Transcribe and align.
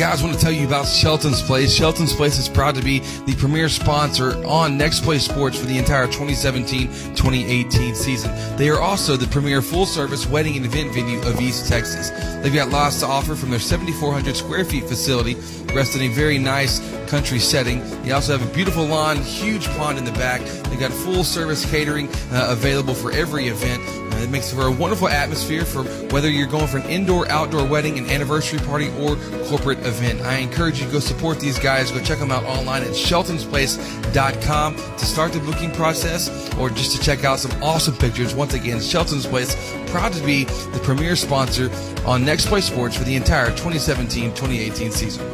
guys, 0.00 0.22
want 0.22 0.34
to 0.34 0.40
tell 0.40 0.50
you 0.50 0.66
about 0.66 0.86
Shelton's 0.86 1.42
Place. 1.42 1.74
Shelton's 1.74 2.14
Place 2.14 2.38
is 2.38 2.48
proud 2.48 2.74
to 2.74 2.80
be 2.80 3.00
the 3.26 3.34
premier 3.36 3.68
sponsor 3.68 4.42
on 4.46 4.78
Next 4.78 5.02
Play 5.02 5.18
Sports 5.18 5.58
for 5.58 5.66
the 5.66 5.76
entire 5.76 6.06
2017-2018 6.06 7.94
season. 7.94 8.56
They 8.56 8.70
are 8.70 8.80
also 8.80 9.18
the 9.18 9.26
premier 9.26 9.60
full-service 9.60 10.26
wedding 10.26 10.56
and 10.56 10.64
event 10.64 10.94
venue 10.94 11.20
of 11.28 11.38
East 11.38 11.68
Texas. 11.68 12.08
They've 12.42 12.54
got 12.54 12.70
lots 12.70 13.00
to 13.00 13.06
offer 13.06 13.34
from 13.34 13.50
their 13.50 13.60
7,400 13.60 14.34
square 14.34 14.64
feet 14.64 14.84
facility, 14.84 15.34
rest 15.74 15.94
in 15.94 16.00
a 16.00 16.08
very 16.08 16.38
nice 16.38 16.80
country 17.06 17.38
setting. 17.38 17.80
They 18.02 18.12
also 18.12 18.38
have 18.38 18.48
a 18.48 18.54
beautiful 18.54 18.86
lawn, 18.86 19.18
huge 19.18 19.66
pond 19.76 19.98
in 19.98 20.06
the 20.06 20.12
back. 20.12 20.40
They've 20.70 20.80
got 20.80 20.92
full-service 20.92 21.70
catering 21.70 22.08
uh, 22.32 22.46
available 22.48 22.94
for 22.94 23.12
every 23.12 23.48
event. 23.48 23.82
It 24.20 24.30
makes 24.30 24.52
for 24.52 24.66
a 24.66 24.70
wonderful 24.70 25.08
atmosphere 25.08 25.64
for 25.64 25.82
whether 26.12 26.28
you're 26.28 26.46
going 26.46 26.66
for 26.66 26.78
an 26.78 26.88
indoor, 26.88 27.28
outdoor 27.30 27.66
wedding, 27.66 27.98
an 27.98 28.06
anniversary 28.10 28.58
party, 28.60 28.88
or 28.98 29.16
corporate 29.46 29.78
event. 29.80 30.20
I 30.22 30.36
encourage 30.36 30.80
you 30.80 30.86
to 30.86 30.92
go 30.92 31.00
support 31.00 31.40
these 31.40 31.58
guys. 31.58 31.90
Go 31.90 32.00
check 32.00 32.18
them 32.18 32.30
out 32.30 32.44
online 32.44 32.82
at 32.82 32.90
sheltonsplace.com 32.90 34.76
to 34.76 35.04
start 35.04 35.32
the 35.32 35.40
booking 35.40 35.72
process 35.72 36.28
or 36.54 36.70
just 36.70 36.96
to 36.96 37.02
check 37.02 37.24
out 37.24 37.38
some 37.38 37.62
awesome 37.62 37.96
pictures. 37.96 38.34
Once 38.34 38.54
again, 38.54 38.80
Shelton's 38.80 39.26
Place, 39.26 39.56
proud 39.88 40.12
to 40.12 40.24
be 40.24 40.44
the 40.44 40.80
premier 40.82 41.16
sponsor 41.16 41.70
on 42.06 42.24
Next 42.24 42.46
Play 42.46 42.60
Sports 42.60 42.96
for 42.96 43.04
the 43.04 43.16
entire 43.16 43.50
2017-2018 43.50 44.92
season. 44.92 45.26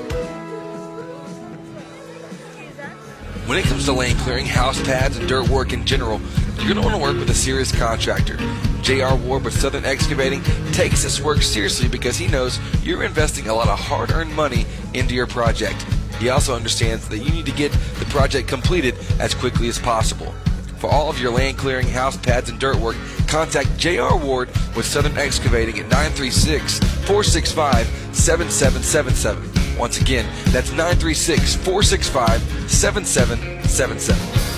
When 3.47 3.59
it 3.59 3.64
comes 3.66 3.84
to 3.84 3.92
lane 3.92 4.16
clearing, 4.16 4.45
house 4.45 4.83
pads, 4.83 5.16
and 5.16 5.28
dirt 5.28 5.48
work 5.48 5.73
in 5.73 5.84
general, 5.84 6.20
you're 6.59 6.74
going 6.74 6.77
to 6.77 6.83
want 6.83 6.95
to 6.95 7.02
work 7.02 7.16
with 7.16 7.30
a 7.30 7.34
serious 7.34 7.70
contractor. 7.70 8.37
J.R. 8.83 9.16
Ward 9.16 9.45
with 9.45 9.59
Southern 9.59 9.84
Excavating 9.84 10.42
takes 10.73 11.02
this 11.02 11.20
work 11.20 11.42
seriously 11.42 11.88
because 11.88 12.16
he 12.16 12.28
knows 12.28 12.59
you're 12.83 13.02
investing 13.02 13.48
a 13.48 13.55
lot 13.55 13.69
of 13.69 13.78
hard 13.78 14.10
earned 14.10 14.34
money 14.34 14.64
into 14.95 15.14
your 15.14 15.27
project. 15.27 15.83
He 16.19 16.28
also 16.28 16.55
understands 16.55 17.09
that 17.09 17.19
you 17.19 17.31
need 17.31 17.47
to 17.47 17.53
get 17.53 17.72
the 17.72 18.06
project 18.06 18.48
completed 18.48 18.94
as 19.20 19.34
quickly 19.34 19.69
as 19.69 19.78
possible. 19.78 20.33
For 20.78 20.89
all 20.91 21.08
of 21.08 21.20
your 21.20 21.33
land 21.33 21.58
clearing, 21.58 21.89
house 21.89 22.16
pads, 22.16 22.50
and 22.50 22.59
dirt 22.59 22.77
work, 22.77 22.97
contact 23.27 23.77
J.R. 23.77 24.16
Ward 24.16 24.48
with 24.77 24.86
Southern 24.86 25.16
Excavating 25.16 25.78
at 25.78 25.88
936 25.91 26.78
465 26.78 27.86
7777. 28.14 29.78
Once 29.78 30.00
again, 30.00 30.27
that's 30.53 30.70
936 30.70 31.56
465 31.56 32.41
7777. 32.70 34.56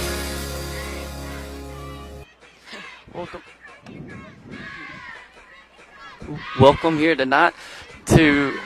Welcome 6.61 6.99
here 6.99 7.17
tonight 7.17 7.55
to 8.07 8.61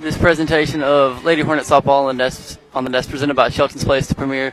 this 0.00 0.18
presentation 0.18 0.82
of 0.82 1.24
Lady 1.24 1.42
Hornet 1.42 1.64
softball 1.64 2.06
on 2.08 2.16
the 2.16 2.24
Nest, 2.24 2.58
on 2.74 2.82
the 2.82 2.90
Nest 2.90 3.08
presented 3.08 3.34
by 3.34 3.50
Shelton's 3.50 3.84
Place, 3.84 4.08
the 4.08 4.16
premier 4.16 4.52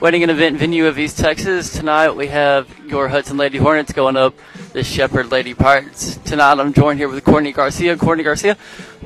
wedding 0.00 0.22
and 0.22 0.30
event 0.30 0.56
venue 0.56 0.86
of 0.86 1.00
East 1.00 1.18
Texas. 1.18 1.72
Tonight 1.72 2.10
we 2.10 2.28
have 2.28 2.68
your 2.86 3.08
Hudson 3.08 3.36
Lady 3.36 3.58
Hornets 3.58 3.92
going 3.92 4.16
up 4.16 4.34
the 4.72 4.84
Shepherd 4.84 5.32
Lady 5.32 5.52
Pirates. 5.52 6.16
Tonight 6.18 6.60
I'm 6.60 6.72
joined 6.72 7.00
here 7.00 7.08
with 7.08 7.24
Courtney 7.24 7.50
Garcia. 7.50 7.96
Courtney 7.96 8.22
Garcia, 8.22 8.54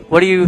what 0.08 0.22
are 0.22 0.26
you 0.26 0.46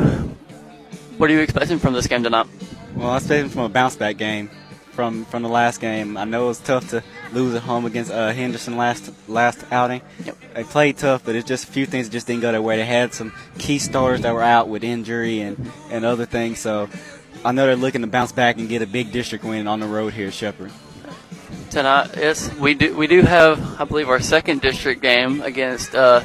what 1.16 1.30
are 1.30 1.32
you 1.32 1.40
expecting 1.40 1.78
from 1.78 1.94
this 1.94 2.06
game 2.06 2.22
tonight? 2.22 2.48
Well, 2.94 3.10
I'm 3.10 3.16
expecting 3.16 3.48
from 3.48 3.62
a 3.62 3.68
bounce 3.70 3.96
back 3.96 4.18
game 4.18 4.50
from 4.92 5.24
from 5.26 5.42
the 5.42 5.48
last 5.48 5.80
game. 5.80 6.16
I 6.16 6.24
know 6.24 6.44
it 6.44 6.48
was 6.48 6.58
tough 6.60 6.88
to 6.90 7.02
lose 7.32 7.54
at 7.54 7.62
home 7.62 7.84
against 7.86 8.10
uh, 8.10 8.32
Henderson 8.32 8.76
last 8.76 9.12
last 9.28 9.64
outing. 9.72 10.02
Yep. 10.24 10.36
They 10.54 10.64
played 10.64 10.98
tough, 10.98 11.24
but 11.24 11.34
it's 11.34 11.48
just 11.48 11.64
a 11.68 11.72
few 11.72 11.86
things 11.86 12.08
that 12.08 12.12
just 12.12 12.26
didn't 12.26 12.42
go 12.42 12.52
their 12.52 12.62
way. 12.62 12.76
They 12.76 12.84
had 12.84 13.14
some 13.14 13.32
key 13.58 13.78
starters 13.78 14.20
that 14.22 14.34
were 14.34 14.42
out 14.42 14.68
with 14.68 14.84
injury 14.84 15.40
and, 15.40 15.70
and 15.90 16.04
other 16.04 16.26
things. 16.26 16.58
So 16.60 16.88
I 17.44 17.52
know 17.52 17.66
they're 17.66 17.76
looking 17.76 18.02
to 18.02 18.06
bounce 18.06 18.32
back 18.32 18.58
and 18.58 18.68
get 18.68 18.82
a 18.82 18.86
big 18.86 19.12
district 19.12 19.44
win 19.44 19.66
on 19.66 19.80
the 19.80 19.86
road 19.86 20.12
here 20.12 20.28
at 20.28 20.34
Shepherd. 20.34 20.70
Tonight, 21.70 22.10
yes, 22.16 22.54
we 22.56 22.74
do 22.74 22.94
we 22.96 23.06
do 23.06 23.22
have 23.22 23.80
I 23.80 23.84
believe 23.84 24.08
our 24.10 24.20
second 24.20 24.60
district 24.60 25.00
game 25.00 25.40
against 25.40 25.94
uh, 25.94 26.22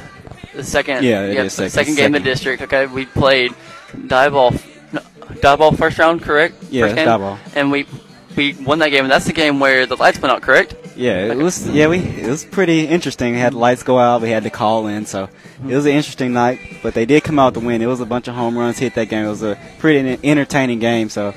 the 0.54 0.62
second 0.62 1.04
Yeah, 1.04 1.22
it 1.24 1.34
yep, 1.34 1.46
is 1.46 1.54
second- 1.54 1.70
second 1.70 1.94
game 1.96 2.14
in 2.14 2.22
the 2.22 2.30
district. 2.30 2.60
Okay, 2.62 2.84
we 2.86 3.06
played 3.06 3.52
Diboll, 3.92 4.52
no, 4.92 5.00
Diboll 5.40 5.76
first 5.76 5.98
round, 5.98 6.20
correct? 6.20 6.54
Yeah, 6.70 6.88
First 6.88 6.96
Diboll. 6.98 7.38
and 7.56 7.72
we 7.72 7.86
we 8.38 8.54
won 8.54 8.78
that 8.78 8.88
game, 8.88 9.04
and 9.04 9.10
that's 9.10 9.26
the 9.26 9.32
game 9.34 9.60
where 9.60 9.84
the 9.84 9.96
lights 9.96 10.18
went 10.22 10.32
out, 10.32 10.40
correct? 10.40 10.74
Yeah, 10.96 11.26
it 11.26 11.30
Okay. 11.32 11.42
was. 11.42 11.68
Yeah, 11.68 11.88
we 11.88 11.98
it 11.98 12.26
was 12.28 12.44
pretty 12.44 12.86
interesting. 12.86 13.34
We 13.34 13.38
had 13.40 13.52
the 13.52 13.58
lights 13.58 13.82
go 13.82 13.98
out. 13.98 14.22
We 14.22 14.30
had 14.30 14.44
to 14.44 14.50
call 14.50 14.86
in, 14.86 15.04
so 15.04 15.28
it 15.68 15.74
was 15.74 15.84
an 15.84 15.92
interesting 15.92 16.32
night. 16.32 16.58
But 16.82 16.94
they 16.94 17.04
did 17.04 17.22
come 17.24 17.38
out 17.38 17.52
to 17.54 17.60
win. 17.60 17.82
It 17.82 17.86
was 17.86 18.00
a 18.00 18.06
bunch 18.06 18.28
of 18.28 18.34
home 18.34 18.56
runs 18.56 18.78
hit 18.78 18.94
that 18.94 19.08
game. 19.10 19.26
It 19.26 19.28
was 19.28 19.42
a 19.42 19.58
pretty 19.78 20.18
entertaining 20.24 20.78
game. 20.78 21.10
So 21.10 21.34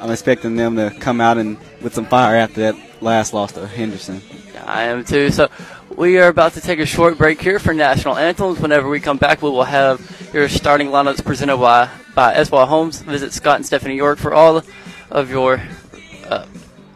I'm 0.00 0.10
expecting 0.10 0.56
them 0.56 0.76
to 0.76 0.90
come 1.00 1.20
out 1.20 1.38
and 1.38 1.56
with 1.82 1.94
some 1.94 2.06
fire 2.06 2.36
after 2.36 2.60
that 2.60 2.76
last 3.00 3.32
loss 3.34 3.52
to 3.52 3.66
Henderson. 3.66 4.20
I 4.66 4.82
am 4.84 5.04
too. 5.04 5.30
So 5.30 5.48
we 5.96 6.18
are 6.18 6.28
about 6.28 6.52
to 6.54 6.60
take 6.60 6.78
a 6.78 6.86
short 6.86 7.18
break 7.18 7.40
here 7.40 7.58
for 7.58 7.74
national 7.74 8.16
anthems. 8.16 8.60
Whenever 8.60 8.88
we 8.88 9.00
come 9.00 9.18
back, 9.18 9.42
we 9.42 9.50
will 9.50 9.64
have 9.64 10.00
your 10.32 10.48
starting 10.48 10.88
lineups 10.88 11.24
presented 11.24 11.56
by 11.58 11.88
by 12.14 12.34
SY 12.42 12.64
Homes. 12.66 13.02
Visit 13.02 13.32
Scott 13.32 13.56
and 13.56 13.66
Stephanie 13.66 13.96
York 13.96 14.18
for 14.18 14.32
all 14.32 14.62
of 15.10 15.30
your 15.30 15.60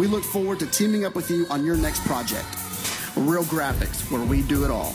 We 0.00 0.06
look 0.06 0.24
forward 0.24 0.58
to 0.60 0.66
teaming 0.66 1.04
up 1.04 1.14
with 1.14 1.30
you 1.30 1.46
on 1.50 1.62
your 1.62 1.76
next 1.76 2.02
project. 2.06 2.46
Real 3.16 3.44
Graphics, 3.44 4.10
where 4.10 4.24
we 4.24 4.40
do 4.40 4.64
it 4.64 4.70
all. 4.70 4.94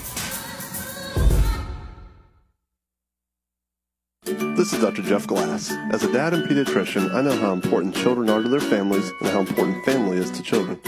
This 4.56 4.74
is 4.74 4.82
Dr. 4.82 5.04
Jeff 5.04 5.28
Glass. 5.28 5.72
As 5.92 6.04
a 6.04 6.12
dad 6.12 6.34
and 6.34 6.50
pediatrician, 6.50 7.14
I 7.14 7.22
know 7.22 7.38
how 7.38 7.54
important 7.54 7.94
children 7.94 8.32
are 8.32 8.42
to 8.42 8.50
their 8.50 8.60
families 8.60 9.12
and 9.22 9.30
how 9.30 9.42
important 9.42 9.86
family 9.86 10.18
is 10.18 10.32
to 10.32 10.42
children. 10.42 10.80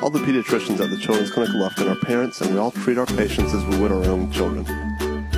All 0.00 0.10
the 0.10 0.20
pediatricians 0.20 0.78
at 0.78 0.90
the 0.90 0.98
Children's 0.98 1.32
Clinic 1.32 1.52
of 1.52 1.56
Lufkin 1.56 1.90
are 1.90 2.06
parents, 2.06 2.42
and 2.42 2.52
we 2.52 2.60
all 2.60 2.70
treat 2.70 2.96
our 2.96 3.06
patients 3.06 3.54
as 3.54 3.64
we 3.64 3.76
would 3.80 3.90
our 3.90 4.04
own 4.04 4.30
children. 4.30 4.64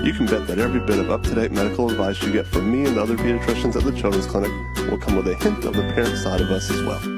You 0.04 0.12
can 0.12 0.26
bet 0.26 0.46
that 0.46 0.58
every 0.58 0.80
bit 0.80 0.98
of 0.98 1.10
up-to-date 1.10 1.52
medical 1.52 1.90
advice 1.90 2.22
you 2.22 2.34
get 2.34 2.46
from 2.46 2.70
me 2.70 2.86
and 2.86 2.98
the 2.98 3.02
other 3.02 3.16
pediatricians 3.16 3.76
at 3.76 3.84
the 3.84 3.98
Children's 3.98 4.26
Clinic 4.26 4.50
will 4.90 4.98
come 4.98 5.16
with 5.16 5.26
a 5.26 5.36
hint 5.36 5.64
of 5.64 5.72
the 5.72 5.90
parent 5.94 6.18
side 6.18 6.42
of 6.42 6.50
us 6.50 6.70
as 6.70 6.82
well. 6.82 7.16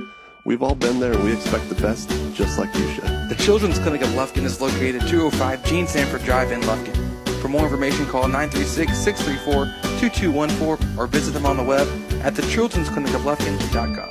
We've 0.48 0.62
all 0.62 0.74
been 0.74 0.98
there 0.98 1.12
and 1.12 1.22
we 1.24 1.34
expect 1.34 1.68
the 1.68 1.74
best, 1.74 2.08
just 2.32 2.58
like 2.58 2.74
you 2.74 2.88
should. 2.92 3.04
The 3.04 3.36
Children's 3.38 3.78
Clinic 3.78 4.00
of 4.00 4.08
Lufkin 4.08 4.44
is 4.44 4.62
located 4.62 5.02
205 5.02 5.62
Gene 5.66 5.86
Sanford 5.86 6.24
Drive 6.24 6.52
in 6.52 6.62
Lufkin. 6.62 6.96
For 7.42 7.48
more 7.48 7.64
information, 7.64 8.06
call 8.06 8.24
936-634-2214 8.24 10.96
or 10.96 11.06
visit 11.06 11.32
them 11.32 11.44
on 11.44 11.58
the 11.58 11.62
web 11.62 11.86
at 12.22 12.32
thechildren'sclinicoflufkin.com. 12.32 14.08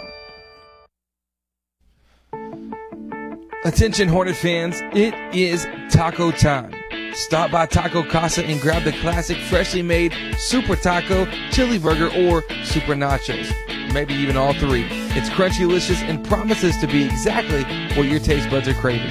Attention 3.65 4.07
Hornet 4.07 4.35
fans, 4.35 4.79
it 4.93 5.15
is 5.33 5.65
taco 5.89 6.29
time. 6.29 6.71
Stop 7.13 7.49
by 7.49 7.65
Taco 7.65 8.03
Casa 8.03 8.45
and 8.45 8.61
grab 8.61 8.83
the 8.83 8.91
classic 8.91 9.37
freshly 9.37 9.81
made 9.81 10.13
Super 10.37 10.75
Taco, 10.75 11.25
Chili 11.49 11.79
Burger, 11.79 12.15
or 12.15 12.43
Super 12.63 12.93
Nachos. 12.93 13.51
Maybe 13.91 14.13
even 14.13 14.37
all 14.37 14.53
three. 14.53 15.06
It's 15.17 15.29
crunchy 15.29 15.61
delicious 15.61 16.03
and 16.03 16.23
promises 16.23 16.77
to 16.77 16.85
be 16.85 17.03
exactly 17.03 17.63
what 17.95 18.07
your 18.07 18.19
taste 18.19 18.51
buds 18.51 18.67
are 18.67 18.75
craving. 18.75 19.09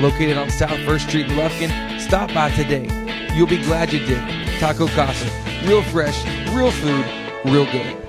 Located 0.00 0.38
on 0.38 0.48
South 0.48 0.78
First 0.86 1.10
Street 1.10 1.26
in 1.26 1.32
Lufkin, 1.32 2.00
stop 2.00 2.32
by 2.32 2.50
today. 2.52 2.88
You'll 3.34 3.46
be 3.46 3.62
glad 3.62 3.92
you 3.92 3.98
did. 3.98 4.18
Taco 4.58 4.86
Casa. 4.88 5.30
Real 5.66 5.82
fresh, 5.82 6.24
real 6.54 6.70
food, 6.70 7.04
real 7.44 7.66
good. 7.66 8.02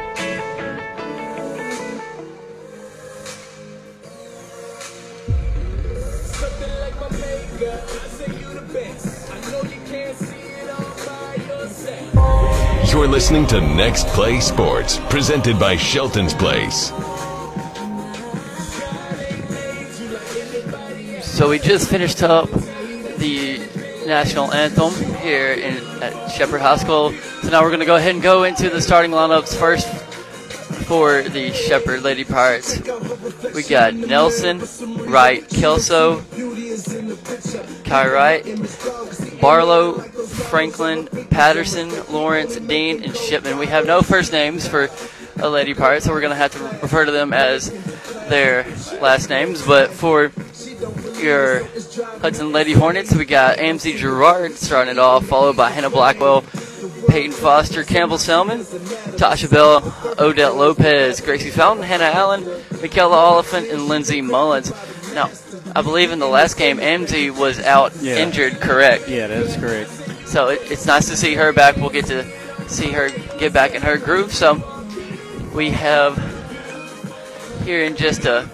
You're 12.89 13.07
listening 13.09 13.45
to 13.47 13.59
Next 13.59 14.07
Play 14.07 14.39
Sports, 14.39 15.00
presented 15.09 15.59
by 15.59 15.75
Shelton's 15.75 16.33
Place. 16.33 16.94
So 21.37 21.47
we 21.47 21.59
just 21.59 21.87
finished 21.87 22.23
up 22.23 22.49
the 22.49 23.59
national 24.07 24.51
anthem 24.55 24.91
here 25.17 25.53
in, 25.53 25.77
at 26.01 26.29
Shepherd 26.29 26.61
High 26.61 26.77
School. 26.77 27.11
So 27.43 27.49
now 27.51 27.61
we're 27.61 27.69
going 27.69 27.79
to 27.79 27.85
go 27.85 27.95
ahead 27.95 28.15
and 28.15 28.23
go 28.23 28.43
into 28.43 28.71
the 28.71 28.81
starting 28.81 29.11
lineups 29.11 29.55
first 29.55 29.87
for 30.87 31.21
the 31.21 31.53
Shepherd 31.53 32.01
Lady 32.01 32.23
Pirates. 32.23 32.81
We 33.53 33.61
got 33.61 33.93
Nelson, 33.93 34.63
Wright, 35.05 35.47
Kelso, 35.47 36.21
Kai 37.83 38.09
Wright, 38.09 39.39
Barlow, 39.39 39.99
Franklin, 39.99 41.05
Patterson, 41.29 41.91
Lawrence, 42.11 42.55
Dean, 42.55 43.03
and 43.03 43.15
Shipman. 43.15 43.59
We 43.59 43.67
have 43.67 43.85
no 43.85 44.01
first 44.01 44.31
names 44.31 44.67
for 44.67 44.89
a 45.35 45.47
Lady 45.47 45.75
Pirate, 45.75 46.01
so 46.01 46.13
we're 46.13 46.21
going 46.21 46.31
to 46.31 46.35
have 46.35 46.53
to 46.53 46.63
refer 46.81 47.05
to 47.05 47.11
them 47.11 47.31
as 47.31 47.69
their 48.27 48.63
last 48.99 49.29
names. 49.29 49.63
But 49.63 49.91
for 49.91 50.31
your 51.19 51.63
Hudson 52.21 52.51
Lady 52.51 52.73
Hornets, 52.73 53.13
we 53.13 53.25
got 53.25 53.57
Amzie 53.57 53.97
Gerard 53.97 54.53
starting 54.53 54.91
it 54.91 54.99
off, 54.99 55.25
followed 55.25 55.55
by 55.57 55.69
Hannah 55.69 55.89
Blackwell, 55.89 56.43
Peyton 57.07 57.31
Foster, 57.31 57.83
Campbell 57.83 58.17
Selman, 58.17 58.59
Tasha 58.59 59.49
Bell, 59.49 59.81
Odette 60.19 60.55
Lopez, 60.55 61.21
Gracie 61.21 61.49
Fountain, 61.49 61.83
Hannah 61.85 62.05
Allen, 62.05 62.45
Michaela 62.81 63.15
Oliphant, 63.15 63.67
and 63.69 63.87
Lindsay 63.87 64.21
Mullins. 64.21 64.71
Now, 65.13 65.29
I 65.75 65.81
believe 65.81 66.11
in 66.11 66.19
the 66.19 66.27
last 66.27 66.57
game, 66.57 66.77
Amzie 66.77 67.29
was 67.35 67.59
out 67.59 67.93
Yeah. 68.01 68.17
injured, 68.17 68.59
correct? 68.59 69.07
Yeah, 69.07 69.27
that 69.27 69.37
is 69.37 69.55
correct. 69.57 69.89
So 70.27 70.49
it, 70.49 70.61
it's 70.71 70.85
nice 70.85 71.07
to 71.09 71.15
see 71.17 71.33
her 71.35 71.53
back. 71.53 71.77
We'll 71.77 71.89
get 71.89 72.05
to 72.07 72.25
see 72.67 72.91
her 72.91 73.09
get 73.39 73.53
back 73.53 73.73
in 73.73 73.81
her 73.81 73.97
groove. 73.97 74.33
So 74.33 74.61
we 75.53 75.69
have 75.71 76.15
here 77.63 77.83
in 77.83 77.95
just 77.95 78.25
a 78.25 78.47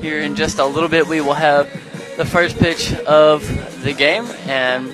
here 0.00 0.20
in 0.20 0.34
just 0.36 0.58
a 0.58 0.64
little 0.64 0.88
bit 0.88 1.06
we 1.06 1.20
will 1.20 1.34
have 1.34 1.68
the 2.16 2.24
first 2.24 2.58
pitch 2.58 2.94
of 3.04 3.42
the 3.82 3.92
game 3.92 4.24
and 4.46 4.92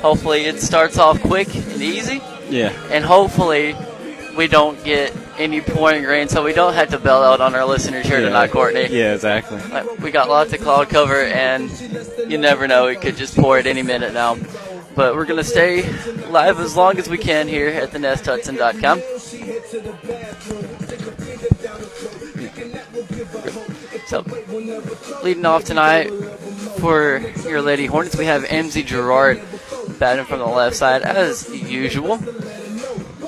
hopefully 0.00 0.44
it 0.44 0.60
starts 0.60 0.98
off 0.98 1.20
quick 1.20 1.54
and 1.54 1.82
easy 1.82 2.20
Yeah. 2.48 2.72
and 2.90 3.04
hopefully 3.04 3.74
we 4.36 4.46
don't 4.48 4.82
get 4.84 5.14
any 5.38 5.60
pouring 5.60 6.04
rain 6.04 6.28
so 6.28 6.42
we 6.44 6.52
don't 6.52 6.74
have 6.74 6.90
to 6.90 6.98
bail 6.98 7.22
out 7.22 7.40
on 7.40 7.54
our 7.54 7.64
listeners 7.64 8.06
here 8.06 8.18
yeah. 8.20 8.26
tonight 8.26 8.50
Courtney. 8.50 8.86
Yeah, 8.88 9.14
exactly. 9.14 9.58
Like, 9.70 9.98
We 9.98 10.10
got 10.10 10.28
lots 10.28 10.52
of 10.52 10.60
cloud 10.60 10.88
cover, 10.88 11.22
and 11.22 11.70
you 12.28 12.38
never 12.38 12.66
know; 12.66 12.86
it 12.86 13.00
could 13.00 13.16
just 13.16 13.36
pour 13.36 13.58
at 13.58 13.66
any 13.66 13.82
minute 13.82 14.12
now. 14.12 14.36
But 14.94 15.14
we're 15.14 15.26
gonna 15.26 15.44
stay 15.44 15.82
live 16.28 16.58
as 16.60 16.76
long 16.76 16.98
as 16.98 17.08
we 17.08 17.18
can 17.18 17.48
here 17.48 17.68
at 17.68 17.92
the 17.92 17.98
So, 24.06 24.24
leading 25.24 25.44
off 25.44 25.64
tonight 25.64 26.10
for 26.78 27.18
your 27.42 27.60
Lady 27.60 27.86
Hornets, 27.86 28.16
we 28.16 28.26
have 28.26 28.44
Amzie 28.44 28.86
Gerard 28.86 29.42
batting 29.98 30.24
from 30.26 30.38
the 30.38 30.46
left 30.46 30.76
side 30.76 31.02
as 31.02 31.52
usual. 31.52 32.14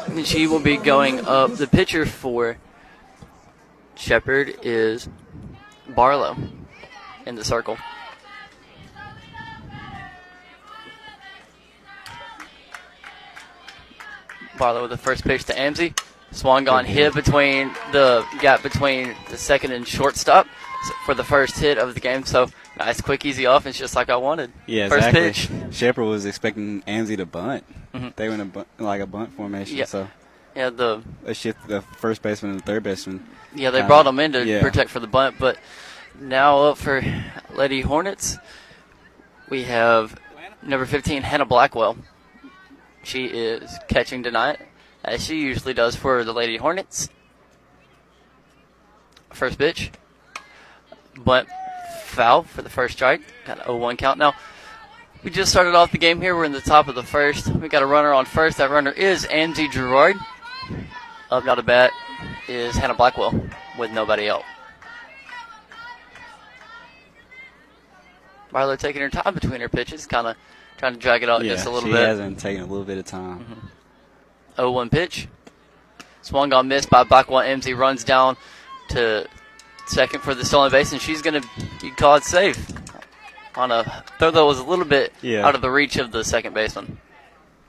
And 0.07 0.25
she 0.25 0.47
will 0.47 0.61
be 0.61 0.77
going 0.77 1.27
up. 1.27 1.57
The 1.57 1.67
pitcher 1.67 2.07
for 2.07 2.59
Shepherd 3.97 4.55
is 4.63 5.09
Barlow 5.89 6.37
in 7.27 7.35
the 7.35 7.45
circle. 7.45 7.77
Barlow 14.57 14.83
with 14.83 14.93
the 14.93 14.97
first 14.97 15.25
pitch 15.25 15.43
to 15.47 15.55
Amzie. 15.55 15.99
Swan 16.31 16.63
gone 16.63 16.85
hit 16.85 17.15
between 17.15 17.73
the 17.91 18.25
gap 18.41 18.63
between 18.63 19.17
the 19.31 19.37
second 19.37 19.73
and 19.73 19.89
shortstop 19.89 20.47
for 21.05 21.15
the 21.15 21.25
first 21.25 21.57
hit 21.59 21.79
of 21.79 21.95
the 21.95 22.01
game. 22.01 22.25
So 22.25 22.49
nice, 22.79 23.01
quick, 23.01 23.25
easy 23.25 23.45
offense, 23.45 23.79
just 23.79 23.95
like 23.97 24.09
I 24.11 24.17
wanted. 24.17 24.53
Yeah, 24.67 24.89
first 24.89 25.09
exactly. 25.09 25.57
pitch. 25.69 25.75
Shepherd 25.75 26.05
was 26.05 26.25
expecting 26.27 26.83
Amzie 26.83 27.17
to 27.17 27.27
bunt. 27.27 27.65
Mhm. 27.95 28.15
They 28.17 28.29
went 28.29 28.43
a 28.43 28.45
bunt, 28.45 28.69
like 28.79 29.01
a 29.01 29.07
bunt 29.07 29.33
formation, 29.35 29.77
Yeah. 29.77 29.85
so 29.87 30.09
Yeah, 30.55 30.71
the 30.71 31.03
they 31.25 31.35
shift 31.35 31.69
the 31.69 31.83
first 31.83 32.21
baseman 32.23 32.53
and 32.53 32.61
the 32.61 32.65
third 32.65 32.83
baseman. 32.83 33.27
Yeah, 33.55 33.71
they 33.71 33.81
Uh, 33.83 33.87
brought 33.87 34.07
him 34.07 34.19
in 34.21 34.33
to 34.33 34.45
yeah. 34.45 34.61
protect 34.61 34.91
for 34.91 35.01
the 35.01 35.07
bunt, 35.07 35.37
but 35.39 35.57
now 36.21 36.59
up 36.65 36.79
for 36.79 37.03
Lady 37.55 37.81
Hornets, 37.83 38.39
we 39.49 39.65
have 39.65 40.19
number 40.63 40.85
15, 40.87 41.23
Hannah 41.23 41.45
Blackwell. 41.47 41.97
She 43.05 43.27
is 43.27 43.79
catching 43.89 44.23
tonight, 44.23 44.59
as 45.05 45.25
she 45.25 45.37
usually 45.41 45.73
does 45.75 45.95
for 45.97 46.25
the 46.25 46.33
Lady 46.33 46.57
Hornets. 46.57 47.09
First 49.33 49.59
pitch, 49.59 49.91
bunt 51.25 51.49
foul 52.05 52.43
for 52.43 52.63
the 52.63 52.71
first 52.71 52.95
strike. 52.95 53.21
Got 53.47 53.59
an 53.59 53.65
0-1 53.65 53.99
count 53.99 54.19
now. 54.19 54.35
We 55.23 55.31
just 55.31 55.51
started 55.51 55.75
off 55.75 55.91
the 55.91 55.99
game 55.99 56.21
here. 56.21 56.37
We're 56.37 56.45
in 56.45 56.53
the 56.53 56.61
top 56.61 56.89
of 56.89 56.95
the 56.95 57.03
first. 57.03 57.49
We 57.49 57.69
got 57.69 57.83
a 57.83 57.87
runner 57.87 58.13
on 58.13 58.25
first. 58.25 58.59
That 58.59 58.71
runner 58.71 58.93
is 58.93 59.27
Amzie 59.27 59.71
Gerard. 59.71 60.17
Up 61.31 61.45
now 61.45 61.55
to 61.55 61.63
bat 61.63 61.91
is 62.49 62.77
Hannah 62.77 62.95
Blackwell 62.95 63.39
with 63.79 63.91
nobody 63.91 64.31
out. 64.31 64.43
Barlow 68.51 68.77
taking 68.77 69.03
her 69.03 69.11
time 69.11 69.35
between 69.35 69.61
her 69.61 69.69
pitches, 69.69 70.07
kind 70.07 70.27
of 70.27 70.37
trying 70.79 70.95
to 70.95 70.99
drag 70.99 71.23
it 71.23 71.29
out 71.29 71.45
yeah, 71.45 71.55
just 71.55 71.67
a 71.67 71.71
little 71.71 71.89
she 71.89 71.93
bit. 71.93 71.99
She 71.99 72.07
hasn't 72.07 72.39
taken 72.39 72.63
a 72.63 72.67
little 72.67 72.85
bit 72.85 72.99
of 72.99 73.05
time. 73.05 73.41
Mm-hmm. 73.41 74.63
0-1 74.63 74.91
pitch. 74.91 75.29
Swung 76.23 76.53
on 76.53 76.69
missed 76.69 76.91
by 76.91 77.05
Blackwell. 77.05 77.43
Amzie 77.43 77.77
runs 77.77 78.05
down 78.05 78.37
to 78.91 79.29
second 79.89 80.21
for 80.21 80.35
the 80.35 80.45
stolen 80.45 80.71
base, 80.71 80.93
and 80.93 81.01
she's 81.01 81.23
going 81.23 81.41
to 81.43 81.49
be 81.81 81.91
called 81.91 82.25
safe 82.25 82.59
on 83.57 83.71
a 83.73 84.05
throw 84.19 84.31
that 84.31 84.45
was 84.45 84.59
a 84.59 84.65
little 84.65 84.85
bit 84.85 85.13
Yeah. 85.23 85.47
out 85.47 85.55
of 85.55 85.61
the 85.63 85.71
reach 85.71 85.97
of 85.97 86.13
the 86.13 86.23
second 86.25 86.55
baseman. 86.55 86.99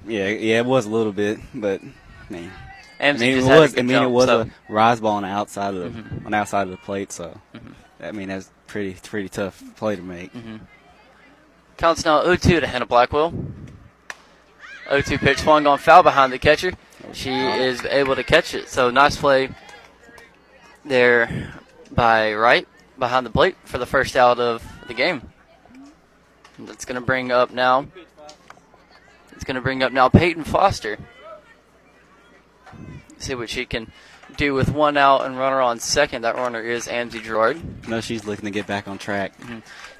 Yeah, 0.07 0.27
yeah, 0.27 0.59
it 0.59 0.65
was 0.65 0.85
a 0.85 0.89
little 0.89 1.11
bit, 1.11 1.39
but 1.53 1.81
man, 2.29 2.51
I 2.99 3.11
mean, 3.13 3.37
it 3.37 3.43
was. 3.43 3.77
I 3.77 3.81
mean, 3.81 3.89
jump, 3.89 4.03
it 4.05 4.11
was 4.11 4.25
so- 4.27 4.43
Mm-hmm. 4.45 4.71
a 4.71 4.75
rise 4.75 4.99
ball 4.99 5.15
on 5.15 5.23
the 5.23 5.29
outside 5.29 5.73
of 5.73 5.93
the 5.93 6.25
on 6.25 6.31
the 6.31 6.37
outside 6.37 6.63
of 6.63 6.69
the 6.71 6.77
plate. 6.77 7.11
So, 7.11 7.39
I 8.01 8.11
mean, 8.11 8.29
that's 8.29 8.49
pretty 8.67 8.93
pretty 9.01 9.29
tough 9.29 9.61
play 9.75 9.95
to 9.95 10.01
make. 10.01 10.33
Mm-hmm. 10.33 10.57
Counts 11.77 12.03
now 12.05 12.21
0-2 12.23 12.59
to 12.59 12.67
Hannah 12.67 12.85
Blackwell. 12.85 13.33
0-2 14.89 15.17
pitch 15.19 15.39
swung 15.39 15.65
on 15.67 15.77
foul 15.77 16.03
behind 16.03 16.33
the 16.33 16.39
catcher. 16.39 16.73
She 17.13 17.31
is 17.31 17.85
able 17.85 18.15
to 18.15 18.23
catch 18.23 18.53
it. 18.53 18.69
So 18.69 18.89
nice 18.89 19.15
play 19.15 19.49
there 20.85 21.53
by 21.91 22.33
Wright 22.33 22.67
behind 22.97 23.25
the 23.25 23.29
plate 23.31 23.55
for 23.65 23.77
the 23.77 23.85
first 23.85 24.15
out 24.15 24.39
of 24.39 24.63
the 24.87 24.93
game. 24.93 25.21
That's 26.59 26.85
going 26.85 26.99
to 26.99 27.05
bring 27.05 27.31
up 27.31 27.51
now. 27.51 27.87
It's 29.31 29.43
going 29.45 29.55
to 29.55 29.61
bring 29.61 29.81
up 29.83 29.91
now 29.93 30.09
Peyton 30.09 30.43
Foster. 30.43 30.97
See 33.17 33.35
what 33.35 33.49
she 33.49 33.65
can 33.65 33.91
do 34.37 34.53
with 34.53 34.69
one 34.69 34.95
out 34.97 35.25
and 35.25 35.37
runner 35.37 35.61
on 35.61 35.79
second. 35.79 36.23
That 36.23 36.35
runner 36.35 36.61
is 36.61 36.87
Amzie 36.87 37.21
Gerard. 37.23 37.59
I 37.85 37.89
know 37.89 38.01
she's 38.01 38.25
looking 38.25 38.45
to 38.45 38.51
get 38.51 38.67
back 38.67 38.87
on 38.87 38.97
track 38.97 39.37
Mm-hmm. 39.39 39.59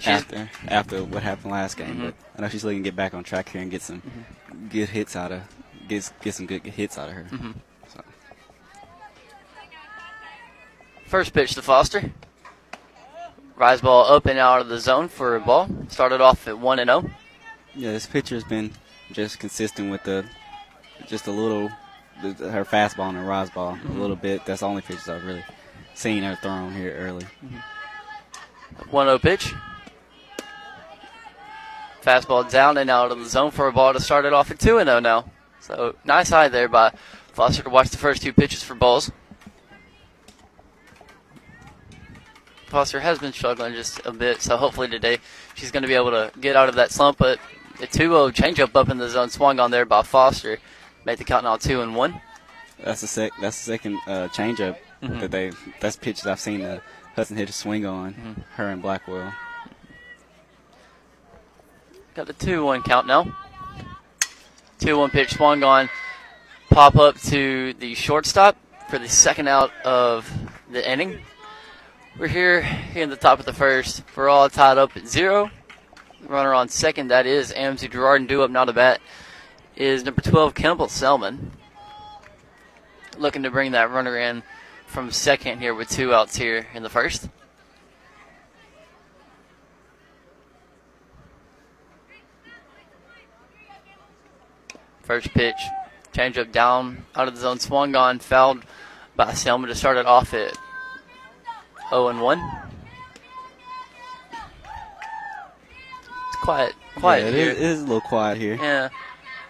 After 0.09 0.49
after 0.69 1.03
what 1.03 1.23
happened 1.23 1.51
last 1.51 1.75
game, 1.75 1.95
Mhm. 1.95 2.01
but 2.05 2.13
I 2.37 2.41
know 2.41 2.47
she's 2.49 2.63
looking 2.63 2.83
to 2.83 2.87
get 2.87 2.95
back 2.95 3.13
on 3.13 3.23
track 3.23 3.49
here 3.49 3.61
and 3.61 3.69
get 3.71 3.81
some 3.81 4.01
Mm-hmm. 4.01 4.67
good 4.69 4.89
hits 4.89 5.15
out 5.17 5.31
of 5.33 5.41
get 5.89 6.09
get 6.21 6.33
some 6.35 6.45
good 6.45 6.65
hits 6.65 6.97
out 6.97 7.09
of 7.09 7.15
her. 7.15 7.23
Mm-hmm. 7.31 7.51
So, 7.89 8.01
First 11.09 11.33
pitch 11.33 11.55
to 11.55 11.63
Foster. 11.63 12.11
Rise 13.55 13.81
ball 13.81 14.05
up 14.05 14.27
and 14.27 14.37
out 14.37 14.61
of 14.61 14.67
the 14.67 14.79
zone 14.79 15.07
for 15.07 15.35
a 15.35 15.39
ball. 15.39 15.67
Started 15.87 16.21
off 16.21 16.47
at 16.47 16.59
1 16.59 16.77
and 16.77 16.89
oh. 16.91 17.01
0. 17.01 17.11
yeah, 17.73 17.91
this 17.91 18.05
pitcher's 18.05 18.43
been 18.43 18.71
just 19.11 19.39
consistent 19.39 19.89
with 19.89 20.03
the 20.03 20.23
just 21.07 21.25
a 21.25 21.31
little 21.31 21.71
the, 22.21 22.51
her 22.51 22.63
fastball 22.63 23.09
and 23.09 23.17
her 23.17 23.25
rise 23.25 23.49
ball 23.49 23.73
Mm-hmm. 23.73 23.97
a 23.97 23.99
little 23.99 24.15
bit. 24.15 24.45
That's 24.45 24.59
the 24.59 24.67
only 24.67 24.83
pitches 24.83 25.09
I've 25.09 25.25
really 25.25 25.43
seen 25.95 26.21
her 26.21 26.37
thrown 26.43 26.73
here 26.75 26.93
early. 26.95 27.25
1 28.91 29.07
0 29.07 29.17
pitch. 29.17 29.51
Fastball 32.03 32.49
down 32.51 32.77
and 32.77 32.87
out 32.91 33.11
of 33.11 33.17
the 33.17 33.25
zone 33.25 33.49
for 33.49 33.67
a 33.67 33.73
ball 33.73 33.93
to 33.93 33.99
start 33.99 34.25
it 34.25 34.33
off 34.33 34.51
at 34.51 34.59
2 34.59 34.77
and 34.77 34.87
0 34.87 34.99
now. 34.99 35.25
So 35.59 35.95
nice 36.05 36.31
eye 36.31 36.49
there 36.49 36.69
by 36.69 36.93
Foster 37.33 37.63
to 37.63 37.69
watch 37.71 37.89
the 37.89 37.97
first 37.97 38.21
two 38.21 38.31
pitches 38.31 38.61
for 38.61 38.75
balls. 38.75 39.11
Foster 42.69 42.99
has 42.99 43.17
been 43.19 43.33
struggling 43.33 43.73
just 43.73 43.99
a 44.05 44.11
bit, 44.11 44.41
so 44.41 44.55
hopefully 44.57 44.87
today 44.87 45.17
she's 45.55 45.71
going 45.71 45.81
to 45.81 45.87
be 45.87 45.95
able 45.95 46.11
to 46.11 46.31
get 46.39 46.55
out 46.55 46.69
of 46.69 46.75
that 46.75 46.91
slump. 46.91 47.17
But 47.17 47.39
the 47.79 47.87
2 47.87 47.97
0 47.97 48.29
changeup 48.29 48.75
up 48.75 48.89
in 48.89 48.97
the 48.97 49.09
zone 49.09 49.29
swung 49.29 49.59
on 49.59 49.71
there 49.71 49.85
by 49.85 50.03
Foster. 50.03 50.59
Made 51.05 51.17
the 51.17 51.23
count 51.23 51.43
now 51.45 51.57
2 51.57 51.81
and 51.81 51.95
1. 51.95 52.21
That's 52.83 53.01
the 53.01 53.07
sec. 53.07 53.31
That's 53.41 53.57
the 53.65 53.71
second 53.71 53.95
uh, 54.07 54.27
changeup 54.29 54.77
Mhm. 55.01 55.19
that 55.21 55.31
they. 55.31 55.51
That's 55.79 55.95
pitches 55.95 56.25
I've 56.27 56.39
seen 56.39 56.61
uh, 56.61 56.79
Hudson 57.15 57.37
hit 57.37 57.49
a 57.49 57.53
swing 57.53 57.85
on. 57.85 58.13
Mhm. 58.13 58.43
Her 58.55 58.69
and 58.69 58.81
Blackwell. 58.81 59.33
Got 62.15 62.37
2 62.37 62.63
1 62.65 62.83
count 62.83 63.07
now. 63.07 63.35
2 64.79 64.97
1 64.97 65.09
pitch 65.09 65.33
swung 65.33 65.63
on. 65.63 65.89
Pop 66.69 66.95
up 66.97 67.17
to 67.21 67.73
the 67.73 67.95
shortstop 67.95 68.55
for 68.89 68.99
the 68.99 69.09
second 69.09 69.47
out 69.47 69.71
of 69.83 70.29
the 70.71 70.87
inning. 70.89 71.21
We're 72.19 72.27
here, 72.27 72.67
in 72.95 73.09
the 73.09 73.15
top 73.15 73.39
of 73.39 73.45
the 73.45 73.53
first. 73.53 74.03
We're 74.13 74.27
all 74.27 74.49
tied 74.49 74.77
up 74.77 74.97
at 74.97 75.07
zero. 75.07 75.51
Runner 76.27 76.53
on 76.53 76.67
second, 76.67 77.07
that 77.07 77.25
is 77.25 77.53
Amzie 77.53 77.89
Gerard, 77.89 78.19
and 78.19 78.27
due 78.27 78.41
up 78.41 78.51
now 78.51 78.65
to 78.65 78.73
bat 78.73 78.99
is 79.77 80.03
number 80.03 80.19
12, 80.19 80.53
Campbell 80.53 80.89
Selman. 80.89 81.53
Looking 83.17 83.43
to 83.43 83.49
bring 83.49 83.71
that 83.71 83.89
runner 83.89 84.17
in 84.17 84.43
from 84.85 85.11
second 85.11 85.59
here 85.59 85.73
with 85.73 85.87
two 85.89 86.13
outs 86.13 86.35
here 86.35 86.67
in 86.73 86.83
the 86.83 86.89
first. 86.89 87.29
First 95.03 95.29
pitch, 95.29 95.61
changeup 96.11 96.51
down 96.51 97.05
out 97.15 97.29
of 97.29 97.35
the 97.35 97.39
zone, 97.39 97.59
swung 97.59 97.95
on, 97.95 98.19
fouled 98.19 98.65
by 99.15 99.33
Selman 99.33 99.69
to 99.69 99.75
start 99.75 99.95
it 99.95 100.05
off 100.05 100.33
at 100.33 100.57
0 101.89 102.07
and 102.09 102.21
1. 102.21 102.39
It's 106.27 106.37
quiet, 106.41 106.73
quiet 106.95 107.21
yeah, 107.23 107.27
it 107.29 107.33
here. 107.33 107.49
is, 107.51 107.57
it 107.57 107.63
is 107.63 107.79
a 107.79 107.83
little 107.83 108.01
quiet 108.01 108.37
here. 108.37 108.55
Yeah, 108.55 108.89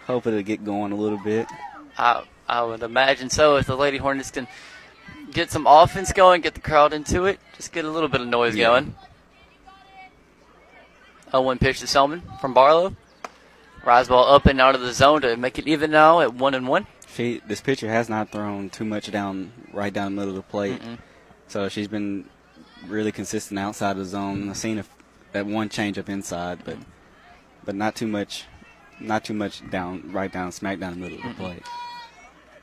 Hope 0.06 0.26
it'll 0.26 0.42
get 0.42 0.64
going 0.64 0.92
a 0.92 0.96
little 0.96 1.18
bit. 1.18 1.46
I 1.98 2.22
I 2.48 2.62
would 2.62 2.82
imagine 2.82 3.30
so. 3.30 3.56
If 3.56 3.66
the 3.66 3.76
Lady 3.76 3.98
Hornets 3.98 4.30
can 4.30 4.48
get 5.32 5.50
some 5.50 5.66
offense 5.66 6.12
going, 6.12 6.40
get 6.40 6.54
the 6.54 6.60
crowd 6.60 6.92
into 6.92 7.26
it, 7.26 7.38
just 7.56 7.72
get 7.72 7.84
a 7.84 7.90
little 7.90 8.08
bit 8.08 8.20
of 8.20 8.26
noise 8.28 8.56
Yeah. 8.56 8.68
going. 8.68 8.94
0 11.30 11.42
1 11.42 11.58
pitch 11.58 11.80
to 11.80 11.86
Selman 11.86 12.22
from 12.40 12.54
Barlow. 12.54 12.96
Rise 13.84 14.08
ball 14.08 14.34
up 14.34 14.46
and 14.46 14.60
out 14.60 14.74
of 14.74 14.80
the 14.82 14.92
zone 14.92 15.22
to 15.22 15.36
make 15.36 15.58
it 15.58 15.66
even 15.68 15.90
now 15.90 16.20
at 16.20 16.34
1 16.34 16.54
and 16.54 16.66
1. 16.68 16.86
She 17.14 17.40
this 17.46 17.60
pitcher 17.60 17.88
has 17.88 18.08
not 18.08 18.30
thrown 18.30 18.68
too 18.70 18.84
much 18.84 19.10
down 19.10 19.52
right 19.72 19.92
down 19.92 20.14
the 20.14 20.20
middle 20.20 20.30
of 20.30 20.36
the 20.36 20.50
plate, 20.50 20.80
Mm-mm. 20.82 20.98
So 21.50 21.68
she's 21.68 21.88
been 21.88 22.26
really 22.86 23.10
consistent 23.10 23.58
outside 23.58 23.92
of 23.92 23.98
the 23.98 24.04
zone. 24.04 24.48
I've 24.48 24.56
seen 24.56 24.78
a, 24.78 24.84
that 25.32 25.46
one 25.46 25.68
change 25.68 25.96
changeup 25.96 26.08
inside, 26.08 26.60
but 26.64 26.78
but 27.64 27.74
not 27.74 27.96
too 27.96 28.06
much, 28.06 28.44
not 29.00 29.24
too 29.24 29.34
much 29.34 29.68
down 29.68 30.12
right 30.12 30.32
down 30.32 30.52
smack 30.52 30.78
down 30.78 30.94
the 30.94 31.00
middle 31.00 31.18
of 31.18 31.24
the 31.24 31.28
mm-hmm. 31.30 31.42
plate. 31.42 31.62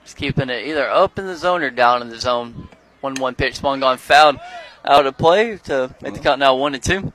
Just 0.04 0.16
keeping 0.16 0.50
it 0.50 0.66
either 0.66 0.90
up 0.90 1.20
in 1.20 1.26
the 1.26 1.36
zone 1.36 1.62
or 1.64 1.70
down 1.70 2.02
in 2.02 2.10
the 2.10 2.18
zone. 2.18 2.70
1 3.02 3.16
1 3.16 3.36
pitch 3.36 3.58
swung 3.58 3.84
on, 3.84 3.98
fouled 3.98 4.40
out 4.86 5.06
of 5.06 5.18
play 5.18 5.58
to 5.58 5.94
make 6.02 6.14
the 6.14 6.20
count 6.20 6.40
now 6.40 6.56
1 6.56 6.74
and 6.74 6.84
2. 6.84 7.14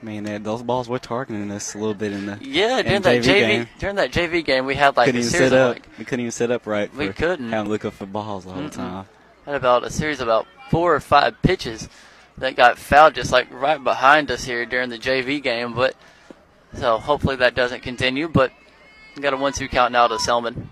I 0.00 0.04
mean, 0.04 0.42
those 0.44 0.62
balls 0.62 0.88
were 0.88 0.98
targeting 1.00 1.50
us 1.50 1.74
a 1.74 1.78
little 1.78 1.94
bit 1.94 2.12
in 2.12 2.26
the 2.26 2.38
Yeah, 2.40 2.82
during 2.82 3.02
that 3.02 3.16
JV 3.16 3.24
JV 3.24 3.48
game. 3.48 3.68
during 3.80 3.96
that 3.96 4.12
JV 4.12 4.44
game, 4.44 4.64
we 4.64 4.74
had 4.76 4.96
like 4.96 5.06
couldn't 5.06 5.18
a 5.20 5.24
even 5.24 5.30
series 5.30 5.52
of 5.52 5.58
up. 5.58 5.74
like 5.74 5.88
we 5.98 6.04
couldn't 6.04 6.20
even 6.20 6.30
sit 6.30 6.50
up 6.52 6.66
right. 6.66 6.94
We 6.94 7.08
couldn't. 7.08 7.50
Having 7.50 7.64
to 7.64 7.70
look 7.70 7.84
up 7.84 7.94
for 7.94 8.06
balls 8.06 8.46
all 8.46 8.52
the 8.52 8.60
whole 8.60 8.68
Mm-mm. 8.68 8.72
time. 8.72 9.06
had 9.44 9.54
about 9.56 9.82
a 9.84 9.90
series 9.90 10.20
of 10.20 10.28
about 10.28 10.46
four 10.70 10.94
or 10.94 11.00
five 11.00 11.40
pitches 11.42 11.88
that 12.36 12.54
got 12.54 12.78
fouled 12.78 13.14
just 13.14 13.32
like 13.32 13.48
right 13.52 13.82
behind 13.82 14.30
us 14.30 14.44
here 14.44 14.64
during 14.64 14.88
the 14.90 14.98
JV 14.98 15.42
game. 15.42 15.74
But 15.74 15.96
so 16.74 16.98
hopefully 16.98 17.34
that 17.36 17.56
doesn't 17.56 17.82
continue. 17.82 18.28
But 18.28 18.52
we 19.16 19.22
got 19.22 19.32
a 19.34 19.36
one-two 19.36 19.66
count 19.68 19.90
now 19.92 20.06
to 20.06 20.18
Selman. 20.20 20.70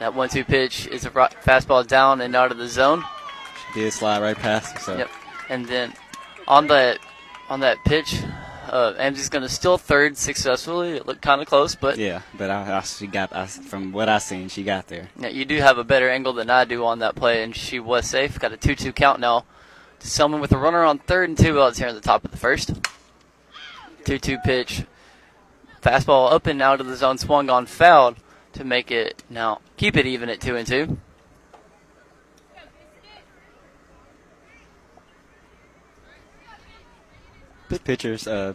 That 0.00 0.14
one-two 0.14 0.44
pitch 0.44 0.86
is 0.88 1.04
a 1.06 1.10
fastball 1.10 1.86
down 1.86 2.20
and 2.20 2.34
out 2.36 2.50
of 2.52 2.58
the 2.58 2.68
zone. 2.68 3.02
She 3.72 3.80
did 3.80 3.92
slide 3.92 4.20
right 4.20 4.36
past. 4.36 4.78
So 4.80 4.96
Yep. 4.98 5.10
And 5.48 5.66
then 5.66 5.94
on 6.46 6.66
that 6.66 6.98
on 7.48 7.60
that 7.60 7.84
pitch, 7.84 8.22
uh, 8.68 8.94
Amzie's 8.94 9.28
going 9.28 9.42
to 9.42 9.48
steal 9.48 9.78
third 9.78 10.16
successfully. 10.16 10.92
It 10.92 11.06
looked 11.06 11.22
kind 11.22 11.40
of 11.40 11.46
close, 11.46 11.74
but 11.74 11.98
yeah, 11.98 12.22
but 12.36 12.50
I, 12.50 12.78
I 12.78 12.80
she 12.80 13.06
got 13.06 13.34
I, 13.34 13.46
from 13.46 13.92
what 13.92 14.08
I 14.08 14.18
seen, 14.18 14.48
she 14.48 14.64
got 14.64 14.88
there. 14.88 15.10
Yeah, 15.18 15.28
you 15.28 15.44
do 15.44 15.58
have 15.58 15.78
a 15.78 15.84
better 15.84 16.08
angle 16.10 16.32
than 16.32 16.50
I 16.50 16.64
do 16.64 16.84
on 16.84 16.98
that 17.00 17.14
play, 17.14 17.42
and 17.42 17.54
she 17.54 17.78
was 17.78 18.06
safe. 18.06 18.38
Got 18.38 18.52
a 18.52 18.56
2 18.56 18.74
2 18.74 18.92
count 18.92 19.20
now 19.20 19.44
to 20.00 20.06
Selman 20.06 20.40
with 20.40 20.52
a 20.52 20.58
runner 20.58 20.82
on 20.82 20.98
third 20.98 21.28
and 21.28 21.38
two 21.38 21.60
outs 21.60 21.78
here 21.78 21.88
in 21.88 21.94
the 21.94 22.00
top 22.00 22.24
of 22.24 22.30
the 22.30 22.36
first. 22.36 22.72
2 24.04 24.18
2 24.18 24.38
pitch. 24.44 24.84
Fastball 25.82 26.32
up 26.32 26.46
and 26.46 26.62
out 26.62 26.80
of 26.80 26.86
the 26.86 26.96
zone, 26.96 27.18
swung 27.18 27.50
on 27.50 27.66
fouled 27.66 28.16
to 28.54 28.64
make 28.64 28.90
it 28.90 29.22
now 29.28 29.60
keep 29.76 29.96
it 29.96 30.06
even 30.06 30.28
at 30.28 30.40
2 30.40 30.56
and 30.56 30.66
2. 30.66 30.98
This 37.74 37.82
pitcher's 37.82 38.28
uh, 38.28 38.54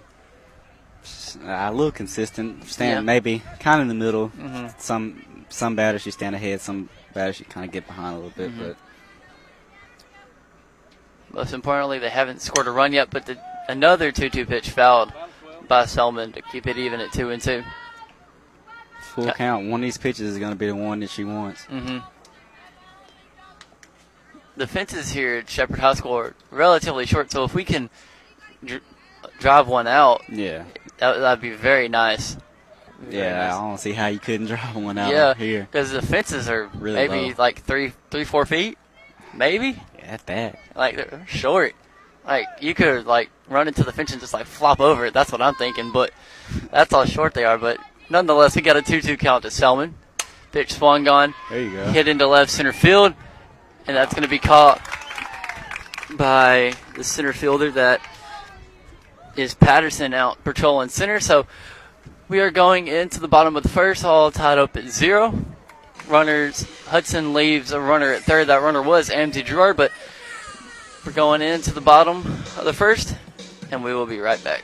a 1.43 1.73
little 1.73 1.91
consistent. 1.91 2.63
Stand 2.63 2.89
Yeah. 2.93 3.01
maybe 3.01 3.43
kind 3.59 3.81
of 3.81 3.89
in 3.89 3.89
the 3.89 4.05
middle. 4.05 4.29
Mhm. 4.29 4.79
Some 4.79 5.43
some 5.49 5.75
batters 5.75 6.03
she 6.03 6.11
stand 6.11 6.35
ahead. 6.37 6.61
Some 6.61 6.87
batters 7.13 7.35
she 7.35 7.43
kind 7.43 7.65
of 7.65 7.71
get 7.73 7.85
behind 7.85 8.13
a 8.13 8.15
little 8.19 8.29
bit. 8.31 8.51
Mhm. 8.55 8.59
But 8.59 8.77
Most 11.33 11.53
importantly, 11.53 11.99
they 11.99 12.09
haven't 12.09 12.41
scored 12.41 12.65
a 12.67 12.71
run 12.71 12.93
yet, 12.93 13.09
but 13.09 13.25
the, 13.25 13.37
another 13.67 14.09
2 14.13 14.29
2 14.29 14.45
pitch 14.45 14.69
fouled 14.69 15.11
by 15.67 15.83
Selman 15.85 16.31
to 16.31 16.41
keep 16.41 16.65
it 16.65 16.77
even 16.77 17.01
at 17.01 17.11
2 17.11 17.29
and 17.29 17.41
2. 17.41 17.61
full 19.01 19.25
Yeah. 19.25 19.33
count. 19.33 19.67
One 19.69 19.81
of 19.81 19.83
these 19.83 19.97
pitches 19.97 20.31
is 20.31 20.37
going 20.39 20.51
to 20.53 20.57
be 20.57 20.67
the 20.67 20.75
one 20.75 21.01
that 21.01 21.09
she 21.09 21.25
wants. 21.25 21.65
Mm-hmm. 21.65 21.97
The 24.55 24.67
fences 24.67 25.11
here 25.11 25.37
at 25.39 25.49
Shepherd 25.49 25.79
High 25.79 25.95
School 25.95 26.13
are 26.17 26.35
relatively 26.51 27.05
short, 27.05 27.31
so 27.31 27.43
if 27.43 27.53
we 27.53 27.65
can 27.65 27.89
drive 29.39 29.67
one 29.67 29.87
out, 29.87 30.23
Yeah, 30.29 30.65
that 30.97 31.17
that'd 31.19 31.41
be 31.41 31.51
very 31.51 31.87
nice. 31.89 32.37
Very 32.99 33.15
yeah. 33.23 33.47
nice. 33.47 33.53
I 33.53 33.61
don't 33.67 33.77
see 33.79 33.93
how 33.93 34.07
you 34.07 34.19
couldn't 34.19 34.47
drive 34.53 34.75
one 34.75 34.97
out 34.97 35.11
yeah, 35.11 35.33
here. 35.33 35.67
because 35.71 35.91
the 35.91 36.01
fences 36.01 36.49
are 36.49 36.69
Really 36.75 37.07
maybe 37.07 37.29
low. 37.29 37.35
like 37.37 37.63
three, 37.63 37.93
three, 38.11 38.25
four 38.25 38.45
feet, 38.45 38.77
maybe. 39.33 39.81
Yeah, 39.97 40.11
that's 40.11 40.23
bad. 40.23 40.57
Like 40.75 40.95
they're 40.97 41.25
short. 41.27 41.73
Like 42.25 42.45
you 42.61 42.73
could 42.75 43.05
like 43.05 43.29
run 43.47 43.67
into 43.67 43.83
the 43.83 43.91
fence 43.93 44.11
and 44.11 44.19
just 44.21 44.33
like 44.33 44.45
flop 44.45 44.79
over 44.79 45.05
it. 45.05 45.13
That's 45.13 45.31
what 45.31 45.41
I'm 45.41 45.55
thinking. 45.55 45.91
But 45.91 46.11
that's 46.71 46.91
how 46.93 47.05
short 47.05 47.33
they 47.33 47.45
are. 47.45 47.57
But 47.57 47.79
nonetheless, 48.09 48.55
we 48.55 48.61
got 48.61 48.75
a 48.77 48.81
two-two 48.81 49.17
count 49.17 49.43
to 49.43 49.51
Selman. 49.51 49.95
Pitch 50.51 50.73
swung 50.73 51.07
on. 51.07 51.33
There 51.49 51.61
you 51.61 51.71
go. 51.71 51.85
hit 51.91 52.07
into 52.07 52.27
left 52.27 52.51
center 52.51 52.73
field, 52.73 53.13
and 53.87 53.95
that's 53.95 54.13
going 54.13 54.23
to 54.23 54.29
be 54.29 54.39
caught 54.39 54.81
by 56.17 56.73
the 56.95 57.03
center 57.03 57.33
fielder 57.33 57.71
that 57.71 58.01
is 59.35 59.53
Patterson 59.53 60.13
out 60.13 60.35
Patrol 60.43 60.53
patrolling 60.53 60.89
center. 60.89 61.19
So 61.19 61.47
we 62.27 62.39
are 62.39 62.51
going 62.51 62.87
into 62.87 63.19
the 63.19 63.27
bottom 63.27 63.55
of 63.55 63.63
the 63.63 63.69
first, 63.69 64.05
all 64.05 64.31
tied 64.31 64.57
up 64.57 64.77
at 64.77 64.87
zero. 64.87 65.33
Runners 66.07 66.65
Hudson 66.87 67.33
leaves 67.33 67.71
a 67.71 67.79
runner 67.79 68.11
at 68.13 68.23
third. 68.23 68.47
That 68.47 68.61
runner 68.61 68.81
was 68.81 69.09
Amzie 69.09 69.45
Gerard, 69.45 69.77
but 69.77 69.91
we're 71.05 71.11
going 71.11 71.41
into 71.41 71.71
the 71.71 71.81
bottom 71.81 72.19
of 72.57 72.65
the 72.65 72.73
first, 72.73 73.15
and 73.71 73.83
we 73.83 73.93
will 73.93 74.05
be 74.05 74.19
right 74.19 74.43
back. 74.43 74.63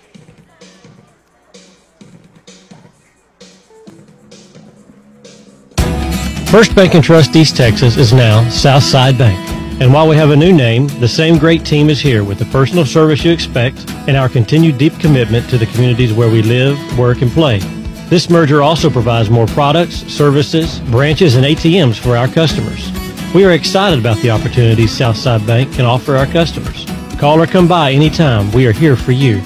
First 6.48 6.74
Bank 6.74 6.94
and 6.94 7.04
Trust 7.04 7.36
East 7.36 7.58
Texas 7.58 7.98
is 7.98 8.14
now 8.14 8.48
Southside 8.50 9.18
Bank. 9.18 9.65
And 9.82 9.94
while 9.94 10.08
we 10.08 10.16
have 10.16 10.30
a 10.30 10.36
new 10.38 10.54
name, 10.54 10.88
the 11.00 11.08
same 11.08 11.38
great 11.38 11.66
team 11.66 11.90
is 11.90 12.00
here 12.00 12.24
with 12.24 12.40
the 12.40 12.46
personal 12.46 12.86
service 12.86 13.26
you 13.26 13.32
expect 13.32 13.90
and 14.08 14.16
our 14.16 14.30
continued 14.30 14.78
deep 14.78 14.98
commitment 15.00 15.50
to 15.50 15.58
the 15.58 15.66
communities 15.66 16.14
where 16.14 16.30
we 16.30 16.42
live, 16.42 16.78
work, 16.98 17.22
and 17.22 17.30
play. 17.30 17.60
This 18.08 18.30
merger 18.30 18.62
also 18.62 18.90
provides 18.90 19.30
more 19.30 19.48
products, 19.48 19.96
services, 19.96 20.80
branches, 20.92 21.36
and 21.36 21.46
ATMs 21.46 22.00
for 22.00 22.16
our 22.16 22.30
customers. 22.30 22.90
We 23.34 23.44
are 23.44 23.52
excited 23.52 24.00
about 24.00 24.16
the 24.20 24.30
opportunities 24.30 24.96
Southside 24.96 25.46
Bank 25.46 25.74
can 25.74 25.84
offer 25.84 26.16
our 26.16 26.28
customers. 26.28 26.86
Call 27.20 27.42
or 27.42 27.48
come 27.48 27.68
by 27.68 27.92
anytime. 27.92 28.50
We 28.54 28.68
are 28.68 28.72
here 28.72 28.96
for 28.96 29.12
you. 29.12 29.42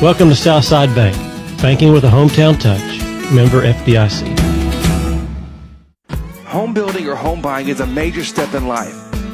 Welcome 0.00 0.28
to 0.28 0.36
Southside 0.36 0.94
Bank, 0.94 1.16
banking 1.60 1.92
with 1.92 2.04
a 2.04 2.08
hometown 2.08 2.60
touch. 2.60 3.02
Member 3.32 3.62
FDIC. 3.62 4.38
Home 6.44 6.72
building 6.72 7.08
or 7.08 7.16
home 7.16 7.42
buying 7.42 7.66
is 7.66 7.80
a 7.80 7.86
major 7.86 8.22
step 8.22 8.54
in 8.54 8.68
life. 8.68 9.07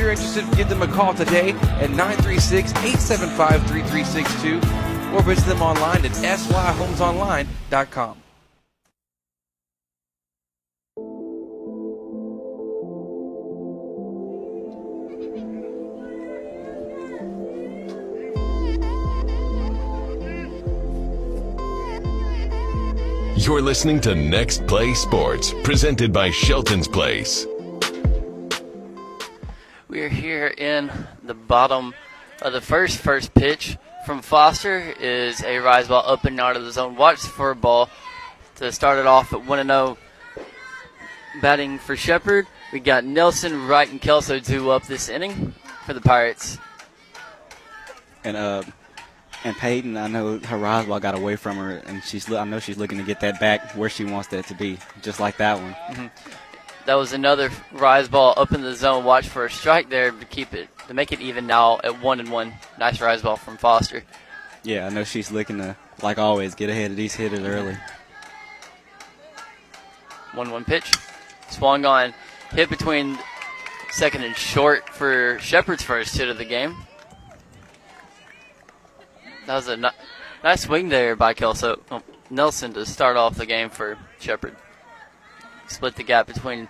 You're 0.00 0.12
interested, 0.12 0.50
give 0.56 0.70
them 0.70 0.80
a 0.80 0.86
call 0.86 1.12
today 1.12 1.50
at 1.50 1.90
936 1.90 2.70
875 2.70 3.66
3362 3.66 4.56
or 5.14 5.22
visit 5.22 5.44
them 5.44 5.60
online 5.60 6.06
at 6.06 6.12
syhomesonline.com. 6.12 8.16
You're 23.36 23.60
listening 23.60 24.00
to 24.00 24.14
Next 24.14 24.66
Play 24.66 24.94
Sports, 24.94 25.52
presented 25.62 26.10
by 26.10 26.30
Shelton's 26.30 26.88
Place. 26.88 27.46
We 29.90 30.02
are 30.02 30.08
here 30.08 30.46
in 30.46 30.88
the 31.24 31.34
bottom 31.34 31.96
of 32.40 32.52
the 32.52 32.60
first. 32.60 32.98
First 32.98 33.34
pitch 33.34 33.76
from 34.06 34.22
Foster 34.22 34.78
is 34.78 35.42
a 35.42 35.58
rise 35.58 35.88
ball 35.88 36.04
up 36.06 36.24
and 36.24 36.38
out 36.38 36.56
of 36.56 36.62
the 36.62 36.70
zone. 36.70 36.94
Watch 36.94 37.18
for 37.18 37.50
a 37.50 37.56
ball 37.56 37.90
to 38.56 38.70
start 38.70 39.00
it 39.00 39.06
off 39.06 39.32
at 39.32 39.44
1 39.44 39.66
0. 39.66 39.98
Batting 41.42 41.80
for 41.80 41.96
Shepherd, 41.96 42.46
we 42.72 42.78
got 42.78 43.04
Nelson, 43.04 43.66
Wright, 43.66 43.90
and 43.90 44.00
Kelso 44.00 44.38
two 44.38 44.70
up 44.70 44.86
this 44.86 45.08
inning 45.08 45.54
for 45.84 45.92
the 45.92 46.00
Pirates. 46.00 46.56
And 48.22 48.36
uh, 48.36 48.62
and 49.42 49.56
Peyton, 49.56 49.96
I 49.96 50.06
know 50.06 50.38
her 50.38 50.56
rise 50.56 50.86
ball 50.86 51.00
got 51.00 51.16
away 51.16 51.34
from 51.34 51.56
her, 51.56 51.78
and 51.78 52.04
she's 52.04 52.32
I 52.32 52.44
know 52.44 52.60
she's 52.60 52.78
looking 52.78 52.98
to 52.98 53.04
get 53.04 53.18
that 53.20 53.40
back 53.40 53.72
where 53.72 53.90
she 53.90 54.04
wants 54.04 54.28
that 54.28 54.46
to 54.46 54.54
be, 54.54 54.78
just 55.02 55.18
like 55.18 55.38
that 55.38 55.58
one. 55.60 56.10
That 56.90 56.96
was 56.96 57.12
another 57.12 57.52
rise 57.70 58.08
ball 58.08 58.34
up 58.36 58.50
in 58.50 58.62
the 58.62 58.74
zone. 58.74 59.04
Watch 59.04 59.28
for 59.28 59.44
a 59.44 59.50
strike 59.50 59.90
there 59.90 60.10
to 60.10 60.24
keep 60.24 60.52
it 60.52 60.68
to 60.88 60.92
make 60.92 61.12
it 61.12 61.20
even 61.20 61.46
now 61.46 61.78
at 61.84 62.02
one 62.02 62.18
and 62.18 62.32
one. 62.32 62.52
Nice 62.80 63.00
rise 63.00 63.22
ball 63.22 63.36
from 63.36 63.58
Foster. 63.58 64.02
Yeah, 64.64 64.86
I 64.86 64.88
know 64.88 65.04
she's 65.04 65.30
looking 65.30 65.58
to, 65.58 65.76
like 66.02 66.18
always, 66.18 66.56
get 66.56 66.68
ahead 66.68 66.90
of 66.90 66.96
these 66.96 67.14
hitters 67.14 67.44
early. 67.44 67.76
One 70.34 70.50
one 70.50 70.64
pitch. 70.64 70.96
Swung 71.48 71.84
on, 71.84 72.12
hit 72.50 72.68
between 72.68 73.20
second 73.92 74.24
and 74.24 74.34
short 74.34 74.88
for 74.88 75.38
Shepherd's 75.38 75.84
first 75.84 76.16
hit 76.16 76.28
of 76.28 76.38
the 76.38 76.44
game. 76.44 76.74
That 79.46 79.54
was 79.54 79.68
a 79.68 79.76
ni- 79.76 79.88
nice 80.42 80.62
swing 80.62 80.88
there 80.88 81.14
by 81.14 81.34
Kelso 81.34 81.78
oh, 81.92 82.02
Nelson 82.30 82.72
to 82.72 82.84
start 82.84 83.16
off 83.16 83.36
the 83.36 83.46
game 83.46 83.70
for 83.70 83.96
Shepherd. 84.18 84.56
Split 85.68 85.94
the 85.94 86.02
gap 86.02 86.26
between 86.26 86.68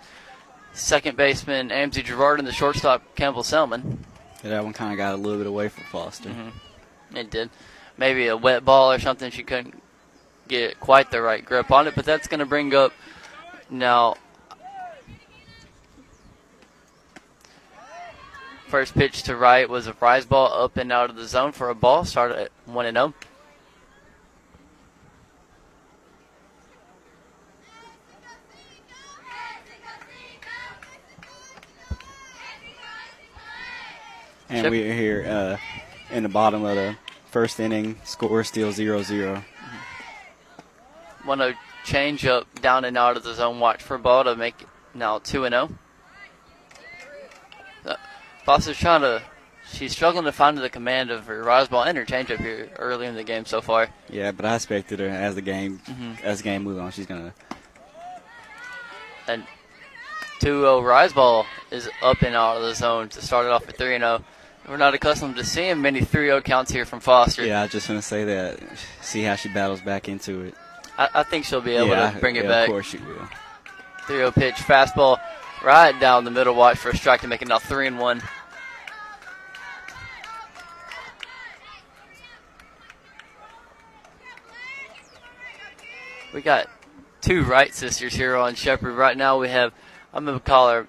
second 0.81 1.17
baseman 1.17 1.71
Amzie 1.71 2.05
Gerard 2.05 2.39
and 2.39 2.49
the 2.49 2.53
shortstop 2.53 3.15
Campbell 3.15 3.43
Selman. 3.43 4.05
Yeah, 4.43 4.51
that 4.51 4.65
one 4.65 4.73
kind 4.73 4.93
of 4.93 4.97
got 4.97 5.15
a 5.15 5.17
little 5.17 5.39
bit 5.39 5.47
away 5.47 5.69
from 5.69 5.85
Foster. 5.85 6.31
Mm-hmm. 6.31 7.17
It 7.17 7.31
did. 7.31 7.51
Maybe 7.97 8.29
a 8.29 8.37
wet 8.37 8.65
ball 8.65 8.93
or 8.93 8.99
something. 8.99 9.31
She 9.31 9.43
couldn't 9.43 9.81
get 10.49 10.81
quite 10.81 11.11
the 11.11 11.21
Wright 11.21 11.45
grip 11.45 11.71
on 11.71 11.87
it, 11.87 11.95
but 11.95 12.05
that's 12.05 12.27
going 12.27 12.41
to 12.41 12.47
bring 12.47 12.75
up 12.75 12.93
now. 13.69 14.17
First 18.69 18.95
pitch 18.95 19.25
to 19.25 19.37
right 19.37 19.69
was 19.69 19.87
a 19.89 19.97
rise 20.01 20.25
ball 20.25 20.53
up 20.53 20.77
and 20.77 20.93
out 20.93 21.11
of 21.11 21.17
the 21.17 21.27
zone 21.27 21.53
for 21.53 21.71
a 21.71 21.75
ball. 21.75 22.05
Started 22.05 22.39
at 22.39 22.53
1 22.67 22.87
and 22.87 22.97
oh. 22.97 23.07
0. 23.09 23.15
And 34.51 34.65
Shep- 34.65 34.71
we're 34.71 34.93
here 34.95 35.25
uh, 35.27 35.57
in 36.15 36.23
the 36.25 36.29
bottom 36.29 36.65
of 36.65 36.75
the 36.77 36.97
first 37.31 37.61
inning. 37.61 37.97
Score 38.05 38.43
still 38.45 38.73
0 38.73 39.03
0. 39.03 39.45
Want 41.27 41.41
to 41.41 41.55
change 41.85 42.27
up 42.27 42.47
down 42.61 42.85
and 42.85 42.97
out 42.99 43.17
of 43.17 43.23
the 43.23 43.35
zone. 43.35 43.61
Watch 43.61 43.83
for 43.83 43.95
a 43.95 43.99
ball 43.99 44.25
to 44.25 44.35
make 44.37 44.61
it 44.63 44.69
now 44.95 45.19
2 45.19 45.45
and 45.45 45.53
0. 45.53 45.71
Uh, 47.85 47.95
Foster's 48.45 48.79
trying 48.79 49.03
to. 49.03 49.23
She's 49.73 49.93
struggling 49.93 50.25
to 50.25 50.33
find 50.33 50.59
the 50.59 50.69
command 50.69 51.13
of 51.13 51.27
her 51.27 51.45
rise 51.45 51.69
ball 51.69 51.85
and 51.85 51.97
her 51.97 52.05
changeup 52.05 52.39
here 52.39 52.69
early 52.77 53.07
in 53.07 53.15
the 53.15 53.23
game 53.23 53.45
so 53.45 53.61
far. 53.61 53.89
Yeah, 54.09 54.33
but 54.33 54.45
I 54.45 54.57
expected 54.57 54.99
her 54.99 55.09
as 55.09 55.37
the 55.37 55.43
game 55.43 55.81
Mm-hmm. 55.87 56.25
as 56.25 56.39
the 56.39 56.45
game 56.45 56.65
moves 56.65 56.81
on, 56.81 56.91
she's 56.91 57.07
gonna. 57.07 57.33
And 59.29 59.45
2 60.41 60.63
0 60.63 60.81
rise 60.83 61.13
ball 61.13 61.47
is 61.71 61.89
up 62.03 62.23
and 62.23 62.35
out 62.35 62.57
of 62.57 62.63
the 62.63 62.75
zone 62.75 63.11
to 63.11 63.23
start 63.23 63.47
it 63.47 63.53
off 63.53 63.69
at 63.69 63.77
3 63.77 63.97
0. 63.99 64.25
We're 64.71 64.77
not 64.77 64.95
accustomed 64.95 65.35
to 65.35 65.45
seeing 65.45 65.83
many 65.83 66.01
3 66.01 66.27
0 66.27 66.43
counts 66.43 66.71
here 66.71 66.85
from 66.85 67.01
Foster. 67.01 67.45
Yeah, 67.45 67.59
I 67.59 67.63
was 67.65 67.73
just 67.73 67.89
gonna 67.89 68.01
say 68.01 68.23
that. 68.23 68.61
See 69.01 69.21
how 69.21 69.35
she 69.35 69.49
battles 69.49 69.81
back 69.81 70.09
into 70.09 70.43
it. 70.43 70.55
I, 70.97 71.09
I 71.13 71.23
think 71.25 71.45
she'll 71.45 71.61
be 71.61 71.75
able 71.75 71.89
yeah, 71.89 72.13
to 72.13 72.21
bring 72.21 72.37
it 72.37 72.45
yeah, 72.45 72.51
back. 72.51 72.69
Of 72.69 72.75
course 72.75 72.87
she 72.87 72.99
will. 72.99 73.29
3 74.07 74.17
0 74.19 74.31
pitch, 74.31 74.55
fastball 74.55 75.19
right 75.65 75.99
down 75.99 76.25
the 76.25 76.31
middle. 76.31 76.55
Watch 76.55 76.79
for 76.79 76.91
a 76.91 76.97
strike 76.97 77.21
to 77.23 77.27
make 77.27 77.43
it 77.43 77.49
now 77.49 77.59
3 77.59 77.89
and 77.89 77.99
1. 77.99 78.23
We 86.33 86.43
got 86.43 86.69
two 87.21 87.43
Wright 87.43 87.75
sisters 87.75 88.15
here 88.15 88.37
on 88.37 88.55
Shepherd. 88.55 88.95
Right 88.95 89.17
now 89.17 89.37
we 89.41 89.49
have, 89.49 89.73
I'm 90.15 90.25
going 90.25 90.39
to 90.39 90.45
call 90.45 90.71
her 90.71 90.87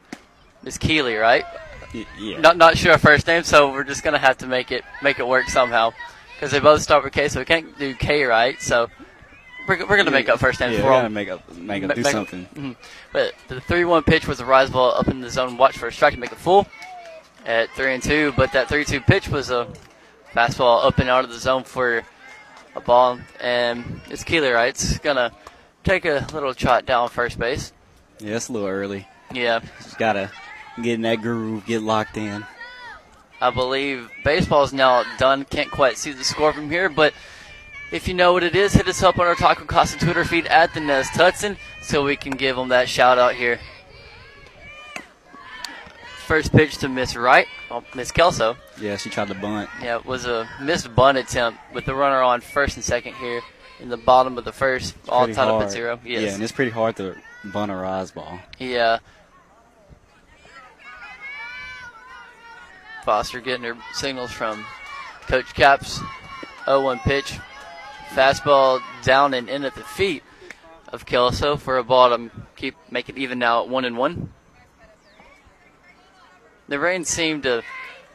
Miss 0.62 0.78
Keeley, 0.78 1.16
right? 1.16 1.46
Y- 1.94 2.06
yeah. 2.18 2.40
Not 2.40 2.58
not 2.58 2.78
sure 2.78 2.98
first 2.98 3.28
name, 3.28 3.44
so 3.44 3.72
we're 3.72 3.84
just 3.84 4.04
gonna 4.04 4.18
have 4.20 4.38
to 4.40 4.48
make 4.48 4.72
it 4.72 4.84
make 5.02 5.20
it 5.20 5.28
work 5.28 5.50
somehow, 5.50 5.92
because 6.36 6.52
they 6.52 6.60
both 6.60 6.82
start 6.82 7.04
with 7.04 7.14
K, 7.14 7.28
so 7.28 7.40
we 7.40 7.46
can't 7.46 7.78
do 7.78 7.94
K 7.96 8.24
right. 8.24 8.62
So 8.62 8.90
we're, 9.68 9.86
we're 9.88 9.98
gonna 9.98 10.12
make 10.12 10.30
up 10.30 10.40
first 10.40 10.60
names 10.60 10.76
yeah, 10.78 10.82
for 10.82 10.90
we 10.90 10.96
them. 10.96 11.02
gotta 11.04 11.10
make 11.14 11.30
up, 11.30 11.56
make 11.58 11.84
up, 11.84 11.88
Ma- 11.90 11.94
do 11.96 12.02
make- 12.02 12.12
something. 12.12 12.46
Mhm. 12.56 12.76
But 13.12 13.34
the 13.50 13.60
three-one 13.62 14.04
pitch 14.04 14.28
was 14.28 14.40
a 14.40 14.46
rise 14.46 14.70
ball 14.70 14.92
up 14.96 15.08
in 15.10 15.20
the 15.22 15.30
zone. 15.30 15.58
Watch 15.58 15.78
for 15.78 15.88
a 15.88 15.92
strike 15.92 16.14
to 16.14 16.20
make 16.20 16.32
it 16.32 16.38
full 16.38 16.66
at 17.46 17.70
three 17.76 17.94
and 17.94 18.02
two. 18.04 18.34
But 18.38 18.54
that 18.54 18.70
three-two 18.70 19.02
pitch 19.02 19.28
was 19.28 19.50
a 19.52 19.68
fastball 20.34 20.86
up 20.86 20.98
and 21.00 21.10
out 21.10 21.26
of 21.26 21.30
the 21.32 21.40
zone 21.40 21.64
for 21.66 22.04
a 22.76 22.80
ball, 22.80 23.20
and 23.42 24.00
it's 24.10 24.24
Keeler 24.24 24.54
Wright. 24.54 24.70
It's 24.70 24.98
gonna 25.00 25.32
take 25.84 26.06
a 26.06 26.26
little 26.34 26.54
trot 26.54 26.86
down 26.86 27.10
first 27.10 27.38
base. 27.38 27.74
Yeah, 28.20 28.38
it's 28.38 28.48
a 28.48 28.54
little 28.54 28.70
early. 28.70 29.08
Yeah, 29.34 29.60
Just 29.84 29.98
gotta 29.98 30.30
get 30.82 30.96
in 30.96 31.02
that 31.02 31.22
groove, 31.22 31.66
get 31.66 31.82
locked 31.82 32.18
in. 32.18 32.46
I 33.40 33.50
believe 33.50 34.10
baseball's 34.24 34.72
now 34.72 35.04
done. 35.18 35.46
Can't 35.46 35.72
quite 35.72 35.98
see 35.98 36.12
the 36.12 36.24
score 36.24 36.54
from 36.54 36.70
here, 36.70 36.90
but 36.90 37.14
if 37.92 38.08
you 38.08 38.14
know 38.14 38.34
what 38.34 38.44
it 38.44 38.56
is, 38.56 38.74
hit 38.74 38.88
us 38.88 39.02
up 39.02 39.20
on 39.20 39.26
our 39.26 39.36
Taco 39.36 39.66
Casa 39.66 39.98
Twitter 39.98 40.24
feed 40.24 40.46
at 40.48 40.74
the 40.74 40.80
Nest 40.80 41.12
Hudson 41.12 41.58
so 41.82 42.04
we 42.04 42.16
can 42.16 42.34
give 42.34 42.56
them 42.56 42.70
that 42.70 42.88
shout 42.88 43.18
out 43.18 43.34
here. 43.34 43.60
First 46.28 46.54
pitch 46.54 46.78
to 46.78 46.88
Miss 46.88 47.16
Wright, 47.16 47.48
well, 47.70 47.84
Miss 47.94 48.12
Kelso. 48.12 48.56
Yeah, 48.80 48.96
she 48.96 49.10
tried 49.10 49.28
to 49.28 49.34
bunt. 49.34 49.70
Yeah, 49.82 49.98
it 49.98 50.06
was 50.06 50.26
a 50.26 50.48
missed 50.62 50.94
bunt 50.96 51.18
attempt 51.18 51.60
with 51.74 51.86
the 51.86 51.96
runner 51.96 52.22
on 52.22 52.40
first 52.40 52.78
and 52.78 52.86
second 52.86 53.16
here 53.16 53.42
in 53.82 53.90
the 53.90 53.98
bottom 53.98 54.38
of 54.38 54.46
the 54.46 54.54
first, 54.54 54.96
all 55.10 55.26
Pretty 55.26 55.36
tied 55.36 55.50
up 55.50 55.64
at 55.64 55.72
zero. 55.72 56.00
Yeah, 56.06 56.20
and 56.20 56.42
it's 56.42 56.52
pretty 56.52 56.72
hard 56.72 56.96
to 56.98 57.18
bunt 57.44 57.72
a 57.72 57.76
rise 57.76 58.12
ball. 58.12 58.40
Yeah. 58.60 59.00
Foster 63.04 63.42
getting 63.42 63.64
her 63.64 63.78
signals 63.94 64.32
from 64.32 64.66
Coach 65.28 65.54
Caps. 65.54 66.00
0-1 66.66 67.02
pitch. 67.04 67.40
Fastball 68.10 68.82
down 69.04 69.34
and 69.34 69.50
in 69.50 69.64
at 69.64 69.76
the 69.76 69.84
feet 69.84 70.24
of 70.90 71.06
Kelso 71.06 71.56
for 71.56 71.78
a 71.78 71.84
ball 71.84 72.10
to 72.10 72.30
keep 72.56 72.76
make 72.90 73.10
it 73.10 73.18
even 73.18 73.40
now 73.40 73.64
at 73.64 73.70
one 73.70 73.86
and 73.86 73.98
one. 73.98 74.32
The 76.68 76.80
rain 76.80 77.06
seemed 77.06 77.44
to 77.44 77.64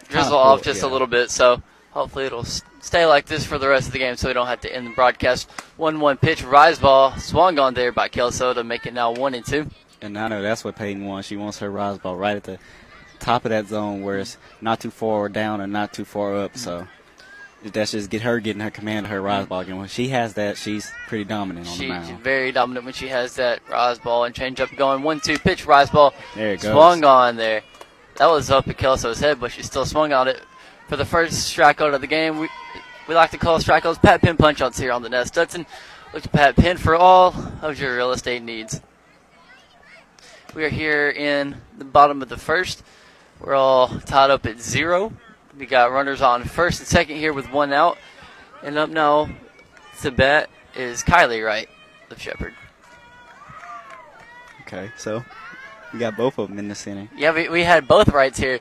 drizzle 0.09 0.37
off 0.37 0.63
just 0.63 0.83
a 0.83 0.87
little 0.87 1.07
bit, 1.07 1.31
so 1.31 1.63
hopefully 1.91 2.27
it'll 2.27 2.45
stay 2.45 3.07
like 3.07 3.27
this 3.27 3.45
for 3.45 3.59
the 3.59 3.69
rest 3.69 3.89
of 3.89 3.93
the 3.93 3.99
game, 3.99 4.17
so 4.17 4.29
we 4.29 4.35
don't 4.35 4.47
have 4.47 4.61
to 4.61 4.75
end 4.75 4.87
the 4.87 4.95
broadcast. 4.95 5.51
One-one 5.77 6.19
pitch, 6.19 6.43
rise 6.45 6.79
ball 6.79 7.17
swung 7.19 7.59
on 7.59 7.75
there 7.75 7.93
by 7.93 8.09
Kelso 8.09 8.55
to 8.55 8.65
make 8.65 8.87
it 8.87 8.95
now 8.95 9.13
one 9.13 9.35
and 9.35 9.45
two. 9.45 9.69
And 10.01 10.19
I 10.19 10.29
know 10.29 10.43
that's 10.43 10.63
what 10.65 10.77
Peyton 10.77 11.05
wants. 11.05 11.29
She 11.29 11.37
wants 11.37 11.59
her 11.59 11.71
rise 11.71 11.99
ball 11.99 12.17
right 12.17 12.37
at 12.37 12.45
the 12.45 12.59
top 13.19 13.45
of 13.45 13.51
that 13.51 13.67
zone 13.69 14.03
where 14.03 14.19
it's 14.19 14.37
not 14.61 14.81
too 14.81 14.91
far 14.91 15.29
down 15.29 15.61
and 15.61 15.73
not 15.73 15.93
too 15.93 16.05
far 16.05 16.37
up. 16.37 16.57
So 16.57 16.87
that's 17.65 17.91
just 17.93 18.11
get 18.11 18.23
her 18.23 18.39
getting 18.41 18.61
her 18.61 18.71
command 18.71 19.07
of 19.07 19.11
her 19.11 19.21
rise 19.21 19.47
ball 19.47 19.61
again. 19.61 19.77
When 19.79 19.89
she 19.89 20.09
has 20.09 20.35
that, 20.35 20.57
she's 20.57 20.91
pretty 21.09 21.25
dominant 21.25 21.67
on 21.67 21.73
She's 21.73 21.81
the 21.81 21.89
mound. 21.89 22.21
very 22.21 22.53
dominant 22.53 22.85
when 22.85 22.95
she 22.95 23.09
has 23.09 23.35
that 23.37 23.61
rise 23.69 23.99
ball 23.99 24.25
and 24.25 24.35
change 24.35 24.61
up 24.61 24.71
going. 24.77 25.03
One 25.03 25.21
two 25.21 25.39
pitch 25.39 25.67
rise 25.67 25.91
ball. 25.91 26.15
There 26.35 26.53
it 26.53 26.61
goes. 26.61 26.73
Swung 26.73 27.05
on 27.05 27.37
there. 27.37 27.63
That 28.17 28.27
was 28.27 28.51
up 28.51 28.69
at 28.69 28.79
Kelso's 28.79 29.21
head, 29.21 29.41
but 29.41 29.53
she 29.53 29.63
still 29.63 29.85
swung 29.85 30.13
on 30.13 30.29
it 30.29 30.41
for 30.89 30.97
the 30.97 31.05
first 31.05 31.55
strikeout 31.55 31.95
of 31.95 32.01
the 32.01 32.07
game. 32.07 32.39
We 32.39 32.49
we 33.09 33.15
like 33.15 33.31
to 33.33 33.39
call 33.39 33.59
strikeouts 33.59 34.01
Pat 34.01 34.21
Penn 34.23 34.37
punch 34.37 34.61
outs 34.63 34.79
here 34.79 34.93
on 34.93 35.03
the 35.03 35.09
Nest. 35.09 35.35
Hudson 35.35 35.67
look 36.15 36.23
to 36.23 36.29
Pat 36.29 36.57
Penn 36.57 36.77
for 36.77 36.95
all 36.95 37.35
of 37.63 37.79
your 37.81 37.97
real 37.97 38.13
estate 38.13 38.43
needs. 38.43 38.81
We 40.55 40.65
are 40.65 40.71
here 40.71 41.11
in 41.11 41.57
the 41.77 41.85
bottom 41.85 42.23
of 42.23 42.29
the 42.29 42.37
first. 42.39 42.83
We're 43.41 43.55
all 43.55 43.89
tied 44.01 44.31
up 44.31 44.47
at 44.47 44.61
zero. 44.61 45.13
We 45.59 45.67
got 45.67 45.93
runners 45.93 46.23
on 46.23 46.45
first 46.45 46.81
and 46.81 46.89
second 46.89 47.17
here 47.17 47.33
with 47.33 47.51
one 47.51 47.73
out. 47.73 47.99
And 48.63 48.77
up 48.79 48.91
now 48.91 49.29
to 50.01 50.11
bat 50.11 50.51
is 50.75 51.03
Kylie 51.03 51.45
Wright 51.45 51.69
of 52.11 52.21
Shepherd. 52.21 52.55
Okay, 54.63 54.91
so 54.97 55.25
we 55.93 55.99
got 55.99 56.17
both 56.17 56.39
of 56.39 56.49
them 56.49 56.59
in 56.59 56.69
the 56.69 56.75
center. 56.75 57.09
Yeah, 57.17 57.33
we, 57.33 57.49
we 57.49 57.63
had 57.63 57.87
both 57.87 58.09
Wrights 58.09 58.39
here. 58.39 58.61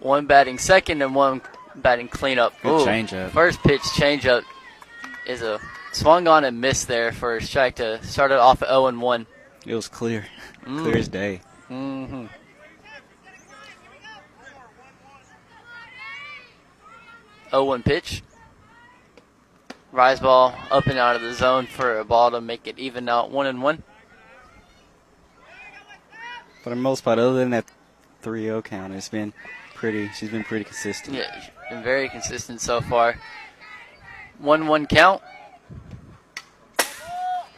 One 0.00 0.26
batting 0.26 0.58
second 0.58 1.02
and 1.02 1.14
one 1.14 1.40
batting 1.76 2.08
cleanup. 2.08 2.60
Good 2.62 2.82
Ooh, 2.82 2.84
changeup. 2.84 3.30
First 3.30 3.62
pitch 3.62 3.80
changeup 3.80 4.42
is 5.26 5.42
a 5.42 5.60
swung 5.92 6.28
on 6.28 6.44
and 6.44 6.60
missed 6.60 6.88
there 6.88 7.12
for 7.12 7.36
a 7.36 7.42
strike 7.42 7.76
to 7.76 8.02
start 8.04 8.30
it 8.30 8.38
off 8.38 8.62
at 8.62 8.68
0 8.68 8.86
and 8.86 9.00
1. 9.00 9.26
It 9.66 9.74
was 9.74 9.88
clear, 9.88 10.26
clear 10.64 10.96
as 10.96 11.08
day. 11.08 11.40
Mm-hmm. 11.70 12.26
Oh 17.52 17.64
one 17.64 17.82
pitch. 17.82 18.22
Rise 19.92 20.20
ball 20.20 20.54
up 20.70 20.86
and 20.86 20.98
out 20.98 21.16
of 21.16 21.22
the 21.22 21.32
zone 21.32 21.66
for 21.66 21.98
a 21.98 22.04
ball 22.04 22.30
to 22.32 22.40
make 22.40 22.66
it 22.66 22.78
even 22.78 23.08
out 23.08 23.30
one 23.30 23.46
and 23.46 23.62
one. 23.62 23.82
For 26.62 26.70
the 26.70 26.76
most 26.76 27.02
part, 27.04 27.18
other 27.18 27.34
than 27.34 27.50
that 27.50 27.64
3-0 28.22 28.64
count, 28.64 28.92
it's 28.92 29.08
been 29.08 29.32
pretty. 29.74 30.08
She's 30.10 30.30
been 30.30 30.42
pretty 30.44 30.64
consistent. 30.64 31.16
Yeah, 31.16 31.40
she's 31.40 31.50
been 31.70 31.82
very 31.82 32.08
consistent 32.08 32.60
so 32.60 32.80
far. 32.80 33.18
One 34.38 34.66
one 34.66 34.86
count. 34.86 35.22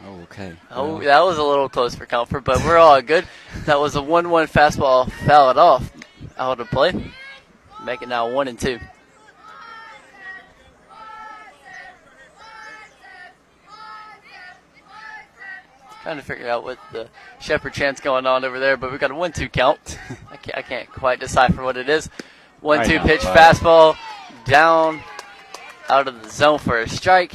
Oh, 0.05 0.21
okay. 0.23 0.53
Oh, 0.71 0.93
Well, 0.95 0.99
that 0.99 1.19
was 1.21 1.37
a 1.37 1.43
little 1.43 1.67
close 1.67 1.93
for 1.93 2.05
comfort, 2.05 2.45
but 2.45 2.63
we're 2.63 2.77
all 2.77 3.01
good. 3.01 3.27
That 3.65 3.79
was 3.79 3.95
a 3.95 4.01
one 4.01 4.29
one 4.29 4.47
fastball 4.47 5.11
fouled 5.27 5.57
off 5.57 5.91
out 6.37 6.59
of 6.59 6.69
play. 6.69 7.11
Make 7.83 8.01
it 8.01 8.07
now 8.07 8.29
one 8.31 8.47
and 8.47 8.57
two. 8.57 8.79
Trying 16.03 16.17
to 16.17 16.23
figure 16.23 16.47
out 16.49 16.63
what 16.63 16.79
the 16.93 17.09
Shepherd 17.41 17.73
chant's 17.73 17.99
going 17.99 18.25
on 18.25 18.45
over 18.45 18.59
there, 18.59 18.77
but 18.77 18.89
we've 18.91 18.99
got 19.01 19.11
a 19.11 19.15
one-two 19.15 19.49
count. 19.49 19.99
I 20.31 20.37
can't, 20.37 20.57
I 20.57 20.61
can't 20.61 20.89
quite 20.89 21.19
decipher 21.19 21.61
what 21.61 21.75
it 21.77 21.89
is. 21.89 22.09
One-two 22.61 22.97
know, 22.99 23.03
pitch, 23.03 23.23
right. 23.25 23.37
fastball 23.37 23.97
down, 24.45 25.01
out 25.89 26.07
of 26.07 26.23
the 26.23 26.29
zone 26.29 26.59
for 26.59 26.79
a 26.79 26.87
strike, 26.87 27.33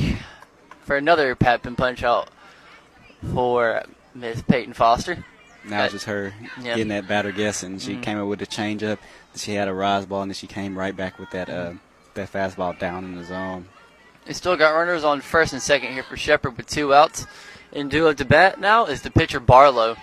for 0.81 0.97
another 0.97 1.35
pat 1.35 1.67
and 1.67 1.77
punch 1.77 2.03
out 2.03 2.29
for 3.33 3.83
Miss 4.15 4.43
Peyton 4.43 4.73
Foster. 4.75 5.25
now 5.67 5.85
it's 5.85 5.93
just 5.95 6.05
her 6.07 6.33
Yeah. 6.61 6.75
getting 6.75 6.89
that 6.89 7.09
batter 7.09 7.33
guessing. 7.33 7.79
She 7.79 7.95
Mhm. 7.97 8.03
came 8.03 8.21
up 8.21 8.27
with 8.29 8.43
a 8.43 8.47
changeup. 8.47 8.99
She 9.35 9.55
had 9.55 9.67
a 9.69 9.73
rise 9.75 10.05
ball, 10.07 10.23
and 10.23 10.31
then 10.31 10.35
she 10.35 10.47
came 10.47 10.79
right 10.79 10.95
back 10.97 11.19
with 11.19 11.31
that 11.31 11.49
uh, 11.49 11.73
that 12.15 12.31
fastball 12.33 12.79
down 12.79 13.05
in 13.05 13.17
the 13.17 13.25
zone. 13.25 13.67
They 14.27 14.33
still 14.35 14.57
got 14.57 14.71
runners 14.71 15.05
on 15.05 15.21
first 15.21 15.53
and 15.53 15.61
second 15.63 15.93
here 15.93 16.03
for 16.03 16.17
Shepherd 16.17 16.57
with 16.57 16.67
two 16.67 16.95
outs. 16.95 17.27
In 17.75 17.89
duo 17.89 18.13
to 18.13 18.25
bat 18.25 18.61
now 18.61 18.87
is 18.87 19.03
the 19.03 19.11
pitcher 19.11 19.41
Barlow. 19.41 19.97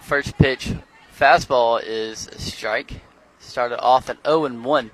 First 0.00 0.36
pitch 0.38 0.72
fastball 1.16 1.80
is 1.84 2.26
a 2.28 2.38
strike. 2.38 3.00
Started 3.38 3.80
off 3.80 4.10
at 4.10 4.18
0 4.26 4.44
and 4.46 4.64
1. 4.64 4.90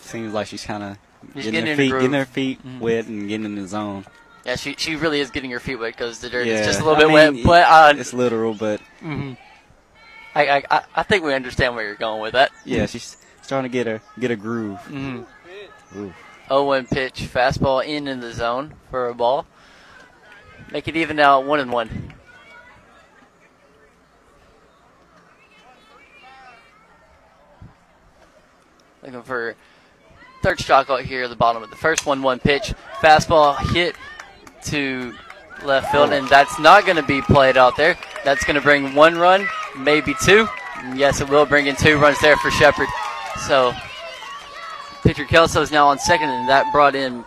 Seems 0.00 0.34
like 0.34 0.46
she's 0.48 0.64
kind 0.64 0.82
of 0.82 0.98
She's 1.34 1.44
getting, 1.46 1.64
getting 1.64 1.66
her 1.66 1.72
in 1.72 1.76
feet, 1.76 1.88
getting 1.92 2.10
groove. 2.10 2.12
her 2.14 2.24
feet 2.26 2.66
Mhm. 2.66 2.80
wet 2.80 3.06
and 3.06 3.28
getting 3.28 3.46
in 3.46 3.54
the 3.54 3.66
zone. 3.68 4.04
Yeah, 4.44 4.56
she 4.56 4.74
she 4.76 4.96
really 4.96 5.20
is 5.20 5.30
getting 5.30 5.50
her 5.52 5.60
feet 5.60 5.76
wet 5.76 5.92
because 5.96 6.18
the 6.18 6.28
dirt 6.28 6.46
yeah, 6.46 6.54
is 6.60 6.66
just 6.66 6.80
a 6.80 6.84
little 6.84 6.96
I 6.96 7.06
bit 7.06 7.32
mean, 7.34 7.44
wet. 7.46 7.66
But 7.66 7.96
uh, 7.96 7.98
it's 7.98 8.12
literal, 8.12 8.52
but 8.54 8.80
mhm. 9.02 9.36
I, 10.34 10.46
I 10.58 10.62
I- 10.70 10.82
I 10.96 11.02
think 11.04 11.24
we 11.24 11.32
understand 11.32 11.74
where 11.76 11.84
you're 11.86 11.94
going 11.94 12.20
with 12.20 12.32
that. 12.32 12.50
yeah, 12.64 12.84
she's 12.86 13.16
starting 13.40 13.70
to 13.70 13.72
get 13.72 13.86
her 13.86 14.02
get 14.18 14.30
a 14.30 14.36
groove. 14.36 14.78
Mm-hmm. 14.88 15.22
Ooh. 15.98 16.14
0 16.48 16.64
1 16.64 16.86
pitch 16.88 17.20
fastball 17.32 17.82
in 17.86 18.06
in 18.08 18.20
the 18.20 18.32
zone 18.34 18.74
for 18.90 19.08
a 19.08 19.14
ball. 19.14 19.46
Make 20.74 20.88
it 20.88 20.96
even 20.96 21.14
now 21.14 21.38
1 21.40 21.60
and 21.60 21.70
1. 21.70 22.14
Looking 29.04 29.22
for 29.22 29.54
third 30.42 30.58
strikeout 30.58 31.02
here 31.02 31.22
at 31.22 31.30
the 31.30 31.36
bottom 31.36 31.62
of 31.62 31.70
the 31.70 31.76
first 31.76 32.06
1 32.06 32.20
1 32.20 32.40
pitch. 32.40 32.74
Fastball 33.00 33.56
hit 33.72 33.94
to 34.64 35.14
left 35.62 35.92
field, 35.92 36.12
and 36.12 36.28
that's 36.28 36.58
not 36.58 36.84
going 36.84 36.96
to 36.96 37.04
be 37.04 37.22
played 37.22 37.56
out 37.56 37.76
there. 37.76 37.96
That's 38.24 38.44
going 38.44 38.56
to 38.56 38.60
bring 38.60 38.96
one 38.96 39.16
run, 39.16 39.46
maybe 39.78 40.12
two. 40.24 40.48
And 40.78 40.98
yes, 40.98 41.20
it 41.20 41.28
will 41.28 41.46
bring 41.46 41.68
in 41.68 41.76
two 41.76 41.98
runs 41.98 42.20
there 42.20 42.36
for 42.38 42.50
Shepherd. 42.50 42.88
So 43.46 43.72
Pitcher 45.04 45.24
Kelso 45.24 45.62
is 45.62 45.70
now 45.70 45.86
on 45.86 46.00
second, 46.00 46.30
and 46.30 46.48
that 46.48 46.72
brought 46.72 46.96
in 46.96 47.24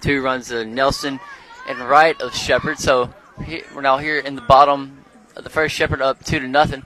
two 0.00 0.22
runs 0.22 0.48
to 0.48 0.64
Nelson 0.64 1.20
and 1.68 1.78
Wright 1.80 2.20
of 2.20 2.34
Shepherd. 2.34 2.78
So 2.78 3.12
we're 3.74 3.80
now 3.82 3.98
here 3.98 4.18
in 4.18 4.34
the 4.34 4.40
bottom 4.42 5.04
of 5.36 5.44
the 5.44 5.50
first. 5.50 5.74
Shepherd 5.74 6.02
up 6.02 6.24
two 6.24 6.40
to 6.40 6.48
nothing, 6.48 6.84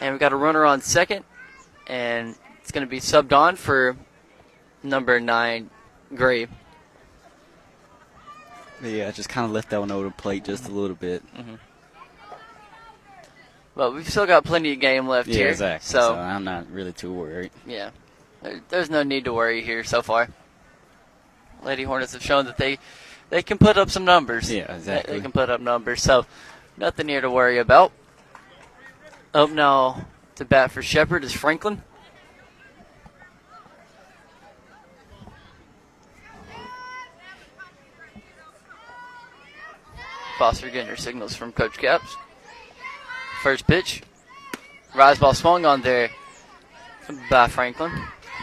and 0.00 0.12
we've 0.12 0.20
got 0.20 0.32
a 0.32 0.36
runner 0.36 0.64
on 0.64 0.80
second, 0.82 1.24
and 1.86 2.34
it's 2.60 2.70
going 2.70 2.86
to 2.86 2.90
be 2.90 3.00
subbed 3.00 3.32
on 3.32 3.56
for 3.56 3.96
number 4.82 5.20
nine, 5.20 5.70
Gray. 6.14 6.46
Yeah, 8.82 9.10
just 9.10 9.28
kind 9.28 9.44
of 9.44 9.50
left 9.50 9.70
that 9.70 9.80
one 9.80 9.90
over 9.90 10.04
the 10.04 10.10
plate 10.14 10.44
just 10.44 10.68
a 10.68 10.72
little 10.72 10.94
bit. 10.96 11.22
Mhm. 11.36 11.58
But 13.74 13.92
we've 13.94 14.08
still 14.08 14.26
got 14.26 14.44
plenty 14.44 14.72
of 14.72 14.80
game 14.80 15.06
left 15.08 15.28
Yeah, 15.28 15.36
here. 15.36 15.48
exactly. 15.48 15.86
So, 15.86 16.00
So 16.00 16.14
I'm 16.16 16.44
not 16.44 16.70
really 16.70 16.92
too 16.92 17.12
worried. 17.12 17.50
yeah, 17.66 17.90
there's 18.68 18.90
no 18.90 19.02
need 19.02 19.24
to 19.24 19.32
worry 19.32 19.62
here 19.62 19.82
so 19.84 20.02
far. 20.02 20.28
Lady 21.62 21.82
Hornets 21.84 22.12
have 22.12 22.22
shown 22.22 22.44
that 22.46 22.56
they 22.56 22.78
they 23.30 23.42
can 23.42 23.58
put 23.58 23.76
up 23.76 23.90
some 23.90 24.04
numbers. 24.04 24.50
Yeah, 24.50 24.66
They- 24.66 24.74
exactly. 24.74 25.14
They, 25.14 25.20
can 25.20 25.32
put 25.32 25.50
up 25.50 25.60
numbers, 25.60 26.02
so 26.02 26.26
nothing 26.76 27.08
here 27.08 27.20
to 27.20 27.30
worry 27.30 27.58
about. 27.58 27.92
Up 29.34 29.50
now 29.50 30.06
to 30.36 30.44
bat 30.44 30.70
for 30.70 30.82
Shepherd 30.82 31.24
is 31.24 31.32
Franklin. 31.32 31.82
Foster 40.38 40.70
getting 40.70 40.88
her 40.88 40.96
signals 40.96 41.34
from 41.34 41.52
Coach 41.52 41.78
Caps. 41.78 42.16
First 43.42 43.66
pitch. 43.66 44.02
Rise 44.94 45.18
ball 45.18 45.34
swung 45.34 45.66
on 45.66 45.82
there 45.82 46.10
by 47.28 47.48
Franklin. 47.48 47.92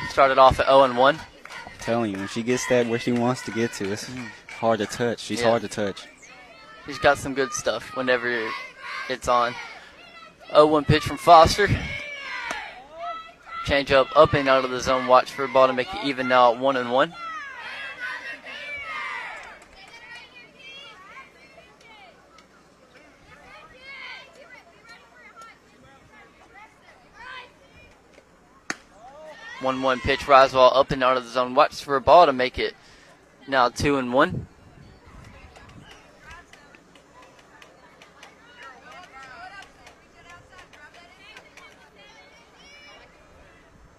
Started 0.09 0.37
off 0.37 0.59
at 0.59 0.67
0 0.67 0.83
and 0.83 0.97
1. 0.97 1.19
telling 1.79 2.11
you, 2.11 2.17
when 2.17 2.27
she 2.27 2.43
gets 2.43 2.67
that 2.67 2.85
where 2.87 2.99
she 2.99 3.11
wants 3.11 3.41
to 3.43 3.51
get 3.51 3.71
to, 3.73 3.91
it's 3.91 4.09
mm. 4.09 4.27
Hard 4.65 4.79
to 4.79 4.87
touch. 4.87 5.19
She's. 5.19 5.41
Yeah. 5.41 5.49
hard 5.51 5.61
to 5.61 5.67
touch. 5.67 6.07
He's 6.87 6.97
got 6.97 7.19
some 7.19 7.35
good 7.35 7.53
stuff 7.53 7.95
whenever 7.95 8.49
it's 9.11 9.27
on. 9.27 9.53
0 10.49 10.65
1 10.65 10.85
pitch 10.85 11.03
from 11.03 11.17
Foster. 11.17 11.67
Change 13.65 13.91
up, 13.91 14.07
up 14.15 14.33
and 14.33 14.49
out 14.49 14.65
of 14.65 14.71
the 14.71 14.79
zone. 14.79 15.05
Watch 15.05 15.29
for 15.29 15.43
a 15.43 15.47
ball 15.47 15.67
to 15.67 15.73
make 15.73 15.93
it 15.93 16.03
even 16.03 16.27
now 16.27 16.51
at 16.51 16.59
1 16.59 16.77
and 16.77 16.91
1. 16.91 17.13
One 29.61 29.81
one 29.83 29.99
pitch, 29.99 30.27
rise 30.27 30.53
ball 30.53 30.75
up 30.75 30.89
and 30.89 31.03
out 31.03 31.17
of 31.17 31.23
the 31.23 31.29
zone. 31.29 31.53
Watch 31.53 31.83
for 31.83 31.95
a 31.95 32.01
ball 32.01 32.25
to 32.25 32.33
make 32.33 32.57
it 32.57 32.73
now 33.47 33.69
two 33.69 33.97
and 33.97 34.11
one. 34.11 34.47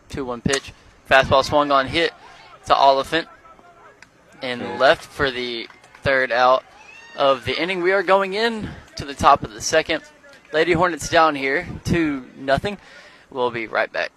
Two 0.09 0.25
one 0.25 0.41
pitch. 0.41 0.73
Fastball 1.11 1.45
swung 1.45 1.71
on 1.71 1.87
hit 1.87 2.13
to 2.67 2.75
Oliphant 2.75 3.29
and 4.43 4.79
left 4.79 5.05
for 5.05 5.31
the 5.31 5.69
third 6.03 6.33
out 6.33 6.65
of 7.17 7.45
the 7.45 7.61
inning. 7.61 7.83
We 7.83 7.93
are 7.93 8.03
going 8.03 8.35
in 8.35 8.69
to 8.97 9.05
the 9.05 9.15
top 9.15 9.43
of 9.43 9.53
the 9.53 9.61
second. 9.61 10.03
Lady 10.53 10.73
Hornets 10.73 11.09
down 11.09 11.35
here, 11.35 11.67
two 11.85 12.27
nothing. 12.37 12.79
We'll 13.31 13.51
be 13.51 13.67
right 13.67 13.93
back. 13.93 14.13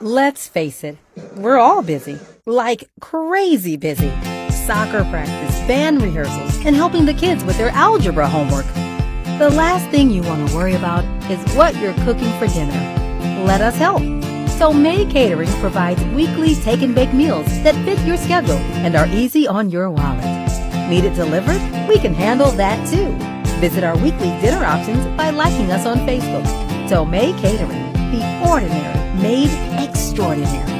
Let's 0.00 0.48
face 0.48 0.82
it, 0.82 0.98
we're 1.36 1.58
all 1.58 1.82
busy. 1.82 2.18
Like 2.44 2.88
crazy 3.00 3.76
busy. 3.76 4.10
Soccer 4.50 5.04
practice, 5.04 5.58
band 5.66 6.02
rehearsals, 6.02 6.64
and 6.64 6.74
helping 6.76 7.04
the 7.04 7.14
kids 7.14 7.44
with 7.44 7.56
their 7.56 7.70
algebra 7.70 8.28
homework. 8.28 8.66
The 9.38 9.50
last 9.50 9.88
thing 9.90 10.10
you 10.10 10.22
want 10.22 10.48
to 10.48 10.54
worry 10.54 10.74
about 10.74 11.04
is 11.30 11.40
what 11.54 11.74
you're 11.76 11.94
cooking 12.04 12.30
for 12.38 12.46
dinner. 12.46 12.72
Let 13.44 13.60
us 13.60 13.76
help. 13.76 14.02
So 14.58 14.72
May 14.72 15.04
Catering 15.06 15.50
provides 15.60 16.02
weekly 16.14 16.54
take 16.56 16.82
and 16.82 16.94
bake 16.94 17.12
meals 17.12 17.46
that 17.64 17.74
fit 17.84 17.98
your 18.06 18.16
schedule 18.16 18.58
and 18.84 18.94
are 18.94 19.08
easy 19.08 19.48
on 19.48 19.70
your 19.70 19.90
wallet. 19.90 20.24
Need 20.88 21.04
it 21.04 21.14
delivered? 21.14 21.60
We 21.88 21.98
can 21.98 22.14
handle 22.14 22.52
that 22.52 22.78
too. 22.88 23.10
Visit 23.58 23.82
our 23.82 23.96
weekly 23.96 24.30
dinner 24.40 24.64
options 24.64 25.04
by 25.16 25.30
liking 25.30 25.72
us 25.72 25.86
on 25.86 25.98
Facebook. 26.06 26.44
Tomei 26.88 27.36
Catering, 27.40 27.92
the 28.12 28.48
ordinary 28.48 29.20
made 29.20 29.50
extraordinary. 29.82 30.71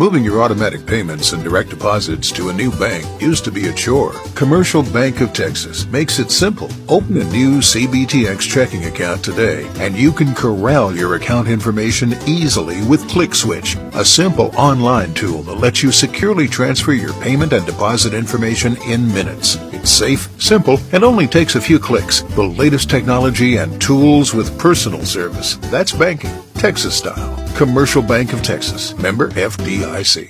Moving 0.00 0.24
your 0.24 0.40
automatic 0.40 0.86
payments 0.86 1.34
and 1.34 1.44
direct 1.44 1.68
deposits 1.68 2.32
to 2.32 2.48
a 2.48 2.54
new 2.54 2.70
bank 2.78 3.04
used 3.20 3.44
to 3.44 3.52
be 3.52 3.68
a 3.68 3.74
chore. 3.74 4.14
Commercial 4.34 4.82
Bank 4.82 5.20
of 5.20 5.34
Texas 5.34 5.84
makes 5.88 6.18
it 6.18 6.30
simple. 6.30 6.70
Open 6.88 7.20
a 7.20 7.24
new 7.24 7.58
CBTX 7.58 8.40
checking 8.40 8.86
account 8.86 9.22
today 9.22 9.70
and 9.74 9.94
you 9.94 10.10
can 10.10 10.34
corral 10.34 10.96
your 10.96 11.16
account 11.16 11.48
information 11.48 12.14
easily 12.26 12.82
with 12.88 13.10
ClickSwitch, 13.10 13.76
a 13.94 14.02
simple 14.02 14.50
online 14.56 15.12
tool 15.12 15.42
that 15.42 15.56
lets 15.56 15.82
you 15.82 15.92
securely 15.92 16.48
transfer 16.48 16.94
your 16.94 17.12
payment 17.20 17.52
and 17.52 17.66
deposit 17.66 18.14
information 18.14 18.78
in 18.84 19.06
minutes. 19.12 19.56
It's 19.70 19.90
safe, 19.90 20.30
simple, 20.40 20.80
and 20.92 21.04
only 21.04 21.26
takes 21.26 21.56
a 21.56 21.60
few 21.60 21.78
clicks. 21.78 22.22
The 22.22 22.42
latest 22.42 22.88
technology 22.88 23.58
and 23.58 23.78
tools 23.82 24.32
with 24.32 24.58
personal 24.58 25.04
service. 25.04 25.56
That's 25.70 25.92
banking, 25.92 26.32
Texas 26.60 26.98
style. 26.98 27.56
Commercial 27.56 28.02
Bank 28.02 28.34
of 28.34 28.42
Texas. 28.42 28.94
Member 28.98 29.30
FDIC. 29.30 30.28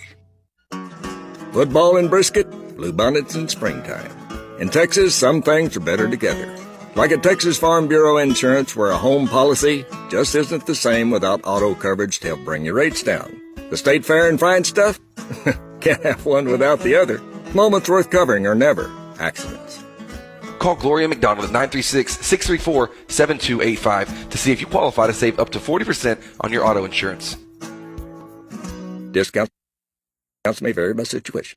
Football 1.52 1.96
and 1.96 2.08
brisket, 2.08 2.48
bluebonnets 2.76 3.34
in 3.34 3.48
springtime. 3.48 4.12
In 4.60 4.68
Texas, 4.68 5.12
some 5.12 5.42
things 5.42 5.76
are 5.76 5.80
better 5.80 6.08
together. 6.08 6.48
Like 6.94 7.10
at 7.10 7.24
Texas 7.24 7.58
Farm 7.58 7.88
Bureau 7.88 8.18
Insurance, 8.18 8.76
where 8.76 8.92
a 8.92 8.96
home 8.96 9.26
policy 9.26 9.84
just 10.08 10.36
isn't 10.36 10.66
the 10.66 10.74
same 10.76 11.10
without 11.10 11.40
auto 11.42 11.74
coverage 11.74 12.20
to 12.20 12.28
help 12.28 12.44
bring 12.44 12.64
your 12.64 12.74
rates 12.74 13.02
down. 13.02 13.36
The 13.68 13.76
state 13.76 14.04
fair 14.04 14.28
and 14.28 14.38
fine 14.38 14.62
stuff? 14.62 15.00
Can't 15.80 16.04
have 16.04 16.24
one 16.24 16.44
without 16.44 16.78
the 16.78 16.94
other. 16.94 17.18
Moments 17.54 17.88
worth 17.88 18.08
covering 18.08 18.46
are 18.46 18.54
never 18.54 18.88
accidents. 19.18 19.82
Call 20.60 20.76
Gloria 20.76 21.08
McDonald 21.08 21.48
at 21.48 21.70
936-634-7285 21.70 24.28
to 24.28 24.38
see 24.38 24.52
if 24.52 24.60
you 24.60 24.66
qualify 24.66 25.06
to 25.06 25.14
save 25.14 25.40
up 25.40 25.48
to 25.50 25.58
40% 25.58 26.22
on 26.40 26.52
your 26.52 26.66
auto 26.66 26.84
insurance. 26.84 27.38
Discounts 29.10 29.50
may 30.60 30.72
vary 30.72 30.92
by 30.92 31.04
situation. 31.04 31.56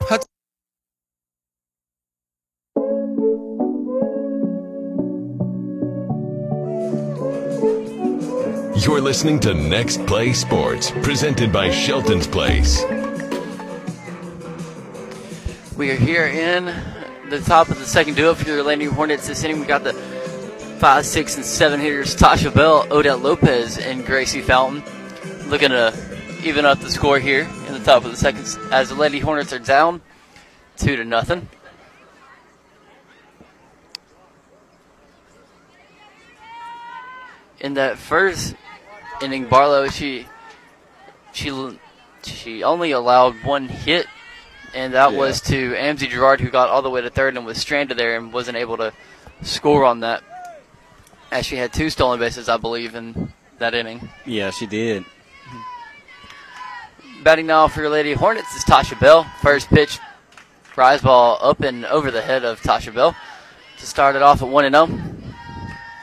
You're 8.78 9.02
listening 9.02 9.42
to 9.42 9.54
Next 9.54 10.06
Play 10.06 10.32
Sports, 10.34 10.92
presented 11.04 11.52
by 11.52 11.70
Shelton's 11.72 12.28
Place. 12.28 12.82
We 15.76 15.92
are 15.92 15.96
here 15.96 16.28
in 16.28 16.74
the 17.40 17.42
top 17.50 17.70
of 17.70 17.80
the 17.80 17.86
second 17.86 18.16
duo 18.16 18.36
for 18.36 18.46
the 18.46 18.64
Lady 18.64 18.86
Hornets 18.86 19.28
this 19.28 19.44
inning. 19.44 19.60
We 19.60 19.66
got 19.66 19.84
the 19.84 19.94
five, 20.80 21.06
six, 21.06 21.36
and 21.36 21.44
seven 21.44 21.80
hitters: 21.80 22.16
Tasha 22.16 22.54
Bell, 22.54 22.86
Odette 22.92 23.22
Lopez, 23.22 23.80
and 23.80 24.06
Gracie 24.06 24.42
Fountain. 24.42 24.84
Looking 25.50 25.70
to 25.70 25.94
even 26.44 26.66
up 26.66 26.80
the 26.80 26.92
score 26.92 27.20
here 27.20 27.50
in 27.68 27.74
the 27.74 27.80
top 27.80 28.06
of 28.06 28.12
the 28.12 28.18
second 28.18 28.46
as 28.72 28.90
the 28.90 28.96
Lady 28.96 29.20
Hornets 29.20 29.52
are 29.52 29.60
down 29.60 30.02
two 30.78 30.96
to 30.96 31.04
nothing. 31.04 31.48
In 37.60 37.76
that 37.76 37.98
first 37.98 38.56
inning, 39.22 39.48
Barlow 39.48 39.88
she 39.88 40.28
she 41.32 41.80
she 42.24 42.64
only 42.64 42.92
allowed 42.92 43.44
one 43.44 43.68
hit 43.68 44.06
and 44.74 44.94
that 44.94 45.12
Yeah. 45.12 45.18
was 45.18 45.42
to 45.42 45.74
Amzie 45.74 46.10
Gerard, 46.10 46.42
who 46.42 46.50
got 46.50 46.70
all 46.70 46.82
the 46.82 46.90
way 46.90 47.02
to 47.02 47.10
third 47.10 47.36
and 47.38 47.46
was 47.46 47.58
stranded 47.58 47.98
there 47.98 48.16
and 48.16 48.32
wasn't 48.34 48.58
able 48.58 48.78
to 48.78 48.94
score 49.42 49.86
on 49.86 50.00
that. 50.02 50.24
As 51.32 51.46
she 51.46 51.56
had 51.58 51.74
two 51.74 51.90
stolen 51.90 52.20
bases, 52.20 52.48
I 52.50 52.58
believe, 52.58 52.94
in 52.96 53.34
that 53.60 53.74
inning. 53.74 54.10
Yeah, 54.26 54.52
she 54.52 54.66
did. 54.68 55.06
Batting 57.24 57.48
now 57.48 57.68
for 57.68 57.82
your 57.82 57.90
Lady 57.90 58.14
Hornets 58.14 58.54
is 58.56 58.64
Tasha 58.66 59.00
Bell. 59.00 59.24
First 59.42 59.70
pitch, 59.70 60.00
rise 60.76 61.02
ball 61.02 61.40
up 61.42 61.62
and 61.62 61.86
over 61.86 62.12
the 62.12 62.22
head 62.22 62.44
of 62.44 62.62
Tasha 62.62 62.94
Bell 62.94 63.16
to 63.78 63.86
start 63.86 64.16
it 64.16 64.22
off 64.22 64.42
at 64.42 64.48
1 64.48 64.70
0. 64.72 64.88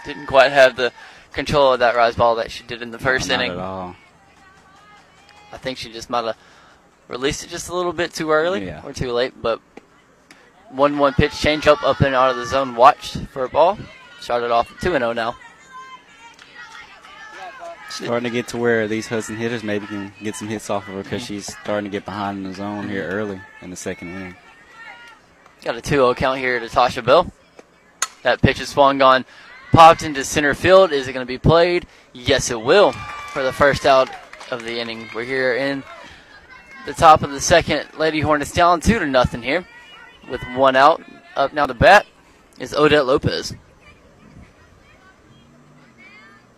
Didn't 0.06 0.26
quite 0.26 0.50
have 0.50 0.76
the 0.76 0.92
control 1.32 1.74
of 1.74 1.80
that 1.80 1.94
rise 1.94 2.16
ball 2.16 2.36
that 2.36 2.50
she 2.50 2.64
did 2.64 2.80
in 2.82 2.90
the 2.90 2.98
first 2.98 3.28
Not 3.28 3.34
inning. 3.34 3.52
at 3.52 3.58
all. 3.58 3.94
I 5.52 5.58
think 5.58 5.78
she 5.78 5.92
just 5.92 6.08
might 6.08 6.24
have 6.24 6.36
released 7.10 7.44
it 7.44 7.50
just 7.50 7.68
a 7.68 7.74
little 7.74 7.92
bit 7.92 8.14
too 8.14 8.30
early 8.30 8.64
Yeah. 8.64 8.80
or 8.84 8.92
too 8.92 9.12
late. 9.12 9.34
But 9.42 9.60
one 10.70 10.98
one 10.98 11.12
pitch 11.12 11.38
change 11.38 11.66
up 11.66 11.82
up 11.82 12.00
and 12.00 12.14
out 12.14 12.30
of 12.30 12.36
the 12.36 12.46
zone. 12.46 12.76
Watched 12.76 13.16
for 13.26 13.44
a 13.44 13.48
ball. 13.48 13.78
Started 14.20 14.50
off 14.50 14.72
two 14.80 14.94
and 14.94 15.02
zero 15.02 15.12
now. 15.12 15.36
Starting 17.90 18.24
to 18.24 18.30
get 18.30 18.46
to 18.48 18.56
where 18.56 18.86
these 18.86 19.08
Hudson 19.08 19.36
hitters 19.36 19.64
maybe 19.64 19.86
can 19.86 20.12
get 20.22 20.36
some 20.36 20.46
hits 20.46 20.70
off 20.70 20.86
of 20.86 20.94
her 20.94 21.02
because 21.02 21.22
mm-hmm. 21.22 21.34
she's 21.34 21.46
starting 21.46 21.84
to 21.84 21.90
get 21.90 22.04
behind 22.04 22.38
in 22.38 22.44
the 22.44 22.54
zone 22.54 22.88
here 22.88 23.08
early 23.10 23.40
in 23.62 23.70
the 23.70 23.76
second 23.76 24.14
inning. 24.14 24.36
Got 25.64 25.76
a 25.76 25.82
2-0 25.82 26.16
count 26.16 26.38
here 26.38 26.60
to 26.60 26.66
Tasha 26.66 27.04
Bell. 27.04 27.30
That 28.22 28.40
pitch 28.40 28.60
is 28.60 28.68
swung 28.68 29.02
on, 29.02 29.24
popped 29.72 30.04
into 30.04 30.24
center 30.24 30.54
field. 30.54 30.92
Is 30.92 31.08
it 31.08 31.12
going 31.12 31.26
to 31.26 31.28
be 31.28 31.36
played? 31.36 31.86
Yes, 32.12 32.50
it 32.50 32.60
will. 32.60 32.92
For 32.92 33.42
the 33.42 33.52
first 33.52 33.84
out 33.84 34.08
of 34.52 34.62
the 34.62 34.78
inning, 34.78 35.08
we're 35.12 35.24
here 35.24 35.56
in 35.56 35.82
the 36.86 36.94
top 36.94 37.22
of 37.22 37.30
the 37.30 37.40
second. 37.40 37.88
Lady 37.98 38.20
Hornets 38.20 38.52
down 38.52 38.80
two 38.80 38.98
to 38.98 39.06
nothing 39.06 39.42
here, 39.42 39.66
with 40.30 40.40
one 40.54 40.76
out. 40.76 41.02
Up 41.36 41.52
now 41.52 41.66
to 41.66 41.74
bat 41.74 42.06
is 42.58 42.74
Odette 42.74 43.06
Lopez. 43.06 43.54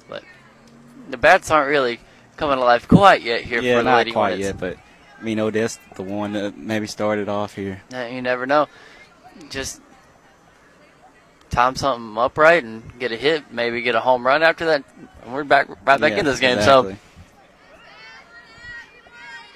But 0.09 0.23
the 1.11 1.17
bats 1.17 1.51
aren't 1.51 1.69
really 1.69 2.01
coming 2.37 2.59
alive 2.59 2.89
quite 2.89 3.23
yet 3.23 3.43
here 3.43 3.61
yeah, 3.61 3.79
for 3.79 3.85
the 3.85 3.91
not 3.91 3.97
Lady 3.99 4.13
quite 4.13 4.29
Hornets. 4.31 4.47
yet, 4.47 4.59
but 4.59 4.77
I 5.21 5.23
mean, 5.23 5.39
Odette's 5.39 5.79
the 5.95 6.03
one 6.03 6.33
that 6.33 6.57
maybe 6.57 6.87
started 6.87 7.29
off 7.29 7.55
here. 7.55 7.83
Yeah, 7.91 8.09
you 8.09 8.23
never 8.23 8.47
know. 8.47 8.67
Just 9.51 9.81
time 11.51 11.77
something 11.77 12.17
upright 12.17 12.65
and 12.65 12.99
get 12.99 13.13
a 13.13 13.17
hit, 13.17 13.53
maybe 13.53 13.83
get 13.83 13.95
a 13.95 14.01
home 14.01 14.27
run 14.27 14.43
after 14.43 14.65
that. 14.67 14.85
And 15.25 15.33
we're 15.35 15.45
back 15.45 15.69
right 15.69 16.01
back 16.01 16.13
Yeah, 16.13 16.19
in 16.21 16.25
this 16.25 16.41
game. 16.41 16.59
exactly. 16.59 16.95
So 16.95 16.99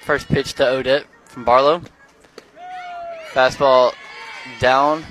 first 0.07 0.29
pitch 0.29 0.53
to 0.53 0.65
Odette 0.65 1.05
from 1.25 1.43
Barlow. 1.43 1.81
Fastball 3.33 3.93
down 4.57 5.03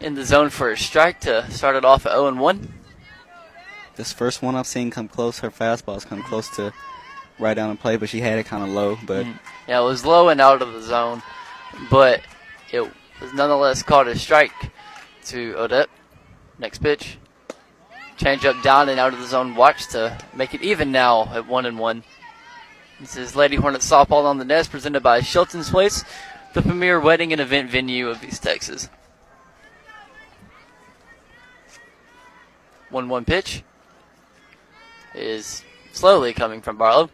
in 0.00 0.16
the 0.16 0.24
zone 0.24 0.50
for 0.50 0.72
a 0.72 0.76
strike 0.76 1.20
to 1.20 1.48
start 1.48 1.76
it 1.76 1.84
off 1.84 2.06
at 2.06 2.10
0 2.10 2.26
and 2.26 2.40
1. 2.40 2.74
This 3.94 4.12
first 4.12 4.42
one 4.42 4.56
I've 4.56 4.66
seen 4.66 4.90
come 4.90 5.06
close, 5.06 5.38
her 5.38 5.50
fastball's 5.52 6.04
come 6.04 6.24
close 6.24 6.48
to 6.56 6.72
right 7.38 7.54
down 7.54 7.70
the 7.70 7.80
play, 7.80 7.96
but 7.96 8.08
she 8.08 8.20
had 8.20 8.36
it 8.36 8.46
kind 8.46 8.64
of 8.64 8.70
low. 8.70 8.98
But 9.06 9.26
mm-hmm. 9.26 9.38
Yeah, 9.68 9.80
it 9.80 9.84
was 9.84 10.04
low 10.04 10.28
and 10.28 10.40
out 10.40 10.60
of 10.60 10.72
the 10.72 10.82
zone, 10.82 11.22
but 11.88 12.20
it 12.72 12.80
was 12.80 13.32
nonetheless 13.32 13.84
called 13.84 14.08
a 14.08 14.18
strike 14.18 14.72
to 15.26 15.54
Odette. 15.56 15.88
Next 16.58 16.78
pitch. 16.78 17.16
Change 18.16 18.44
up 18.44 18.60
down 18.64 18.88
and 18.88 18.98
out 18.98 19.12
of 19.12 19.20
the 19.20 19.26
zone. 19.26 19.54
Watch 19.54 19.86
to 19.90 20.18
make 20.34 20.52
it 20.52 20.62
even 20.62 20.90
now 20.90 21.32
at 21.32 21.46
one 21.46 21.64
and 21.64 21.78
one. 21.78 22.02
This 23.02 23.16
is 23.16 23.34
Lady 23.34 23.56
Hornet 23.56 23.80
softball 23.80 24.26
on 24.26 24.38
the 24.38 24.44
nest, 24.44 24.70
presented 24.70 25.02
by 25.02 25.22
Shelton's 25.22 25.70
Place, 25.70 26.04
the 26.54 26.62
premier 26.62 27.00
wedding 27.00 27.32
and 27.32 27.40
event 27.40 27.68
venue 27.68 28.08
of 28.08 28.22
East 28.22 28.44
Texas. 28.44 28.88
One 32.90 33.08
one 33.08 33.24
pitch 33.24 33.64
is 35.16 35.64
slowly 35.90 36.32
coming 36.32 36.60
from 36.60 36.76
Barlow. 36.76 37.10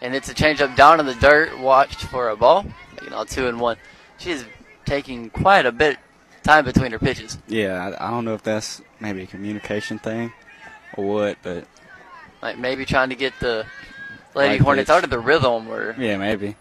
And 0.00 0.14
it's 0.14 0.28
a 0.28 0.34
change 0.34 0.60
up 0.60 0.76
down 0.76 1.00
in 1.00 1.06
the 1.06 1.16
dirt, 1.16 1.58
watched 1.58 2.02
for 2.02 2.28
a 2.28 2.36
ball. 2.36 2.64
Making 2.92 3.12
all 3.12 3.24
two 3.24 3.48
and 3.48 3.58
one. 3.58 3.78
She's 4.18 4.44
taking 4.84 5.30
quite 5.30 5.66
a 5.66 5.72
bit 5.72 5.98
time 6.44 6.64
between 6.64 6.92
her 6.92 7.00
pitches. 7.00 7.38
yeah, 7.48 7.96
I, 7.98 8.06
I 8.06 8.10
don't 8.12 8.24
know 8.24 8.34
if 8.34 8.44
that's 8.44 8.80
maybe 9.00 9.22
a 9.22 9.26
communication 9.26 9.98
thing 9.98 10.32
or 10.94 11.04
what, 11.06 11.38
but 11.42 11.66
Like 12.40 12.56
maybe 12.56 12.84
trying 12.84 13.08
to 13.08 13.16
get 13.16 13.32
the 13.40 13.66
Lady 14.36 14.50
Right 14.50 14.60
Hornets 14.60 14.90
out 14.90 15.02
of 15.02 15.08
the 15.08 15.18
rhythm 15.18 15.68
or 15.68 15.96
yeah, 15.98 16.18
maybe. 16.18 16.56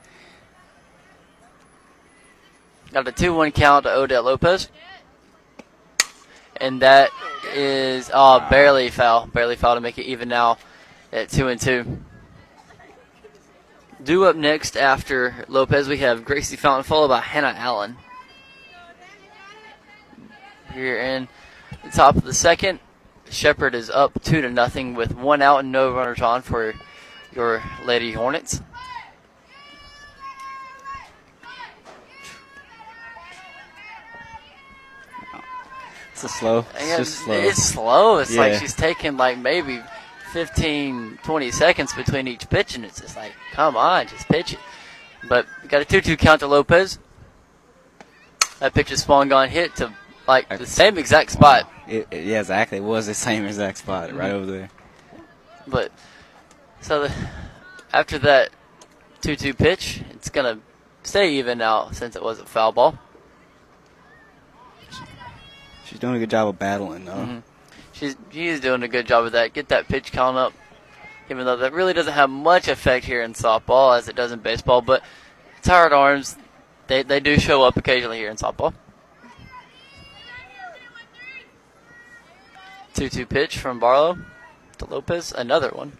got 2.94 3.06
a 3.06 3.12
two 3.12 3.34
one 3.34 3.52
count 3.52 3.84
to 3.84 3.94
Odette 3.94 4.24
Lopez. 4.24 4.70
And 6.56 6.82
that 6.82 7.10
is 7.54 8.10
oh 8.14 8.48
barely 8.50 8.90
foul. 8.90 9.28
Barely 9.28 9.58
foul 9.58 9.76
to 9.76 9.82
make 9.82 9.98
it 9.98 10.06
even 10.06 10.30
now 10.30 10.58
at 11.12 11.28
two 11.28 11.50
and 11.50 11.60
two. 11.60 12.02
Due 14.02 14.24
up 14.24 14.38
next 14.38 14.78
after 14.78 15.44
Lopez, 15.50 15.90
we 15.90 15.98
have 15.98 16.24
Gracie 16.24 16.56
Fountain, 16.56 16.84
followed 16.84 17.10
by 17.10 17.20
Hannah 17.20 17.56
Allen. 17.58 17.98
Here 20.74 20.98
in 20.98 21.28
the 21.84 21.90
top 21.90 22.16
of 22.16 22.24
the 22.24 22.34
second, 22.34 22.80
Shepherd 23.30 23.76
is 23.76 23.90
up 23.90 24.22
two 24.24 24.42
to 24.42 24.50
nothing 24.50 24.94
with 24.94 25.14
one 25.16 25.42
out 25.42 25.60
and 25.60 25.72
no 25.72 25.94
runners 25.94 26.22
on 26.22 26.42
for 26.42 26.76
your 27.36 27.62
Lady 27.84 28.12
Hornets. 28.12 28.62
It's 36.13 36.24
a 36.24 36.30
slow. 36.30 36.65
It's 36.76 36.98
just 36.98 37.19
slow. 37.26 37.36
It's 37.36 37.63
slow. 37.63 38.17
It's 38.19 38.36
like 38.36 38.54
she's 38.60 38.74
taking 38.74 39.17
like 39.17 39.38
maybe 39.38 39.82
15, 40.32 41.19
20 41.24 41.52
seconds 41.52 41.93
between 41.93 42.28
each 42.28 42.50
pitch, 42.50 42.76
and 42.76 42.86
it's 42.86 43.02
just 43.02 43.17
like, 43.17 43.34
come 43.52 43.76
on, 43.76 44.08
just 44.08 44.28
pitch 44.30 44.54
it. 44.54 44.60
But 45.28 45.45
we 45.62 45.67
got 45.67 45.82
a 45.82 45.86
2 45.86 46.02
2 46.02 46.15
count 46.17 46.39
to 46.39 46.48
Lopez. 46.48 47.00
That 48.60 48.74
pitch 48.74 48.91
is 48.91 49.02
spawn 49.02 49.28
gone 49.28 49.50
hit 49.50 49.76
to 49.78 49.91
like 50.28 50.48
the 50.58 50.65
same 50.65 50.98
exact 50.98 51.32
spot. 51.32 51.69
It, 51.88 52.08
it- 52.12 52.26
yeah, 52.26 52.39
exactly. 52.39 52.78
It 52.78 52.84
was 52.84 53.08
the 53.08 53.13
same 53.13 53.45
exact 53.45 53.80
spot 53.80 54.13
right 54.13 54.32
over 54.32 54.45
there. 54.45 54.69
But 55.67 55.91
so 56.86 57.08
the, 57.08 57.13
after 57.91 58.19
that 58.19 58.52
2 59.21 59.36
2 59.36 59.56
pitch, 59.56 60.02
it's 60.12 60.30
going 60.30 60.56
to 60.56 60.62
stay 61.02 61.34
even 61.34 61.58
now 61.58 61.89
since 61.89 62.15
it 62.15 62.21
was 62.21 62.39
a 62.39 62.45
foul 62.45 62.71
ball. 62.71 63.00
She's 65.86 65.98
doing 65.98 66.15
a 66.15 66.19
good 66.19 66.30
job 66.30 66.48
of 66.48 66.60
battling, 66.60 67.06
though. 67.06 67.13
Mhm. 67.13 67.41
She's 67.91 68.15
she 68.30 68.48
is 68.48 68.60
doing 68.60 68.84
a 68.84 68.88
good 68.88 69.08
job 69.08 69.26
of 69.26 69.32
that. 69.32 69.54
Get 69.54 69.69
that 69.69 69.88
pitch 69.88 70.12
count 70.12 70.38
up, 70.38 70.54
even 71.30 71.45
though 71.45 71.58
that 71.58 71.74
really 71.74 71.93
doesn't 71.93 72.13
have 72.13 72.30
much 72.30 72.67
effect 72.67 73.06
here 73.06 73.24
in 73.24 73.34
softball 73.34 73.98
as 73.98 74.08
it 74.08 74.15
does 74.15 74.32
in 74.32 74.39
baseball. 74.39 74.82
But 74.82 75.02
tired 75.63 75.93
arms, 75.93 76.36
they 76.86 77.02
they 77.02 77.19
do 77.19 77.39
show 77.39 77.63
up 77.63 77.78
occasionally 77.78 78.17
here 78.17 78.30
in 78.30 78.36
softball. 78.38 78.74
Two-two 82.93 83.26
pitch 83.26 83.58
from 83.58 83.80
Barlow 83.80 84.19
to 84.78 84.86
Lopez, 84.86 85.32
another 85.32 85.69
one. 85.69 85.98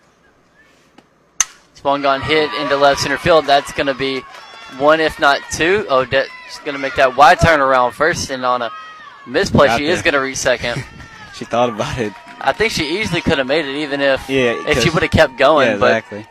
Gone 1.86 2.22
hit 2.22 2.52
into 2.56 2.76
left 2.78 3.02
center 3.02 3.18
field. 3.18 3.46
That's 3.46 3.72
going 3.74 3.86
to 3.86 3.94
be 3.94 4.22
one, 4.80 5.00
if 5.00 5.20
not 5.20 5.40
two. 5.52 5.86
Odette's 5.88 6.32
going 6.64 6.74
to 6.74 6.80
make 6.80 6.96
that 6.96 7.16
wide 7.16 7.40
turn 7.40 7.60
around 7.60 7.92
first, 7.92 8.32
and 8.32 8.44
on 8.44 8.64
a 8.64 8.72
misplay, 9.28 9.68
Got 9.68 9.78
she 9.78 9.86
is 9.86 10.02
going 10.02 10.16
to 10.16 10.20
reach 10.20 10.38
second. 10.38 10.84
She 11.36 11.44
thought 11.44 11.68
about 11.68 11.98
it. 11.98 12.14
I 12.40 12.54
think 12.54 12.72
she 12.72 12.98
easily 13.02 13.20
could 13.20 13.40
have 13.40 13.48
made 13.48 13.66
it, 13.66 13.76
even 13.84 14.00
if 14.00 14.30
Yeah, 14.30 14.56
if 14.70 14.82
she 14.82 14.90
would 14.90 15.04
have 15.04 15.12
kept 15.12 15.38
going. 15.38 15.68
yeah, 15.68 15.76
but 15.78 15.88
exactly. 15.98 16.26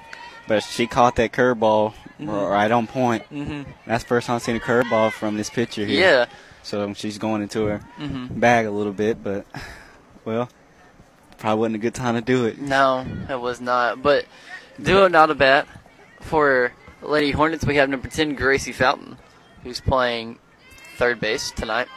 But 0.49 0.63
she 0.63 0.87
caught 0.87 1.17
that 1.17 1.31
curveball 1.31 1.93
Mhm. 2.19 2.51
right 2.51 2.71
on 2.73 2.87
point. 2.87 3.23
Mhm. 3.31 3.67
That's 3.87 4.03
the 4.03 4.09
first 4.09 4.27
time 4.29 4.37
I've 4.37 4.43
seen 4.43 4.57
a 4.57 4.61
curveball 4.61 5.13
from 5.13 5.37
this 5.37 5.51
pitcher 5.51 5.85
here. 5.85 6.01
Yeah. 6.01 6.27
So 6.63 6.95
she's 6.95 7.19
going 7.19 7.43
into 7.43 7.67
her 7.67 7.81
Mhm. 8.01 8.41
bag 8.41 8.65
a 8.65 8.71
little 8.71 8.95
bit, 8.95 9.23
but 9.23 9.45
well, 10.25 10.49
probably 11.37 11.59
wasn't 11.61 11.77
a 11.77 11.81
good 11.81 11.95
time 11.95 12.15
to 12.15 12.23
do 12.23 12.47
it. 12.47 12.59
no, 12.59 13.05
it 13.29 13.39
was 13.39 13.61
not. 13.61 14.03
But 14.03 14.25
do 14.83 15.09
not 15.09 15.31
a 15.31 15.35
bat 15.35 15.67
for 16.21 16.73
Lady 17.03 17.31
Hornets. 17.31 17.65
We 17.65 17.77
have 17.77 17.89
number 17.89 18.09
ten 18.09 18.35
Gracie 18.35 18.73
Fountain, 18.73 19.19
who's 19.63 19.81
playing 19.81 20.39
third 20.97 21.21
base 21.21 21.51
tonight. 21.51 21.89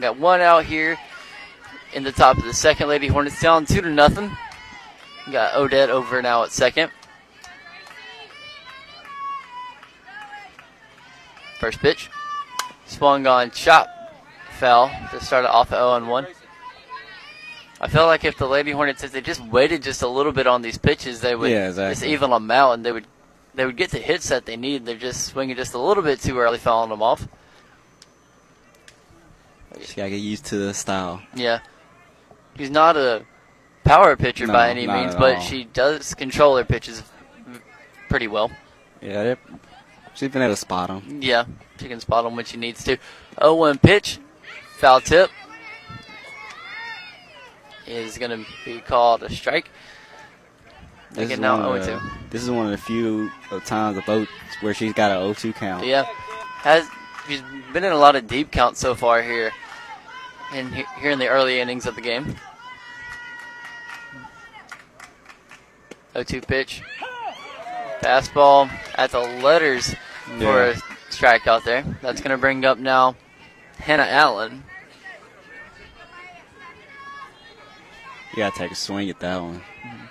Got 0.00 0.18
one 0.18 0.40
out 0.40 0.64
here 0.64 0.98
in 1.94 2.04
the 2.04 2.12
top 2.12 2.36
of 2.36 2.44
the 2.44 2.52
second. 2.52 2.88
Lady 2.88 3.06
Hornets 3.06 3.40
down 3.40 3.64
two 3.64 3.80
to 3.80 3.90
nothing. 3.90 4.30
Got 5.30 5.56
Odette 5.56 5.90
over 5.90 6.22
now 6.22 6.44
at 6.44 6.52
second. 6.52 6.90
First 11.58 11.80
pitch. 11.80 12.10
Swung 12.86 13.26
on 13.26 13.50
chop. 13.50 13.88
Foul 14.58 14.90
to 15.10 15.20
start 15.20 15.44
it 15.44 15.50
off 15.50 15.72
at 15.72 15.78
0 15.78 15.96
and 15.96 16.08
1. 16.08 16.26
I 17.80 17.88
feel 17.88 18.06
like 18.06 18.24
if 18.24 18.38
the 18.38 18.46
Lady 18.48 18.70
Hornets, 18.72 19.02
if 19.04 19.12
they 19.12 19.20
just 19.20 19.40
waited 19.44 19.82
just 19.82 20.02
a 20.02 20.08
little 20.08 20.32
bit 20.32 20.46
on 20.46 20.62
these 20.62 20.78
pitches, 20.78 21.20
they 21.20 21.34
would 21.34 21.50
Yeah, 21.50 21.70
just 21.72 22.02
even 22.04 22.30
them 22.30 22.50
out 22.50 22.72
and 22.72 22.84
they 22.84 22.92
would 22.92 23.06
they 23.54 23.64
would 23.64 23.76
get 23.76 23.90
the 23.90 23.98
hits 23.98 24.28
that 24.28 24.44
they 24.46 24.56
need. 24.56 24.84
They're 24.86 24.96
just 24.96 25.24
swinging 25.26 25.56
just 25.56 25.74
a 25.74 25.78
little 25.78 26.02
bit 26.02 26.20
too 26.20 26.38
early, 26.38 26.58
fouling 26.58 26.90
them 26.90 27.02
off. 27.02 27.26
She 29.82 29.94
gotta 29.94 30.10
get 30.10 30.16
used 30.16 30.46
to 30.46 30.56
the 30.56 30.74
style. 30.74 31.22
Yeah. 31.34 31.60
She's 32.56 32.70
not 32.70 32.96
a 32.96 33.24
power 33.84 34.16
pitcher 34.16 34.46
No, 34.46 34.52
by 34.54 34.70
any 34.70 34.86
means, 34.86 35.14
but 35.14 35.36
all. 35.36 35.40
she 35.42 35.64
does 35.64 36.14
control 36.14 36.56
her 36.56 36.64
pitches 36.64 37.02
pretty 38.08 38.26
well. 38.28 38.50
Yeah, 39.02 39.22
they're- 39.22 39.38
she's 40.14 40.30
been 40.30 40.42
able 40.42 40.54
to 40.54 40.60
spot 40.60 40.88
them. 40.88 41.18
Yeah, 41.22 41.44
she 41.78 41.88
can 41.88 42.00
spot 42.00 42.24
them 42.24 42.36
when 42.36 42.44
she 42.46 42.56
needs 42.56 42.82
to. 42.84 42.96
0 43.38 43.54
1 43.54 43.78
pitch, 43.78 44.18
foul 44.78 45.00
tip. 45.02 45.30
Is 47.86 48.18
going 48.18 48.30
to 48.44 48.46
be 48.64 48.80
called 48.80 49.22
a 49.22 49.30
strike. 49.30 49.70
This 51.12 51.38
now 51.38 51.78
0 51.78 51.98
2. 52.00 52.06
this 52.30 52.42
is 52.42 52.50
one 52.50 52.66
of 52.66 52.72
the 52.72 52.78
few 52.78 53.30
uh, 53.50 53.60
times 53.60 53.96
of 53.96 54.04
both 54.04 54.28
where 54.60 54.74
she's 54.74 54.92
got 54.92 55.12
an 55.12 55.18
0-2 55.34 55.54
count. 55.54 55.86
Yeah, 55.86 56.04
has 56.58 56.86
she's 57.28 57.42
been 57.72 57.84
in 57.84 57.92
a 57.92 57.96
lot 57.96 58.16
of 58.16 58.26
deep 58.26 58.50
counts 58.50 58.80
so 58.80 58.94
far 58.94 59.22
here, 59.22 59.52
in 60.52 60.72
here 60.72 61.10
in 61.12 61.18
the 61.20 61.28
early 61.28 61.60
innings 61.60 61.86
of 61.86 61.94
the 61.94 62.00
game. 62.00 62.34
0-2 66.14 66.46
pitch, 66.46 66.82
fastball 68.00 68.70
at 68.96 69.10
the 69.12 69.20
letters 69.20 69.94
for 70.24 70.42
Yeah. 70.42 70.64
a 70.70 70.74
strikeout 71.12 71.64
there. 71.64 71.84
That's 72.02 72.20
going 72.20 72.30
to 72.32 72.38
bring 72.38 72.64
up 72.64 72.78
now 72.78 73.14
Hannah 73.78 74.06
Allen. 74.08 74.64
You 78.36 78.42
gotta 78.42 78.58
take 78.58 78.70
a 78.70 78.74
swing 78.74 79.08
at 79.08 79.18
that 79.20 79.40
one. 79.40 79.62
Mm-hmm. 79.82 80.06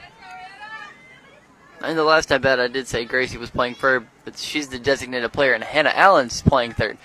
In 1.85 1.95
the 1.95 2.03
last 2.03 2.31
I 2.31 2.39
bet, 2.39 2.59
I 2.59 2.67
did 2.67 2.87
say 2.87 3.05
Gracie 3.05 3.37
was 3.37 3.51
playing 3.51 3.75
third, 3.75 4.07
but 4.23 4.35
she's 4.39 4.67
the 4.67 4.79
designated 4.79 5.31
player, 5.31 5.53
and 5.53 5.63
Hannah 5.63 5.93
Allen's 5.93 6.41
playing 6.41 6.71
third. 6.71 6.97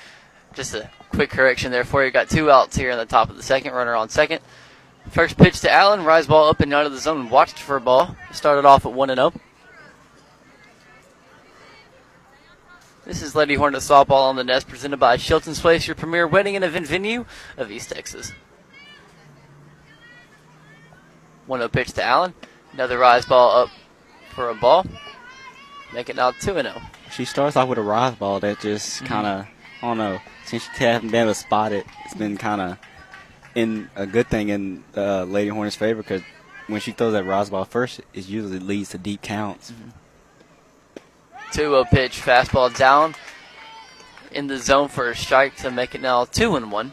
Just 0.54 0.74
a 0.74 0.90
quick 1.10 1.28
correction 1.28 1.70
there 1.70 1.84
for 1.84 2.02
you. 2.02 2.10
Got 2.10 2.30
two 2.30 2.50
outs 2.50 2.74
here 2.74 2.90
in 2.90 2.96
the 2.96 3.04
top 3.04 3.28
of 3.28 3.36
the 3.36 3.42
second. 3.42 3.74
Runner 3.74 3.94
on 3.94 4.08
second. 4.08 4.40
First 5.10 5.36
pitch 5.36 5.60
to 5.60 5.70
Allen. 5.70 6.04
Rise 6.04 6.26
ball 6.26 6.48
up 6.48 6.60
and 6.60 6.72
out 6.72 6.86
of 6.86 6.92
the 6.92 6.98
zone. 6.98 7.28
Watched 7.28 7.58
for 7.58 7.76
a 7.76 7.80
ball. 7.80 8.16
Started 8.32 8.64
off 8.64 8.86
at 8.86 8.92
1 8.92 9.10
and 9.10 9.18
0. 9.18 9.32
This 13.04 13.22
is 13.22 13.34
Lady 13.34 13.54
Hornet 13.54 13.80
Softball 13.80 14.28
on 14.28 14.36
the 14.36 14.44
Nest, 14.44 14.68
presented 14.68 14.98
by 14.98 15.16
Shelton's 15.16 15.60
Place, 15.60 15.86
your 15.86 15.96
premier 15.96 16.26
wedding 16.26 16.56
and 16.56 16.64
event 16.64 16.86
venue 16.86 17.26
of 17.56 17.70
East 17.70 17.90
Texas. 17.90 18.32
1 21.46 21.58
0 21.60 21.68
pitch 21.68 21.92
to 21.94 22.02
Allen. 22.04 22.34
Another 22.72 22.98
rise 22.98 23.24
ball 23.26 23.62
up 23.62 23.70
for 24.34 24.48
a 24.48 24.54
ball. 24.54 24.86
Make 25.92 26.08
it 26.08 26.16
now 26.16 26.30
2 26.30 26.38
0. 26.54 26.80
She 27.10 27.24
starts 27.24 27.56
off 27.56 27.68
with 27.68 27.78
a 27.78 27.82
rise 27.82 28.14
ball 28.14 28.38
that 28.40 28.60
just 28.60 28.96
Mm-hmm. 29.02 29.06
kind 29.06 29.26
of, 29.26 29.46
I 29.82 29.86
don't 29.88 29.98
know, 29.98 30.18
since 30.44 30.68
she 30.76 30.84
hasn't 30.84 31.10
been 31.10 31.22
able 31.22 31.32
to 31.32 31.38
spot 31.38 31.72
it, 31.72 31.84
it's 32.04 32.14
been 32.14 32.36
kind 32.36 32.60
of 32.60 32.78
in 33.56 33.90
a 33.96 34.06
good 34.06 34.28
thing 34.28 34.48
in 34.50 34.84
uh, 34.96 35.24
Lady 35.24 35.50
Hornet's 35.50 35.74
favor 35.76 36.02
because 36.02 36.22
when 36.68 36.80
she 36.80 36.92
throws 36.92 37.14
that 37.14 37.24
rise 37.24 37.50
ball 37.50 37.64
first, 37.64 38.00
it 38.14 38.28
usually 38.28 38.60
leads 38.60 38.90
to 38.90 38.98
deep 38.98 39.22
counts. 39.22 39.72
2 41.52 41.62
0 41.62 41.84
pitch, 41.90 42.20
fastball 42.22 42.74
down 42.76 43.14
in 44.30 44.46
the 44.46 44.56
zone 44.58 44.86
for 44.86 45.10
a 45.10 45.16
strike 45.16 45.56
to 45.56 45.70
make 45.72 45.96
it 45.96 46.00
now 46.00 46.24
2 46.24 46.54
and 46.54 46.70
1. 46.70 46.92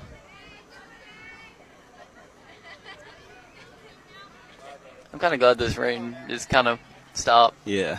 I'm 5.13 5.19
kind 5.19 5.33
of 5.33 5.39
glad 5.39 5.57
this 5.57 5.77
rain 5.77 6.17
just 6.27 6.49
kind 6.49 6.67
of 6.67 6.79
stopped. 7.13 7.55
Yeah. 7.65 7.97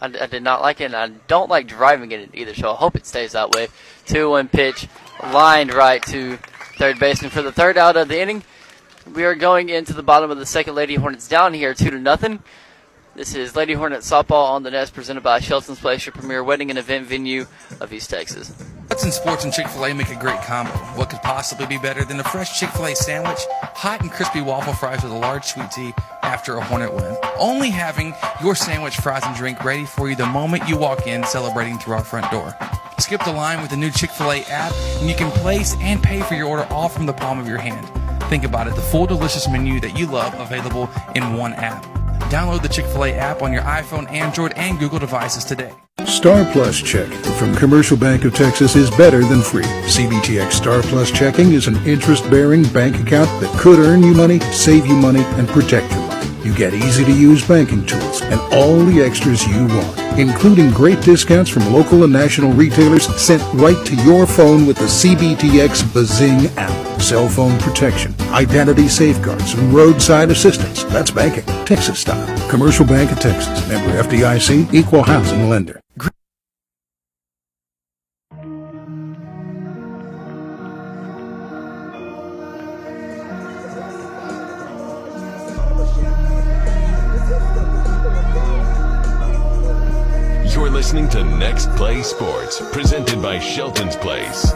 I, 0.00 0.06
I 0.06 0.26
did 0.26 0.42
not 0.42 0.62
like 0.62 0.80
it, 0.80 0.86
and 0.86 0.96
I 0.96 1.08
don't 1.28 1.50
like 1.50 1.66
driving 1.66 2.12
in 2.12 2.20
it 2.20 2.30
either, 2.34 2.54
so 2.54 2.72
I 2.72 2.76
hope 2.76 2.96
it 2.96 3.06
stays 3.06 3.32
that 3.32 3.50
way. 3.50 3.68
2 4.06 4.30
1 4.30 4.48
pitch, 4.48 4.88
lined 5.22 5.72
right 5.74 6.02
to 6.04 6.38
third 6.78 6.98
baseman 6.98 7.30
for 7.30 7.42
the 7.42 7.52
third 7.52 7.76
out 7.76 7.96
of 7.96 8.08
the 8.08 8.20
inning. 8.20 8.42
We 9.14 9.24
are 9.24 9.34
going 9.34 9.68
into 9.68 9.92
the 9.92 10.02
bottom 10.02 10.30
of 10.30 10.38
the 10.38 10.46
second. 10.46 10.74
Lady 10.74 10.94
Hornets 10.94 11.28
down 11.28 11.52
here, 11.54 11.74
2 11.74 11.90
to 11.90 11.98
nothing. 11.98 12.42
This 13.20 13.34
is 13.34 13.54
Lady 13.54 13.74
Hornet 13.74 14.00
Softball 14.00 14.48
on 14.48 14.62
the 14.62 14.70
Nest, 14.70 14.94
presented 14.94 15.22
by 15.22 15.40
Shelton's 15.40 15.78
Place, 15.78 16.06
your 16.06 16.14
premier 16.14 16.42
wedding 16.42 16.70
and 16.70 16.78
event 16.78 17.06
venue 17.06 17.44
of 17.78 17.92
East 17.92 18.08
Texas. 18.08 18.50
Hudson 18.88 19.12
Sports 19.12 19.44
and 19.44 19.52
Chick 19.52 19.68
fil 19.68 19.84
A 19.84 19.92
make 19.92 20.08
a 20.08 20.18
great 20.18 20.40
combo. 20.40 20.70
What 20.96 21.10
could 21.10 21.20
possibly 21.20 21.66
be 21.66 21.76
better 21.76 22.02
than 22.02 22.18
a 22.18 22.24
fresh 22.24 22.58
Chick 22.58 22.70
fil 22.70 22.86
A 22.86 22.96
sandwich, 22.96 23.40
hot 23.74 24.00
and 24.00 24.10
crispy 24.10 24.40
waffle 24.40 24.72
fries 24.72 25.02
with 25.02 25.12
a 25.12 25.18
large 25.18 25.44
sweet 25.44 25.70
tea 25.70 25.92
after 26.22 26.56
a 26.56 26.64
Hornet 26.64 26.94
win? 26.94 27.14
Only 27.38 27.68
having 27.68 28.14
your 28.42 28.54
sandwich, 28.54 28.96
fries, 28.96 29.22
and 29.26 29.36
drink 29.36 29.62
ready 29.64 29.84
for 29.84 30.08
you 30.08 30.16
the 30.16 30.24
moment 30.24 30.66
you 30.66 30.78
walk 30.78 31.06
in, 31.06 31.22
celebrating 31.24 31.78
through 31.78 31.96
our 31.96 32.04
front 32.04 32.30
door. 32.32 32.56
Skip 33.00 33.22
the 33.24 33.32
line 33.32 33.60
with 33.60 33.68
the 33.68 33.76
new 33.76 33.90
Chick 33.90 34.12
fil 34.12 34.32
A 34.32 34.40
app, 34.44 34.72
and 34.72 35.10
you 35.10 35.14
can 35.14 35.30
place 35.30 35.76
and 35.80 36.02
pay 36.02 36.22
for 36.22 36.36
your 36.36 36.48
order 36.48 36.64
all 36.70 36.88
from 36.88 37.04
the 37.04 37.12
palm 37.12 37.38
of 37.38 37.46
your 37.46 37.58
hand. 37.58 37.86
Think 38.30 38.44
about 38.44 38.66
it 38.66 38.76
the 38.76 38.80
full 38.80 39.04
delicious 39.04 39.46
menu 39.46 39.78
that 39.80 39.98
you 39.98 40.06
love 40.06 40.32
available 40.40 40.88
in 41.14 41.34
one 41.34 41.52
app. 41.52 41.99
Download 42.28 42.62
the 42.62 42.68
Chick 42.68 42.86
fil 42.86 43.04
A 43.04 43.12
app 43.12 43.42
on 43.42 43.52
your 43.52 43.62
iPhone, 43.62 44.10
Android, 44.10 44.52
and 44.56 44.78
Google 44.78 44.98
devices 44.98 45.44
today. 45.44 45.72
Star 46.06 46.50
Plus 46.52 46.80
checking 46.80 47.18
from 47.34 47.54
Commercial 47.56 47.96
Bank 47.96 48.24
of 48.24 48.34
Texas 48.34 48.76
is 48.76 48.90
better 48.92 49.24
than 49.24 49.42
free. 49.42 49.64
CBTX 49.64 50.52
Star 50.52 50.82
Plus 50.82 51.10
checking 51.10 51.52
is 51.52 51.66
an 51.66 51.76
interest-bearing 51.86 52.64
bank 52.64 52.96
account 52.96 53.28
that 53.40 53.58
could 53.58 53.78
earn 53.78 54.02
you 54.02 54.14
money, 54.14 54.40
save 54.40 54.86
you 54.86 54.94
money, 54.94 55.22
and 55.22 55.48
protect 55.48 55.90
money. 55.90 55.99
You 56.44 56.54
get 56.54 56.72
easy-to-use 56.74 57.46
banking 57.46 57.84
tools 57.86 58.22
and 58.22 58.40
all 58.52 58.78
the 58.84 59.02
extras 59.02 59.46
you 59.46 59.66
want. 59.66 60.00
including 60.18 60.70
great 60.70 61.00
discounts 61.00 61.50
from 61.50 61.72
local 61.72 62.04
and 62.04 62.12
national 62.12 62.52
retailers 62.52 63.06
sent 63.20 63.42
right 63.54 63.86
to 63.86 63.94
your 64.04 64.26
phone 64.26 64.66
with 64.66 64.76
the 64.76 64.84
CBTX 64.84 65.82
Bazing 65.94 66.46
app. 66.58 67.00
Cell 67.00 67.28
phone 67.28 67.58
protection, 67.60 68.14
identity 68.30 68.88
safeguards, 68.88 69.54
and 69.54 69.72
roadside 69.72 70.30
assistance. 70.30 70.84
That's 70.84 71.10
banking, 71.10 71.44
Texas 71.64 72.00
style. 72.00 72.50
Commercial 72.50 72.84
Bank 72.86 73.10
of 73.10 73.18
Texas, 73.18 73.66
member 73.68 74.02
FDIC, 74.02 74.72
equal 74.74 75.02
housing 75.02 75.48
lender. 75.48 75.79
Listening 90.80 91.10
to 91.10 91.22
Next 91.22 91.68
Play 91.76 92.02
Sports, 92.02 92.58
presented 92.72 93.20
by 93.20 93.38
Shelton's 93.38 93.96
Place. 93.96 94.50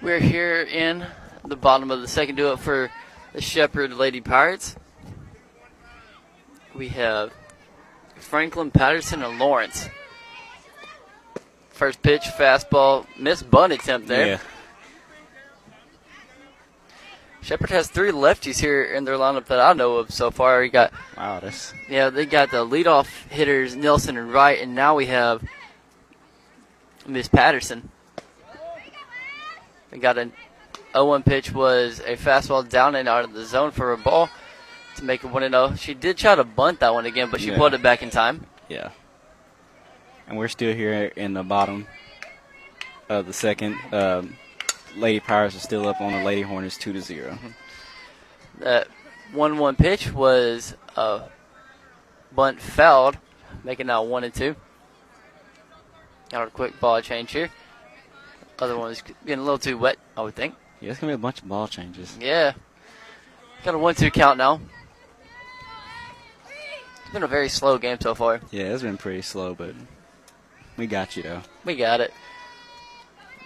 We're 0.00 0.18
here 0.20 0.62
in 0.62 1.04
the 1.44 1.54
bottom 1.54 1.90
of 1.90 2.00
the 2.00 2.08
second 2.08 2.36
do 2.36 2.50
it 2.52 2.60
for 2.60 2.90
the 3.34 3.42
Shepherd 3.42 3.92
Lady 3.92 4.22
Pirates. 4.22 4.74
We 6.74 6.88
have 6.88 7.30
Franklin 8.16 8.70
Patterson 8.70 9.22
and 9.22 9.38
Lawrence. 9.38 9.90
First 11.68 12.00
pitch, 12.00 12.22
fastball, 12.22 13.04
missed 13.18 13.50
bunt 13.50 13.74
attempt 13.74 14.08
there. 14.08 14.26
Yeah. 14.26 14.38
Shepherd 17.42 17.70
has 17.70 17.88
three 17.88 18.10
lefties 18.10 18.58
here 18.60 18.82
in 18.84 19.04
their 19.04 19.14
lineup 19.16 19.46
that 19.46 19.60
I 19.60 19.72
know 19.72 19.96
of 19.96 20.10
so 20.10 20.30
far. 20.30 20.62
You 20.62 20.70
got 20.70 20.92
Wow, 21.16 21.40
that's 21.40 21.72
yeah, 21.88 22.10
they 22.10 22.26
got 22.26 22.50
the 22.50 22.66
leadoff 22.66 23.06
hitters 23.30 23.74
Nelson 23.76 24.16
and 24.18 24.32
Wright, 24.32 24.58
and 24.60 24.74
now 24.74 24.94
we 24.96 25.06
have 25.06 25.42
Miss 27.06 27.28
Patterson. 27.28 27.90
They 29.90 29.98
got 29.98 30.18
an 30.18 30.32
0-1 30.94 31.24
pitch 31.24 31.52
was 31.52 32.00
a 32.00 32.16
fastball 32.16 32.68
down 32.68 32.94
and 32.94 33.08
out 33.08 33.24
of 33.24 33.32
the 33.32 33.44
zone 33.44 33.70
for 33.70 33.92
a 33.92 33.96
ball 33.96 34.28
to 34.96 35.04
make 35.04 35.24
it 35.24 35.28
1 35.30 35.42
0. 35.50 35.74
She 35.76 35.94
did 35.94 36.18
try 36.18 36.34
to 36.34 36.44
bunt 36.44 36.80
that 36.80 36.92
one 36.92 37.06
again, 37.06 37.30
but 37.30 37.40
she 37.40 37.50
Yeah. 37.50 37.56
pulled 37.56 37.72
it 37.74 37.82
back 37.82 38.02
in 38.02 38.10
time. 38.10 38.46
yeah. 38.68 38.90
And 40.26 40.36
we're 40.36 40.48
still 40.48 40.74
here 40.74 41.10
in 41.16 41.32
the 41.32 41.42
bottom 41.42 41.86
of 43.08 43.24
the 43.24 43.32
second. 43.32 43.76
Um, 43.92 44.36
Lady 44.98 45.20
Pirates 45.20 45.56
are 45.56 45.60
still 45.60 45.86
up 45.88 46.00
on 46.00 46.12
the 46.12 46.24
Lady 46.24 46.42
Hornets, 46.42 46.76
two 46.76 46.92
to 46.92 47.00
0 47.00 47.38
That 48.58 48.88
1 49.32 49.58
1 49.58 49.76
pitch 49.76 50.12
was 50.12 50.74
a 50.96 51.22
bunt 52.34 52.60
fouled, 52.60 53.16
making 53.64 53.86
now 53.86 54.02
1 54.02 54.24
and 54.24 54.34
2. 54.34 54.56
Got 56.30 56.48
a 56.48 56.50
quick 56.50 56.78
ball 56.80 57.00
change 57.00 57.32
here. 57.32 57.50
Other 58.58 58.76
one 58.76 58.88
was 58.88 59.02
getting 59.24 59.38
a 59.38 59.42
little 59.42 59.58
too 59.58 59.78
wet, 59.78 59.98
I 60.16 60.22
would 60.22 60.34
think. 60.34 60.54
Yeah, 60.80 60.90
it's 60.90 61.00
gonna 61.00 61.12
be 61.12 61.14
a 61.14 61.18
bunch 61.18 61.40
of 61.40 61.48
ball 61.48 61.68
changes. 61.68 62.16
Yeah. 62.20 62.52
Got 63.64 63.74
a 63.74 63.78
1 63.78 63.94
2 63.94 64.10
count 64.10 64.38
now. 64.38 64.60
It's 67.02 67.12
been 67.12 67.22
a 67.22 67.28
very 67.28 67.48
slow 67.48 67.78
game 67.78 67.98
so 68.00 68.14
far. 68.14 68.40
Yeah, 68.50 68.64
it's 68.64 68.82
been 68.82 68.98
pretty 68.98 69.22
slow, 69.22 69.54
but 69.54 69.74
we 70.76 70.86
got 70.86 71.16
you 71.16 71.22
though. 71.22 71.42
We 71.64 71.76
got 71.76 72.00
it. 72.00 72.12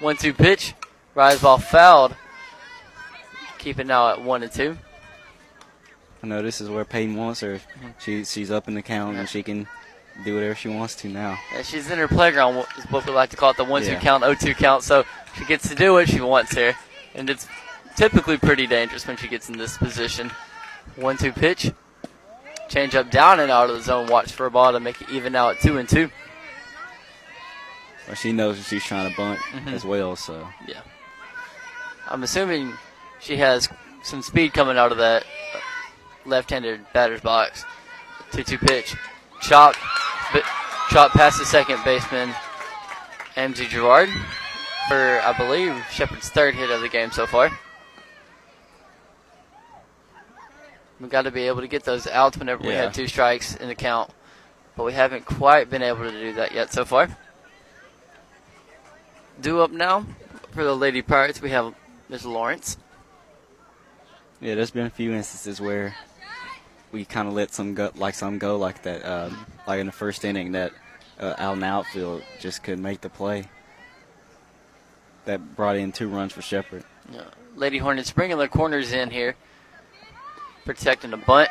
1 0.00 0.16
2 0.16 0.32
pitch. 0.32 0.74
Rise 1.14 1.40
ball 1.40 1.58
fouled. 1.58 2.14
Keep 3.58 3.78
it 3.80 3.86
now 3.86 4.08
at 4.10 4.22
1 4.22 4.42
and 4.42 4.52
2. 4.52 4.76
I 6.22 6.26
know 6.26 6.42
this 6.42 6.60
is 6.60 6.68
where 6.68 6.84
Peyton 6.84 7.16
wants 7.16 7.40
her. 7.40 7.60
She 8.00 8.24
she's 8.24 8.50
up 8.50 8.68
in 8.68 8.74
the 8.74 8.82
count 8.82 9.16
and 9.16 9.28
she 9.28 9.42
can 9.42 9.66
do 10.24 10.34
whatever 10.34 10.54
she 10.54 10.68
wants 10.68 10.94
to 10.96 11.08
now. 11.08 11.38
And 11.54 11.64
she's 11.66 11.90
in 11.90 11.98
her 11.98 12.06
playground, 12.08 12.64
is 12.78 12.84
what 12.90 13.04
we 13.06 13.12
like 13.12 13.30
to 13.30 13.36
call 13.36 13.50
it 13.50 13.56
the 13.56 13.64
1 13.64 13.82
2 13.82 13.88
Yeah. 13.92 14.00
count, 14.00 14.22
0 14.22 14.34
2 14.34 14.54
count. 14.54 14.82
So 14.84 15.04
she 15.36 15.44
gets 15.44 15.68
to 15.68 15.74
do 15.74 15.92
what 15.94 16.08
she 16.08 16.20
wants 16.20 16.52
here. 16.54 16.76
And 17.14 17.28
it's 17.28 17.46
typically 17.96 18.38
pretty 18.38 18.66
dangerous 18.66 19.06
when 19.06 19.16
she 19.16 19.28
gets 19.28 19.48
in 19.48 19.58
this 19.58 19.76
position. 19.76 20.30
1 20.96 21.16
2 21.18 21.32
pitch. 21.32 21.72
Change 22.68 22.94
up 22.94 23.10
down 23.10 23.40
and 23.40 23.50
out 23.50 23.68
of 23.68 23.76
the 23.76 23.82
zone. 23.82 24.06
Watch 24.06 24.32
for 24.32 24.46
a 24.46 24.50
ball 24.50 24.72
to 24.72 24.80
make 24.80 25.00
it 25.02 25.10
even 25.10 25.32
now 25.32 25.50
at 25.50 25.60
2 25.60 25.76
and 25.78 25.88
2. 25.88 26.08
But 28.08 28.16
she 28.18 28.32
knows 28.32 28.64
she's 28.66 28.84
trying 28.84 29.10
to 29.10 29.16
bunt 29.16 29.38
Mhm. 29.40 29.72
as 29.72 29.84
well, 29.84 30.16
so 30.16 30.48
Yeah. 30.66 30.80
I'm 32.12 32.22
assuming 32.22 32.74
she 33.20 33.38
has 33.38 33.70
some 34.02 34.20
speed 34.20 34.52
coming 34.52 34.76
out 34.76 34.92
of 34.92 34.98
that 34.98 35.24
left-handed 36.26 36.84
batter's 36.92 37.22
box. 37.22 37.64
2-2 38.32 38.60
pitch. 38.60 38.94
Chop. 39.40 39.74
But 40.32 40.42
chop 40.90 41.12
past 41.12 41.38
the 41.38 41.46
second 41.46 41.82
baseman, 41.84 42.34
Amzie 43.34 43.66
Gerard, 43.68 44.10
for, 44.88 45.20
I 45.24 45.34
believe, 45.36 45.74
Shepherd's 45.90 46.28
third 46.28 46.54
hit 46.54 46.70
of 46.70 46.82
the 46.82 46.88
game 46.88 47.10
so 47.10 47.26
far. 47.26 47.50
We've 51.00 51.10
got 51.10 51.22
to 51.22 51.30
be 51.30 51.46
able 51.48 51.62
to 51.62 51.68
get 51.68 51.82
those 51.84 52.06
outs 52.06 52.36
whenever 52.36 52.62
we 52.62 52.72
Yeah. 52.74 52.82
have 52.82 52.92
two 52.92 53.08
strikes 53.08 53.56
in 53.56 53.68
the 53.68 53.74
count. 53.74 54.10
But 54.76 54.84
we 54.84 54.92
haven't 54.92 55.24
quite 55.24 55.68
been 55.70 55.82
able 55.82 56.04
to 56.04 56.10
do 56.10 56.34
that 56.34 56.52
yet 56.52 56.72
so 56.72 56.84
far. 56.84 57.16
Due 59.40 59.60
up 59.60 59.70
now 59.70 60.06
for 60.52 60.62
the 60.62 60.76
Lady 60.76 61.02
Pirates, 61.02 61.40
we 61.42 61.50
have 61.50 61.74
Ms. 62.12 62.26
Lawrence. 62.26 62.76
yeah, 64.42 64.54
there's 64.54 64.70
been 64.70 64.84
a 64.84 64.90
few 64.90 65.14
instances 65.14 65.62
where 65.62 65.96
we 66.92 67.06
kind 67.06 67.26
of 67.26 67.32
let 67.32 67.54
some 67.54 67.72
go, 67.72 67.90
like 67.94 68.14
some 68.14 68.36
go 68.36 68.58
like 68.58 68.82
that, 68.82 69.02
um, 69.06 69.46
like 69.66 69.80
in 69.80 69.86
the 69.86 69.92
first 69.92 70.22
inning 70.22 70.52
that 70.52 70.72
uh, 71.18 71.32
out 71.38 71.54
in 71.54 71.60
the 71.60 71.66
outfield 71.66 72.22
just 72.38 72.62
couldn't 72.62 72.82
make 72.82 73.00
the 73.00 73.08
play. 73.08 73.48
That 75.24 75.56
brought 75.56 75.76
in 75.76 75.90
two 75.90 76.10
runs 76.10 76.34
for 76.34 76.42
Shepherd. 76.42 76.84
Uh, 77.16 77.22
Lady 77.56 77.78
Hornets 77.78 78.12
bringing 78.12 78.36
their 78.36 78.46
corners 78.46 78.92
in 78.92 79.08
here, 79.08 79.34
protecting 80.66 81.12
the 81.12 81.16
bunt. 81.16 81.48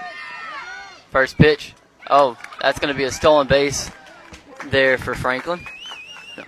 First 1.09 1.39
pitch. 1.39 1.74
Oh, 2.07 2.38
that's 2.62 2.78
going 2.78 2.93
to 2.93 2.97
be 2.97 3.05
a 3.05 3.12
stolen 3.12 3.47
base 3.47 3.89
there 4.66 4.99
for 4.99 5.16
Franklin. 5.16 5.66
No, 6.38 6.43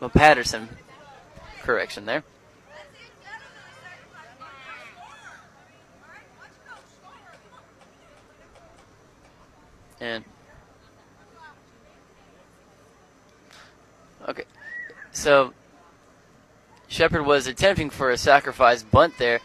well, 0.00 0.10
Patterson. 0.10 0.70
Correction 1.60 2.06
there. 2.06 2.24
And 10.00 10.24
okay, 14.28 14.44
so 15.10 15.52
Shepherd 16.86 17.24
was 17.24 17.46
attempting 17.46 17.90
for 17.90 18.10
a 18.10 18.16
sacrifice 18.16 18.82
bunt 18.82 19.18
there, 19.18 19.40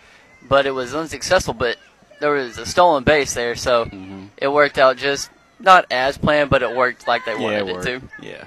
but 0.47 0.66
it 0.66 0.72
was 0.72 0.93
unsuccessful. 0.93 1.54
But 1.54 1.78
there 2.20 2.32
was 2.32 2.58
a 2.58 2.66
stolen 2.66 3.04
base 3.04 3.34
there, 3.34 3.56
so 3.56 3.86
mm-hmm. 3.86 4.26
it 4.38 4.47
worked 4.47 4.78
out 4.78 4.97
just 4.97 5.30
not 5.60 5.86
as 5.89 6.18
planned, 6.18 6.49
but 6.49 6.62
it 6.62 6.76
worked 6.76 7.08
like 7.08 7.26
they 7.26 7.34
Yeah, 7.34 7.39
wanted 7.39 7.68
it 7.68 7.76
it, 7.76 7.84
to. 7.84 8.10
Yeah. 8.22 8.45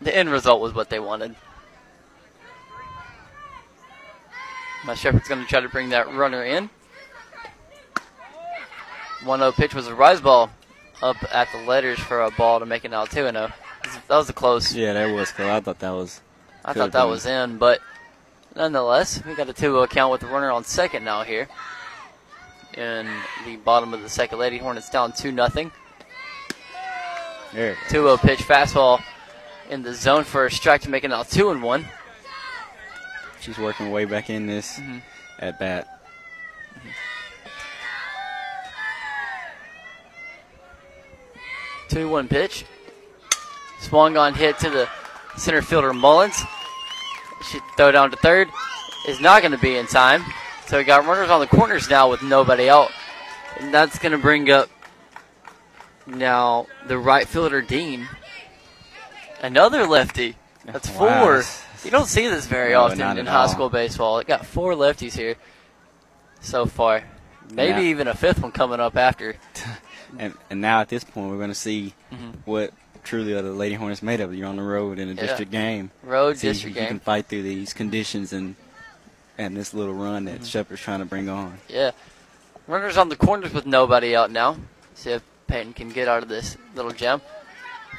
The 0.00 0.14
end 0.14 0.30
result 0.30 0.60
was 0.60 0.74
what 0.74 0.90
they 0.90 1.00
wanted. 1.00 1.34
My 4.84 4.94
Shepherd's 4.94 5.28
going 5.28 5.40
to 5.40 5.46
try 5.46 5.60
to 5.60 5.68
bring 5.68 5.88
that 5.90 6.12
runner 6.12 6.44
in. 6.44 6.68
1 9.24 9.38
0 9.38 9.52
pitch 9.52 9.74
was 9.74 9.86
a 9.86 9.94
rise 9.94 10.20
ball 10.20 10.50
up 11.04 11.16
at 11.34 11.48
the 11.52 11.58
letters 11.58 11.98
for 11.98 12.22
a 12.22 12.30
ball 12.30 12.58
to 12.60 12.66
make 12.66 12.84
it 12.84 12.90
now 12.90 13.04
2 13.04 13.12
0. 13.14 13.32
That 13.32 13.52
was 14.08 14.28
a 14.30 14.32
close. 14.32 14.74
Yeah, 14.74 14.94
that 14.94 15.14
was 15.14 15.30
cool. 15.32 15.50
I 15.50 15.60
thought 15.60 15.78
that 15.80 15.90
was. 15.90 16.20
I 16.64 16.72
thought 16.72 16.92
that 16.92 17.02
been- 17.02 17.10
was 17.10 17.26
in, 17.26 17.58
but 17.58 17.80
nonetheless, 18.56 19.22
we 19.26 19.34
got 19.34 19.48
a 19.48 19.52
2 19.52 19.60
0 19.60 19.86
count 19.86 20.10
with 20.10 20.22
the 20.22 20.26
runner 20.26 20.50
on 20.50 20.64
second 20.64 21.04
now 21.04 21.22
here. 21.22 21.46
In 22.72 23.06
the 23.44 23.56
bottom 23.56 23.92
of 23.94 24.02
the 24.02 24.08
second, 24.08 24.38
Lady 24.38 24.58
Hornets 24.58 24.88
down 24.90 25.12
2 25.12 25.30
0. 25.34 25.70
There. 27.52 27.72
it 27.72 27.76
2 27.90 28.02
0 28.02 28.16
pitch 28.16 28.40
fastball 28.40 29.00
in 29.70 29.82
the 29.82 29.94
zone 29.94 30.24
for 30.24 30.46
a 30.46 30.50
strike 30.50 30.80
to 30.82 30.90
make 30.90 31.04
it 31.04 31.08
now 31.08 31.22
2 31.22 31.50
and 31.50 31.62
1. 31.62 31.86
She's 33.40 33.58
working 33.58 33.90
way 33.90 34.06
back 34.06 34.30
in 34.30 34.46
this 34.46 34.78
Mm-hmm. 34.78 34.98
at 35.40 35.58
bat. 35.58 35.93
Two 41.88 42.08
one 42.08 42.28
pitch. 42.28 42.64
Swung 43.80 44.16
on 44.16 44.34
hit 44.34 44.58
to 44.60 44.70
the 44.70 44.88
center 45.36 45.62
fielder 45.62 45.92
Mullins. 45.92 46.40
She 47.50 47.58
throw 47.76 47.92
down 47.92 48.10
to 48.10 48.16
third. 48.16 48.48
Is 49.08 49.20
not 49.20 49.42
going 49.42 49.52
to 49.52 49.58
be 49.58 49.76
in 49.76 49.86
time. 49.86 50.24
So 50.66 50.78
we 50.78 50.84
got 50.84 51.04
runners 51.04 51.28
on 51.28 51.40
the 51.40 51.46
corners 51.46 51.90
now 51.90 52.10
with 52.10 52.22
nobody 52.22 52.70
out. 52.70 52.90
And 53.60 53.72
that's 53.72 53.98
going 53.98 54.12
to 54.12 54.18
bring 54.18 54.50
up 54.50 54.70
now 56.06 56.66
the 56.86 56.98
right 56.98 57.28
fielder 57.28 57.60
Dean. 57.60 58.08
Another 59.42 59.86
lefty. 59.86 60.36
That's 60.64 60.88
four. 60.88 61.06
Wow, 61.06 61.42
You 61.84 61.90
don't 61.90 62.06
see 62.06 62.28
this 62.28 62.46
very 62.46 62.72
No, 62.72 62.82
often 62.84 63.18
in 63.18 63.26
high 63.26 63.42
all. 63.42 63.48
school 63.48 63.68
baseball. 63.68 64.18
It 64.20 64.26
got 64.26 64.46
four 64.46 64.72
lefties 64.72 65.12
here 65.16 65.36
so 66.40 66.64
far. 66.64 67.04
Maybe 67.50 67.82
Yeah. 67.82 67.88
even 67.90 68.08
a 68.08 68.14
fifth 68.14 68.40
one 68.40 68.52
coming 68.52 68.80
up 68.80 68.96
after 68.96 69.36
And 70.18 70.34
and 70.50 70.60
now 70.60 70.80
at 70.80 70.88
this 70.88 71.04
point, 71.04 71.30
we're 71.30 71.36
going 71.38 71.48
to 71.50 71.54
see 71.54 71.94
Mhm. 72.12 72.34
what 72.44 72.72
truly 73.02 73.32
are 73.34 73.42
the 73.42 73.50
Lady 73.52 73.74
Hornets 73.74 74.02
made 74.02 74.20
of. 74.20 74.34
You're 74.34 74.48
on 74.48 74.56
the 74.56 74.62
road 74.62 74.98
in 74.98 75.08
a 75.08 75.12
Yeah. 75.14 75.20
district 75.22 75.50
game. 75.50 75.90
Road 76.02 76.38
See 76.38 76.48
district 76.48 76.74
you 76.76 76.80
game. 76.82 76.88
can 76.88 77.00
fight 77.00 77.26
through 77.26 77.42
these 77.42 77.72
conditions 77.72 78.32
and 78.32 78.56
and 79.36 79.56
this 79.56 79.74
little 79.74 79.94
run 79.94 80.26
that 80.26 80.40
Mhm. 80.42 80.46
Shepherd's 80.50 80.80
trying 80.80 81.00
to 81.00 81.04
bring 81.04 81.28
on. 81.28 81.58
Yeah. 81.68 81.90
Runners 82.68 82.96
on 82.96 83.08
the 83.08 83.16
corners 83.16 83.52
with 83.52 83.66
nobody 83.66 84.14
out 84.14 84.30
now. 84.30 84.56
See 84.94 85.10
if 85.10 85.22
Peyton 85.48 85.72
can 85.74 85.88
get 85.90 86.06
out 86.08 86.22
of 86.22 86.28
this 86.28 86.56
little 86.76 86.92
jam. 86.92 87.20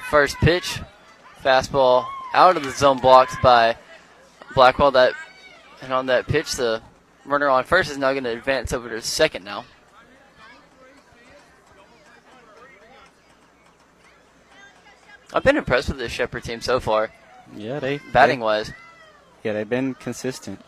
First 0.09 0.38
pitch, 0.38 0.80
fastball 1.43 2.05
out 2.34 2.55
of 2.57 2.63
the 2.63 2.72
zone 2.72 2.99
blocked 2.99 3.41
by 3.41 3.76
Blackwell. 4.55 4.91
That 4.91 5.13
and 5.82 5.91
on 5.93 6.05
that 6.07 6.26
pitch, 6.28 6.53
the 6.53 6.82
runner 7.26 7.49
on 7.49 7.63
first 7.66 7.91
is 7.91 7.97
now 7.97 8.11
going 8.13 8.24
to 8.24 8.32
advance 8.32 8.72
over 8.74 8.89
to 8.89 9.01
second 9.01 9.43
now. 9.43 9.66
I've 15.34 15.43
been 15.43 15.57
impressed 15.57 15.89
with 15.89 15.97
this 15.97 16.11
Shepherd 16.11 16.43
team 16.43 16.61
so 16.61 16.80
far, 16.80 17.11
Yeah, 17.55 17.80
they 17.80 17.99
batting 18.11 18.39
they- 18.39 18.45
wise. 18.45 18.71
Yeah, 19.43 19.53
they've 19.53 19.69
been 19.69 19.93
consistent. 19.93 20.59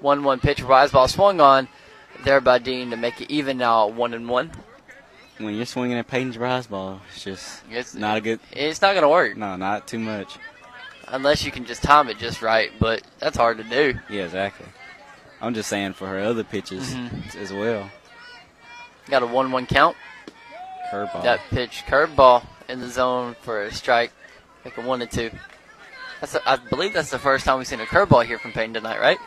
One 0.00 0.24
one 0.24 0.40
pitch, 0.40 0.60
rise 0.62 0.90
ball 0.92 1.08
swung 1.08 1.40
on 1.40 1.68
there 2.24 2.40
by 2.40 2.58
Dean 2.58 2.90
to 2.90 2.96
make 2.96 3.20
it 3.20 3.30
even 3.30 3.56
now 3.56 3.86
one 3.86 4.12
and 4.14 4.28
one. 4.28 4.50
When 5.38 5.54
you're 5.54 5.64
swinging 5.66 5.96
at 5.98 6.06
Peyton's 6.06 6.36
rise 6.38 6.66
ball, 6.66 7.00
it's 7.08 7.24
just 7.24 7.62
It's 7.70 7.94
not 7.94 8.18
a 8.18 8.20
good. 8.20 8.40
It's 8.52 8.82
not 8.82 8.94
gonna 8.94 9.08
work 9.08 9.36
No, 9.36 9.56
not 9.56 9.86
too 9.88 9.98
much. 9.98 10.36
unless 11.08 11.44
you 11.44 11.50
can 11.50 11.64
just 11.64 11.82
time 11.82 12.08
it 12.08 12.18
just 12.18 12.42
right, 12.42 12.70
but 12.78 13.02
that's 13.18 13.36
hard 13.36 13.56
to 13.58 13.64
do. 13.64 13.98
Yeah, 14.10 14.24
exactly. 14.24 14.66
I'm 15.40 15.54
just 15.54 15.68
saying 15.68 15.94
for 15.94 16.06
her 16.06 16.18
other 16.20 16.44
pitches 16.44 16.94
Mhm. 16.94 17.34
as 17.36 17.52
well. 17.52 17.90
Got 19.08 19.22
a 19.22 19.26
one 19.26 19.50
one 19.50 19.66
count. 19.66 19.96
Curveball. 20.92 21.22
That 21.22 21.40
pitch 21.50 21.82
curveball 21.88 22.44
in 22.68 22.80
the 22.80 22.88
zone 22.88 23.36
for 23.42 23.62
a 23.62 23.72
strike, 23.72 24.12
like 24.64 24.76
a 24.76 24.80
one 24.80 25.02
and 25.02 25.10
two. 25.10 25.30
That's 26.20 26.34
a, 26.34 26.48
I 26.48 26.56
believe 26.56 26.92
that's 26.92 27.10
the 27.10 27.18
first 27.18 27.44
time 27.44 27.58
we've 27.58 27.66
seen 27.66 27.80
a 27.80 27.84
curveball 27.86 28.24
here 28.24 28.38
from 28.38 28.52
Peyton 28.52 28.74
tonight, 28.74 29.00
right? 29.00 29.18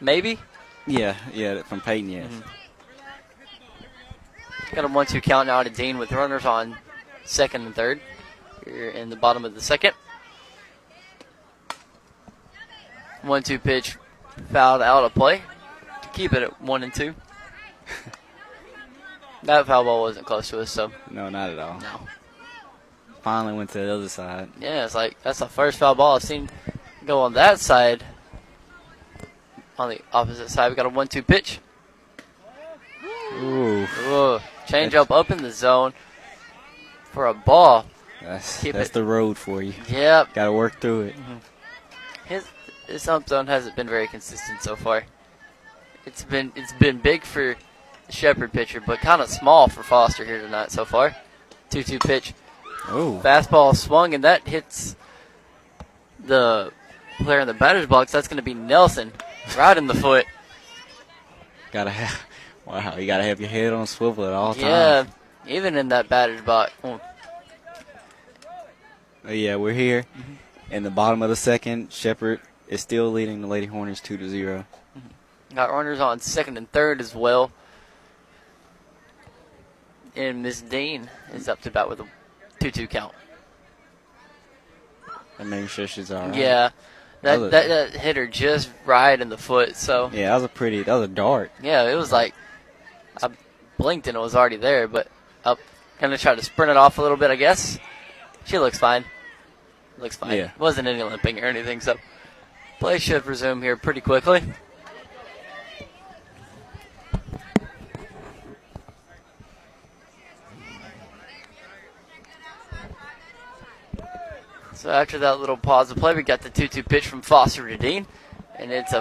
Maybe. 0.00 0.38
Yeah, 0.86 1.16
yeah, 1.32 1.62
from 1.62 1.80
Peyton, 1.80 2.10
yes. 2.10 2.30
Mm-hmm. 2.30 2.42
Got 4.76 4.84
a 4.84 4.88
one 4.88 5.06
two 5.06 5.20
count 5.20 5.46
now 5.46 5.62
to 5.62 5.70
Dean 5.70 5.98
with 5.98 6.12
runners 6.12 6.44
on 6.44 6.76
second 7.24 7.66
and 7.66 7.74
third. 7.74 8.00
Here 8.64 8.90
in 8.90 9.10
the 9.10 9.16
bottom 9.16 9.44
of 9.44 9.54
the 9.54 9.60
second. 9.60 9.94
One 13.22 13.42
two 13.42 13.58
pitch 13.58 13.96
fouled 14.50 14.82
out 14.82 15.04
of 15.04 15.14
play 15.14 15.42
keep 16.14 16.32
it 16.32 16.42
at 16.42 16.62
one 16.62 16.82
and 16.82 16.94
two. 16.94 17.14
that 19.42 19.66
foul 19.66 19.84
ball 19.84 20.00
wasn't 20.02 20.24
close 20.26 20.48
to 20.50 20.60
us, 20.60 20.70
so 20.70 20.90
No, 21.10 21.28
not 21.28 21.50
at 21.50 21.58
all. 21.58 21.78
no. 21.80 22.00
Finally 23.24 23.54
went 23.54 23.70
to 23.70 23.78
the 23.78 23.92
other 23.92 24.08
side. 24.08 24.50
Yeah, 24.60 24.84
it's 24.84 24.94
like 24.94 25.20
that's 25.22 25.38
the 25.40 25.46
first 25.48 25.78
foul 25.78 25.94
ball 25.96 26.16
I've 26.16 26.22
seen 26.22 26.48
go 27.06 27.20
on 27.22 27.32
that 27.34 27.58
side. 27.58 28.04
On 29.78 29.88
the 29.88 30.00
opposite 30.12 30.48
side, 30.50 30.68
we 30.70 30.76
got 30.76 30.86
a 30.86 30.90
one-two 30.90 31.22
pitch. 31.22 31.58
Ooh, 33.40 33.86
Ooh, 34.06 34.38
change 34.66 34.94
up 34.94 35.10
up 35.10 35.30
in 35.30 35.38
the 35.42 35.50
zone 35.50 35.92
for 37.10 37.26
a 37.26 37.34
ball. 37.34 37.84
that's 38.22 38.62
Keep 38.62 38.74
that's 38.74 38.90
it. 38.90 38.92
the 38.92 39.02
road 39.04 39.36
for 39.36 39.60
you. 39.62 39.72
Yep, 39.88 40.34
Got 40.34 40.44
to 40.44 40.52
work 40.52 40.80
through 40.80 41.00
it. 41.02 41.16
Mm-hmm. 41.16 41.36
his 42.26 42.46
his 42.86 43.08
up 43.08 43.28
zone 43.28 43.46
hasn't 43.46 43.74
been 43.74 43.88
very 43.88 44.06
consistent 44.06 44.62
so 44.62 44.76
far. 44.76 45.04
It's 46.06 46.22
been 46.22 46.52
it's 46.54 46.72
been 46.74 46.98
big 46.98 47.24
for 47.24 47.56
the 48.06 48.12
Shepherd 48.12 48.52
pitcher, 48.52 48.80
but 48.80 49.00
kind 49.00 49.20
of 49.20 49.28
small 49.28 49.68
for 49.68 49.82
Foster 49.82 50.24
here 50.24 50.40
tonight 50.40 50.70
so 50.70 50.84
far. 50.84 51.16
Two-two 51.70 51.98
pitch, 51.98 52.34
Oh, 52.88 53.20
fastball 53.24 53.74
swung, 53.76 54.14
and 54.14 54.24
that 54.24 54.46
hits 54.46 54.94
the 56.24 56.72
player 57.18 57.40
in 57.40 57.46
the 57.46 57.54
batter's 57.54 57.86
box. 57.86 58.12
That's 58.12 58.28
going 58.28 58.36
to 58.36 58.42
be 58.42 58.54
Nelson, 58.54 59.12
right 59.56 59.76
in 59.76 59.86
the 59.86 59.94
foot. 59.94 60.26
gotta 61.72 61.90
have. 61.90 62.22
Wow, 62.66 62.96
you 62.96 63.06
gotta 63.06 63.24
have 63.24 63.40
your 63.40 63.48
head 63.50 63.72
on 63.74 63.86
swivel 63.86 64.24
at 64.24 64.32
all 64.32 64.56
Yeah, 64.56 65.02
times. 65.04 65.14
Yeah, 65.46 65.54
even 65.54 65.76
in 65.76 65.88
that 65.88 66.08
batter's 66.08 66.40
box. 66.40 66.72
Oh, 66.82 66.98
Yeah, 69.28 69.56
we're 69.56 69.72
here 69.74 70.04
Mm-hmm. 70.18 70.72
in 70.72 70.82
the 70.82 70.90
bottom 70.90 71.20
of 71.22 71.28
the 71.28 71.36
second. 71.36 71.92
Shepherd 71.92 72.40
is 72.68 72.80
still 72.80 73.10
leading 73.12 73.40
the 73.42 73.46
Lady 73.48 73.66
Hornets 73.66 74.00
two 74.00 74.16
to 74.16 74.28
zero. 74.28 74.64
Got 75.54 75.70
runners 75.70 76.00
on 76.00 76.20
second 76.20 76.56
and 76.56 76.70
third 76.72 77.00
as 77.00 77.14
well. 77.14 77.50
And 80.16 80.42
Miss 80.42 80.60
Dean 80.60 81.10
is 81.32 81.48
up 81.48 81.60
to 81.62 81.70
bat 81.70 81.88
with 81.88 82.00
a 82.00 82.06
2 82.64 82.70
2 82.70 82.86
count. 82.86 83.14
And 85.38 85.50
making 85.50 85.66
sure 85.66 85.86
she's 85.86 86.10
all 86.10 86.28
right. 86.28 86.34
Yeah. 86.34 86.70
That, 87.20 87.38
That 87.38 87.50
that, 87.50 87.68
that 87.92 88.00
hit 88.00 88.16
her 88.16 88.26
just 88.26 88.70
right 88.86 89.20
in 89.20 89.28
the 89.28 89.36
foot. 89.36 89.76
So, 89.76 90.10
Yeah, 90.12 90.28
that 90.28 90.34
was 90.36 90.44
a 90.44 90.48
pretty. 90.48 90.82
That 90.82 90.94
was 90.94 91.04
a 91.04 91.12
dart. 91.12 91.52
yeah, 91.62 91.90
it 91.90 91.94
was 91.94 92.10
like 92.10 92.34
I 93.22 93.28
blinked 93.78 94.06
and 94.08 94.16
it 94.16 94.20
was 94.20 94.34
already 94.34 94.56
there, 94.56 94.88
but 94.88 95.08
up 95.44 95.58
kind 95.98 96.14
of 96.14 96.20
tried 96.20 96.38
to 96.38 96.44
sprint 96.44 96.70
it 96.70 96.76
off 96.78 96.96
a 96.96 97.02
little 97.02 97.18
bit, 97.18 97.30
I 97.30 97.36
guess. 97.36 97.78
She 98.46 98.58
looks 98.58 98.78
fine. 98.78 99.04
Looks 99.98 100.16
fine. 100.16 100.36
Yeah. 100.36 100.50
Wasn't 100.58 100.88
any 100.88 101.02
limping 101.02 101.40
or 101.40 101.46
anything, 101.46 101.80
so 101.80 101.96
play 102.80 102.98
should 102.98 103.26
resume 103.26 103.60
here 103.60 103.76
pretty 103.76 104.00
quickly. 104.00 104.42
So 114.84 114.90
after 114.90 115.16
that 115.20 115.40
little 115.40 115.56
pause 115.56 115.90
of 115.90 115.96
play, 115.96 116.14
we 116.14 116.22
got 116.22 116.42
the 116.42 116.50
2-2 116.50 116.86
pitch 116.86 117.06
from 117.06 117.22
Foster 117.22 117.66
to 117.66 117.78
Dean, 117.78 118.06
and 118.58 118.70
it's 118.70 118.92
a 118.92 119.00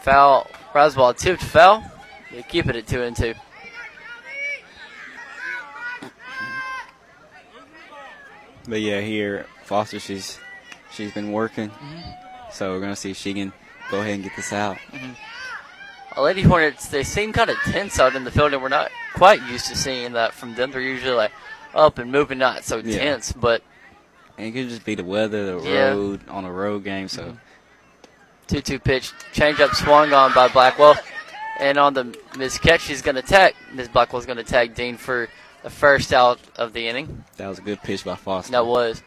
foul, 0.00 0.46
rise 0.74 0.94
ball 0.94 1.12
tipped 1.12 1.42
foul. 1.42 1.84
They 2.30 2.42
keep 2.42 2.64
it 2.66 2.76
at 2.76 2.86
two 2.86 3.02
and 3.02 3.14
two. 3.14 3.34
But 8.66 8.80
yeah, 8.80 9.02
here 9.02 9.44
Foster, 9.64 9.98
she's 9.98 10.38
she's 10.92 11.12
been 11.12 11.30
working, 11.32 11.68
Mm-hmm. 11.68 12.50
so 12.50 12.72
we're 12.72 12.80
gonna 12.80 12.96
see 12.96 13.10
if 13.10 13.18
she 13.18 13.34
can 13.34 13.52
go 13.90 14.00
ahead 14.00 14.14
and 14.14 14.22
get 14.24 14.32
this 14.34 14.50
out. 14.54 14.78
Uh, 16.16 16.22
Lady 16.22 16.40
Hornets, 16.40 16.88
they 16.88 17.02
seem 17.02 17.34
kind 17.34 17.50
of 17.50 17.56
tense 17.64 18.00
out 18.00 18.14
in 18.14 18.24
the 18.24 18.30
field, 18.30 18.54
and 18.54 18.62
we're 18.62 18.68
not 18.70 18.90
quite 19.12 19.42
used 19.42 19.66
to 19.66 19.76
seeing 19.76 20.12
that 20.12 20.32
from 20.32 20.54
them. 20.54 20.70
They're 20.70 20.80
usually 20.80 21.14
like 21.14 21.32
up 21.74 21.98
and 21.98 22.10
moving, 22.10 22.38
not 22.38 22.64
so 22.64 22.78
Yeah. 22.78 22.96
tense. 22.98 23.32
But 23.32 23.62
And 24.38 24.46
it 24.46 24.52
could 24.52 24.68
just 24.68 24.84
be 24.84 24.94
the 24.94 25.04
weather, 25.04 25.58
the 25.58 25.68
Yeah. 25.68 25.88
road 25.90 26.28
on 26.28 26.44
a 26.44 26.52
road 26.52 26.84
game. 26.84 27.08
So 27.08 27.22
mm-hmm. 27.22 27.36
2 28.48 28.60
2 28.60 28.78
pitch, 28.78 29.12
changeup 29.32 29.74
swung 29.74 30.12
on 30.12 30.32
by 30.34 30.48
Blackwell. 30.48 30.96
And 31.60 31.78
on 31.78 31.94
the 31.94 32.16
Miss 32.36 32.58
catch, 32.58 32.80
she's 32.82 33.02
going 33.02 33.14
to 33.14 33.22
tag, 33.22 33.54
Miss 33.72 33.88
Blackwell's 33.88 34.26
going 34.26 34.38
to 34.38 34.44
tag 34.44 34.74
Dean 34.74 34.96
for 34.96 35.28
the 35.62 35.70
first 35.70 36.12
out 36.12 36.40
of 36.56 36.72
the 36.72 36.88
inning. 36.88 37.24
that 37.36 37.46
was 37.46 37.58
a 37.58 37.62
good 37.62 37.80
pitch 37.82 38.04
by 38.04 38.16
Foster. 38.16 38.52
That 38.52 38.66
was. 38.66 39.02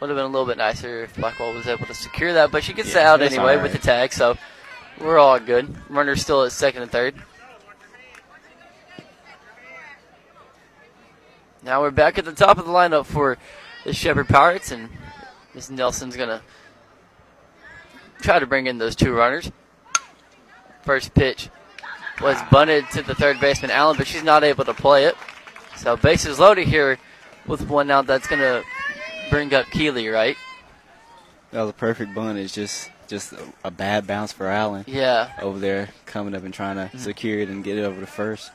Would 0.00 0.10
have 0.10 0.16
been 0.16 0.26
a 0.26 0.28
little 0.28 0.46
bit 0.46 0.58
nicer 0.58 1.04
if 1.04 1.16
Blackwell 1.16 1.54
was 1.54 1.66
able 1.66 1.86
to 1.86 1.94
secure 1.94 2.34
that, 2.34 2.50
but 2.50 2.62
she 2.62 2.74
gets 2.74 2.92
the 2.92 2.98
Yeah, 3.00 3.12
out 3.12 3.22
anyway 3.22 3.56
all 3.56 3.62
with 3.62 3.72
the 3.72 3.78
tag, 3.78 4.12
so 4.12 4.36
we're 5.00 5.18
all 5.18 5.40
good. 5.40 5.74
Runner's 5.88 6.20
still 6.20 6.44
at 6.44 6.52
second 6.52 6.82
and 6.82 6.90
third. 6.90 7.14
Now 11.62 11.80
we're 11.80 11.90
back 11.90 12.18
at 12.18 12.24
the 12.24 12.32
top 12.32 12.58
of 12.58 12.66
the 12.66 12.70
lineup 12.72 13.06
for 13.06 13.38
the 13.86 13.92
Shepherd 13.92 14.28
Pirates, 14.28 14.72
and 14.72 14.88
Miss 15.54 15.70
Nelson's 15.70 16.16
going 16.16 16.28
to 16.28 16.42
try 18.20 18.38
to 18.40 18.46
bring 18.46 18.66
in 18.66 18.78
those 18.78 18.96
two 18.96 19.12
runners. 19.12 19.50
First 20.82 21.14
pitch 21.14 21.48
was 22.20 22.36
bunted 22.50 22.84
to 22.90 23.02
the 23.02 23.14
third 23.14 23.38
baseman 23.40 23.70
Allen, 23.70 23.96
but 23.96 24.06
she's 24.08 24.24
not 24.24 24.42
able 24.42 24.64
to 24.64 24.74
play 24.74 25.04
it. 25.04 25.14
So 25.76 25.96
bases 25.96 26.38
loaded 26.40 26.66
here 26.66 26.98
with 27.46 27.68
one 27.68 27.90
out. 27.90 28.06
That's 28.06 28.26
going 28.26 28.40
to 28.40 28.64
bring 29.30 29.54
up 29.54 29.66
Keeley, 29.66 30.08
right? 30.08 30.36
That 31.52 31.60
was 31.60 31.70
a 31.70 31.74
perfect 31.74 32.12
bunt. 32.14 32.38
It's 32.38 32.52
just 32.54 32.90
just 33.06 33.32
a, 33.34 33.38
a 33.62 33.70
bad 33.70 34.04
bounce 34.04 34.32
for 34.32 34.48
Allen 34.48 34.84
Yeah. 34.88 35.30
over 35.40 35.60
there, 35.60 35.90
coming 36.06 36.34
up 36.34 36.42
and 36.42 36.52
trying 36.52 36.74
to 36.74 36.86
Mm-hmm. 36.86 36.98
secure 36.98 37.38
it 37.38 37.48
and 37.48 37.62
get 37.62 37.78
it 37.78 37.82
over 37.84 38.00
to 38.00 38.06
first. 38.06 38.50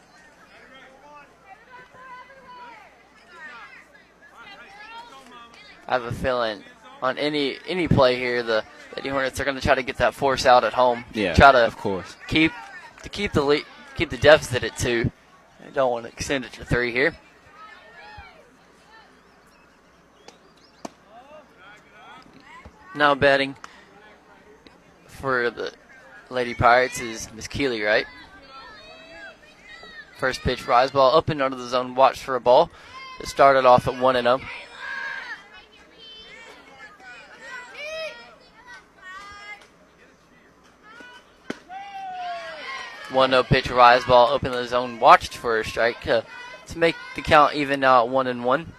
I 5.91 5.95
have 5.95 6.03
a 6.03 6.11
feeling 6.13 6.63
on 7.01 7.17
any 7.17 7.57
any 7.67 7.89
play 7.89 8.15
here, 8.15 8.43
the 8.43 8.63
Lady 8.95 9.09
Hornets 9.09 9.41
are 9.41 9.43
going 9.43 9.57
to 9.57 9.61
try 9.61 9.75
to 9.75 9.83
get 9.83 9.97
that 9.97 10.13
force 10.13 10.45
out 10.45 10.63
at 10.63 10.71
home. 10.71 11.03
Yeah, 11.13 11.33
try 11.33 11.51
to 11.51 11.65
of 11.67 11.75
course 11.75 12.15
keep 12.29 12.53
to 13.03 13.09
keep 13.09 13.33
the 13.33 13.41
lead, 13.41 13.65
keep 13.97 14.09
the 14.09 14.15
deficit 14.15 14.63
at 14.63 14.77
two. 14.77 15.11
I 15.61 15.69
don't 15.71 15.91
want 15.91 16.05
to 16.05 16.11
extend 16.13 16.45
it 16.45 16.53
to 16.53 16.63
three 16.63 16.93
here. 16.93 17.13
Now 22.95 23.13
batting 23.13 23.57
for 25.07 25.49
the 25.49 25.73
Lady 26.29 26.53
Pirates 26.53 27.01
is 27.01 27.27
Miss 27.33 27.49
Keeley, 27.49 27.81
right? 27.81 28.05
First 30.17 30.39
pitch, 30.39 30.65
rise 30.67 30.91
ball 30.91 31.17
up 31.17 31.27
and 31.27 31.41
under 31.41 31.57
the 31.57 31.67
zone. 31.67 31.95
Watch 31.95 32.21
for 32.23 32.37
a 32.37 32.39
ball. 32.39 32.71
It 33.19 33.27
started 33.27 33.65
off 33.65 33.89
at 33.89 33.99
one 33.99 34.15
and 34.15 34.25
zero. 34.25 34.39
1 43.11 43.29
0 43.29 43.43
pitch 43.43 43.69
rise 43.69 44.03
ball 44.05 44.29
open 44.29 44.51
the 44.51 44.65
zone, 44.65 44.99
watched 44.99 45.35
for 45.35 45.59
a 45.59 45.65
strike 45.65 46.01
to, 46.01 46.23
to 46.67 46.77
make 46.77 46.95
the 47.15 47.21
count 47.21 47.55
even 47.55 47.79
now 47.79 48.03
at 48.03 48.09
1 48.09 48.27
and 48.27 48.45
1. 48.45 48.73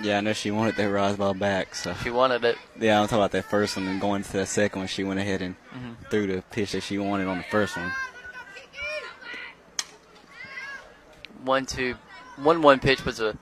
Yeah, 0.00 0.18
I 0.18 0.20
know 0.20 0.32
she 0.32 0.50
wanted 0.50 0.76
that 0.76 0.90
rise 0.90 1.16
ball 1.16 1.34
back. 1.34 1.74
So 1.74 1.92
she 1.94 2.10
wanted 2.10 2.44
it. 2.44 2.56
Yeah, 2.78 3.00
I'm 3.00 3.06
talking 3.06 3.18
about 3.18 3.32
that 3.32 3.46
first 3.46 3.76
one 3.76 3.86
and 3.88 4.00
going 4.00 4.22
to 4.22 4.32
that 4.34 4.46
second 4.46 4.80
one. 4.80 4.88
She 4.88 5.02
went 5.02 5.18
ahead 5.18 5.42
and 5.42 5.56
mm-hmm. 5.74 6.04
threw 6.08 6.26
the 6.26 6.42
pitch 6.50 6.72
that 6.72 6.82
she 6.82 6.98
wanted 6.98 7.26
on 7.26 7.38
the 7.38 7.44
first 7.44 7.76
one. 7.76 7.90
One 11.42 11.66
two, 11.66 11.96
one 12.36 12.62
one 12.62 12.78
pitch 12.78 13.04
was 13.04 13.20
a 13.20 13.36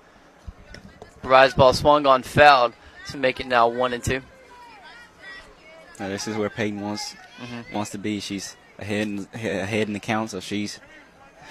rise 1.23 1.53
ball 1.53 1.75
swung 1.75 2.07
on 2.07 2.23
fouled 2.23 2.73
to 3.09 3.19
make 3.19 3.41
it 3.41 3.47
now 3.47 3.69
one 3.69 3.93
and 3.93 4.03
two. 4.03 4.23
Now 5.99 6.09
this 6.09 6.27
is 6.27 6.37
where 6.37 6.51
Peyton 6.51 6.81
wants 6.81 7.15
mm-hmm. 7.39 7.75
wants 7.75 7.91
to 7.91 7.99
be. 7.99 8.21
She's 8.21 8.57
ahead 8.79 9.09
in, 9.09 9.29
ahead 9.35 9.87
in 9.89 9.93
the 9.93 10.01
count, 10.01 10.31
so 10.31 10.41
she's, 10.41 10.81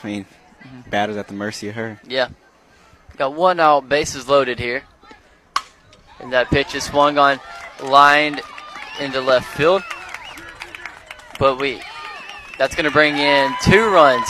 I 0.03 0.07
mean, 0.07 0.25
batters 0.89 1.17
at 1.17 1.27
the 1.27 1.33
mercy 1.33 1.69
of 1.69 1.75
her. 1.75 1.99
Yeah. 2.07 2.29
Got 3.17 3.33
one 3.33 3.59
out, 3.59 3.87
bases 3.87 4.27
loaded 4.27 4.59
here. 4.59 4.83
And 6.19 6.33
that 6.33 6.49
pitch 6.49 6.75
is 6.75 6.83
swung 6.83 7.17
on, 7.17 7.39
lined 7.83 8.41
into 8.99 9.21
left 9.21 9.47
field. 9.57 9.83
But 11.39 11.59
we, 11.59 11.81
that's 12.57 12.75
going 12.75 12.85
to 12.85 12.91
bring 12.91 13.17
in 13.17 13.53
two 13.63 13.89
runs 13.89 14.27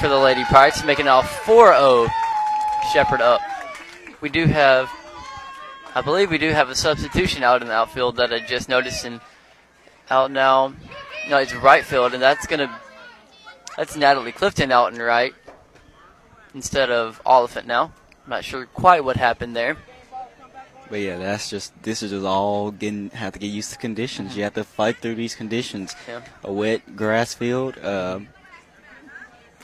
for 0.00 0.08
the 0.08 0.16
Lady 0.18 0.44
Pirates, 0.44 0.84
making 0.84 1.06
it 1.06 1.08
all 1.08 1.22
4 1.22 1.72
0 1.72 2.08
Shepherd 2.92 3.20
up. 3.20 3.40
We 4.20 4.28
do 4.28 4.46
have, 4.46 4.90
I 5.94 6.00
believe 6.00 6.30
we 6.30 6.38
do 6.38 6.50
have 6.50 6.70
a 6.70 6.74
substitution 6.74 7.42
out 7.42 7.62
in 7.62 7.68
the 7.68 7.74
outfield 7.74 8.16
that 8.16 8.32
I 8.32 8.40
just 8.40 8.68
noticed. 8.68 9.04
And 9.04 9.20
out 10.10 10.30
now, 10.30 10.72
no, 11.28 11.38
it's 11.38 11.54
right 11.54 11.84
field, 11.84 12.14
and 12.14 12.22
that's 12.22 12.46
to, 12.46 12.70
that's 13.76 13.96
Natalie 13.96 14.32
Clifton 14.32 14.72
out 14.72 14.92
in 14.92 15.00
right 15.00 15.34
instead 16.54 16.90
of 16.90 17.20
Oliphant 17.26 17.66
now. 17.66 17.92
I'm 18.24 18.30
not 18.30 18.44
sure 18.44 18.66
quite 18.66 19.04
what 19.04 19.16
happened 19.16 19.54
there. 19.56 19.76
But 20.90 21.00
yeah, 21.00 21.18
that's 21.18 21.50
just 21.50 21.82
this 21.82 22.02
is 22.02 22.10
just 22.12 22.24
all 22.24 22.70
getting 22.70 23.10
have 23.10 23.34
to 23.34 23.38
get 23.38 23.48
used 23.48 23.72
to 23.72 23.78
conditions. 23.78 24.36
You 24.36 24.44
have 24.44 24.54
to 24.54 24.64
fight 24.64 24.96
through 24.98 25.16
these 25.16 25.34
conditions. 25.34 25.94
Yeah. 26.08 26.22
A 26.44 26.52
wet 26.52 26.96
grass 26.96 27.34
field, 27.34 27.76
uh, 27.78 28.20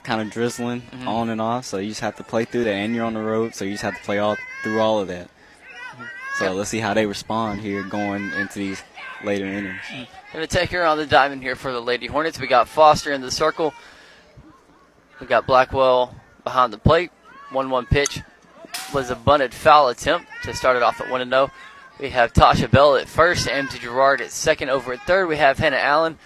kind 0.03 0.21
of 0.21 0.31
drizzling 0.31 0.83
Mhm. 0.93 1.07
on 1.07 1.31
and 1.31 1.41
off. 1.41 1.65
So 1.65 1.79
you 1.79 1.89
just 1.89 2.03
have 2.03 2.17
to 2.17 2.25
play 2.25 2.45
through 2.45 2.65
that, 2.65 2.75
and 2.75 2.95
you're 2.95 3.07
on 3.07 3.15
the 3.15 3.23
road, 3.23 3.55
so 3.55 3.65
you 3.65 3.73
just 3.73 3.83
have 3.85 3.97
to 3.97 4.03
play 4.03 4.19
all 4.19 4.37
through 4.63 4.81
all 4.81 4.99
of 5.01 5.09
that. 5.09 5.31
So 6.39 6.53
let's 6.53 6.69
see 6.69 6.81
how 6.81 6.93
they 6.93 7.07
respond 7.07 7.61
here 7.61 7.83
going 7.85 8.31
into 8.33 8.59
these 8.59 8.83
later 9.23 9.47
innings. 9.47 9.81
Gonna 10.35 10.49
take 10.49 10.73
her 10.73 10.85
on 10.85 10.99
the 10.99 11.07
diamond 11.07 11.43
here 11.43 11.55
for 11.55 11.71
the 11.71 11.81
Lady 11.81 12.09
Hornets. 12.09 12.41
We 12.41 12.49
got 12.49 12.67
Foster 12.67 13.13
in 13.13 13.21
the 13.21 13.31
circle. 13.31 13.73
We 15.21 15.29
got 15.29 15.47
Blackwell 15.47 16.13
behind 16.43 16.73
the 16.73 16.79
plate. 16.79 17.13
1 17.51 17.71
1 17.71 17.87
pitch 17.87 18.21
was 18.93 19.11
a 19.11 19.15
bunted 19.15 19.55
foul 19.55 19.91
attempt 19.91 20.27
to 20.43 20.53
start 20.53 20.77
it 20.77 20.83
off 20.83 21.01
at 21.01 21.09
1 21.09 21.31
0. 21.31 21.53
We 22.01 22.11
have 22.11 22.33
Tasha 22.33 22.69
Bell 22.69 22.97
at 22.97 23.09
first, 23.09 23.47
Amzie 23.47 23.79
Gerard 23.79 24.21
at 24.21 24.33
second. 24.33 24.71
Over 24.71 24.95
at 24.95 25.07
third, 25.07 25.29
we 25.29 25.37
have 25.37 25.57
Hannah 25.57 25.77
Allen. 25.77 26.19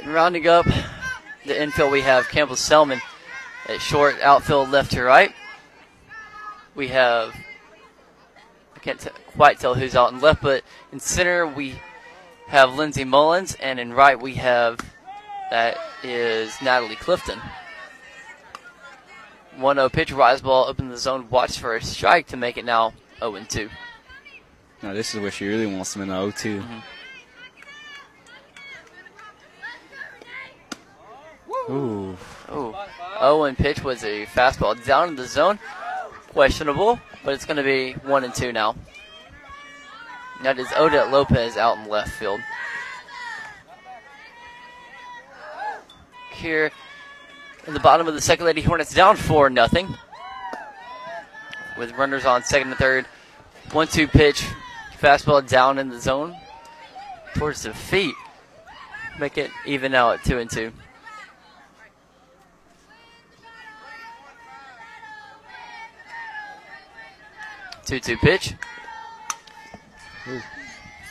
And 0.00 0.12
rounding 0.12 0.48
up 0.48 0.66
the 1.46 1.62
infield, 1.62 1.92
we 1.92 2.00
have 2.00 2.28
Campbell 2.28 2.56
Selman 2.56 3.00
at 3.68 3.80
short, 3.80 4.20
outfield 4.22 4.70
left 4.70 4.90
to 4.90 5.04
right. 5.04 5.32
We 6.74 6.88
have, 6.88 7.32
I 8.74 8.80
can't 8.80 8.98
t- 8.98 9.10
quite 9.36 9.60
tell 9.60 9.76
who's 9.76 9.94
out 9.94 10.12
in 10.12 10.20
left, 10.20 10.42
but 10.42 10.64
in 10.90 10.98
center, 10.98 11.46
we 11.46 11.80
have 12.52 12.74
Lindsay 12.74 13.02
Mullins, 13.04 13.54
and 13.54 13.80
in 13.80 13.94
right 13.94 14.20
we 14.20 14.34
have 14.34 14.78
that 15.50 15.78
is 16.02 16.54
Natalie 16.60 16.96
Clifton. 16.96 17.40
1 19.56 19.76
0 19.76 19.88
pitch, 19.88 20.12
rise 20.12 20.42
ball 20.42 20.68
up 20.68 20.78
in 20.78 20.90
the 20.90 20.98
zone, 20.98 21.30
watch 21.30 21.58
for 21.58 21.74
a 21.74 21.82
strike 21.82 22.26
to 22.26 22.36
make 22.36 22.58
it 22.58 22.66
now 22.66 22.92
0 23.20 23.40
2. 23.48 23.70
Now 24.82 24.92
this 24.92 25.14
is 25.14 25.20
where 25.20 25.30
she 25.30 25.48
really 25.48 25.64
wants 25.66 25.94
them 25.94 26.02
in 26.02 26.08
the 26.08 26.14
0-2. 26.14 26.60
Mm-hmm. 26.60 26.78
Ooh. 31.72 32.18
Ooh. 32.52 32.74
0 33.18 33.54
pitch 33.54 33.82
was 33.82 34.04
a 34.04 34.26
fastball 34.26 34.84
down 34.84 35.08
in 35.08 35.16
the 35.16 35.26
zone. 35.26 35.58
Questionable, 36.28 37.00
but 37.24 37.32
it's 37.32 37.46
going 37.46 37.56
to 37.56 37.62
be 37.62 37.92
1 37.92 38.24
and 38.24 38.34
2 38.34 38.52
now. 38.52 38.74
That 40.42 40.58
is 40.58 40.66
Odette 40.76 41.10
Lopez 41.10 41.56
out 41.56 41.78
in 41.78 41.88
left 41.88 42.10
field. 42.10 42.40
Here 46.32 46.72
in 47.66 47.74
the 47.74 47.80
bottom 47.80 48.08
of 48.08 48.14
the 48.14 48.20
second 48.20 48.46
Lady 48.46 48.60
Hornets 48.60 48.92
down 48.92 49.16
4 49.16 49.50
nothing. 49.50 49.94
With 51.78 51.92
runners 51.92 52.24
on 52.24 52.42
second 52.42 52.68
and 52.68 52.76
third. 52.76 53.06
1 53.70 53.86
2 53.86 54.08
pitch. 54.08 54.44
Fastball 54.98 55.48
down 55.48 55.78
in 55.78 55.88
the 55.88 56.00
zone 56.00 56.36
towards 57.34 57.62
the 57.62 57.72
feet. 57.72 58.14
Make 59.18 59.38
it 59.38 59.50
even 59.66 59.92
now 59.92 60.12
at 60.12 60.24
2 60.24 60.38
and 60.38 60.50
2. 60.50 60.72
Two-two 67.84 68.16
pitch. 68.18 68.54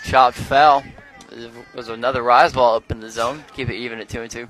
Chopped 0.06 0.38
foul. 0.38 0.84
Was 1.76 1.88
another 1.90 2.22
rise 2.24 2.54
ball 2.54 2.76
up 2.76 2.92
in 2.92 3.00
the 3.00 3.10
zone. 3.10 3.44
Keep 3.56 3.70
it 3.70 3.76
even 3.76 4.00
at 4.00 4.10
two 4.10 4.22
and 4.22 4.30
two. 4.32 4.50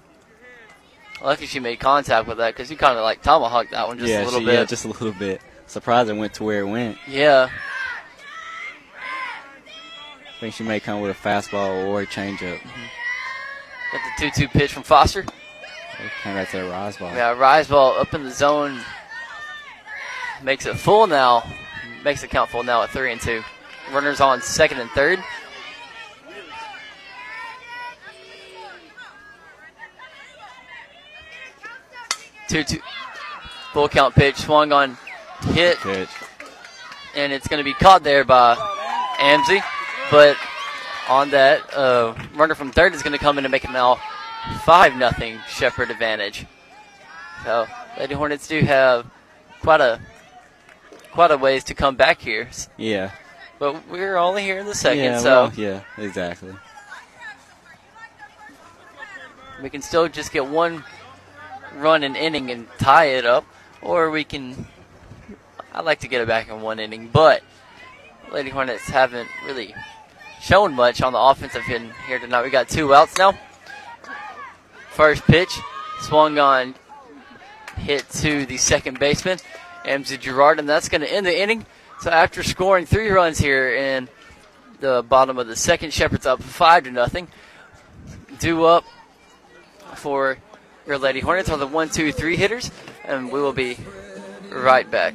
Lucky 1.24 1.45
she 1.45 1.59
made 1.59 1.80
contact 1.80 2.28
with 2.28 2.38
that 2.39 2.55
because 2.55 2.72
you 2.72 2.78
kind 2.78 2.97
of 2.97 3.03
like 3.03 3.22
tomahawked 3.22 3.72
that 3.72 3.88
one 3.88 3.99
just 3.99 4.09
yeah, 4.09 4.24
a 4.24 4.26
little 4.26 4.39
she- 4.39 4.45
bit. 4.47 4.53
yeah, 4.55 4.66
just 4.66 4.86
a 4.86 4.88
little 4.88 5.14
bit. 5.14 5.41
Surprised 5.68 6.09
it 6.09 6.14
went 6.14 6.34
to 6.36 6.43
where 6.43 6.62
it 6.62 6.68
went. 6.68 6.97
yeah. 7.07 7.49
I 10.28 10.39
think 10.41 10.55
she 10.55 10.64
may 10.64 10.80
come 10.80 11.01
with 11.01 11.12
a 11.12 11.14
fastball 11.14 11.88
or 11.88 12.01
a 12.01 12.07
changeup. 12.07 12.57
Mm-hmm. 12.57 12.86
Got 13.91 14.01
the 14.01 14.32
two-two 14.32 14.47
pitch 14.47 14.74
from 14.74 14.82
Foster. 14.82 15.24
Came 16.24 16.36
right 16.36 16.49
to 16.49 16.57
the 16.57 16.64
rise 16.64 16.97
ball. 16.97 17.14
Yeah, 17.14 17.34
rise 17.38 17.68
ball 17.68 17.99
up 17.99 18.12
in 18.16 18.24
the 18.24 18.32
zone. 18.32 18.82
Makes 20.41 20.66
it 20.66 20.78
full 20.78 21.05
now. 21.05 21.43
Makes 22.03 22.24
it 22.24 22.32
count 22.32 22.49
full 22.49 22.64
now 22.64 22.82
at 22.82 22.89
three 22.89 23.12
and 23.12 23.22
two. 23.22 23.43
Runners 23.92 24.22
on 24.22 24.42
second 24.42 24.80
and 24.80 24.89
third. 24.92 25.20
Two 32.48 32.64
two. 32.64 32.80
Full 33.74 33.88
count 33.88 34.16
pitch 34.16 34.36
swung 34.36 34.72
on 34.72 34.98
hit. 35.54 35.78
And 37.16 37.32
it's 37.32 37.48
going 37.48 37.60
to 37.60 37.64
be 37.64 37.74
caught 37.74 38.04
there 38.04 38.24
by 38.24 38.56
Amzie. 39.20 39.62
But 40.10 40.36
on 41.08 41.30
that, 41.32 41.74
uh, 41.74 42.14
runner 42.36 42.56
from 42.56 42.72
third 42.72 42.94
is 42.94 43.02
going 43.02 43.14
to 43.14 43.20
come 43.20 43.38
in 43.38 43.46
and 43.46 43.52
make 43.52 43.64
it 43.64 43.72
now 43.72 44.00
5 44.64 44.96
nothing 44.98 45.39
Shepherd 45.48 45.92
advantage. 45.92 46.46
So, 47.44 47.68
Lady 47.98 48.14
Hornets 48.14 48.48
do 48.48 48.60
have 48.62 49.06
quite 49.62 49.82
a 49.82 50.00
quite 51.12 51.32
a 51.32 51.38
ways 51.38 51.64
to 51.66 51.74
come 51.74 51.96
back 51.96 52.20
here. 52.22 52.50
Yeah. 52.78 53.12
But 53.62 53.88
we're 53.91 54.18
only 54.18 54.41
here 54.41 54.57
in 54.57 54.66
the 54.66 54.74
second, 54.74 55.03
yeah, 55.03 55.20
so 55.20 55.30
well, 55.30 55.53
yeah, 55.55 55.82
exactly. 55.99 56.51
we 59.62 59.70
can 59.70 59.84
still 59.84 60.09
just 60.09 60.34
get 60.34 60.47
one 60.47 60.84
run 61.76 62.01
an 62.01 62.16
inning 62.16 62.49
and 62.49 62.68
tie 62.80 63.05
it 63.05 63.24
up, 63.24 63.45
or 63.84 64.09
we 64.09 64.24
can. 64.24 64.66
I'd 65.76 65.86
like 65.86 65.99
to 65.99 66.07
get 66.07 66.22
it 66.22 66.28
back 66.28 66.49
in 66.49 66.62
one 66.62 66.80
inning, 66.80 67.12
but 67.14 67.43
Lady 68.32 68.49
Hornets 68.49 68.89
haven't 68.89 69.30
really 69.45 69.76
shown 70.41 70.74
much 70.74 71.03
on 71.03 71.14
the 71.14 71.20
offensive 71.20 71.62
end 71.70 71.91
here 72.07 72.18
tonight. 72.18 72.43
We 72.43 72.49
got 72.49 72.68
two 72.68 72.95
outs 72.95 73.16
now. 73.20 73.38
First 74.89 75.22
pitch 75.26 75.55
swung 75.99 76.39
on, 76.39 76.74
hit 77.78 78.09
to 78.09 78.43
the 78.47 78.57
second 78.57 78.97
baseman, 78.97 79.38
Amzie 79.86 80.20
Gerard, 80.20 80.57
and 80.57 80.68
that's 80.68 80.89
going 80.89 81.01
to 81.01 81.14
end 81.14 81.28
the 81.28 81.39
inning. 81.39 81.64
So 82.02 82.10
after 82.10 82.41
scoring 82.41 82.88
three 82.88 83.10
runs 83.10 83.38
here 83.38 83.76
in 83.76 84.10
the 84.80 85.04
bottom 85.08 85.38
of 85.38 85.45
the 85.45 85.56
second, 85.56 85.93
Shepherd's 85.93 86.26
up 86.26 86.41
five 86.41 86.86
to 86.86 86.91
nothing. 86.91 87.28
Due 88.39 88.66
up 88.66 88.86
for 89.93 90.39
your 90.88 90.97
Lady 90.97 91.20
Hornets 91.20 91.49
are 91.49 91.58
the 91.58 91.68
one, 91.68 91.89
two, 91.89 92.12
three 92.12 92.36
hitters, 92.36 92.72
and 93.06 93.32
we 93.32 93.39
will 93.39 93.54
be 93.54 93.78
right 94.49 94.89
back. 94.89 95.14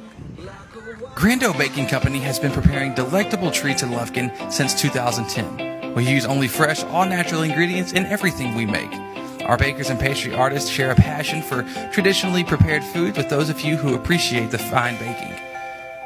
Grando 1.13 1.57
Baking 1.57 1.87
Company 1.87 2.19
has 2.19 2.39
been 2.39 2.53
preparing 2.53 2.93
delectable 2.93 3.51
treats 3.51 3.83
in 3.83 3.89
Lufkin 3.89 4.31
since 4.49 4.73
2010. 4.79 5.93
We 5.93 6.09
use 6.09 6.25
only 6.25 6.47
fresh, 6.47 6.85
all 6.85 7.05
natural 7.05 7.41
ingredients 7.41 7.91
in 7.91 8.05
everything 8.05 8.55
we 8.55 8.65
make. 8.65 8.93
Our 9.41 9.57
bakers 9.57 9.89
and 9.89 9.99
pastry 9.99 10.33
artists 10.33 10.69
share 10.69 10.91
a 10.91 10.95
passion 10.95 11.41
for 11.41 11.63
traditionally 11.91 12.45
prepared 12.45 12.83
foods 12.83 13.17
with 13.17 13.27
those 13.27 13.49
of 13.49 13.59
you 13.59 13.75
who 13.75 13.95
appreciate 13.95 14.51
the 14.51 14.57
fine 14.57 14.97
baking. 14.99 15.46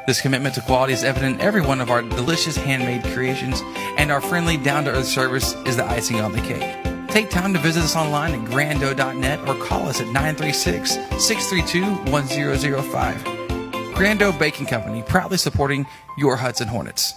This 0.06 0.20
commitment 0.20 0.56
to 0.56 0.60
quality 0.62 0.92
is 0.92 1.04
evident 1.04 1.36
in 1.36 1.40
every 1.40 1.60
one 1.60 1.80
of 1.80 1.90
our 1.90 2.02
delicious 2.02 2.56
handmade 2.56 3.04
creations, 3.14 3.62
and 3.96 4.10
our 4.10 4.20
friendly, 4.20 4.56
down 4.56 4.84
to 4.84 4.90
earth 4.90 5.06
service 5.06 5.54
is 5.64 5.76
the 5.76 5.84
icing 5.84 6.20
on 6.20 6.32
the 6.32 6.40
cake. 6.40 6.76
Take 7.08 7.30
time 7.30 7.52
to 7.52 7.60
visit 7.60 7.84
us 7.84 7.94
online 7.94 8.34
at 8.34 8.50
grando.net 8.50 9.48
or 9.48 9.54
call 9.64 9.88
us 9.88 10.00
at 10.00 10.06
936 10.06 10.94
632 11.22 12.10
1005. 12.10 13.16
Grando 13.94 14.36
Baking 14.36 14.66
Company, 14.66 15.02
proudly 15.02 15.36
supporting 15.36 15.86
your 16.18 16.36
Hudson 16.36 16.66
Hornets. 16.66 17.14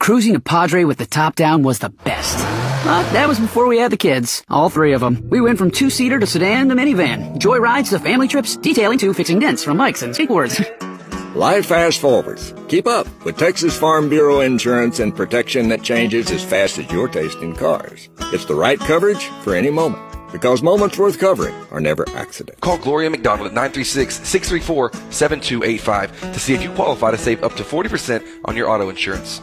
Cruising 0.00 0.32
to 0.32 0.40
Padre 0.40 0.84
with 0.84 0.96
the 0.96 1.06
top 1.06 1.34
down 1.34 1.62
was 1.62 1.80
the 1.80 1.90
best. 1.90 2.38
But 2.84 3.10
that 3.12 3.26
was 3.28 3.38
before 3.40 3.66
we 3.66 3.78
had 3.78 3.90
the 3.90 3.96
kids, 3.96 4.44
all 4.48 4.70
three 4.70 4.92
of 4.92 5.00
them. 5.00 5.28
We 5.28 5.40
went 5.40 5.58
from 5.58 5.70
two-seater 5.70 6.18
to 6.20 6.26
sedan 6.26 6.68
to 6.68 6.74
minivan, 6.74 7.38
joy 7.38 7.58
rides 7.58 7.90
to 7.90 7.98
family 7.98 8.28
trips, 8.28 8.56
detailing 8.56 8.98
to 8.98 9.12
fixing 9.12 9.38
dents 9.40 9.64
from 9.64 9.76
bikes 9.76 10.02
and 10.02 10.14
skateboards. 10.14 10.64
Life 11.34 11.66
fast 11.66 12.00
forwards. 12.00 12.54
Keep 12.68 12.86
up 12.86 13.06
with 13.24 13.36
Texas 13.36 13.78
Farm 13.78 14.08
Bureau 14.08 14.40
insurance 14.40 15.00
and 15.00 15.14
protection 15.14 15.68
that 15.68 15.82
changes 15.82 16.30
as 16.30 16.42
fast 16.42 16.78
as 16.78 16.90
your 16.90 17.08
taste 17.08 17.38
in 17.38 17.54
cars. 17.54 18.08
It's 18.32 18.46
the 18.46 18.54
right 18.54 18.78
coverage 18.78 19.24
for 19.42 19.54
any 19.54 19.70
moment. 19.70 20.02
Because 20.32 20.62
moments 20.62 20.98
worth 20.98 21.18
covering 21.18 21.54
are 21.70 21.80
never 21.80 22.08
accidents. 22.10 22.60
Call 22.60 22.78
Gloria 22.78 23.10
McDonald 23.10 23.48
at 23.48 23.54
936-634-7285 23.72 26.32
to 26.32 26.40
see 26.40 26.54
if 26.54 26.62
you 26.62 26.70
qualify 26.70 27.10
to 27.10 27.18
save 27.18 27.42
up 27.42 27.54
to 27.56 27.62
40% 27.62 28.24
on 28.44 28.56
your 28.56 28.70
auto 28.70 28.88
insurance. 28.88 29.40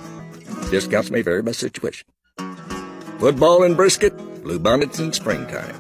Discounts 0.69 1.11
may 1.11 1.21
vary 1.21 1.41
by 1.41 1.51
situation. 1.51 2.07
Football 3.19 3.63
and 3.63 3.77
brisket, 3.77 4.17
bluebonnets 4.43 4.99
in 4.99 5.13
springtime. 5.13 5.73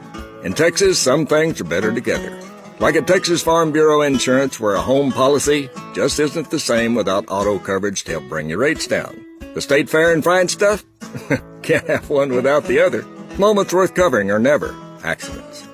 In 0.45 0.53
Texas, 0.53 0.97
some 0.97 1.25
things 1.25 1.59
are 1.59 1.65
better 1.65 1.93
together. 1.93 2.39
Like 2.79 2.95
at 2.95 3.07
Texas 3.07 3.43
Farm 3.43 3.73
Bureau 3.73 4.01
Insurance, 4.01 4.57
where 4.57 4.75
a 4.75 4.81
home 4.81 5.11
policy 5.11 5.69
just 5.93 6.17
isn't 6.17 6.49
the 6.49 6.59
same 6.59 6.95
without 6.95 7.25
auto 7.27 7.59
coverage 7.59 8.05
to 8.05 8.13
help 8.13 8.29
bring 8.29 8.47
your 8.49 8.59
rates 8.59 8.87
down. 8.87 9.21
The 9.53 9.59
state 9.59 9.89
fair 9.89 10.13
and 10.13 10.23
fine 10.23 10.47
stuff? 10.47 10.85
Can't 11.61 11.85
have 11.87 12.09
one 12.09 12.33
without 12.33 12.63
the 12.65 12.79
other. 12.79 13.01
Moments 13.37 13.73
worth 13.73 13.95
covering 13.95 14.31
are 14.31 14.39
never 14.39 14.73
accidents. 15.03 15.67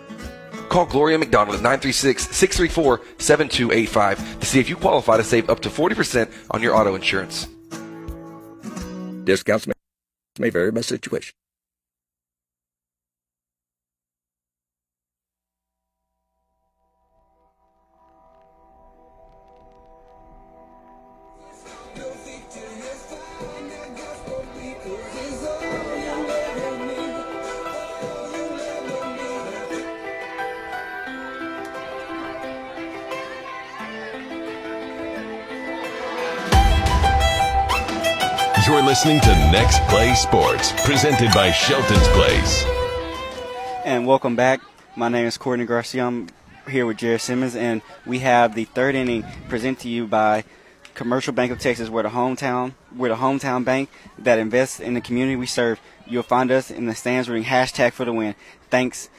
Call 0.70 0.88
Gloria 0.88 1.20
McDonald 1.20 1.57
at 1.57 1.64
936-634-7285 1.80 4.39
to 4.39 4.45
see 4.47 4.59
if 4.59 4.68
you 4.68 4.76
qualify 4.76 5.18
to 5.18 5.24
save 5.24 5.47
up 5.49 5.59
to 5.59 5.70
40% 5.70 6.32
on 6.49 6.64
your 6.64 6.76
auto 6.76 6.95
insurance. 6.95 7.47
Discounts 9.26 9.68
may 10.39 10.49
vary 10.49 10.72
by 10.72 10.82
situation. 10.82 11.36
Listening 38.91 39.21
to 39.21 39.33
Next 39.53 39.79
Play 39.83 40.13
Sports, 40.15 40.73
presented 40.83 41.31
by 41.31 41.49
Shelton's 41.49 42.09
Place. 42.09 42.65
And 43.85 44.05
welcome 44.05 44.35
back. 44.35 44.59
My 44.97 45.07
name 45.07 45.25
is 45.25 45.37
Courtney 45.37 45.63
Garcia. 45.63 46.05
I'm 46.05 46.27
here 46.69 46.85
with 46.85 46.97
Jared 46.97 47.21
Simmons, 47.21 47.55
and 47.55 47.81
we 48.05 48.19
have 48.19 48.53
the 48.53 48.65
third 48.65 48.95
inning 48.95 49.23
presented 49.47 49.83
to 49.83 49.87
you 49.87 50.07
by 50.07 50.43
Commercial 50.93 51.31
Bank 51.31 51.53
of 51.53 51.59
Texas. 51.59 51.87
We're 51.87 52.03
the 52.03 52.09
hometown, 52.09 52.73
we're 52.93 53.07
the 53.07 53.15
hometown 53.15 53.63
bank 53.63 53.89
that 54.17 54.39
invests 54.39 54.81
in 54.81 54.93
the 54.93 54.99
community 54.99 55.37
we 55.37 55.45
serve. 55.45 55.79
You'll 56.05 56.23
find 56.23 56.51
us 56.51 56.69
in 56.69 56.87
the 56.87 56.93
stands 56.93 57.29
reading 57.29 57.47
hashtag 57.47 57.93
for 57.93 58.03
the 58.03 58.11
win. 58.11 58.35
Thanks. 58.69 59.09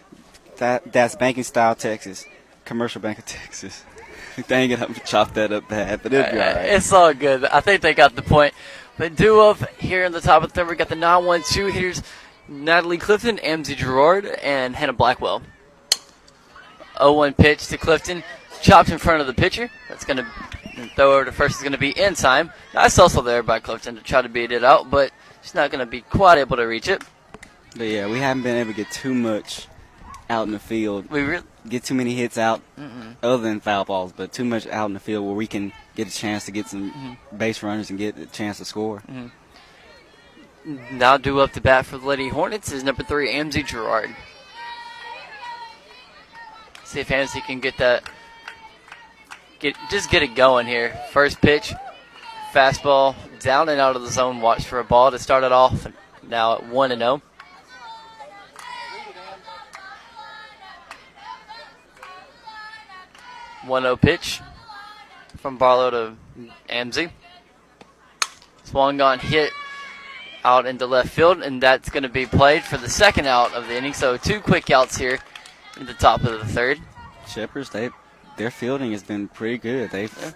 That 0.59 0.93
that's 0.93 1.17
banking 1.17 1.45
style 1.45 1.75
Texas. 1.77 2.27
Commercial 2.67 3.01
Bank 3.01 3.21
of 3.21 3.25
Texas. 3.25 3.85
Dang 4.49 4.71
it, 4.71 4.83
I'm 4.83 4.95
chop 5.07 5.33
that 5.33 5.51
up 5.51 5.67
bad, 5.69 6.03
but 6.03 6.13
it'll 6.13 6.31
be 6.31 6.39
uh, 6.39 6.47
all 6.47 6.55
right. 6.57 6.67
It's 6.67 6.93
all 6.93 7.15
good. 7.15 7.47
I 7.47 7.61
think 7.61 7.81
they 7.81 7.95
got 7.95 8.15
the 8.15 8.23
point. 8.23 8.53
But 8.99 9.21
up 9.21 9.69
here 9.79 10.05
in 10.05 10.13
the 10.13 10.21
top 10.21 10.43
of 10.43 10.51
the 10.51 10.55
third, 10.55 10.69
we 10.69 10.77
got 10.77 10.89
the 10.89 10.97
9 10.97 11.25
1 11.25 11.43
2 11.51 11.67
hitters 11.67 12.03
Natalie 12.49 12.99
Clifton, 12.99 13.39
Amzie 13.39 13.77
Gerard, 13.77 14.27
and 14.27 14.77
Hannah 14.77 14.93
Blackwell. 14.93 15.43
0 16.99 17.13
1 17.13 17.35
pitch 17.35 17.69
to 17.69 17.79
Clifton, 17.79 18.23
chopped 18.61 18.91
in 18.91 18.99
front 18.99 19.21
of 19.21 19.27
the 19.27 19.35
pitcher. 19.35 19.71
That's 19.89 20.05
going 20.05 20.19
to 20.19 20.27
throw 20.95 21.15
over 21.15 21.25
to 21.25 21.33
first, 21.33 21.57
is 21.57 21.63
going 21.63 21.73
to 21.73 21.79
be 21.79 21.91
in 21.91 22.15
time. 22.15 22.53
Nice 22.75 22.97
hustle 22.97 23.23
there 23.23 23.43
by 23.43 23.61
Clifton 23.61 23.97
to 23.97 24.03
try 24.03 24.23
to 24.23 24.29
beat 24.29 24.53
it 24.53 24.65
out, 24.65 24.91
but 24.91 25.11
she's 25.41 25.55
not 25.55 25.71
going 25.71 25.85
to 25.85 25.91
be 25.91 26.03
quite 26.03 26.39
able 26.39 26.57
to 26.57 26.65
reach 26.65 26.89
it. 26.89 27.03
But 27.77 27.85
yeah, 27.85 28.07
we 28.07 28.19
haven't 28.19 28.43
been 28.43 28.57
able 28.57 28.73
to 28.73 28.77
get 28.77 28.91
too 28.91 29.15
much 29.15 29.69
out 30.29 30.47
in 30.47 30.53
the 30.53 30.59
field. 30.59 31.11
We 31.11 31.23
really 31.23 31.45
get 31.69 31.85
too 31.85 31.95
many 31.95 32.15
hits 32.15 32.37
out, 32.37 32.61
Mm-mm. 32.79 33.17
other 33.23 33.43
than 33.43 33.61
foul 33.61 33.85
balls, 33.85 34.13
but 34.13 34.33
too 34.33 34.45
much 34.45 34.67
out 34.67 34.87
in 34.87 34.95
the 34.95 35.01
field 35.01 35.25
where 35.25 35.35
we 35.35 35.47
can 35.47 35.73
get 35.95 36.09
a 36.09 36.11
chance 36.11 36.45
to 36.47 36.51
get 36.53 36.67
some 36.69 36.91
Mm-hmm. 36.91 37.37
base 37.37 37.63
runners 37.63 37.91
and 37.91 37.99
get 37.99 38.19
a 38.19 38.27
chance 38.27 38.59
to 38.59 38.65
score. 38.65 39.03
Now 40.93 41.17
due 41.17 41.41
up 41.41 41.53
the 41.53 41.61
bat 41.61 41.87
for 41.87 41.99
the 41.99 42.07
Lady 42.07 42.29
Hornets 42.29 42.71
is 42.73 42.85
number 42.85 43.03
three, 43.03 43.33
Amzie 43.33 43.67
Gerard. 43.67 44.15
See 46.85 47.01
if 47.01 47.09
Amzie 47.09 47.43
can 47.45 47.61
get 47.61 47.79
that, 47.79 48.05
get 49.59 49.77
just 49.91 50.11
get 50.11 50.23
it 50.23 50.35
going 50.35 50.67
here. 50.67 50.99
First 51.11 51.41
pitch, 51.41 51.73
fastball 52.53 53.15
down 53.41 53.69
and 53.69 53.81
out 53.81 53.97
of 53.97 54.03
the 54.03 54.11
zone. 54.11 54.41
Watch 54.41 54.65
for 54.65 54.79
a 54.79 54.85
ball 54.85 55.11
to 55.11 55.19
start 55.19 55.43
it 55.43 55.53
off. 55.53 55.87
Now 56.29 56.57
at 56.57 56.69
one 56.69 56.93
and 56.93 57.03
oh. 57.03 57.17
zero. 57.19 57.23
One 63.65 63.83
zero 63.83 63.97
pitch 63.97 64.41
from 65.43 65.59
Barlow 65.59 65.91
to 65.91 66.15
Amzie. 66.71 67.11
Swung 68.63 69.01
on 69.01 69.19
hit 69.19 69.53
out 70.45 70.67
into 70.67 70.87
left 70.87 71.11
field, 71.11 71.43
and 71.43 71.63
that's 71.63 71.91
going 71.91 72.05
to 72.05 72.09
be 72.09 72.27
played 72.27 72.63
for 72.63 72.79
the 72.79 72.89
second 72.89 73.27
out 73.27 73.53
of 73.53 73.67
the 73.67 73.77
inning. 73.77 73.93
So 73.93 74.17
two 74.17 74.41
quick 74.41 74.71
outs 74.71 74.97
here 74.97 75.19
in 75.79 75.87
the 75.87 75.95
top 75.95 76.23
of 76.23 76.39
the 76.39 76.47
third. 76.47 76.79
Shepherds, 77.29 77.71
they 77.71 77.91
their 78.37 78.51
fielding 78.51 78.93
has 78.93 79.03
been 79.03 79.29
pretty 79.29 79.59
good. 79.59 79.91
They've 79.91 80.35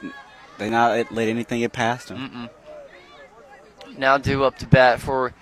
they 0.59 0.69
not 0.69 1.13
let 1.13 1.29
anything 1.29 1.61
get 1.61 1.73
past 1.73 2.09
them. 2.09 2.51
Mm-mm. 3.89 3.99
Now 3.99 4.19
due 4.19 4.45
up 4.45 4.59
to 4.59 4.67
bat 4.67 5.01
for 5.01 5.33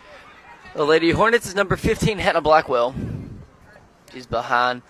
the 0.75 0.85
Lady 0.85 1.11
Hornets 1.11 1.47
is 1.47 1.55
number 1.55 1.77
15, 1.77 2.19
Hannah 2.19 2.41
Blackwell. 2.41 2.95
She's 4.12 4.27
behind 4.27 4.83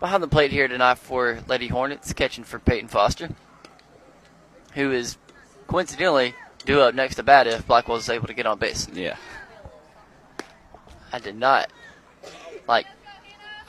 behind 0.00 0.22
the 0.22 0.28
plate 0.28 0.50
here 0.50 0.66
tonight 0.66 0.98
for 0.98 1.40
Lady 1.46 1.68
Hornets, 1.68 2.12
catching 2.12 2.44
for 2.44 2.58
Peyton 2.58 2.88
Foster, 2.88 3.30
who 4.74 4.92
is 4.92 5.16
coincidentally 5.66 6.34
due 6.64 6.80
up 6.80 6.94
next 6.94 7.16
to 7.16 7.22
bat 7.22 7.46
if 7.46 7.66
Blackwell 7.66 7.98
is 7.98 8.08
able 8.08 8.26
to 8.26 8.34
get 8.34 8.46
on 8.46 8.58
base. 8.58 8.88
Yeah. 8.92 9.16
I 11.12 11.18
did 11.18 11.36
not. 11.36 11.70
Like, 12.66 12.86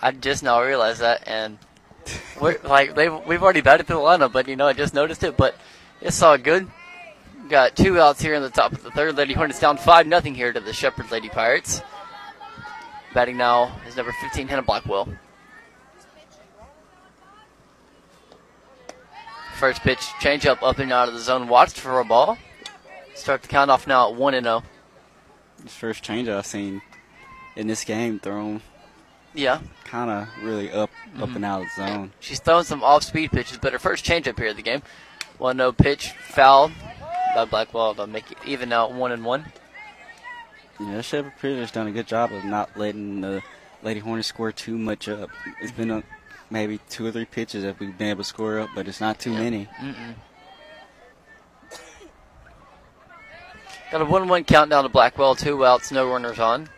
I 0.01 0.11
just 0.11 0.43
now 0.43 0.61
realized 0.61 1.01
that, 1.01 1.27
and 1.27 1.57
we're 2.39 2.57
like 2.63 2.95
they 2.95 3.09
we've 3.09 3.43
already 3.43 3.61
batted 3.61 3.87
through 3.87 3.97
the 3.97 4.01
lineup, 4.01 4.31
but 4.31 4.47
you 4.47 4.55
know 4.55 4.67
I 4.67 4.73
just 4.73 4.93
noticed 4.93 5.23
it. 5.23 5.37
But 5.37 5.55
it's 6.01 6.21
all 6.21 6.37
good. 6.37 6.69
Got 7.49 7.75
two 7.75 7.99
outs 7.99 8.21
here 8.21 8.33
in 8.33 8.41
the 8.41 8.49
top 8.49 8.71
of 8.71 8.83
the 8.83 8.91
third. 8.91 9.15
Lady 9.15 9.33
Hornets 9.33 9.59
down 9.59 9.77
five 9.77 10.07
nothing 10.07 10.33
here 10.33 10.51
to 10.51 10.59
the 10.59 10.73
Shepherd 10.73 11.11
Lady 11.11 11.29
Pirates. 11.29 11.81
Batting 13.13 13.37
now 13.37 13.79
is 13.87 13.95
number 13.95 14.13
15 14.21 14.47
Hannah 14.47 14.61
Blackwell. 14.61 15.07
First 19.59 19.81
pitch, 19.81 19.99
change 20.19 20.45
up, 20.45 20.61
up 20.61 20.79
and 20.79 20.91
out 20.91 21.07
of 21.07 21.13
the 21.13 21.19
zone. 21.19 21.47
Watched 21.47 21.79
for 21.79 21.99
a 21.99 22.05
ball. 22.05 22.37
Start 23.13 23.41
the 23.41 23.47
count 23.47 23.71
off 23.71 23.87
now 23.87 24.09
at 24.09 24.15
one 24.15 24.33
and 24.33 24.45
oh. 24.45 24.59
zero. 24.59 24.63
This 25.63 25.73
first 25.75 26.03
change 26.03 26.27
I've 26.27 26.45
seen 26.45 26.81
in 27.55 27.67
this 27.67 27.83
game 27.85 28.19
thrown 28.19 28.61
Yeah, 29.33 29.59
kind 29.85 30.11
of 30.11 30.27
really 30.43 30.69
up 30.71 30.89
up 31.17 31.29
Mhm. 31.29 31.35
and 31.37 31.45
out 31.45 31.61
of 31.61 31.67
the 31.75 31.87
zone. 31.87 32.11
She's 32.19 32.39
throwing 32.39 32.65
some 32.65 32.83
off-speed 32.83 33.31
pitches, 33.31 33.57
but 33.57 33.71
her 33.73 33.79
first 33.79 34.05
changeup 34.05 34.37
here 34.37 34.49
of 34.49 34.57
the 34.57 34.61
game, 34.61 34.81
one 35.37 35.57
no 35.57 35.71
pitch, 35.71 36.11
foul 36.11 36.71
by 37.33 37.45
Blackwell 37.45 37.95
to 37.95 38.07
make 38.07 38.31
it 38.31 38.37
even 38.45 38.69
now 38.69 38.85
at 38.89 38.91
one 38.93 39.11
and 39.13 39.23
one. 39.23 39.45
Yeah, 40.79 40.99
Shepherd 41.01 41.33
Prisoners 41.39 41.71
done 41.71 41.87
a 41.87 41.91
good 41.91 42.07
job 42.07 42.33
of 42.33 42.43
not 42.43 42.77
letting 42.77 43.21
the 43.21 43.41
Lady 43.81 44.01
Hornets 44.01 44.27
score 44.27 44.51
too 44.51 44.77
much 44.77 45.07
up. 45.07 45.29
It's 45.61 45.71
been 45.71 45.89
a, 45.91 46.03
maybe 46.49 46.79
two 46.89 47.05
or 47.05 47.11
three 47.11 47.25
pitches 47.25 47.63
that 47.63 47.79
we've 47.79 47.97
been 47.97 48.09
able 48.09 48.23
to 48.23 48.29
score 48.29 48.59
up, 48.59 48.69
but 48.75 48.87
it's 48.87 49.01
not 49.01 49.19
too 49.19 49.31
many. 49.31 49.67
Mm-mm. 49.79 50.15
Got 53.91 54.01
a 54.01 54.05
one-one 54.05 54.43
countdown 54.43 54.83
to 54.83 54.89
Blackwell, 54.89 55.35
two 55.35 55.65
outs, 55.65 55.91
no 55.91 56.09
runners 56.09 56.39
on. 56.39 56.69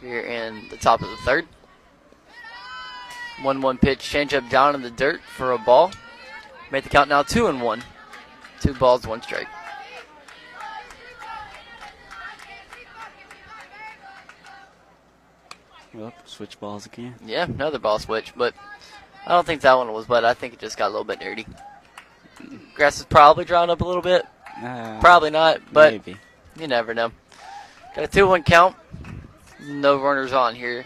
here 0.00 0.20
in 0.20 0.68
the 0.70 0.76
top 0.76 1.02
of 1.02 1.08
the 1.10 1.16
third. 1.18 1.46
1 3.42 3.62
1 3.62 3.78
pitch, 3.78 4.00
change 4.00 4.34
up 4.34 4.48
down 4.50 4.74
in 4.74 4.82
the 4.82 4.90
dirt 4.90 5.20
for 5.36 5.52
a 5.52 5.58
ball. 5.58 5.90
Make 6.70 6.84
the 6.84 6.90
count 6.90 7.08
now 7.08 7.22
2 7.22 7.46
and 7.46 7.60
1. 7.60 7.82
Two 8.60 8.74
balls, 8.74 9.06
one 9.06 9.22
strike. 9.22 9.48
Well, 15.94 16.12
switch 16.24 16.58
balls 16.60 16.86
again. 16.86 17.14
Yeah, 17.24 17.44
another 17.44 17.78
ball 17.78 17.98
switch, 17.98 18.32
but 18.36 18.54
I 19.26 19.30
don't 19.32 19.46
think 19.46 19.60
that 19.62 19.74
one 19.74 19.92
was 19.92 20.08
wet. 20.08 20.24
I 20.24 20.34
think 20.34 20.54
it 20.54 20.60
just 20.60 20.76
got 20.78 20.86
a 20.86 20.90
little 20.90 21.04
bit 21.04 21.20
dirty. 21.20 21.46
Grass 22.74 22.98
is 22.98 23.04
probably 23.04 23.44
drawn 23.44 23.70
up 23.70 23.80
a 23.80 23.84
little 23.84 24.02
bit. 24.02 24.24
Uh, 24.62 24.98
Probably 25.00 25.30
not, 25.30 25.60
but 25.72 25.92
maybe. 25.92 26.16
you 26.58 26.66
never 26.68 26.94
know. 26.94 27.10
Got 27.94 28.04
a 28.04 28.08
2 28.08 28.26
1 28.26 28.42
count. 28.44 28.76
No 29.62 30.00
runners 30.00 30.32
on 30.32 30.54
here 30.54 30.84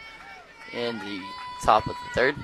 in 0.73 0.99
the 0.99 1.21
top 1.65 1.87
of 1.87 1.95
the 1.95 2.15
third. 2.15 2.35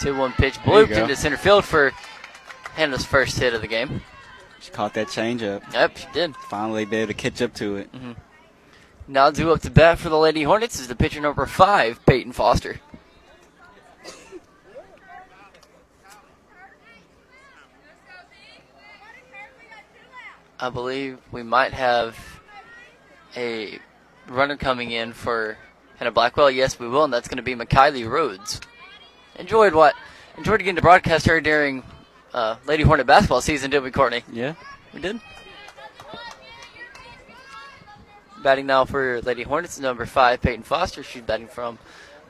2 0.00 0.16
1 0.16 0.32
pitch 0.32 0.54
blooped 0.58 0.90
into 0.90 1.14
center 1.16 1.36
field 1.36 1.64
for 1.64 1.90
Hannah's 2.74 3.04
first 3.04 3.38
hit 3.38 3.54
of 3.54 3.60
the 3.60 3.68
game. 3.68 4.02
She 4.60 4.70
caught 4.70 4.94
that 4.94 5.08
changeup. 5.08 5.62
Yep, 5.72 5.96
she 5.96 6.06
did. 6.12 6.34
Finally, 6.36 6.84
be 6.86 6.96
able 6.96 7.08
to 7.08 7.14
catch 7.14 7.40
up 7.42 7.54
to 7.54 7.76
it. 7.76 7.90
Now 9.06 9.30
due 9.30 9.52
up 9.52 9.60
to 9.62 9.70
bat 9.70 9.98
for 9.98 10.08
the 10.08 10.18
Lady 10.18 10.42
Hornets 10.42 10.80
is 10.80 10.88
the 10.88 10.94
pitcher 10.94 11.20
number 11.20 11.44
five, 11.46 12.04
Peyton 12.06 12.32
Foster. 12.32 12.80
I 20.58 20.70
believe 20.70 21.18
we 21.30 21.42
might 21.42 21.74
have 21.74 22.16
a 23.36 23.78
runner 24.28 24.56
coming 24.56 24.92
in 24.92 25.12
for 25.12 25.58
Hannah 25.96 26.12
Blackwell. 26.12 26.50
Yes, 26.50 26.78
we 26.78 26.88
will, 26.88 27.04
and 27.04 27.12
that's 27.12 27.28
going 27.28 27.36
to 27.36 27.42
be 27.42 27.54
Makylie 27.54 28.08
Rhodes. 28.08 28.60
Enjoyed 29.38 29.74
what? 29.74 29.94
Enjoyed 30.38 30.60
getting 30.60 30.76
to 30.76 30.82
broadcast 30.82 31.26
her 31.26 31.40
during 31.42 31.82
uh, 32.32 32.56
Lady 32.66 32.82
Hornet 32.82 33.06
basketball 33.06 33.42
season, 33.42 33.70
did 33.70 33.82
we, 33.82 33.90
Courtney? 33.90 34.22
Yeah. 34.32 34.54
We 34.94 35.00
did. 35.00 35.20
Batting 38.44 38.66
now 38.66 38.84
for 38.84 39.22
Lady 39.22 39.42
Hornets, 39.42 39.80
number 39.80 40.04
five, 40.04 40.42
Peyton 40.42 40.62
Foster. 40.64 41.02
She's 41.02 41.22
batting 41.22 41.48
from 41.48 41.78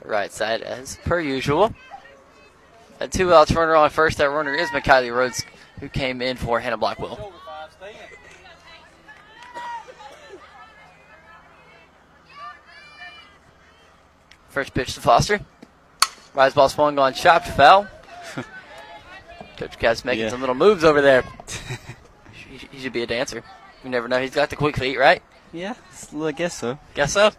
the 0.01 0.07
right 0.09 0.31
side 0.31 0.63
as 0.63 0.97
per 1.05 1.19
usual. 1.19 1.75
A 3.01 3.09
two 3.09 3.35
outs 3.35 3.51
runner 3.51 3.75
on 3.75 3.91
first. 3.91 4.19
That 4.19 4.31
runner 4.31 4.55
is 4.55 4.69
Makylie 4.71 5.13
Rhodes, 5.15 5.45
who 5.81 5.89
came 5.89 6.23
in 6.23 6.37
for 6.37 6.61
Hannah 6.61 6.77
Blackwell. 6.79 7.33
First 14.49 14.75
pitch 14.75 14.95
to 14.95 15.01
Foster. 15.01 15.41
Rise 16.35 16.55
ball 16.55 16.69
swung 16.69 16.99
on, 16.99 17.15
chopped 17.15 17.49
foul. 17.49 17.87
Coach 19.57 19.79
Cass 19.79 20.05
making 20.05 20.25
Yeah. 20.25 20.31
some 20.31 20.41
little 20.41 20.55
moves 20.55 20.85
over 20.85 21.01
there. 21.01 21.23
he, 22.33 22.59
he 22.71 22.79
should 22.79 22.93
be 22.93 23.03
a 23.03 23.07
dancer. 23.07 23.43
You 23.83 23.91
never 23.91 24.09
know. 24.09 24.21
He's 24.21 24.31
got 24.35 24.51
the 24.51 24.57
quick 24.57 24.77
feet, 24.77 24.99
right? 24.99 25.23
Yeah, 25.55 25.75
I 26.21 26.33
guess 26.33 26.59
so. 26.59 26.79
Guess 26.95 27.13
so. 27.13 27.31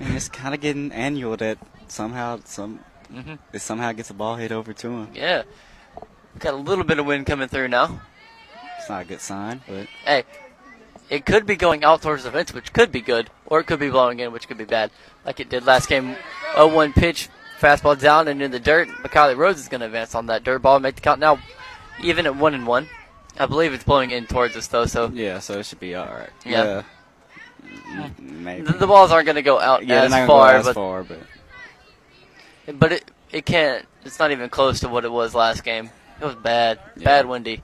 And 0.00 0.14
it's 0.16 0.28
kind 0.28 0.54
of 0.54 0.60
getting 0.60 0.90
annual 0.90 1.36
that 1.36 1.58
somehow 1.88 2.40
some 2.44 2.80
Mhm. 3.12 3.38
it 3.52 3.60
somehow 3.60 3.92
gets 3.92 4.10
a 4.10 4.14
ball 4.14 4.36
hit 4.36 4.52
over 4.52 4.72
to 4.72 4.88
him. 4.88 5.08
Yeah. 5.14 5.42
Got 6.38 6.54
a 6.54 6.56
little 6.56 6.84
bit 6.84 6.98
of 6.98 7.06
wind 7.06 7.26
coming 7.26 7.48
through 7.48 7.68
now. 7.68 8.00
It's 8.78 8.88
not 8.88 9.02
a 9.02 9.04
good 9.04 9.20
sign, 9.20 9.60
but 9.68 9.86
Hey, 10.04 10.24
it 11.10 11.26
could 11.26 11.44
be 11.46 11.56
going 11.56 11.84
out 11.84 12.00
towards 12.02 12.24
the 12.24 12.30
fence, 12.30 12.52
which 12.54 12.72
could 12.72 12.90
be 12.92 13.00
good, 13.00 13.28
or 13.46 13.60
it 13.60 13.64
could 13.64 13.80
be 13.80 13.90
blowing 13.90 14.20
in, 14.20 14.32
which 14.32 14.46
could 14.48 14.58
be 14.58 14.64
bad, 14.64 14.90
like 15.26 15.40
it 15.40 15.48
did 15.48 15.64
last 15.66 15.88
game. 15.88 16.16
0-1 16.54 16.92
pitch, 16.92 17.28
fastball 17.60 17.98
down 18.00 18.28
and 18.28 18.40
in 18.40 18.50
the 18.50 18.60
dirt. 18.60 18.88
Makylie 19.02 19.36
Rhodes 19.36 19.60
is 19.60 19.68
going 19.68 19.80
to 19.80 19.86
advance 19.86 20.14
on 20.14 20.26
that 20.26 20.44
dirt 20.44 20.60
ball 20.62 20.76
and 20.76 20.82
make 20.82 20.94
the 20.94 21.00
count 21.02 21.20
now 21.20 21.38
even 22.02 22.24
at 22.26 22.36
one 22.36 22.54
and 22.54 22.66
one. 22.66 22.88
I 23.38 23.46
believe 23.46 23.72
it's 23.72 23.84
blowing 23.84 24.10
in 24.10 24.26
towards 24.26 24.56
us 24.56 24.66
though, 24.68 24.86
so 24.86 25.10
yeah, 25.12 25.38
so 25.40 25.58
it 25.58 25.66
should 25.66 25.80
be 25.80 25.94
all 25.94 26.06
right. 26.06 26.30
Yeah. 26.44 26.64
Mm, 26.64 26.84
maybe. 28.18 28.62
the, 28.72 28.86
balls 28.86 29.10
aren't 29.10 29.26
going 29.26 29.36
to 29.36 29.42
go 29.42 29.58
out 29.58 29.86
yeah, 29.86 30.02
as 30.02 30.10
they're 30.10 30.20
not 30.20 30.26
far, 30.26 30.52
go 30.52 30.58
as 30.58 30.64
but 30.66 30.74
far, 30.74 31.04
but 31.04 31.18
but 32.78 32.92
it 32.92 33.10
it 33.32 33.46
can't. 33.46 33.86
It's 34.04 34.18
not 34.18 34.30
even 34.30 34.48
close 34.50 34.80
to 34.80 34.88
what 34.88 35.04
it 35.04 35.12
was 35.12 35.34
last 35.34 35.64
game. 35.64 35.90
It 36.20 36.24
was 36.24 36.34
bad, 36.34 36.80
bad 36.96 37.26
windy. 37.26 37.62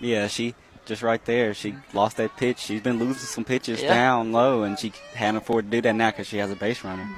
yeah, 0.00 0.26
she 0.28 0.54
just 0.84 1.02
right 1.02 1.24
there. 1.24 1.54
She 1.54 1.74
lost 1.92 2.16
that 2.18 2.36
pitch. 2.36 2.58
She's 2.58 2.80
been 2.80 2.98
losing 2.98 3.16
some 3.26 3.44
pitches 3.44 3.82
Yeah. 3.82 3.92
down 3.92 4.32
low, 4.32 4.62
and 4.62 4.78
she 4.78 4.92
can't 5.14 5.36
afford 5.36 5.66
to 5.66 5.70
do 5.70 5.80
that 5.82 5.94
now 5.94 6.10
because 6.10 6.26
she 6.28 6.38
has 6.38 6.50
a 6.50 6.56
base 6.56 6.84
runner. 6.84 7.08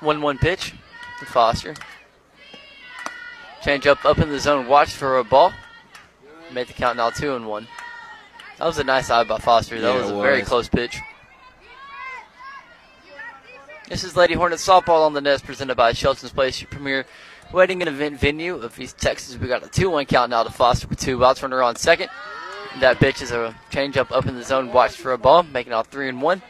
One 0.00 0.20
one 0.20 0.38
pitch 0.38 0.74
to 1.20 1.26
Foster. 1.26 1.74
Change 3.62 3.86
up 3.86 4.04
up 4.04 4.18
in 4.18 4.28
the 4.28 4.38
zone. 4.38 4.66
Watch 4.68 4.90
for 4.90 5.18
a 5.18 5.24
ball. 5.24 5.52
Made 6.52 6.66
the 6.66 6.74
count 6.74 6.98
now 6.98 7.10
two 7.10 7.34
and 7.34 7.46
one. 7.48 7.66
That 8.58 8.66
was 8.66 8.78
a 8.78 8.84
nice 8.84 9.10
eye 9.10 9.24
by 9.24 9.38
Foster. 9.38 9.80
That 9.80 9.94
Yeah, 9.94 10.00
was 10.00 10.10
a 10.10 10.16
very 10.20 10.42
close 10.42 10.68
pitch. 10.68 10.98
This 13.88 14.04
is 14.04 14.16
Lady 14.16 14.34
Hornets 14.34 14.66
softball 14.66 15.04
on 15.04 15.12
the 15.12 15.20
nest, 15.20 15.44
presented 15.44 15.74
by 15.76 15.92
Shelton's 15.92 16.32
Place, 16.32 16.60
your 16.60 16.68
premier 16.68 17.04
wedding 17.52 17.82
and 17.82 17.88
event 17.88 18.18
venue 18.18 18.54
of 18.56 18.78
East 18.80 18.96
Texas. 18.98 19.36
We 19.36 19.46
got 19.46 19.62
a 19.62 19.68
two-one 19.68 20.06
count 20.06 20.30
now 20.30 20.42
to 20.42 20.50
Foster 20.50 20.86
with 20.88 20.98
two 21.00 21.22
outs. 21.24 21.42
Runner 21.42 21.62
on 21.62 21.76
second. 21.76 22.08
That 22.80 22.98
pitch 22.98 23.20
is 23.22 23.30
a 23.30 23.54
change 23.70 23.96
up 23.96 24.10
up 24.10 24.26
in 24.26 24.34
the 24.36 24.42
zone. 24.42 24.72
Watch 24.72 24.92
for 24.96 25.12
a 25.12 25.18
ball, 25.18 25.42
making 25.42 25.72
out 25.72 25.88
three 25.88 26.08
and 26.08 26.22
one. 26.22 26.42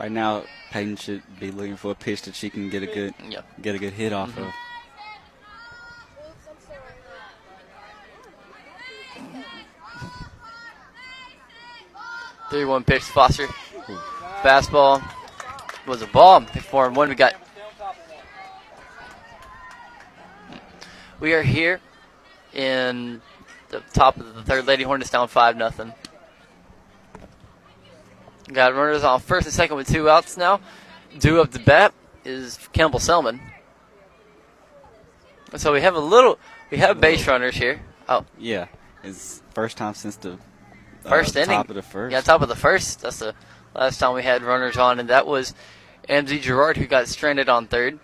Right 0.00 0.10
now, 0.10 0.42
Peyton 0.72 0.96
should 0.96 1.22
be 1.38 1.50
looking 1.52 1.76
for 1.76 1.92
a 1.92 1.94
pitch 1.94 2.22
that 2.22 2.34
she 2.34 2.50
can 2.50 2.68
get 2.68 2.82
a 2.82 2.86
good 2.86 3.14
Yeah. 3.28 3.42
get 3.62 3.74
a 3.74 3.78
good 3.78 3.92
hit 3.92 4.12
off 4.12 4.30
Mhm. 4.30 4.48
of. 4.48 4.52
Three 12.50 12.64
one 12.64 12.84
to 12.84 13.00
Foster. 13.00 13.46
Fastball 14.42 15.02
was 15.86 16.02
a 16.02 16.06
ball. 16.06 16.40
Four 16.42 16.86
and 16.86 16.96
one. 16.96 17.08
We 17.08 17.14
got. 17.14 17.34
We 21.20 21.32
are 21.32 21.42
here 21.42 21.80
in 22.52 23.22
the 23.70 23.80
top 23.92 24.18
of 24.18 24.34
the 24.34 24.42
third. 24.42 24.66
Lady 24.66 24.82
Hornets 24.84 25.10
down 25.10 25.28
five 25.28 25.56
nothing. 25.56 25.92
Got 28.52 28.74
runners 28.74 29.04
on 29.04 29.20
first 29.20 29.46
and 29.46 29.54
second 29.54 29.76
with 29.76 29.88
two 29.88 30.08
outs 30.10 30.36
now. 30.36 30.60
Due 31.18 31.40
up 31.40 31.50
the 31.50 31.60
bat 31.60 31.94
is 32.24 32.58
Campbell 32.72 32.98
Selman. 33.00 33.40
So 35.56 35.72
we 35.72 35.80
have 35.80 35.94
a 35.94 36.00
little. 36.00 36.38
We 36.70 36.78
have 36.78 37.00
base 37.00 37.26
runners 37.26 37.54
here. 37.56 37.80
Oh, 38.08 38.26
Yeah, 38.38 38.66
it's 39.02 39.42
first 39.54 39.76
time 39.78 39.94
since 39.94 40.16
the 40.16 40.38
uh, 41.04 41.08
First 41.08 41.36
inning. 41.36 41.56
top 41.56 41.68
of 41.68 41.74
the 41.74 41.82
first. 41.82 42.12
Yeah, 42.12 42.20
top 42.20 42.42
of 42.42 42.48
the 42.48 42.56
first. 42.56 43.00
That's 43.02 43.18
the 43.18 43.34
last 43.74 43.98
time 43.98 44.14
we 44.14 44.22
had 44.22 44.42
runners 44.42 44.76
on, 44.76 44.98
and 45.00 45.08
that 45.10 45.26
was 45.26 45.54
Amzie 46.08 46.40
Gerard 46.40 46.76
who 46.76 46.86
got 46.86 47.08
stranded 47.08 47.48
on 47.48 47.66
third. 47.66 47.98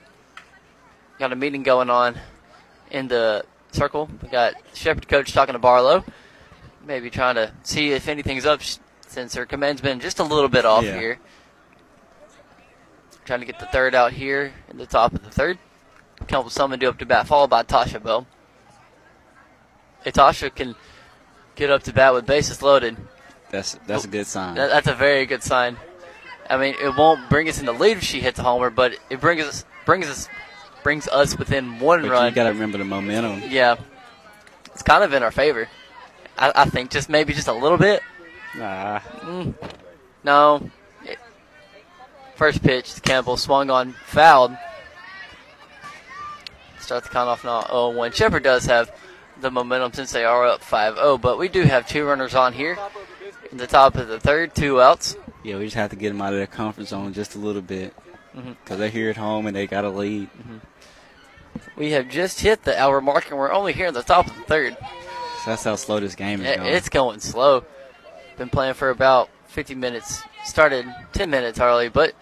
Got 1.18 1.32
a 1.32 1.36
meeting 1.36 1.62
going 1.62 1.90
on 1.90 2.18
in 2.90 3.08
the 3.08 3.44
circle. 3.72 4.08
We 4.22 4.28
got 4.28 4.54
Shepherd 4.74 5.06
coach 5.08 5.32
talking 5.32 5.52
to 5.52 5.58
Barlow, 5.58 6.04
maybe 6.86 7.10
trying 7.10 7.34
to 7.36 7.52
see 7.62 7.92
if 7.92 8.08
anything's 8.08 8.46
up 8.46 8.60
since 9.06 9.34
her 9.34 9.44
command's 9.46 9.80
been 9.80 10.00
just 10.00 10.18
a 10.18 10.24
little 10.24 10.48
bit 10.48 10.64
off 10.64 10.84
Yeah. 10.84 10.98
here. 10.98 11.18
Trying 13.24 13.40
to 13.40 13.46
get 13.46 13.60
the 13.60 13.66
third 13.66 13.94
out 13.94 14.12
here 14.12 14.52
in 14.70 14.78
the 14.78 14.86
top 14.86 15.12
of 15.12 15.22
the 15.22 15.30
third. 15.30 15.58
Campbell 16.26 16.50
Selman 16.50 16.78
do 16.78 16.88
up 16.88 16.98
to 16.98 17.06
bat, 17.06 17.26
followed 17.26 17.48
by 17.50 17.62
Tasha 17.62 18.02
Bell. 18.02 18.26
Tasha 20.04 20.54
can 20.54 20.74
get 21.60 21.70
up 21.70 21.82
to 21.84 21.92
bat 21.92 22.12
with 22.14 22.26
bases 22.26 22.62
loaded, 22.62 22.96
That's 23.50 23.78
that's 23.86 24.04
a 24.04 24.08
good 24.08 24.26
sign. 24.26 24.56
that, 24.56 24.68
that's 24.70 24.88
a 24.88 24.94
very 24.94 25.26
good 25.26 25.42
sign. 25.44 25.76
I 26.48 26.56
mean, 26.56 26.74
it 26.82 26.96
won't 26.96 27.28
bring 27.30 27.48
us 27.48 27.60
in 27.60 27.66
the 27.66 27.72
lead 27.72 27.98
if 27.98 28.02
she 28.02 28.20
hits 28.20 28.38
a 28.40 28.42
homer, 28.42 28.70
but 28.70 28.96
it 29.10 29.20
brings 29.20 29.44
us 29.44 29.64
brings 29.86 30.08
us 30.08 30.28
brings 30.82 31.06
us 31.08 31.38
within 31.38 31.78
one 31.78 32.02
but 32.02 32.10
run. 32.10 32.24
you 32.26 32.34
got 32.34 32.44
to 32.44 32.50
remember 32.50 32.78
the 32.78 32.84
momentum. 32.84 33.42
yeah, 33.48 33.76
it's 34.72 34.82
kind 34.82 35.04
of 35.04 35.12
in 35.12 35.22
our 35.22 35.30
favor. 35.30 35.68
I, 36.38 36.52
I 36.54 36.64
think 36.64 36.90
just 36.90 37.08
maybe 37.08 37.34
just 37.34 37.48
a 37.48 37.52
little 37.52 37.78
bit. 37.78 38.02
Nah. 38.56 38.98
Mm, 39.20 39.54
no. 40.24 40.70
It- 41.04 41.18
first 42.34 42.62
pitch 42.62 42.94
to 42.94 43.00
Campbell 43.02 43.36
swung 43.36 43.70
on, 43.70 43.92
fouled. 44.06 44.56
Start 46.80 47.04
the 47.04 47.10
count 47.10 47.28
off 47.28 47.44
now. 47.44 47.66
Oh, 47.70 47.90
one. 47.90 48.10
Shepherd 48.12 48.42
does 48.42 48.64
have 48.66 48.90
the 49.40 49.50
momentum 49.50 49.92
since 49.92 50.12
they 50.12 50.24
are 50.24 50.46
up 50.46 50.62
5-0, 50.62 51.20
but 51.20 51.38
we 51.38 51.48
do 51.48 51.62
have 51.62 51.88
two 51.88 52.04
runners 52.04 52.34
on 52.34 52.52
here. 52.52 52.78
In 53.50 53.58
the 53.58 53.66
top 53.66 53.96
of 53.96 54.08
the 54.08 54.20
third, 54.20 54.54
two 54.54 54.80
outs. 54.80 55.16
Yeah, 55.42 55.58
we 55.58 55.64
just 55.64 55.76
have 55.76 55.90
to 55.90 55.96
get 55.96 56.10
them 56.10 56.22
out 56.22 56.32
of 56.32 56.38
their 56.38 56.46
comfort 56.46 56.86
zone 56.86 57.12
just 57.12 57.34
a 57.34 57.38
little 57.38 57.62
bit 57.62 57.94
mm-hmm. 58.36 58.52
because 58.52 58.78
they're 58.78 58.88
here 58.88 59.10
at 59.10 59.16
home 59.16 59.46
and 59.46 59.56
they 59.56 59.66
got 59.66 59.84
a 59.84 59.90
lead. 59.90 60.28
Mm-hmm. 60.32 60.58
We 61.76 61.90
have 61.92 62.08
just 62.08 62.40
hit 62.40 62.62
the 62.62 62.80
hour 62.80 63.00
mark, 63.00 63.28
and 63.30 63.38
we're 63.38 63.52
only 63.52 63.72
here 63.72 63.86
in 63.86 63.94
the 63.94 64.02
top 64.02 64.28
of 64.28 64.36
the 64.36 64.42
third. 64.42 64.76
So 65.44 65.50
that's 65.50 65.64
how 65.64 65.74
slow 65.76 65.98
this 65.98 66.14
game 66.14 66.40
is 66.40 66.46
It- 66.46 66.56
going. 66.58 66.72
It's 66.72 66.88
going 66.88 67.20
slow. 67.20 67.64
Been 68.36 68.50
playing 68.50 68.74
for 68.74 68.90
about 68.90 69.28
50 69.48 69.74
minutes 69.74 70.22
started 70.44 70.86
10 71.12 71.30
minutes 71.30 71.60
early, 71.60 71.88
but 71.88 72.14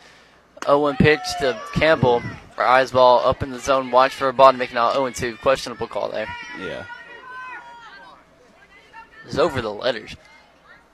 0-1 0.63 0.99
pitch 0.99 1.21
to 1.41 1.61
Campbell 1.75 2.23
for 2.55 2.65
eyes 2.65 2.91
ball 2.91 3.27
up 3.27 3.43
in 3.43 3.51
the 3.51 3.59
zone. 3.59 3.91
Watch 3.91 4.15
for 4.15 4.29
a 4.29 4.33
ball 4.33 4.53
to 4.53 4.59
make 4.59 4.73
now 4.73 4.93
0 4.93 5.11
2. 5.11 5.37
Questionable 5.37 5.87
call 5.87 6.11
there. 6.11 6.29
Yeah. 6.61 6.85
It's 9.29 9.39
over 9.39 9.63
the 9.63 9.73
letters. 9.73 10.17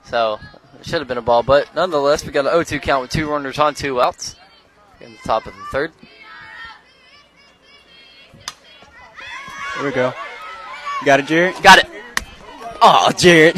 So 0.05 0.39
it 0.79 0.85
should 0.87 0.99
have 1.01 1.09
been 1.09 1.17
a 1.19 1.23
ball, 1.23 1.43
but 1.43 1.75
nonetheless, 1.75 2.25
we 2.27 2.33
got 2.33 2.45
an 2.47 2.53
0 2.53 2.65
2 2.65 2.79
count 2.81 3.03
with 3.03 3.11
two 3.11 3.27
runners 3.29 3.59
on, 3.59 3.75
two 3.75 4.01
outs 4.03 4.37
in 5.01 5.13
the 5.13 5.19
top 5.25 5.47
of 5.47 5.55
the 5.55 5.63
third. 5.73 5.93
There 9.77 9.85
we 9.85 9.91
go. 9.93 10.13
You 11.01 11.07
got 11.07 11.21
it, 11.21 11.27
Jared? 11.27 11.55
Got 11.63 11.79
it. 11.81 11.87
Oh, 12.81 13.11
Jared, 13.17 13.57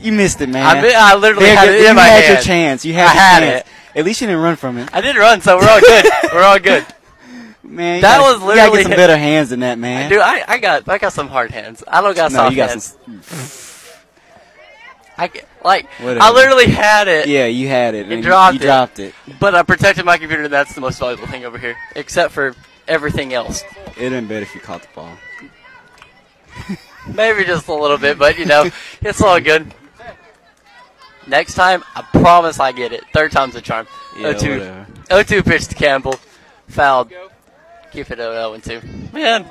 you 0.00 0.12
missed 0.12 0.40
it, 0.40 0.48
man. 0.48 0.64
I 0.64 0.80
mi- 0.80 0.94
I 0.94 1.14
literally 1.16 1.46
There 1.46 1.56
had 1.56 1.68
it 1.68 1.80
in 1.80 1.86
you 1.88 1.94
my 1.94 2.02
had 2.04 2.32
your 2.32 2.40
chance. 2.42 2.84
You 2.84 2.94
had 2.94 3.06
I 3.06 3.10
had 3.10 3.40
chance. 3.40 3.60
it. 3.94 3.98
At 3.98 4.04
least 4.04 4.20
you 4.20 4.28
didn't 4.28 4.42
run 4.42 4.56
from 4.56 4.78
it. 4.78 4.88
I 4.92 5.00
did 5.00 5.16
run, 5.16 5.40
so 5.40 5.58
we're 5.58 5.68
all 5.68 5.80
good. 5.80 6.04
we're 6.32 6.42
all 6.44 6.58
good. 6.60 6.86
Man, 7.64 7.96
you 7.96 8.02
that 8.02 8.18
gotta- 8.18 8.38
was 8.44 8.50
you 8.50 8.56
gotta 8.56 8.76
get 8.76 8.82
some 8.84 8.92
better 8.92 9.16
hands 9.16 9.50
than 9.50 9.60
that, 9.60 9.78
man. 9.78 10.08
Dude, 10.08 10.20
I, 10.20 10.44
I 10.46 10.58
got 10.58 10.88
I 10.88 10.98
got 10.98 11.12
some 11.12 11.28
hard 11.28 11.50
hands. 11.50 11.82
I 11.88 12.00
don't 12.00 12.14
got 12.14 12.30
No, 12.30 12.36
soft 12.38 12.50
you 12.52 12.56
got 12.56 12.68
hands. 12.70 12.96
I 15.18 15.30
like 15.64 15.88
I 16.00 16.32
literally 16.32 16.66
had 16.66 17.08
it. 17.08 17.26
Yeah, 17.26 17.46
you 17.46 17.66
had 17.66 17.94
it. 17.94 18.06
and 18.10 18.22
dropped 18.22 18.54
you 18.54 18.60
it. 18.60 18.62
dropped 18.62 18.98
it. 19.00 19.14
But 19.40 19.54
I 19.54 19.64
protected 19.64 20.04
my 20.04 20.16
computer. 20.16 20.44
and 20.44 20.52
That's 20.52 20.74
the 20.74 20.80
most 20.80 21.00
valuable 21.00 21.26
thing 21.26 21.44
over 21.44 21.58
here, 21.58 21.76
except 21.96 22.32
for 22.32 22.54
everything 22.86 23.34
else. 23.34 23.64
It'd 23.96 24.12
been 24.12 24.28
better 24.28 24.42
if 24.42 24.54
you 24.54 24.60
caught 24.60 24.82
the 24.82 24.88
ball. 24.94 25.12
Maybe 27.14 27.44
just 27.44 27.66
a 27.66 27.74
little 27.74 27.98
bit, 27.98 28.16
but 28.18 28.38
you 28.38 28.44
know, 28.46 28.70
it's 29.02 29.20
all 29.20 29.40
good. 29.40 29.74
Next 31.26 31.54
time, 31.54 31.82
I 31.94 32.02
promise 32.02 32.58
I 32.60 32.72
get 32.72 32.92
it. 32.92 33.02
Third 33.12 33.32
time's 33.32 33.54
a 33.54 33.60
charm. 33.60 33.86
Yeah, 34.16 34.32
0-2. 34.32 34.86
whatever. 35.08 35.42
0-2 35.42 35.44
pitch 35.44 35.68
to 35.68 35.74
Campbell. 35.74 36.14
Fouled. 36.68 37.12
Keep 37.92 38.10
it 38.10 38.16
0 38.18 38.54
and 38.54 38.62
2. 38.64 38.80
Man, 39.12 39.50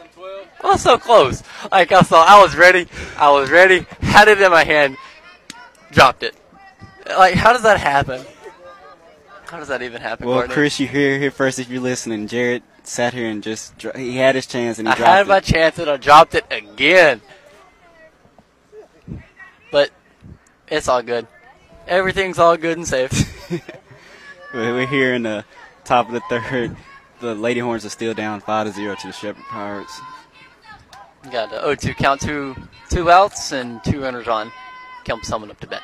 I 0.63 0.67
was 0.67 0.81
so 0.81 0.97
close. 0.97 1.43
Like, 1.71 1.91
I 1.91 2.01
saw, 2.01 2.23
I 2.25 2.41
was 2.41 2.55
ready. 2.55 2.87
I 3.17 3.31
was 3.31 3.51
ready. 3.51 3.85
Had 4.01 4.27
it 4.27 4.41
in 4.41 4.49
my 4.49 4.63
hand. 4.63 4.97
Dropped 5.91 6.23
it. 6.23 6.35
Like, 7.07 7.35
how 7.35 7.53
does 7.53 7.63
that 7.63 7.79
happen? 7.79 8.25
How 9.45 9.59
does 9.59 9.69
that 9.69 9.81
even 9.81 10.01
happen, 10.01 10.27
Well, 10.27 10.39
Courtney? 10.39 10.53
Chris, 10.53 10.79
you 10.79 10.87
hear 10.87 11.17
here 11.17 11.31
first 11.31 11.57
if 11.57 11.69
you're 11.69 11.81
listening. 11.81 12.27
Jared 12.27 12.63
sat 12.83 13.13
here 13.13 13.29
and 13.29 13.41
just 13.41 13.77
dro- 13.77 13.93
he 13.95 14.17
had 14.17 14.35
his 14.35 14.45
chance 14.45 14.77
and 14.77 14.87
he 14.87 14.91
I 14.91 14.95
dropped 14.97 15.09
it. 15.09 15.11
I 15.11 15.17
had 15.17 15.27
my 15.27 15.39
chance 15.39 15.79
and 15.79 15.89
I 15.89 15.97
dropped 15.97 16.35
it 16.35 16.45
again. 16.51 17.21
But 19.71 19.91
it's 20.67 20.87
all 20.89 21.01
good. 21.01 21.27
Everything's 21.87 22.39
all 22.39 22.57
good 22.57 22.77
and 22.77 22.87
safe. 22.87 23.11
We're 24.53 24.85
here 24.87 25.13
in 25.13 25.23
the 25.23 25.45
top 25.85 26.07
of 26.07 26.13
the 26.13 26.21
third. 26.29 26.75
The 27.19 27.33
Lady 27.33 27.61
Horns 27.61 27.85
are 27.85 27.89
still 27.89 28.13
down 28.13 28.41
five 28.41 28.67
to 28.67 28.73
zero 28.73 28.95
to 28.95 29.07
the 29.07 29.13
Shepherd 29.13 29.43
Pirates. 29.49 29.99
Got 31.31 31.49
the 31.49 31.57
0-2 31.57 31.95
count, 31.97 32.21
two 32.21 32.55
two 32.89 33.09
outs 33.11 33.51
and 33.51 33.83
two 33.83 34.01
runners 34.01 34.27
on. 34.27 34.51
Count 35.07 35.23
someone 35.25 35.49
up 35.49 35.59
to 35.61 35.67
bat. 35.67 35.83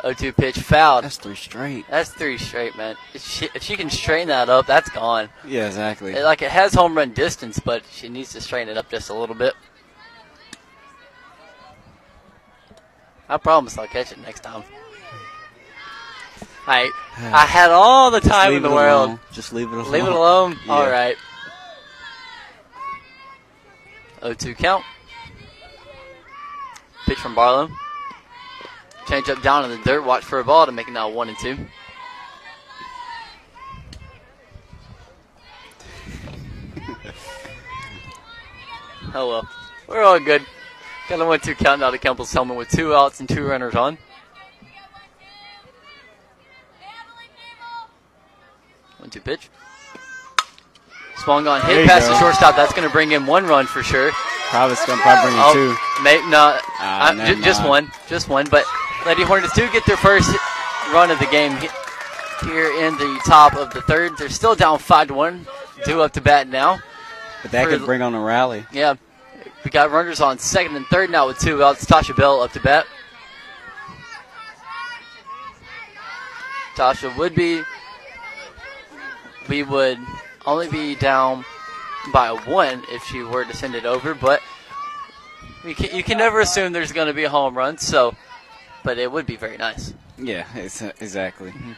0-2 0.00 0.34
pitch 0.34 0.58
fouled. 0.58 1.04
That's 1.04 1.18
three 1.18 1.36
straight. 1.36 1.84
That's 1.88 2.10
three 2.10 2.38
straight, 2.38 2.74
man. 2.76 2.96
If 3.14 3.22
she, 3.22 3.48
if 3.54 3.62
she 3.62 3.76
can 3.76 3.90
straighten 3.90 4.28
that 4.28 4.48
up, 4.48 4.66
that's 4.66 4.88
gone. 4.90 5.28
Yeah, 5.46 5.66
exactly. 5.66 6.14
It- 6.14 6.24
like 6.24 6.40
it 6.42 6.50
has 6.50 6.72
home 6.74 6.96
run 6.96 7.12
distance, 7.12 7.60
but 7.60 7.82
she 7.92 8.08
needs 8.08 8.32
to 8.32 8.40
straighten 8.40 8.70
it 8.70 8.78
up 8.78 8.90
just 8.90 9.10
a 9.10 9.14
little 9.14 9.34
bit. 9.36 9.52
I 13.28 13.36
promise 13.36 13.76
I'll 13.78 13.86
catch 13.86 14.12
it 14.12 14.18
next 14.22 14.40
time. 14.40 14.64
I 16.66 16.90
I 17.18 17.44
had 17.46 17.70
all 17.70 18.10
the 18.10 18.20
time 18.20 18.52
in 18.54 18.62
the 18.62 18.70
world. 18.70 19.08
alone. 19.10 19.20
Just 19.32 19.52
leave 19.52 19.68
it 19.68 19.74
alone. 19.74 19.90
Leave 19.92 20.04
it 20.04 20.12
alone. 20.12 20.58
Yeah. 20.66 20.72
All 20.72 20.90
right. 20.90 21.16
0-2 24.22 24.56
count. 24.56 24.84
Pitch 27.06 27.18
from 27.18 27.34
Barlow. 27.34 27.68
Change 29.08 29.28
up 29.28 29.42
down 29.42 29.64
in 29.64 29.70
the 29.70 29.78
dirt. 29.84 30.02
Watch 30.04 30.24
for 30.24 30.40
a 30.40 30.44
ball 30.44 30.66
to 30.66 30.72
make 30.72 30.88
it 30.88 30.92
now 30.92 31.08
one 31.08 31.28
and 31.28 31.38
two. 31.38 31.56
oh 39.14 39.28
well, 39.28 39.48
we're 39.88 40.02
all 40.02 40.18
good. 40.20 40.44
Got 41.08 41.20
a 41.20 41.24
one-two 41.24 41.54
count 41.56 41.80
now 41.80 41.90
to 41.90 41.98
Campbell 41.98 42.24
Selman 42.24 42.56
with 42.56 42.68
two 42.70 42.94
outs 42.94 43.18
and 43.20 43.28
two 43.28 43.44
runners 43.44 43.74
on. 43.74 43.98
One-two 48.98 49.20
pitch. 49.20 49.50
Swung 51.16 51.46
on, 51.48 51.60
hit 51.62 51.86
past 51.88 52.06
go. 52.06 52.12
the 52.14 52.20
shortstop. 52.20 52.54
That's 52.56 52.72
going 52.72 52.86
to 52.86 52.92
bring 52.92 53.12
in 53.12 53.26
one 53.26 53.44
run 53.46 53.66
for 53.66 53.82
sure. 53.82 54.10
Probably 54.50 54.72
it's 54.74 54.86
gonna 54.86 55.00
probably 55.02 55.30
bring 55.30 55.34
in 55.34 55.40
Oh, 55.44 55.52
two. 55.54 56.02
May, 56.02 56.16
no, 56.28 56.58
Ah, 56.78 57.08
uh, 57.08 57.12
never 57.14 57.34
ju- 57.36 57.42
just 57.42 57.66
one, 57.66 57.90
just 58.06 58.28
one. 58.28 58.46
But 58.50 58.64
Lady 59.06 59.24
Hornets 59.24 59.54
do 59.54 59.70
get 59.72 59.84
their 59.86 59.96
first 59.96 60.30
run 60.92 61.10
of 61.10 61.18
the 61.18 61.26
game 61.26 61.56
here 62.44 62.70
in 62.86 62.96
the 62.98 63.20
top 63.26 63.54
of 63.56 63.72
the 63.72 63.82
third. 63.82 64.16
They're 64.16 64.28
still 64.28 64.54
down 64.54 64.78
five 64.78 65.08
to 65.08 65.14
one, 65.14 65.46
due 65.84 66.02
up 66.02 66.12
to 66.12 66.20
bat 66.20 66.48
now. 66.48 66.80
But 67.42 67.50
that 67.50 67.64
For 67.64 67.70
could 67.70 67.86
bring 67.86 68.02
on 68.02 68.14
a 68.14 68.20
rally. 68.20 68.64
Yeah, 68.72 68.94
we 69.64 69.70
got 69.70 69.90
runners 69.90 70.20
on 70.20 70.38
second 70.38 70.76
and 70.76 70.86
third 70.86 71.10
now 71.10 71.26
with 71.26 71.38
two 71.38 71.62
outs. 71.62 71.84
Tasha 71.84 72.16
Bell 72.16 72.40
up 72.40 72.52
to 72.52 72.60
bat. 72.60 72.86
Tasha 76.76 77.16
would 77.16 77.34
be. 77.34 77.62
We 79.48 79.64
would 79.64 79.98
only 80.46 80.68
be 80.68 80.94
down 80.94 81.44
by 82.12 82.30
one 82.30 82.82
if 82.88 83.02
she 83.04 83.22
were 83.22 83.44
to 83.44 83.56
send 83.56 83.74
it 83.74 83.84
over, 83.84 84.14
but 84.14 84.40
we 85.64 85.74
can, 85.74 85.94
you 85.94 86.02
can 86.02 86.18
never 86.18 86.40
assume 86.40 86.72
there's 86.72 86.92
going 86.92 87.08
to 87.08 87.14
be 87.14 87.24
a 87.24 87.28
home 87.28 87.56
run. 87.56 87.78
So, 87.78 88.14
but 88.84 88.98
it 88.98 89.10
would 89.10 89.26
be 89.26 89.36
very 89.36 89.56
nice. 89.56 89.94
Yeah, 90.18 90.46
it's, 90.54 90.82
exactly. 90.82 91.50
Mm-hmm. 91.50 91.72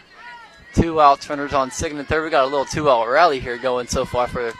Two 0.74 1.00
outs, 1.00 1.28
runners 1.30 1.52
on 1.52 1.70
second 1.70 1.98
and 1.98 2.08
third. 2.08 2.24
We 2.24 2.30
got 2.30 2.44
a 2.44 2.46
little 2.46 2.64
two-out 2.64 3.08
rally 3.08 3.38
here 3.38 3.56
going 3.58 3.86
so 3.86 4.04
far 4.04 4.26
for 4.26 4.52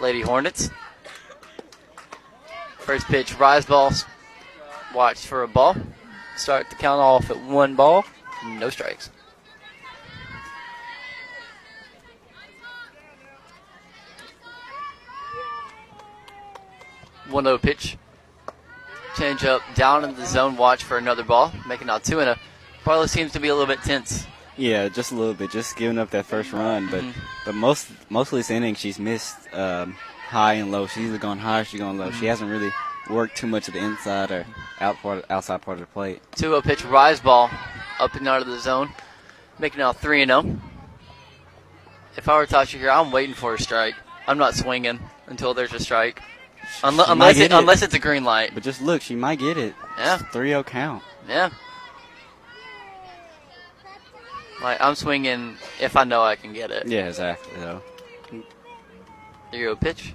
Lady 0.00 0.22
Hornets. 0.22 0.70
First 2.78 3.06
pitch, 3.06 3.38
rise 3.38 3.66
ball. 3.66 3.92
Watch 4.94 5.26
for 5.26 5.42
a 5.42 5.48
ball. 5.48 5.76
Start 6.36 6.70
the 6.70 6.76
count 6.76 7.00
off 7.00 7.30
at 7.30 7.40
one 7.44 7.76
ball, 7.76 8.04
no 8.44 8.70
strikes. 8.70 9.10
One 17.28 17.44
zero 17.44 17.58
pitch. 17.58 17.96
Change 19.16 19.44
up 19.44 19.62
down 19.74 20.04
in 20.04 20.14
the 20.14 20.24
zone. 20.26 20.56
Watch 20.56 20.84
for 20.84 20.96
another 20.98 21.24
ball. 21.24 21.52
Making 21.66 21.90
out 21.90 22.04
two 22.04 22.20
and 22.20 22.30
a. 22.30 22.38
Barlow 22.84 23.06
seems 23.06 23.32
to 23.32 23.40
be 23.40 23.48
a 23.48 23.54
little 23.54 23.66
bit 23.72 23.82
tense. 23.84 24.26
Yeah, 24.56 24.88
just 24.88 25.12
a 25.12 25.14
little 25.14 25.34
bit, 25.34 25.50
just 25.50 25.76
giving 25.76 25.98
up 25.98 26.10
that 26.10 26.26
first 26.26 26.52
run. 26.52 26.86
But 26.90 27.02
Mm-hmm. 27.02 27.20
but 27.46 27.54
most 27.54 27.88
most 28.08 28.32
of 28.32 28.38
this 28.38 28.50
inning, 28.50 28.74
she's 28.74 28.98
missed 28.98 29.36
um, 29.54 29.92
high 30.28 30.54
and 30.54 30.70
low. 30.70 30.86
She's 30.86 31.08
either 31.08 31.18
gone 31.18 31.38
high 31.38 31.60
or 31.60 31.64
she's 31.64 31.80
gone 31.80 31.98
low. 31.98 32.08
Mm-hmm. 32.10 32.20
She 32.20 32.26
hasn't 32.26 32.50
really 32.50 32.70
worked 33.08 33.36
too 33.36 33.46
much 33.46 33.68
of 33.68 33.74
the 33.74 33.80
inside 33.80 34.30
or 34.30 34.46
out 34.80 34.96
part, 34.98 35.24
outside 35.30 35.62
part 35.62 35.76
of 35.76 35.80
the 35.80 35.86
plate. 35.86 36.20
2 36.36 36.42
0 36.48 36.62
pitch, 36.62 36.84
rise 36.84 37.20
ball 37.20 37.50
up 37.98 38.14
and 38.14 38.26
out 38.28 38.40
of 38.42 38.48
the 38.48 38.58
zone. 38.58 38.90
Making 39.58 39.80
out 39.82 39.96
3 40.00 40.24
0. 40.24 40.58
If 42.16 42.28
I 42.28 42.36
were 42.36 42.46
Tasha 42.46 42.78
here, 42.78 42.90
I'm 42.90 43.12
waiting 43.12 43.34
for 43.34 43.54
a 43.54 43.58
strike. 43.58 43.94
I'm 44.26 44.38
not 44.38 44.54
swinging 44.54 44.98
until 45.26 45.54
there's 45.54 45.72
a 45.72 45.80
strike. 45.80 46.20
Unle- 46.82 47.04
unless, 47.08 47.36
get 47.36 47.50
it, 47.50 47.54
unless 47.54 47.82
it's 47.82 47.94
a 47.94 47.98
green 47.98 48.24
light. 48.24 48.52
But 48.54 48.62
just 48.62 48.80
look, 48.80 49.02
she 49.02 49.14
might 49.14 49.38
get 49.38 49.58
it. 49.58 49.74
Yeah. 49.98 50.18
3-0 50.18 50.64
count. 50.66 51.02
Yeah. 51.28 51.50
Like, 54.62 54.80
I'm 54.80 54.94
swinging 54.94 55.56
if 55.80 55.96
I 55.96 56.04
know 56.04 56.22
I 56.22 56.36
can 56.36 56.52
get 56.52 56.70
it. 56.70 56.86
Yeah, 56.86 57.08
exactly. 57.08 57.52
Though. 57.58 57.82
3 58.30 58.42
0 59.58 59.76
pitch. 59.76 60.12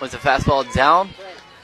Was 0.00 0.14
a 0.14 0.18
fastball 0.18 0.70
down 0.74 1.10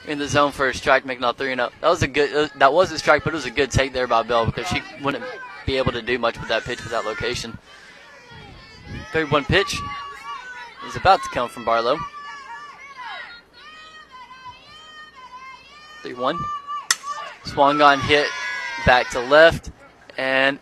in 0.08 0.18
the 0.18 0.26
zone 0.26 0.52
for 0.52 0.68
a 0.68 0.74
strike, 0.74 1.04
making 1.04 1.24
out 1.24 1.38
3 1.38 1.54
0. 1.54 1.70
That 1.80 1.88
was 1.88 2.02
a 2.02 2.08
good, 2.08 2.50
that 2.56 2.72
was 2.72 2.90
a 2.92 2.98
strike, 2.98 3.24
but 3.24 3.32
it 3.32 3.36
was 3.36 3.46
a 3.46 3.50
good 3.50 3.70
take 3.70 3.92
there 3.92 4.06
by 4.06 4.22
Bell 4.22 4.46
because 4.46 4.66
she 4.68 4.82
wouldn't 5.02 5.24
be 5.66 5.76
able 5.76 5.92
to 5.92 6.02
do 6.02 6.18
much 6.18 6.38
with 6.38 6.48
that 6.48 6.64
pitch 6.64 6.82
with 6.82 6.90
that 6.90 7.04
location. 7.04 7.56
3 9.12 9.24
1 9.24 9.44
pitch 9.44 9.76
is 10.86 10.96
about 10.96 11.22
to 11.22 11.28
come 11.30 11.48
from 11.48 11.64
Barlow. 11.64 11.98
3 16.02 16.14
1. 16.14 16.38
Swung 17.44 17.80
on, 17.80 18.00
hit 18.00 18.26
back 18.86 19.10
to 19.10 19.20
left, 19.20 19.70
and 20.18 20.58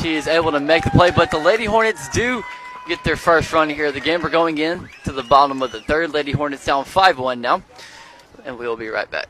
she 0.00 0.14
is 0.14 0.26
able 0.26 0.52
to 0.52 0.60
make 0.60 0.84
the 0.84 0.90
play. 0.90 1.10
But 1.10 1.30
the 1.30 1.38
Lady 1.38 1.64
Hornets 1.64 2.08
do 2.10 2.42
get 2.88 3.02
their 3.04 3.16
first 3.16 3.52
run 3.52 3.68
here 3.68 3.86
of 3.86 3.94
the 3.94 4.00
game. 4.00 4.22
We're 4.22 4.30
going 4.30 4.58
in 4.58 4.88
to 5.04 5.12
the 5.12 5.22
bottom 5.22 5.62
of 5.62 5.72
the 5.72 5.80
third. 5.82 6.12
Lady 6.12 6.32
Hornets 6.32 6.64
down 6.64 6.84
5 6.84 7.18
1 7.18 7.40
now, 7.40 7.62
and 8.44 8.58
we'll 8.58 8.76
be 8.76 8.88
right 8.88 9.10
back. 9.10 9.28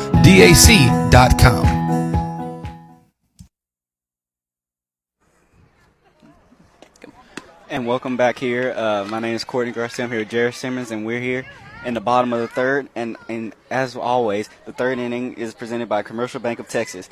And 7.72 7.86
welcome 7.86 8.18
back 8.18 8.40
here. 8.40 8.74
Uh, 8.76 9.06
my 9.08 9.20
name 9.20 9.36
is 9.36 9.44
Courtney 9.44 9.72
Garcia. 9.72 10.06
I'm 10.06 10.12
here 10.12 10.22
with 10.22 10.30
Jared 10.30 10.56
Simmons, 10.56 10.90
and 10.90 11.06
we're 11.06 11.20
here 11.20 11.46
in 11.86 11.94
the 11.94 12.02
bottom 12.02 12.34
of 12.34 12.40
the 12.40 12.48
third. 12.48 12.90
And, 12.96 13.18
and 13.28 13.54
as 13.70 13.96
always, 13.96 14.50
the 14.66 14.74
third 14.74 15.00
inning 15.00 15.34
is 15.34 15.54
presented 15.54 15.90
by 15.90 16.04
Commercial 16.04 16.40
Bank 16.40 16.60
of 16.60 16.68
Texas. 16.68 17.10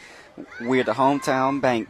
We're 0.61 0.84
the 0.84 0.93
hometown 0.93 1.61
bank 1.61 1.89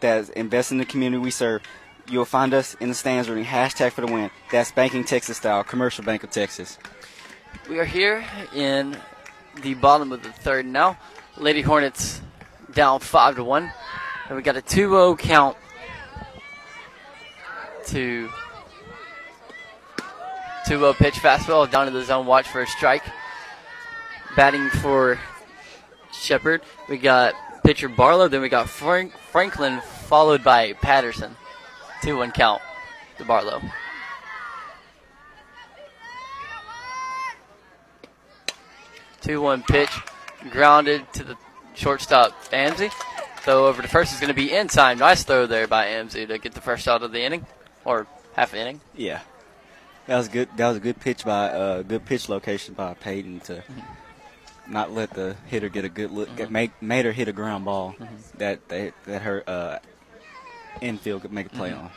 that 0.00 0.30
invests 0.30 0.72
in 0.72 0.78
the 0.78 0.84
community 0.84 1.22
we 1.22 1.30
serve. 1.30 1.62
You'll 2.10 2.24
find 2.24 2.52
us 2.52 2.74
in 2.80 2.88
the 2.88 2.94
stands 2.94 3.28
reading 3.28 3.44
hashtag 3.44 3.92
for 3.92 4.02
the 4.02 4.12
win. 4.12 4.30
That's 4.50 4.70
Banking 4.72 5.04
Texas 5.04 5.38
style, 5.38 5.64
Commercial 5.64 6.04
Bank 6.04 6.22
of 6.22 6.30
Texas. 6.30 6.78
We 7.68 7.78
are 7.78 7.84
here 7.84 8.24
in 8.54 8.96
the 9.62 9.74
bottom 9.74 10.12
of 10.12 10.22
the 10.22 10.30
third 10.30 10.66
now. 10.66 10.98
Lady 11.36 11.62
Hornets 11.62 12.20
down 12.72 13.00
5 13.00 13.36
to 13.36 13.44
1. 13.44 13.72
And 14.28 14.36
we 14.36 14.42
got 14.42 14.56
a 14.56 14.62
2 14.62 14.88
0 14.88 15.16
count 15.16 15.56
to 17.86 18.28
2 20.66 20.78
0 20.78 20.92
pitch 20.94 21.14
fastball 21.14 21.70
down 21.70 21.86
to 21.86 21.92
the 21.92 22.04
zone. 22.04 22.26
Watch 22.26 22.48
for 22.48 22.62
a 22.62 22.66
strike. 22.66 23.04
Batting 24.36 24.68
for 24.70 25.18
Shepherd. 26.12 26.62
We 26.88 26.98
got 26.98 27.34
pitcher 27.62 27.88
Barlow. 27.88 28.28
Then 28.28 28.40
we 28.40 28.48
got 28.48 28.68
Frank- 28.68 29.16
Franklin, 29.30 29.80
followed 29.80 30.42
by 30.42 30.72
Patterson. 30.74 31.36
2 32.02 32.16
1 32.16 32.32
count 32.32 32.62
to 33.18 33.24
Barlow. 33.24 33.60
Two 39.24 39.40
one 39.40 39.62
pitch, 39.62 39.88
grounded 40.50 41.10
to 41.14 41.24
the 41.24 41.34
shortstop 41.72 42.32
Amzie. 42.52 42.92
Throw 43.38 43.66
over 43.66 43.80
to 43.80 43.88
first 43.88 44.12
is 44.12 44.20
going 44.20 44.28
to 44.28 44.34
be 44.34 44.52
in 44.52 44.68
time. 44.68 44.98
Nice 44.98 45.24
throw 45.24 45.46
there 45.46 45.66
by 45.66 45.86
Amzie 45.86 46.28
to 46.28 46.38
get 46.38 46.52
the 46.52 46.60
first 46.60 46.86
out 46.86 47.02
of 47.02 47.10
the 47.10 47.22
inning, 47.22 47.46
or 47.86 48.06
half 48.34 48.52
inning. 48.52 48.82
Yeah, 48.94 49.20
that 50.06 50.16
was 50.16 50.28
good. 50.28 50.48
That 50.56 50.68
was 50.68 50.76
a 50.76 50.80
good 50.80 51.00
pitch 51.00 51.24
by 51.24 51.48
uh, 51.48 51.82
good 51.82 52.04
pitch 52.04 52.28
location 52.28 52.74
by 52.74 52.94
Peyton 52.94 53.40
to 53.40 53.62
not 54.68 54.92
let 54.92 55.10
the 55.10 55.36
hitter 55.46 55.68
get 55.68 55.84
a 55.84 55.88
good 55.88 56.10
look. 56.10 56.34
Get, 56.36 56.50
make 56.50 56.70
made 56.82 57.04
her 57.04 57.12
hit 57.12 57.28
a 57.28 57.32
ground 57.32 57.64
ball 57.64 57.94
that 58.38 58.68
they, 58.68 58.92
that 59.06 59.22
her 59.22 59.42
uh, 59.46 59.78
infield 60.80 61.22
could 61.22 61.32
make 61.32 61.46
a 61.46 61.50
play 61.50 61.72
on. 61.72 61.90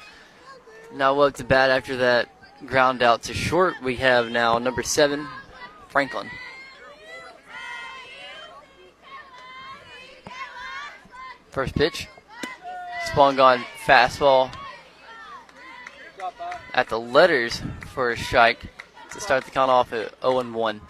Now 0.94 1.20
up 1.20 1.36
to 1.36 1.44
bat 1.44 1.70
after 1.70 1.98
that 1.98 2.30
ground 2.66 3.04
out 3.04 3.24
to 3.24 3.34
short. 3.34 3.76
We 3.84 3.96
have 3.98 4.30
now 4.30 4.58
number 4.58 4.84
seven, 4.84 5.28
Franklin. 5.90 6.30
First 11.50 11.76
pitch. 11.76 12.08
Swung 13.14 13.40
on 13.40 13.60
fastball 13.86 14.52
at 16.74 16.90
the 16.90 17.00
letters 17.00 17.62
for 17.94 18.12
a 18.12 18.18
strike 18.18 18.60
to 19.14 19.22
start 19.22 19.46
the 19.46 19.52
count 19.52 19.72
off 19.72 19.94
at 19.94 20.14
0 20.22 20.40
and 20.40 20.54
1. 20.56 20.82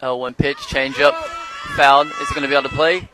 Oh, 0.00 0.16
one 0.16 0.34
pitch, 0.34 0.58
change 0.66 0.98
up, 1.00 1.14
fouled. 1.76 2.08
Is 2.08 2.14
it 2.30 2.34
going 2.34 2.42
to 2.42 2.48
be 2.48 2.54
able 2.56 2.68
to 2.68 2.74
play? 2.74 3.08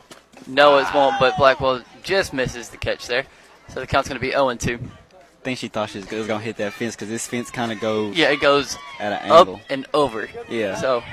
No, 0.47 0.79
it 0.79 0.87
won't, 0.93 1.19
but 1.19 1.37
Blackwell 1.37 1.83
just 2.01 2.33
misses 2.33 2.69
the 2.69 2.77
catch 2.77 3.05
there. 3.07 3.25
So 3.67 3.79
the 3.79 3.87
count's 3.87 4.09
going 4.09 4.19
to 4.19 4.25
be 4.25 4.31
0 4.31 4.49
and 4.49 4.59
2. 4.59 4.79
I 4.81 5.41
think 5.43 5.59
she 5.59 5.67
thought 5.67 5.89
she 5.89 5.99
was 5.99 6.07
going 6.07 6.25
to 6.27 6.37
hit 6.39 6.57
that 6.57 6.73
fence 6.73 6.95
because 6.95 7.07
this 7.09 7.27
fence 7.27 7.49
kind 7.51 7.71
of 7.71 7.79
goes 7.79 8.17
Yeah, 8.17 8.29
it 8.31 8.41
goes 8.41 8.75
at 8.99 9.23
an 9.23 9.31
up 9.31 9.39
angle. 9.47 9.61
and 9.69 9.85
over. 9.93 10.27
Yeah. 10.49 10.75
So 10.75 11.03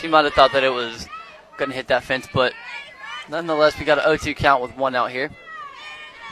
she 0.00 0.08
might 0.08 0.24
have 0.24 0.34
thought 0.34 0.52
that 0.52 0.64
it 0.64 0.72
was 0.72 1.06
going 1.58 1.70
to 1.70 1.76
hit 1.76 1.88
that 1.88 2.02
fence, 2.04 2.26
but 2.32 2.54
nonetheless, 3.28 3.78
we 3.78 3.84
got 3.84 3.98
an 3.98 4.04
0 4.04 4.16
2 4.16 4.34
count 4.34 4.62
with 4.62 4.76
one 4.76 4.94
out 4.94 5.10
here. 5.10 5.30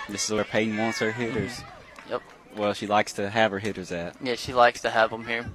This 0.08 0.24
is 0.24 0.32
where 0.34 0.44
Peyton 0.44 0.76
wants 0.76 0.98
her 0.98 1.12
hitters. 1.12 1.62
Yep. 2.08 2.22
Well, 2.56 2.72
she 2.72 2.86
likes 2.86 3.12
to 3.14 3.28
have 3.28 3.50
her 3.50 3.58
hitters 3.58 3.90
at. 3.92 4.16
Yeah, 4.22 4.36
she 4.36 4.54
likes 4.54 4.80
to 4.82 4.90
have 4.90 5.10
them 5.10 5.26
here. 5.26 5.46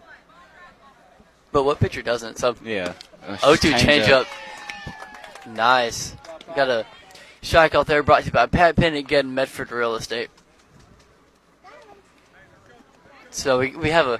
But 1.52 1.64
what 1.64 1.80
pitcher 1.80 2.02
doesn't? 2.02 2.38
So 2.38 2.56
Yeah. 2.64 2.94
Uh, 3.26 3.38
0 3.38 3.56
2 3.56 3.78
change 3.78 4.10
up. 4.10 4.28
up. 4.28 5.48
Nice. 5.48 6.16
We 6.48 6.56
got 6.56 6.70
a 6.70 6.86
strikeout 7.42 7.86
there 7.86 8.04
brought 8.04 8.22
to 8.22 8.26
you 8.28 8.32
by 8.32 8.46
Pat 8.46 8.76
Penn 8.76 8.94
again, 8.96 9.34
Medford 9.34 9.72
Real 9.72 9.96
Estate. 9.96 10.30
So 13.32 13.60
we, 13.60 13.76
we 13.76 13.90
have 13.90 14.08
a 14.08 14.20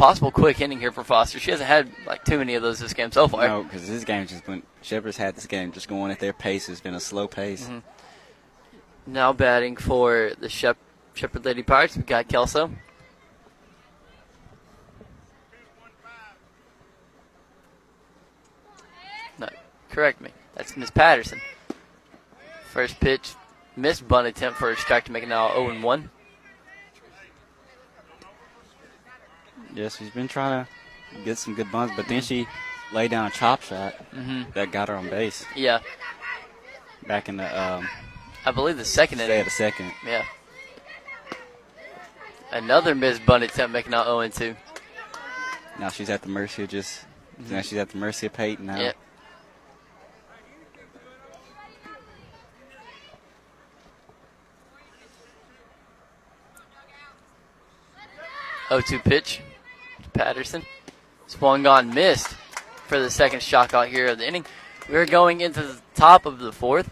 possible 0.00 0.30
quick 0.30 0.60
inning 0.62 0.80
here 0.80 0.92
for 0.92 1.04
Foster. 1.04 1.38
She 1.38 1.50
hasn't 1.50 1.68
had 1.68 1.90
like 2.06 2.24
too 2.24 2.38
many 2.38 2.54
of 2.54 2.62
those 2.62 2.78
this 2.78 2.94
game 2.94 3.12
so 3.12 3.28
far. 3.28 3.46
No, 3.46 3.62
because 3.62 3.86
this 3.86 4.02
game 4.04 4.26
just 4.26 4.48
went. 4.48 4.66
Shepherd's 4.80 5.18
had 5.18 5.36
this 5.36 5.46
game 5.46 5.72
just 5.72 5.88
going 5.88 6.10
at 6.10 6.18
their 6.18 6.32
pace. 6.32 6.68
It's 6.70 6.80
been 6.80 6.94
a 6.94 7.00
slow 7.00 7.28
pace. 7.28 7.66
Mhm. 7.68 7.82
Now 9.06 9.32
batting 9.34 9.76
for 9.76 10.32
the 10.40 10.48
Shep- 10.48 10.78
Shepherd 11.14 11.44
Lady 11.44 11.62
Pirates, 11.62 11.96
we 11.96 12.02
got 12.02 12.28
Kelso. 12.28 12.70
No, 19.38 19.48
correct 19.90 20.20
me. 20.20 20.30
That's 20.54 20.76
Miss 20.76 20.90
Patterson. 20.90 21.40
First 22.72 23.00
pitch, 23.00 23.34
missed 23.76 24.06
bunt 24.06 24.26
attempt 24.26 24.58
for 24.58 24.70
a 24.70 24.76
strike 24.76 25.04
to 25.04 25.12
make 25.12 25.22
it 25.22 25.28
now 25.28 25.48
0 25.52 25.70
and 25.70 25.82
1. 25.82 26.10
Yes, 29.74 29.98
she's 29.98 30.10
been 30.10 30.28
trying 30.28 30.64
to 30.64 31.22
get 31.24 31.38
some 31.38 31.54
good 31.54 31.70
bunts, 31.70 31.94
but 31.96 32.06
then 32.08 32.22
she 32.22 32.46
laid 32.92 33.10
down 33.10 33.26
a 33.26 33.30
chop 33.30 33.62
shot 33.62 33.94
Mhm. 34.12 34.52
that 34.54 34.72
got 34.72 34.88
her 34.88 34.96
on 34.96 35.08
base. 35.08 35.44
Yeah, 35.54 35.80
Back 37.06 37.28
in 37.28 37.36
the 37.38 37.60
um, 37.60 37.88
I 38.44 38.50
believe 38.52 38.76
the 38.76 38.84
second 38.84 39.18
stay 39.18 39.24
inning. 39.26 39.38
at 39.40 39.44
the 39.46 39.50
second. 39.50 39.92
Yeah. 40.04 40.24
Another 42.52 42.94
missed 42.94 43.24
bunt 43.24 43.42
attempt 43.44 43.72
making 43.72 43.94
out 43.94 44.06
0 44.06 44.28
2. 44.28 44.56
Now 45.78 45.88
she's 45.88 46.10
at 46.10 46.22
the 46.22 46.28
mercy 46.28 46.64
of 46.64 46.68
just. 46.68 47.04
Now 47.48 47.62
she's 47.62 47.78
at 47.78 47.88
the 47.90 47.96
mercy 47.96 48.26
of 48.26 48.32
Peyton 48.34 48.66
now. 48.66 48.78
Yeah. 48.80 48.92
Oh 58.70 58.80
two 58.80 58.98
pitch. 58.98 59.40
Patterson. 60.12 60.62
Swung 61.26 61.66
on, 61.66 61.94
missed 61.94 62.28
for 62.86 62.98
the 62.98 63.10
second 63.10 63.42
shot 63.42 63.72
out 63.72 63.88
here 63.88 64.08
of 64.08 64.18
the 64.18 64.26
inning. 64.26 64.44
We're 64.88 65.06
going 65.06 65.40
into 65.40 65.62
the 65.62 65.80
top 65.94 66.26
of 66.26 66.38
the 66.38 66.52
fourth. 66.52 66.90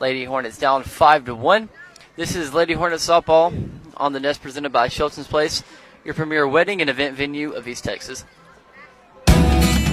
Lady 0.00 0.24
Hornets 0.24 0.58
down 0.58 0.84
five 0.84 1.24
to 1.24 1.34
one. 1.34 1.68
This 2.16 2.36
is 2.36 2.54
Lady 2.54 2.74
Hornets 2.74 3.06
softball 3.06 3.52
on 3.96 4.12
the 4.12 4.20
nest 4.20 4.40
presented 4.42 4.72
by 4.72 4.88
Shelton's 4.88 5.26
Place. 5.26 5.62
your 6.04 6.14
premier 6.14 6.48
wedding 6.48 6.80
and 6.80 6.88
event 6.88 7.16
venue 7.16 7.52
of 7.52 7.68
East 7.68 7.84
Texas. 7.84 8.24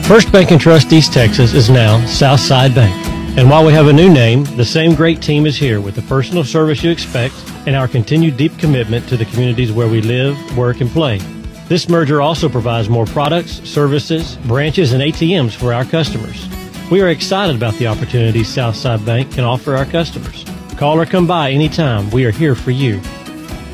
First 0.04 0.32
Bank 0.32 0.52
and 0.52 0.62
Trust 0.62 0.94
East 0.94 1.12
Texas 1.12 1.54
is 1.54 1.70
now 1.70 2.06
Southside 2.06 2.74
Bank. 2.74 2.96
And 3.38 3.50
while 3.50 3.66
we 3.66 3.74
have 3.74 3.88
a 3.88 3.94
new 3.94 4.12
name, 4.12 4.46
the 4.56 4.66
same 4.66 4.96
great 4.96 5.22
team 5.22 5.46
is 5.46 5.58
here 5.58 5.82
with 5.82 5.96
the 5.96 6.02
personal 6.04 6.44
service 6.44 6.82
you 6.82 6.90
expect 6.90 7.36
and 7.68 7.76
our 7.76 7.88
continued 7.88 8.38
deep 8.38 8.58
commitment 8.58 9.08
to 9.10 9.18
the 9.18 9.26
communities 9.26 9.72
where 9.72 9.88
we 9.88 10.02
live, 10.02 10.58
work, 10.58 10.82
and 10.82 10.90
play. 10.90 11.20
This 11.68 11.90
merger 11.90 12.22
also 12.22 12.48
provides 12.48 12.88
more 12.88 13.06
products, 13.06 13.62
services, 13.70 14.38
branches, 14.46 14.94
and 14.94 15.04
ATMs 15.04 15.54
for 15.54 15.74
our 15.74 15.84
customers. 15.84 16.48
We 16.90 17.02
are 17.02 17.10
excited 17.10 17.58
about 17.58 17.74
the 17.74 17.88
opportunities 17.88 18.48
Southside 18.48 19.06
Bank 19.06 19.34
can 19.34 19.44
offer 19.44 19.76
our 19.76 19.86
customers. 19.86 20.46
Call 20.78 20.98
or 20.98 21.06
come 21.06 21.28
by 21.28 21.52
anytime. 21.52 22.10
We 22.12 22.24
are 22.24 22.32
here 22.32 22.56
for 22.56 22.72
you. 22.72 23.02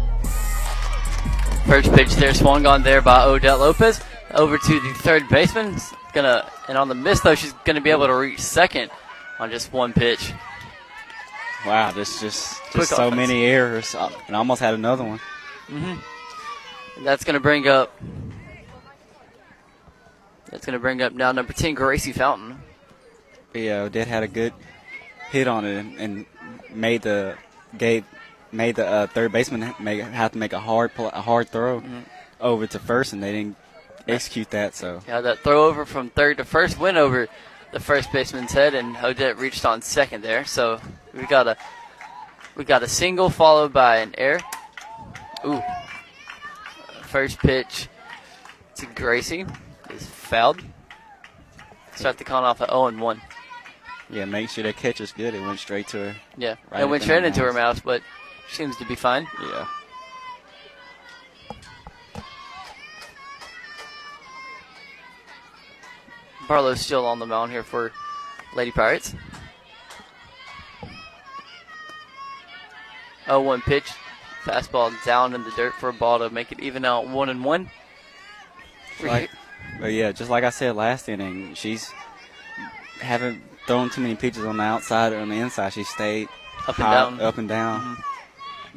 First 1.68 1.94
pitch 1.94 2.15
there, 2.15 2.34
swung 2.34 2.65
on 2.65 2.82
there 2.82 2.99
by 2.99 3.24
Odell 3.26 3.60
Lopez. 3.60 4.02
Over 4.34 4.57
to 4.57 4.80
the 4.80 4.94
third 4.95 5.30
baseman. 5.30 5.76
Gonna 6.14 6.49
and 6.68 6.80
on 6.80 6.88
the 6.90 6.95
miss 6.95 7.20
though, 7.20 7.36
she's 7.36 7.53
gonna 7.64 7.80
be 7.80 7.91
able 7.91 8.07
to 8.07 8.15
reach 8.15 8.40
second 8.40 8.90
on 9.38 9.52
just 9.52 9.72
one 9.72 9.94
pitch. 9.94 10.34
Wow, 11.68 11.91
this 11.91 12.20
just 12.20 12.60
Quick 12.72 12.74
just 12.74 12.90
so 12.90 13.07
offense. 13.10 13.15
many 13.15 13.45
errors, 13.45 13.94
uh, 13.94 14.11
and 14.26 14.36
I 14.36 14.40
almost 14.40 14.61
had 14.61 14.74
another 14.74 15.03
one. 15.03 15.20
Mm-hmm. 15.68 17.03
That's 17.03 17.24
gonna 17.24 17.40
bring 17.40 17.68
up. 17.68 17.95
That's 20.49 20.65
gonna 20.65 20.80
bring 20.80 21.03
up 21.03 21.14
now 21.14 21.32
number 21.32 21.53
ten, 21.53 21.76
Gracie 21.76 22.14
Fountain. 22.14 22.60
Yeah, 23.53 23.82
Odette 23.82 24.07
had 24.07 24.24
a 24.24 24.28
good 24.28 24.53
hit 25.34 25.47
on 25.47 25.65
it 25.65 25.77
and, 25.99 26.26
made 26.69 27.01
the 27.01 27.35
gave 27.77 28.03
made 28.51 28.76
the 28.76 28.85
uh, 28.88 29.07
third 29.07 29.31
baseman 29.31 29.73
make, 29.80 29.99
have 30.01 30.31
to 30.31 30.38
make 30.38 30.53
a 30.53 30.60
hard 30.60 30.93
pl- 30.95 31.10
a 31.14 31.22
hard 31.22 31.49
throw 31.49 31.81
Mm-hmm. 31.81 31.99
over 32.39 32.65
to 32.68 32.80
first, 32.80 33.14
and 33.14 33.22
they 33.22 33.31
didn't 33.31 33.57
execute 34.07 34.49
that. 34.51 34.76
So 34.76 35.01
Yeah, 35.07 35.22
that 35.22 35.39
throw 35.39 35.65
over 35.68 35.85
from 35.85 36.10
third 36.10 36.38
to 36.38 36.45
first 36.45 36.80
went 36.80 36.97
over 36.97 37.27
the 37.72 37.80
first 37.80 38.11
baseman's 38.11 38.51
head, 38.53 38.73
and 38.76 38.95
Odette 38.97 39.38
reached 39.38 39.65
on 39.65 39.81
second 39.81 40.22
there. 40.23 40.45
So 40.45 40.80
we 41.14 41.23
got 41.26 41.47
a 41.47 41.57
we 42.55 42.64
got 42.64 42.84
a 42.84 42.88
single 42.88 43.30
followed 43.31 43.73
by 43.73 43.97
an 43.97 44.14
error. 44.18 44.39
Ooh, 45.45 45.61
first 47.03 47.39
pitch 47.39 47.88
to 48.76 48.85
Gracie 48.88 49.45
is 49.89 50.05
fouled. 50.05 50.61
Start 51.95 52.18
the 52.18 52.23
count 52.23 52.45
off 52.45 52.61
at 52.61 52.69
0 52.69 52.88
and 52.88 52.99
1. 53.01 53.22
Yeah, 54.14 54.26
make 54.26 54.49
sure 54.49 54.64
that 54.64 54.77
catch 54.77 55.02
is 55.02 55.11
good. 55.11 55.34
It 55.34 55.41
went 55.41 55.60
straight 55.60 55.88
to 55.90 55.98
her. 55.98 56.15
Yeah, 56.38 56.56
Right 56.72 56.81
it 56.81 56.90
went 56.90 57.03
straight 57.03 57.23
into 57.23 57.41
her 57.41 57.53
mouth. 57.53 57.84
but 57.84 58.02
seems 58.49 58.77
to 58.77 58.85
be 58.85 58.95
fine. 58.95 59.27
Yeah. 59.41 59.68
Barlow's 66.48 66.81
still 66.81 67.06
on 67.06 67.19
the 67.19 67.26
mound 67.26 67.52
here 67.52 67.64
for 67.64 67.91
Lady 68.56 68.72
Pirates. 68.72 69.15
0-1 73.26 73.61
pitch. 73.64 73.90
Fastball 74.44 74.94
down 75.06 75.34
in 75.34 75.44
the 75.45 75.52
dirt 75.52 75.73
for 75.76 75.88
a 75.88 75.94
ball 75.94 76.19
to 76.19 76.30
make 76.30 76.52
it 76.52 76.60
even 76.60 76.84
out 76.84 77.07
one 77.07 77.30
and 77.30 77.45
one. 77.45 77.69
Like, 79.02 79.30
but 79.80 79.94
yeah, 79.94 80.11
just 80.11 80.30
like 80.30 80.44
I 80.44 80.49
said 80.49 80.76
last 80.76 81.07
inning, 81.07 81.53
she's 81.56 81.90
haven't 82.99 83.41
thrown 83.68 83.90
too 83.90 84.02
many 84.02 84.15
pitches 84.15 84.44
on 84.45 84.57
the 84.57 84.64
outside 84.64 85.14
or 85.14 85.19
on 85.19 85.30
the 85.30 85.35
inside. 85.35 85.73
She 85.73 85.84
stayed 85.84 86.27
Up 86.68 86.77
and 86.77 86.88
high- 86.88 86.94
down. 86.94 87.22
up 87.22 87.38
and 87.38 87.48
down. 87.48 87.80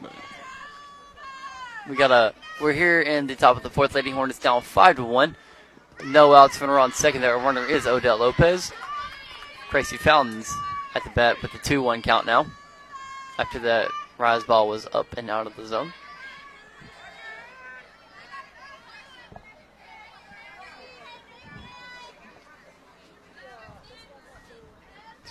Mm-hmm. 0.01 0.07
We 1.91 1.97
got 1.97 2.11
a. 2.11 2.35
We're 2.61 2.73
here 2.73 3.01
in 3.01 3.27
the 3.27 3.37
top 3.37 3.57
of 3.57 3.63
the 3.63 3.71
fourth. 3.71 3.95
Lady 3.95 4.11
Hornets 4.11 4.39
down 4.39 4.63
five 4.63 4.97
to 4.97 5.05
one. 5.05 5.37
No 6.05 6.35
outs. 6.35 6.61
Runner 6.61 6.79
on 6.79 6.93
second. 6.93 7.21
There. 7.21 7.37
Runner 7.37 7.65
is 7.65 7.87
Odell 7.87 8.19
Lopez. 8.19 8.73
Gracie 9.71 9.97
Fountains 9.97 10.53
at 10.95 11.05
the 11.05 11.11
bat 11.11 11.41
with 11.43 11.53
the 11.53 11.59
two-one 11.59 12.01
count 12.03 12.25
now. 12.27 12.47
After 13.39 13.59
that, 13.61 13.89
rise 14.19 14.43
ball 14.45 14.69
was 14.69 14.87
up 14.95 15.07
and 15.17 15.29
out 15.31 15.47
of 15.47 15.55
the 15.57 15.67
zone. 15.67 15.93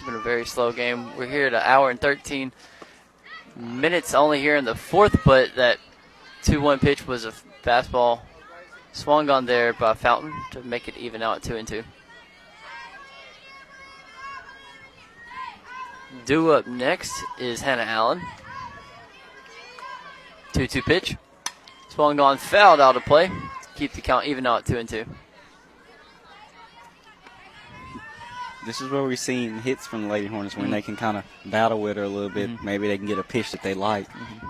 Been 0.06 0.16
a 0.16 0.20
very 0.20 0.46
slow 0.46 0.72
game. 0.72 1.16
We're 1.18 1.28
here 1.28 1.48
at 1.48 1.54
an 1.54 1.62
hour 1.64 1.90
and 1.90 2.00
13 2.00 2.52
minutes 3.56 4.14
only 4.14 4.40
here 4.40 4.56
in 4.56 4.66
the 4.66 4.76
fourth, 4.76 5.20
but 5.26 5.56
that 5.56 5.80
2 6.44 6.62
1 6.62 6.80
pitch 6.80 7.08
was 7.08 7.26
a 7.26 7.34
fastball 7.64 8.22
swung 8.94 9.30
on 9.30 9.46
there 9.46 9.74
by 9.74 9.94
Fountain 9.94 10.34
to 10.52 10.62
make 10.62 10.88
it 10.88 10.96
even 10.98 11.22
out 11.22 11.38
at 11.38 11.44
2 11.44 11.56
and 11.56 11.68
2. 11.68 11.84
Due 16.26 16.52
up 16.52 16.68
next 16.68 17.12
is 17.40 17.62
Hannah 17.62 17.84
Allen. 17.84 18.22
2 20.54 20.68
2 20.68 20.82
pitch. 20.84 21.16
Swung 21.90 22.20
on, 22.20 22.38
fouled 22.38 22.80
out 22.80 22.96
of 22.96 23.04
play. 23.06 23.32
Keep 23.76 23.94
the 23.94 24.02
count 24.02 24.26
even 24.26 24.46
out 24.46 24.60
at 24.60 24.66
2 24.66 24.78
and 24.78 24.90
2. 24.90 25.06
This 28.66 28.82
is 28.82 28.90
where 28.90 29.04
we've 29.04 29.20
seen 29.20 29.60
hits 29.60 29.86
from 29.86 30.04
the 30.04 30.08
Lady 30.08 30.26
Hornets 30.26 30.58
when 30.58 30.72
they 30.72 30.80
mm-hmm. 30.80 30.96
can 30.96 30.98
kind 30.98 31.18
of 31.18 31.52
battle 31.52 31.82
with 31.82 31.98
her 31.98 32.04
a 32.04 32.08
little 32.08 32.30
bit. 32.30 32.50
Mm-hmm. 32.50 32.66
Maybe 32.66 32.88
they 32.88 32.98
can 32.98 33.06
get 33.06 33.20
a 33.20 33.24
pitch 33.24 33.52
that 33.52 33.62
they 33.62 33.76
like. 33.76 34.10
Mm-hmm. 34.10 34.48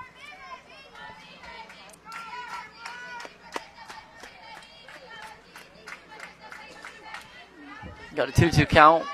Got 8.16 8.30
a 8.30 8.32
2 8.32 8.52
2 8.52 8.66
count. 8.66 9.06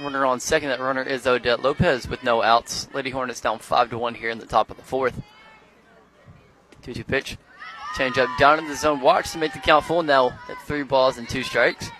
Runner 0.00 0.24
on 0.24 0.40
second. 0.40 0.70
That 0.70 0.80
runner 0.80 1.02
is 1.02 1.26
Odette 1.26 1.62
Lopez 1.62 2.08
with 2.08 2.22
no 2.22 2.42
outs. 2.42 2.88
Lady 2.94 3.10
Hornets 3.10 3.42
down 3.42 3.58
5 3.58 3.90
to 3.90 3.98
1 3.98 4.14
here 4.14 4.30
in 4.30 4.38
the 4.38 4.46
top 4.46 4.70
of 4.70 4.78
the 4.78 4.82
fourth. 4.82 5.20
2 6.82 6.94
2 6.94 7.04
pitch. 7.04 7.36
Change 7.96 8.16
up 8.16 8.30
down 8.38 8.58
in 8.58 8.66
the 8.66 8.76
zone. 8.76 9.00
Watch 9.00 9.32
to 9.32 9.38
make 9.38 9.52
the 9.52 9.58
count 9.58 9.84
full 9.84 10.02
now 10.02 10.28
at 10.48 10.56
three 10.66 10.84
balls 10.84 11.18
and 11.18 11.28
two 11.28 11.42
strikes. 11.42 11.90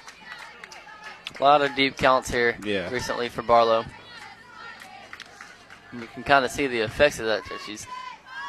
A 1.39 1.43
lot 1.43 1.63
of 1.63 1.75
deep 1.77 1.97
counts 1.97 2.31
here 2.31 2.57
Yeah. 2.63 2.91
recently 2.91 3.29
for 3.29 3.43
Barlow. 3.43 3.85
And 5.93 6.03
you 6.03 6.09
can 6.09 6.23
kind 6.25 6.45
of 6.45 6.51
see 6.51 6.67
the 6.67 6.81
effects 6.81 7.19
of 7.21 7.27
that. 7.27 7.43
She's 7.65 7.87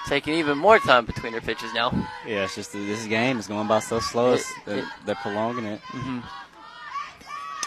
taking 0.07 0.34
even 0.36 0.57
more 0.57 0.80
time 0.80 1.06
between 1.06 1.34
her 1.34 1.41
pitches 1.41 1.74
now. 1.74 1.91
Yeah, 2.26 2.44
it's 2.45 2.56
just 2.56 2.74
this 2.74 3.06
game 3.06 3.38
is 3.38 3.48
going 3.48 3.68
by 3.68 3.80
so 3.80 3.99
slow. 3.99 4.34
It- 4.34 4.44
they're, 4.66 4.78
it- 4.80 4.86
they're 5.06 5.16
prolonging 5.16 5.66
it. 5.66 5.82
Mm-hmm. 5.82 6.20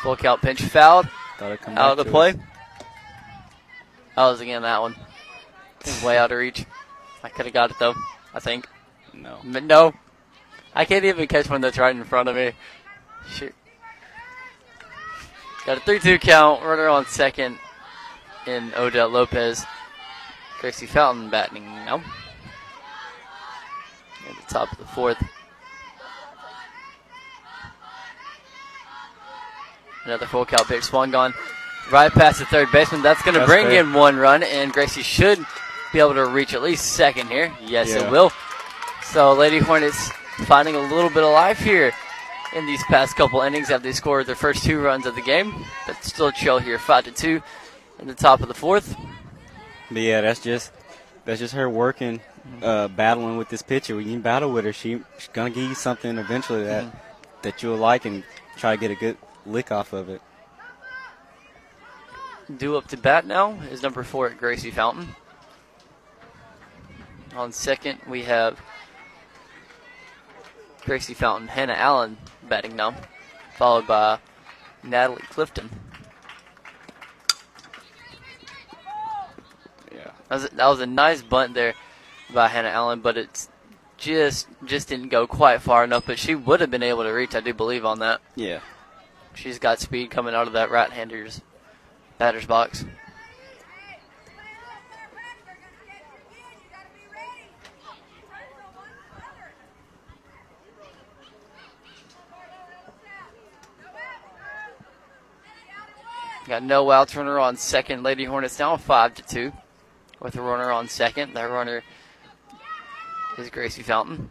Full 0.02 0.16
count 0.16 0.42
pinch 0.42 0.60
fouled. 0.62 1.08
Thought 1.38 1.46
it'd 1.46 1.60
come 1.62 1.78
Out 1.78 1.96
of 1.98 2.04
the 2.04 2.10
play. 2.10 2.30
us. 2.30 2.36
That 4.16 4.26
was 4.26 4.40
again 4.40 4.62
that 4.62 4.80
one. 4.80 4.96
Way 6.04 6.18
out 6.18 6.32
of 6.32 6.38
reach. 6.38 6.64
I 7.22 7.28
could 7.28 7.46
have 7.46 7.54
got 7.54 7.70
it 7.70 7.78
though. 7.78 7.94
I 8.34 8.40
think. 8.40 8.68
No. 9.14 9.38
But 9.44 9.62
no. 9.62 9.92
I 10.74 10.84
can't 10.84 11.04
even 11.04 11.26
catch 11.28 11.48
one 11.48 11.60
that's 11.60 11.78
right 11.78 11.94
in 11.94 12.02
front 12.04 12.28
of 12.28 12.34
me. 12.36 12.52
Shoot. 13.30 13.54
Got 15.66 15.78
a 15.78 15.80
3 15.80 15.98
2 16.00 16.18
count. 16.18 16.62
Runner 16.62 16.88
on 16.88 17.06
second 17.06 17.58
in 18.46 18.72
Odell 18.76 19.08
Lopez. 19.08 19.64
Gracie 20.60 20.86
Fountain 20.86 21.28
batting 21.30 21.64
now. 21.64 22.02
At 24.28 24.36
the 24.36 24.54
top 24.54 24.72
of 24.72 24.78
the 24.78 24.84
fourth. 24.86 25.22
Another 30.04 30.26
full 30.26 30.44
count 30.44 30.66
pitch. 30.66 30.82
Swung 30.84 31.10
gone 31.10 31.32
right 31.90 32.12
past 32.12 32.40
the 32.40 32.44
third 32.46 32.70
baseman. 32.72 33.02
That's 33.02 33.22
going 33.22 33.38
to 33.38 33.46
bring 33.46 33.70
in 33.72 33.92
one 33.92 34.16
run, 34.16 34.42
and 34.42 34.72
Gracie 34.72 35.02
should 35.02 35.44
be 35.92 36.00
able 36.00 36.14
to 36.14 36.26
reach 36.26 36.54
at 36.54 36.62
least 36.62 36.92
second 36.94 37.28
here. 37.28 37.52
Yes, 37.64 37.90
Yeah. 37.90 38.06
it 38.06 38.10
will. 38.10 38.32
So, 39.04 39.32
Lady 39.32 39.58
Hornets 39.58 40.10
finding 40.46 40.74
a 40.74 40.80
little 40.80 41.10
bit 41.10 41.22
of 41.22 41.30
life 41.32 41.58
here 41.58 41.92
in 42.54 42.66
these 42.66 42.82
past 42.84 43.16
couple 43.16 43.40
innings 43.42 43.70
after 43.70 43.84
they 43.84 43.92
scored 43.92 44.26
their 44.26 44.34
first 44.34 44.64
two 44.64 44.80
runs 44.80 45.06
of 45.06 45.14
the 45.14 45.22
game. 45.22 45.54
But 45.86 46.02
still 46.04 46.30
chill 46.32 46.58
here, 46.58 46.78
five 46.78 47.04
to 47.04 47.10
two, 47.12 47.42
in 47.98 48.06
the 48.06 48.14
top 48.14 48.40
of 48.40 48.48
the 48.48 48.54
fourth. 48.54 48.94
But 49.90 50.02
yeah, 50.02 50.20
that's 50.20 50.40
just 50.40 50.72
that's 51.24 51.38
just 51.40 51.54
her 51.54 51.68
working, 51.70 52.20
uh, 52.62 52.88
battling 52.88 53.36
with 53.36 53.48
this 53.48 53.62
pitcher. 53.62 53.94
When 53.96 54.08
you 54.08 54.18
battle 54.18 54.50
with 54.50 54.64
her, 54.64 54.72
she, 54.72 55.00
she's 55.18 55.28
gonna 55.32 55.50
give 55.50 55.68
you 55.68 55.74
something 55.74 56.18
eventually 56.18 56.64
that 56.64 56.84
Mhm. 56.84 56.92
that 57.42 57.62
you'll 57.62 57.76
like 57.76 58.04
and 58.04 58.24
try 58.56 58.74
to 58.74 58.80
get 58.80 58.90
a 58.90 58.94
good 58.96 59.16
lick 59.46 59.70
off 59.72 59.92
of 59.92 60.08
it. 60.08 60.20
Due 62.56 62.76
up 62.76 62.88
to 62.88 62.96
bat 62.96 63.24
now 63.26 63.52
is 63.70 63.82
number 63.82 64.02
four 64.02 64.28
at 64.28 64.36
Gracie 64.38 64.70
Fountain. 64.70 65.14
On 67.36 67.50
second, 67.52 68.00
we 68.06 68.24
have 68.24 68.60
Gracie 70.84 71.14
Fountain, 71.14 71.48
Hannah 71.48 71.72
Allen 71.74 72.18
batting 72.52 72.76
now, 72.76 72.94
followed 73.56 73.86
by 73.86 74.18
Natalie 74.82 75.22
Clifton. 75.30 75.70
Yeah. 79.90 80.10
That 80.28 80.34
was, 80.34 80.48
that 80.50 80.66
was 80.66 80.80
a 80.80 80.86
nice 80.86 81.22
bunt 81.22 81.54
there 81.54 81.72
by 82.34 82.48
Hannah 82.48 82.68
Allen, 82.68 83.00
but 83.00 83.16
it's 83.16 83.48
just 83.96 84.48
just 84.66 84.88
didn't 84.88 85.08
go 85.08 85.26
quite 85.26 85.62
far 85.62 85.82
enough. 85.82 86.04
But 86.04 86.18
she 86.18 86.34
would 86.34 86.60
have 86.60 86.70
been 86.70 86.82
able 86.82 87.04
to 87.04 87.08
reach, 87.08 87.34
I 87.34 87.40
do 87.40 87.54
believe, 87.54 87.86
on 87.86 88.00
that. 88.00 88.20
Yeah. 88.36 88.60
She's 89.34 89.58
got 89.58 89.80
speed 89.80 90.10
coming 90.10 90.34
out 90.34 90.46
of 90.46 90.52
that 90.52 90.70
right-hander's 90.70 91.40
batter's 92.18 92.44
box. 92.44 92.84
Got 106.46 106.62
no 106.62 106.90
outs. 106.90 107.14
Runner 107.14 107.38
on 107.38 107.56
second. 107.56 108.02
Lady 108.02 108.24
Hornets 108.24 108.56
down 108.56 108.78
five 108.78 109.14
to 109.14 109.22
two, 109.22 109.52
with 110.20 110.36
a 110.36 110.42
runner 110.42 110.70
on 110.70 110.88
second. 110.88 111.34
That 111.34 111.44
runner 111.44 111.82
is 113.38 113.50
Gracie 113.50 113.82
Fountain. 113.82 114.30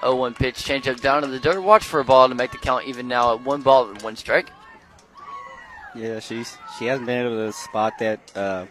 0-1 0.00 0.34
pitch, 0.34 0.64
change 0.64 0.88
up 0.88 0.98
down 1.00 1.22
to 1.22 1.28
the 1.28 1.38
dirt. 1.38 1.60
Watch 1.60 1.84
for 1.84 2.00
a 2.00 2.04
ball 2.04 2.28
to 2.28 2.34
make 2.34 2.52
the 2.52 2.58
count 2.58 2.86
even 2.86 3.06
now 3.06 3.34
at 3.34 3.42
one 3.42 3.60
ball 3.60 3.90
and 3.90 4.00
one 4.02 4.16
strike. 4.16 4.48
Yeah, 5.94 6.20
she's 6.20 6.56
she 6.78 6.86
hasn't 6.86 7.06
been 7.06 7.26
able 7.26 7.36
to 7.36 7.52
spot 7.52 7.98
that 7.98 8.20
uh, 8.34 8.64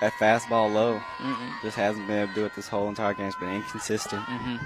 that 0.00 0.12
fastball 0.14 0.72
low. 0.72 1.00
Mm-mm. 1.18 1.62
Just 1.62 1.76
hasn't 1.76 2.06
been 2.06 2.18
able 2.18 2.34
to 2.34 2.40
do 2.40 2.44
it 2.44 2.54
this 2.54 2.68
whole 2.68 2.88
entire 2.88 3.14
game. 3.14 3.26
It's 3.26 3.36
been 3.36 3.54
inconsistent. 3.54 4.22
Mm-hmm. 4.22 4.56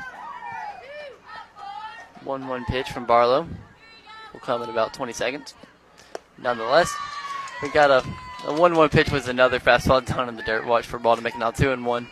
One-one 2.24 2.64
pitch 2.64 2.90
from 2.90 3.04
Barlow 3.04 3.46
will 4.32 4.40
come 4.40 4.62
in 4.62 4.70
about 4.70 4.94
20 4.94 5.12
seconds. 5.12 5.52
Nonetheless, 6.38 6.94
we 7.62 7.70
got 7.70 7.90
a, 7.90 8.04
a 8.46 8.54
one-one 8.54 8.88
pitch 8.88 9.10
was 9.10 9.28
another 9.28 9.58
fastball 9.60 10.04
down 10.04 10.28
in 10.28 10.36
the 10.36 10.42
dirt. 10.42 10.66
Watch 10.66 10.86
for 10.86 10.98
ball 10.98 11.16
to 11.16 11.22
make 11.22 11.34
it 11.34 11.38
now 11.38 11.50
two 11.50 11.72
and 11.72 11.84
one. 11.86 12.08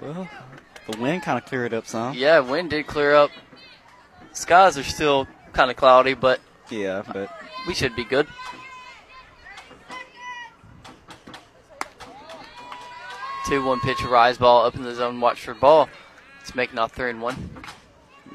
Well, 0.00 0.28
the 0.88 0.98
wind 0.98 1.22
kind 1.22 1.38
of 1.38 1.44
cleared 1.44 1.74
up 1.74 1.86
some. 1.86 2.14
Yeah, 2.14 2.38
wind 2.40 2.70
did 2.70 2.86
clear 2.86 3.14
up. 3.14 3.30
Skies 4.32 4.78
are 4.78 4.84
still 4.84 5.26
kind 5.52 5.70
of 5.70 5.76
cloudy, 5.76 6.14
but 6.14 6.40
Yeah, 6.70 7.02
but 7.12 7.30
we 7.66 7.74
should 7.74 7.96
be 7.96 8.04
good. 8.04 8.28
Two 13.46 13.64
one 13.64 13.80
pitch 13.80 14.02
rise 14.04 14.36
ball 14.38 14.66
up 14.66 14.74
in 14.74 14.82
the 14.82 14.94
zone. 14.94 15.20
Watch 15.20 15.40
for 15.40 15.54
ball. 15.54 15.88
It's 16.42 16.54
making 16.54 16.78
off 16.78 16.92
three 16.92 17.10
and 17.10 17.22
one. 17.22 17.50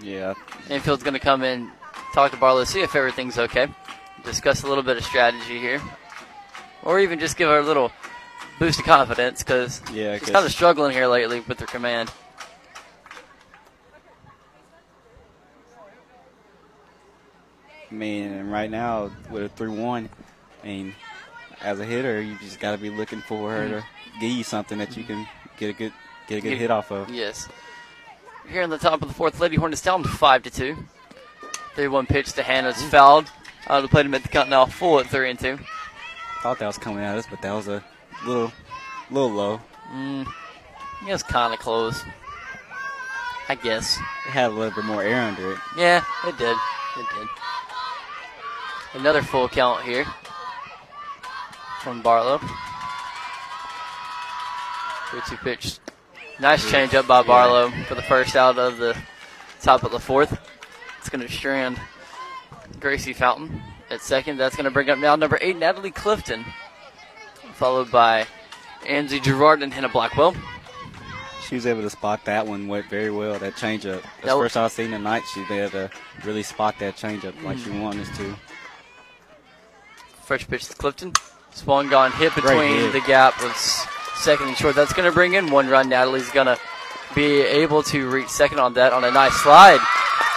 yeah, 0.01 0.33
Infield's 0.69 1.03
going 1.03 1.13
to 1.13 1.19
come 1.19 1.43
in, 1.43 1.71
talk 2.13 2.31
to 2.31 2.37
Barlow, 2.37 2.63
see 2.63 2.81
if 2.81 2.95
everything's 2.95 3.37
okay. 3.37 3.67
Discuss 4.23 4.63
a 4.63 4.67
little 4.67 4.83
bit 4.83 4.95
of 4.95 5.03
strategy 5.03 5.59
here, 5.59 5.81
or 6.83 6.99
even 6.99 7.19
just 7.19 7.35
give 7.35 7.49
her 7.49 7.59
a 7.59 7.63
little 7.63 7.91
boost 8.59 8.79
of 8.79 8.85
confidence 8.85 9.43
because 9.43 9.81
Yeah, 9.91 10.17
she's 10.17 10.29
kind 10.29 10.45
of 10.45 10.51
struggling 10.51 10.93
here 10.93 11.07
lately 11.07 11.41
with 11.41 11.59
her 11.59 11.65
command. 11.65 12.11
I 17.91 17.93
mean, 17.93 18.31
and 18.31 18.51
right 18.51 18.71
now 18.71 19.11
with 19.29 19.43
a 19.43 19.49
three-one, 19.49 20.09
I 20.63 20.65
mean, 20.65 20.95
as 21.61 21.79
a 21.79 21.85
hitter, 21.85 22.21
you 22.21 22.37
just 22.39 22.59
got 22.59 22.71
to 22.71 22.77
be 22.77 22.89
looking 22.89 23.21
for 23.21 23.51
her 23.51 23.65
mm-hmm. 23.65 23.73
to 23.73 24.19
give 24.19 24.31
you 24.31 24.43
something 24.43 24.77
that 24.77 24.95
you 24.97 25.03
can 25.03 25.27
get 25.57 25.69
a 25.69 25.73
good 25.73 25.93
get 26.27 26.37
a 26.37 26.41
good 26.41 26.49
Get- 26.51 26.57
hit 26.59 26.71
off 26.71 26.91
of. 26.91 27.09
Yes. 27.09 27.47
Here 28.49 28.61
in 28.61 28.69
the 28.69 28.77
top 28.77 29.01
of 29.01 29.07
the 29.07 29.13
fourth, 29.13 29.39
Lady 29.39 29.55
Hornets 29.55 29.81
down 29.81 30.03
five 30.03 30.43
to 30.43 30.49
two. 30.49 30.77
Three 31.75 31.87
one 31.87 32.05
pitch 32.05 32.33
to 32.33 32.43
Hannah's 32.43 32.81
fouled. 32.83 33.29
Out 33.67 33.77
of 33.77 33.83
the 33.83 33.89
plate 33.89 34.03
to 34.03 34.09
make 34.09 34.23
the 34.23 34.29
count 34.29 34.49
now 34.49 34.65
full 34.65 34.99
at 34.99 35.07
three 35.07 35.29
and 35.29 35.39
two. 35.39 35.57
Thought 36.41 36.59
that 36.59 36.67
was 36.67 36.77
coming 36.77 37.03
at 37.03 37.17
us, 37.17 37.25
but 37.29 37.41
that 37.41 37.53
was 37.53 37.67
a 37.67 37.83
little 38.25 38.51
little 39.09 39.31
low. 39.31 39.61
Mm, 39.91 40.27
yeah, 41.05 41.13
it's 41.13 41.23
kind 41.23 41.53
of 41.53 41.59
close. 41.59 42.03
I 43.49 43.55
guess. 43.55 43.97
It 43.97 44.31
had 44.31 44.51
a 44.51 44.53
little 44.53 44.73
bit 44.75 44.85
more 44.85 45.03
air 45.03 45.21
under 45.21 45.53
it. 45.53 45.59
Yeah, 45.77 46.03
it 46.25 46.37
did. 46.37 46.57
It 46.97 47.05
did. 47.15 47.27
Another 48.93 49.21
full 49.21 49.49
count 49.49 49.83
here 49.83 50.05
from 51.81 52.01
Barlow. 52.01 52.39
3 55.09 55.21
2 55.27 55.37
pitch. 55.37 55.79
Nice 56.39 56.69
change 56.69 56.93
up 56.93 57.07
by. 57.07 57.23
Barlow 57.23 57.71
for 57.87 57.95
the 57.95 58.01
first 58.01 58.35
out 58.35 58.57
of 58.57 58.77
the 58.77 58.95
top 59.61 59.83
of 59.83 59.91
the 59.91 59.99
fourth. 59.99 60.37
It's 61.03 61.09
going 61.09 61.19
to 61.27 61.29
strand 61.29 61.77
Gracie 62.79 63.11
Fountain 63.11 63.61
at 63.89 63.99
second. 63.99 64.37
That's 64.37 64.55
going 64.55 64.63
to 64.63 64.71
bring 64.71 64.89
up 64.89 64.97
now 64.99 65.17
number 65.17 65.37
eight, 65.41 65.57
Natalie 65.57 65.91
Clifton, 65.91 66.45
followed 67.55 67.91
by 67.91 68.25
Amzie 68.83 69.21
Gerard 69.21 69.61
and 69.61 69.73
Hannah 69.73 69.89
Blackwell. 69.89 70.33
She 71.45 71.55
was 71.55 71.65
able 71.65 71.81
to 71.81 71.89
spot 71.89 72.23
that 72.23 72.47
one 72.47 72.69
went 72.69 72.89
very 72.89 73.11
well. 73.11 73.37
That 73.37 73.55
changeup. 73.55 74.01
That's 74.21 74.27
the 74.33 74.39
first 74.39 74.55
I've 74.55 74.71
seen 74.71 74.91
tonight. 74.91 75.23
She's 75.33 75.51
able 75.51 75.71
to 75.71 75.89
really 76.23 76.41
spot 76.41 76.75
that 76.79 76.95
changeup 76.95 77.33
like 77.43 77.57
she 77.57 77.65
Mm. 77.65 77.81
wanted 77.81 78.07
us 78.07 78.17
to. 78.19 78.35
First 80.23 80.49
pitch 80.49 80.69
to 80.69 80.73
Clifton. 80.75 81.11
Swung 81.51 81.89
gone, 81.89 82.13
hit 82.13 82.33
between 82.33 82.77
hit. 82.77 82.93
the 82.93 83.01
gap 83.01 83.43
of 83.43 83.53
second 83.57 84.47
and 84.47 84.55
short. 84.57 84.73
That's 84.75 84.93
going 84.93 85.05
to 85.07 85.13
bring 85.13 85.33
in 85.33 85.51
one 85.51 85.67
run. 85.67 85.89
Natalie's 85.89 86.29
going 86.31 86.47
to 86.47 86.57
be 87.13 87.41
able 87.41 87.83
to 87.83 88.09
reach 88.09 88.29
second 88.29 88.59
on 88.59 88.73
that 88.75 88.93
on 88.93 89.03
a 89.03 89.11
nice 89.11 89.33
slide. 89.33 89.81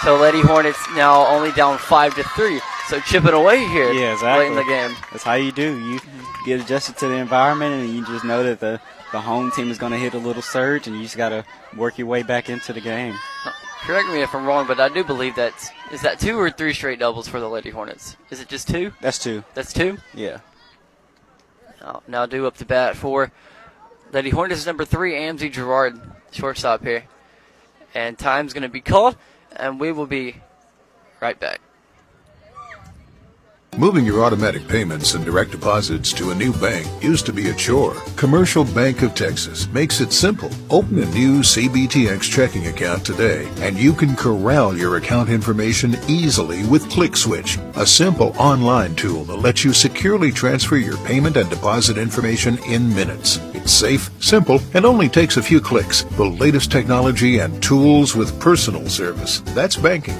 So 0.03 0.15
Lady 0.15 0.41
Hornets 0.41 0.79
now 0.95 1.25
only 1.27 1.51
down 1.51 1.77
five 1.77 2.15
to 2.15 2.23
three. 2.23 2.61
So 2.87 2.99
chipping 3.01 3.33
away 3.33 3.65
here 3.67 3.91
Yeah, 3.91 4.13
exactly. 4.13 4.45
late 4.45 4.51
in 4.51 4.55
the 4.55 4.63
game. 4.63 4.95
That's 5.11 5.23
how 5.23 5.33
you 5.33 5.51
do. 5.51 5.77
You 5.91 5.99
get 6.45 6.61
adjusted 6.61 6.97
to 6.97 7.07
the 7.07 7.15
environment, 7.15 7.73
and 7.83 7.93
you 7.93 8.05
just 8.05 8.23
know 8.23 8.43
that 8.43 8.59
the 8.59 8.79
the 9.11 9.19
home 9.21 9.51
team 9.51 9.71
is 9.71 9.77
going 9.77 9.91
to 9.93 9.97
hit 9.97 10.13
a 10.13 10.17
little 10.17 10.41
surge, 10.41 10.87
and 10.87 10.95
you 10.95 11.03
just 11.03 11.17
got 11.17 11.29
to 11.29 11.43
work 11.75 11.97
your 11.97 12.07
way 12.07 12.23
back 12.23 12.49
into 12.49 12.73
the 12.73 12.81
game. 12.81 13.15
Correct 13.81 14.07
me 14.09 14.21
if 14.21 14.33
I'm 14.35 14.45
wrong, 14.45 14.67
but 14.67 14.79
I 14.79 14.89
do 14.89 15.03
believe 15.03 15.35
that 15.35 15.53
is 15.91 16.01
that 16.01 16.19
two 16.19 16.37
or 16.37 16.49
three 16.51 16.73
straight 16.73 16.99
doubles 16.99 17.27
for 17.27 17.39
the 17.39 17.49
Lady 17.49 17.69
Hornets. 17.69 18.15
Is 18.29 18.39
it 18.41 18.47
just 18.49 18.67
two? 18.67 18.91
That's 19.01 19.17
two. 19.19 19.43
That's 19.53 19.73
two. 19.73 19.97
Yeah. 20.13 20.39
Oh, 21.81 21.85
now, 21.85 22.01
now 22.07 22.25
due 22.25 22.45
up 22.47 22.55
the 22.57 22.65
bat 22.65 22.95
for 22.95 23.31
Lady 24.11 24.29
Hornets 24.29 24.65
number 24.65 24.83
three, 24.85 25.13
Amzie 25.13 25.51
Gerard, 25.51 25.99
shortstop 26.31 26.83
here. 26.83 27.05
And 27.93 28.17
time's 28.17 28.53
going 28.53 28.63
to 28.63 28.69
be 28.69 28.81
called, 28.81 29.15
and 29.55 29.79
we 29.79 29.91
will 29.91 30.07
be 30.07 30.35
right 31.21 31.39
back. 31.39 31.61
Moving 33.75 34.05
your 34.05 34.23
automatic 34.23 34.67
payments 34.67 35.13
and 35.13 35.23
direct 35.23 35.51
deposits 35.51 36.11
to 36.13 36.31
a 36.31 36.35
new 36.35 36.51
bank 36.53 36.87
used 37.03 37.27
to 37.27 37.33
be 37.33 37.49
a 37.49 37.53
chore. 37.53 37.93
Commercial 38.15 38.63
Bank 38.63 39.03
of 39.03 39.13
Texas 39.13 39.67
makes 39.67 40.01
it 40.01 40.11
simple. 40.11 40.49
Open 40.71 40.97
a 40.97 41.05
new 41.11 41.41
CBTX 41.41 42.23
checking 42.23 42.67
account 42.67 43.05
today, 43.05 43.47
and 43.57 43.77
you 43.77 43.93
can 43.93 44.15
corral 44.15 44.75
your 44.75 44.97
account 44.97 45.29
information 45.29 45.95
easily 46.07 46.65
with 46.65 46.89
ClickSwitch, 46.89 47.59
a 47.77 47.85
simple 47.85 48.33
online 48.39 48.95
tool 48.95 49.25
that 49.25 49.35
lets 49.35 49.63
you 49.63 49.73
securely 49.73 50.31
transfer 50.31 50.77
your 50.77 50.97
payment 51.05 51.37
and 51.37 51.49
deposit 51.49 51.99
information 51.99 52.57
in 52.67 52.89
minutes. 52.95 53.37
It's 53.53 53.71
safe, 53.71 54.09
simple, 54.23 54.59
and 54.73 54.85
only 54.85 55.07
takes 55.07 55.37
a 55.37 55.43
few 55.43 55.61
clicks. 55.61 56.01
The 56.01 56.25
latest 56.25 56.71
technology 56.71 57.39
and 57.39 57.61
tools 57.61 58.15
with 58.15 58.39
personal 58.39 58.89
service. 58.89 59.41
That's 59.53 59.75
banking, 59.75 60.19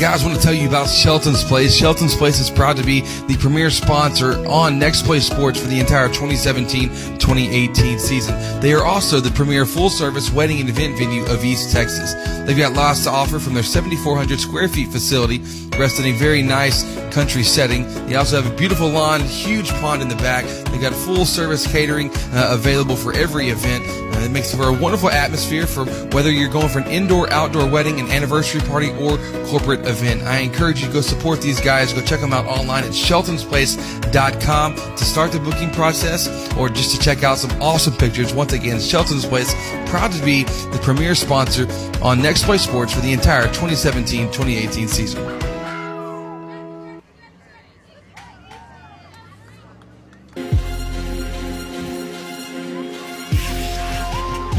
Guys, 0.00 0.24
want 0.24 0.34
to 0.34 0.42
tell 0.42 0.54
you 0.54 0.66
about 0.66 0.88
Shelton's 0.88 1.44
Place. 1.44 1.76
Shelton's 1.76 2.16
Place 2.16 2.40
is 2.40 2.48
proud 2.48 2.78
to 2.78 2.82
be 2.82 3.02
the 3.02 3.36
premier 3.38 3.68
sponsor 3.68 4.32
on 4.48 4.78
Next 4.78 5.04
Play 5.04 5.20
Sports 5.20 5.60
for 5.60 5.68
the 5.68 5.78
entire 5.78 6.08
2017-2018 6.08 8.00
season. 8.00 8.60
They 8.62 8.72
are 8.72 8.82
also 8.82 9.20
the 9.20 9.30
premier 9.32 9.66
full-service 9.66 10.32
wedding 10.32 10.58
and 10.58 10.70
event 10.70 10.96
venue 10.96 11.26
of 11.26 11.44
East 11.44 11.70
Texas. 11.70 12.14
They've 12.46 12.56
got 12.56 12.72
lots 12.72 13.04
to 13.04 13.10
offer 13.10 13.38
from 13.38 13.52
their 13.52 13.62
7,400 13.62 14.40
square 14.40 14.68
feet 14.68 14.88
facility, 14.88 15.40
rest 15.78 16.00
in 16.00 16.06
a 16.06 16.12
very 16.12 16.40
nice 16.42 16.82
country 17.12 17.42
setting. 17.42 17.84
They 18.06 18.14
also 18.16 18.40
have 18.40 18.50
a 18.50 18.56
beautiful 18.56 18.88
lawn, 18.88 19.20
huge 19.20 19.68
pond 19.80 20.00
in 20.00 20.08
the 20.08 20.16
back. 20.16 20.46
They've 20.70 20.80
got 20.80 20.94
full-service 20.94 21.70
catering 21.70 22.10
uh, 22.32 22.48
available 22.52 22.96
for 22.96 23.12
every 23.12 23.50
event. 23.50 23.84
Uh, 23.86 24.24
it 24.24 24.30
makes 24.30 24.54
for 24.54 24.64
a 24.64 24.72
wonderful 24.72 25.10
atmosphere 25.10 25.66
for 25.66 25.84
whether 26.14 26.30
you're 26.30 26.50
going 26.50 26.68
for 26.68 26.78
an 26.78 26.88
indoor, 26.88 27.30
outdoor 27.32 27.68
wedding, 27.68 28.00
an 28.00 28.08
anniversary 28.10 28.62
party, 28.62 28.90
or 28.92 29.18
corporate 29.46 29.84
event. 29.90 30.22
I 30.22 30.38
encourage 30.38 30.80
you 30.80 30.86
to 30.86 30.92
go 30.92 31.00
support 31.00 31.42
these 31.42 31.60
guys. 31.60 31.92
Go 31.92 32.00
check 32.00 32.20
them 32.20 32.32
out 32.32 32.46
online 32.46 32.84
at 32.84 32.90
sheltonsplace.com 32.90 34.74
to 34.74 35.04
start 35.04 35.32
the 35.32 35.40
booking 35.40 35.70
process 35.70 36.28
or 36.56 36.68
just 36.68 36.94
to 36.94 37.00
check 37.00 37.22
out 37.22 37.38
some 37.38 37.50
awesome 37.60 37.94
pictures. 37.94 38.32
Once 38.32 38.52
again, 38.52 38.80
Shelton's 38.80 39.26
Place, 39.26 39.52
proud 39.86 40.12
to 40.12 40.24
be 40.24 40.44
the 40.44 40.80
premier 40.82 41.14
sponsor 41.14 41.66
on 42.02 42.22
Next 42.22 42.44
Play 42.44 42.58
Sports 42.58 42.94
for 42.94 43.00
the 43.00 43.12
entire 43.12 43.46
2017-2018 43.48 44.88
season. 44.88 45.40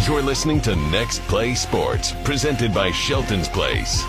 You're 0.07 0.21
listening 0.21 0.61
to 0.61 0.75
Next 0.75 1.21
Play 1.21 1.55
Sports, 1.55 2.13
presented 2.23 2.73
by 2.73 2.91
Shelton's 2.91 3.47
Place. 3.47 4.03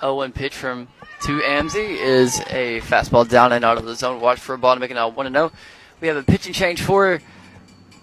0-1 0.00 0.34
pitch 0.34 0.54
from 0.54 0.88
to 1.22 1.40
Amzie 1.40 1.96
is 1.98 2.40
a 2.50 2.80
fastball 2.82 3.28
down 3.28 3.52
and 3.52 3.64
out 3.64 3.76
of 3.76 3.84
the 3.84 3.94
zone. 3.94 4.20
Watch 4.20 4.38
for 4.38 4.54
a 4.54 4.58
ball 4.58 4.74
to 4.74 4.80
make 4.80 4.90
it 4.90 4.94
now 4.94 5.08
1 5.08 5.32
0. 5.32 5.52
We 6.00 6.08
have 6.08 6.16
a 6.16 6.22
pitching 6.22 6.52
change 6.52 6.80
for 6.80 7.20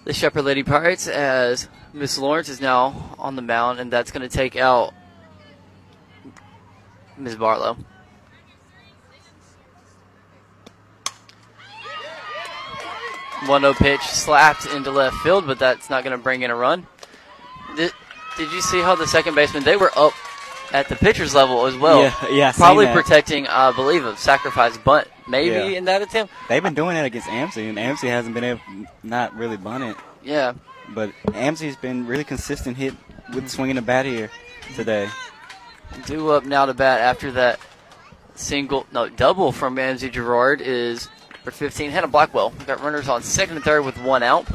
the 0.04 0.12
Shepherd 0.12 0.42
Lady 0.42 0.62
Pirates 0.62 1.08
as 1.08 1.68
Miss 1.94 2.18
Lawrence 2.18 2.50
is 2.50 2.60
now 2.60 3.14
on 3.18 3.36
the 3.36 3.42
mound, 3.42 3.80
and 3.80 3.90
that's 3.90 4.10
going 4.10 4.28
to 4.28 4.34
take 4.34 4.54
out 4.54 4.92
Miss 7.16 7.34
Barlow. 7.34 7.78
One 13.46 13.62
0 13.62 13.72
pitch 13.74 14.02
slapped 14.02 14.66
into 14.66 14.90
left 14.90 15.16
field, 15.16 15.46
but 15.46 15.58
that's 15.58 15.88
not 15.88 16.04
going 16.04 16.16
to 16.16 16.22
bring 16.22 16.42
in 16.42 16.50
a 16.50 16.56
run. 16.56 16.86
Did, 17.76 17.92
did 18.36 18.52
you 18.52 18.60
see 18.60 18.80
how 18.80 18.94
the 18.94 19.06
second 19.06 19.34
baseman 19.34 19.64
they 19.64 19.76
were 19.76 19.90
up 19.96 20.12
at 20.72 20.88
the 20.88 20.96
pitcher's 20.96 21.34
level 21.34 21.66
as 21.66 21.76
well? 21.76 22.02
Yeah, 22.02 22.26
yeah, 22.30 22.52
Probably 22.52 22.86
protecting, 22.86 23.46
uh, 23.46 23.72
I 23.72 23.72
believe, 23.72 24.04
a 24.04 24.16
sacrifice 24.16 24.76
bunt 24.78 25.08
maybe 25.28 25.72
Yeah. 25.72 25.78
in 25.78 25.84
that 25.86 26.02
attempt. 26.02 26.32
They've 26.48 26.62
been 26.62 26.74
doing 26.74 26.94
that 26.94 27.04
against 27.04 27.28
Amzie, 27.28 27.68
and 27.68 27.78
Amzie 27.78 28.08
hasn't 28.08 28.34
been 28.34 28.44
able, 28.44 28.60
not 29.02 29.34
really 29.36 29.56
bunted. 29.56 29.96
Yeah. 30.22 30.54
But 30.88 31.10
Amzie's 31.28 31.76
been 31.76 32.06
really 32.06 32.24
consistent 32.24 32.76
hit 32.76 32.94
with 33.28 33.38
mm-hmm. 33.38 33.46
swinging 33.46 33.76
the 33.76 33.82
bat 33.82 34.06
here 34.06 34.30
today. 34.74 35.08
Due 36.04 36.30
up 36.30 36.44
now 36.44 36.66
to 36.66 36.74
bat 36.74 37.00
after 37.00 37.32
that 37.32 37.58
single, 38.34 38.86
no, 38.92 39.08
double 39.08 39.52
from 39.52 39.76
Amzie 39.76 40.10
Gerard 40.10 40.60
is 40.60 41.08
for 41.42 41.50
15. 41.50 41.90
Hannah 41.90 42.08
Blackwell 42.08 42.50
got 42.66 42.80
runners 42.82 43.08
on 43.08 43.22
second 43.22 43.56
and 43.56 43.64
third 43.64 43.84
with 43.84 43.98
one 43.98 44.22
out. 44.22 44.46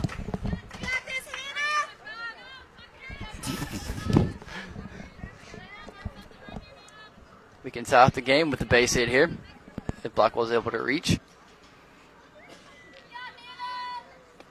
We 7.63 7.71
can 7.71 7.85
tie 7.85 8.03
up 8.03 8.13
the 8.13 8.21
game 8.21 8.49
with 8.49 8.59
the 8.59 8.65
base 8.65 8.93
hit 8.93 9.07
here. 9.07 9.29
If 10.03 10.15
Blackwell's 10.15 10.51
able 10.51 10.71
to 10.71 10.81
reach. 10.81 11.19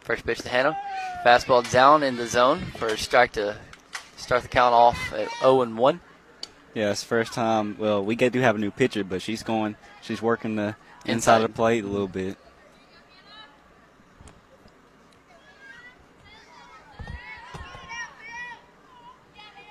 First 0.00 0.24
pitch 0.24 0.38
to 0.38 0.48
Hannah. 0.48 0.76
Fastball 1.24 1.68
down 1.70 2.02
in 2.02 2.16
the 2.16 2.26
zone 2.26 2.60
for 2.76 2.86
a 2.86 2.96
strike 2.96 3.32
to 3.32 3.56
start 4.16 4.42
the 4.42 4.48
count 4.48 4.74
off 4.74 5.12
at 5.12 5.28
0 5.40 5.62
and 5.62 5.76
1. 5.76 6.00
Yeah, 6.74 6.92
it's 6.92 7.02
first 7.02 7.32
time. 7.32 7.76
Well, 7.78 8.04
we 8.04 8.14
get, 8.14 8.32
do 8.32 8.40
have 8.40 8.54
a 8.54 8.58
new 8.58 8.70
pitcher, 8.70 9.02
but 9.02 9.22
she's 9.22 9.42
going. 9.42 9.76
She's 10.02 10.22
working 10.22 10.54
the 10.54 10.76
inside, 11.04 11.12
Inside. 11.12 11.36
of 11.36 11.42
the 11.42 11.48
plate 11.54 11.84
a 11.84 11.88
little 11.88 12.08
bit. 12.08 12.36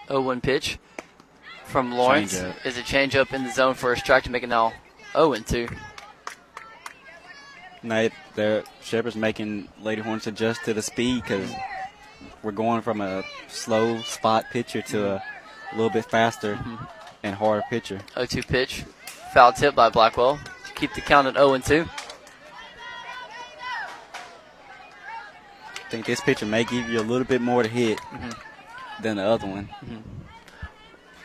Oh, 0.09 0.21
one 0.21 0.41
pitch 0.41 0.79
from 1.69 1.91
Lawrence 1.93 2.33
is 2.65 2.77
a 2.77 2.81
changeup 2.81 3.31
in 3.31 3.43
the 3.43 3.51
zone 3.51 3.75
for 3.75 3.93
a 3.93 3.97
strike 3.97 4.23
to 4.23 4.31
make 4.31 4.43
it 4.43 4.49
now 4.49 4.73
0 5.13 5.33
and 5.33 5.45
2. 5.45 5.67
Now 7.83 8.09
the 8.35 8.65
Shepherd's 8.81 9.15
making 9.15 9.69
Lady 9.81 10.01
Hornets 10.01 10.27
adjust 10.27 10.65
to 10.65 10.73
the 10.73 10.81
speed 10.81 11.21
because 11.21 11.49
we're 12.43 12.51
going 12.51 12.81
from 12.81 13.01
a 13.01 13.23
slow 13.47 14.01
spot 14.01 14.45
pitcher 14.51 14.81
to 14.81 15.13
a 15.13 15.23
little 15.73 15.91
bit 15.91 16.05
faster 16.05 16.55
mm-hmm. 16.55 16.83
and 17.23 17.35
harder 17.35 17.63
pitcher. 17.69 17.99
0 18.15 18.25
2 18.25 18.43
pitch. 18.43 18.83
Foul 19.33 19.53
tip 19.53 19.75
by 19.75 19.89
Blackwell 19.89 20.39
to 20.65 20.73
keep 20.73 20.93
the 20.95 21.01
count 21.01 21.27
at 21.27 21.35
0 21.35 21.53
and 21.53 21.63
2. 21.63 21.85
I 25.75 25.91
think 25.91 26.05
this 26.05 26.21
pitcher 26.21 26.45
may 26.45 26.63
give 26.63 26.89
you 26.89 26.99
a 26.99 27.01
little 27.01 27.25
bit 27.25 27.41
more 27.41 27.63
to 27.63 27.69
hit 27.69 27.99
mm-hmm. 27.99 28.29
than 29.01 29.17
the 29.17 29.23
other 29.23 29.47
one. 29.47 29.69
Mm-hmm. 29.83 30.18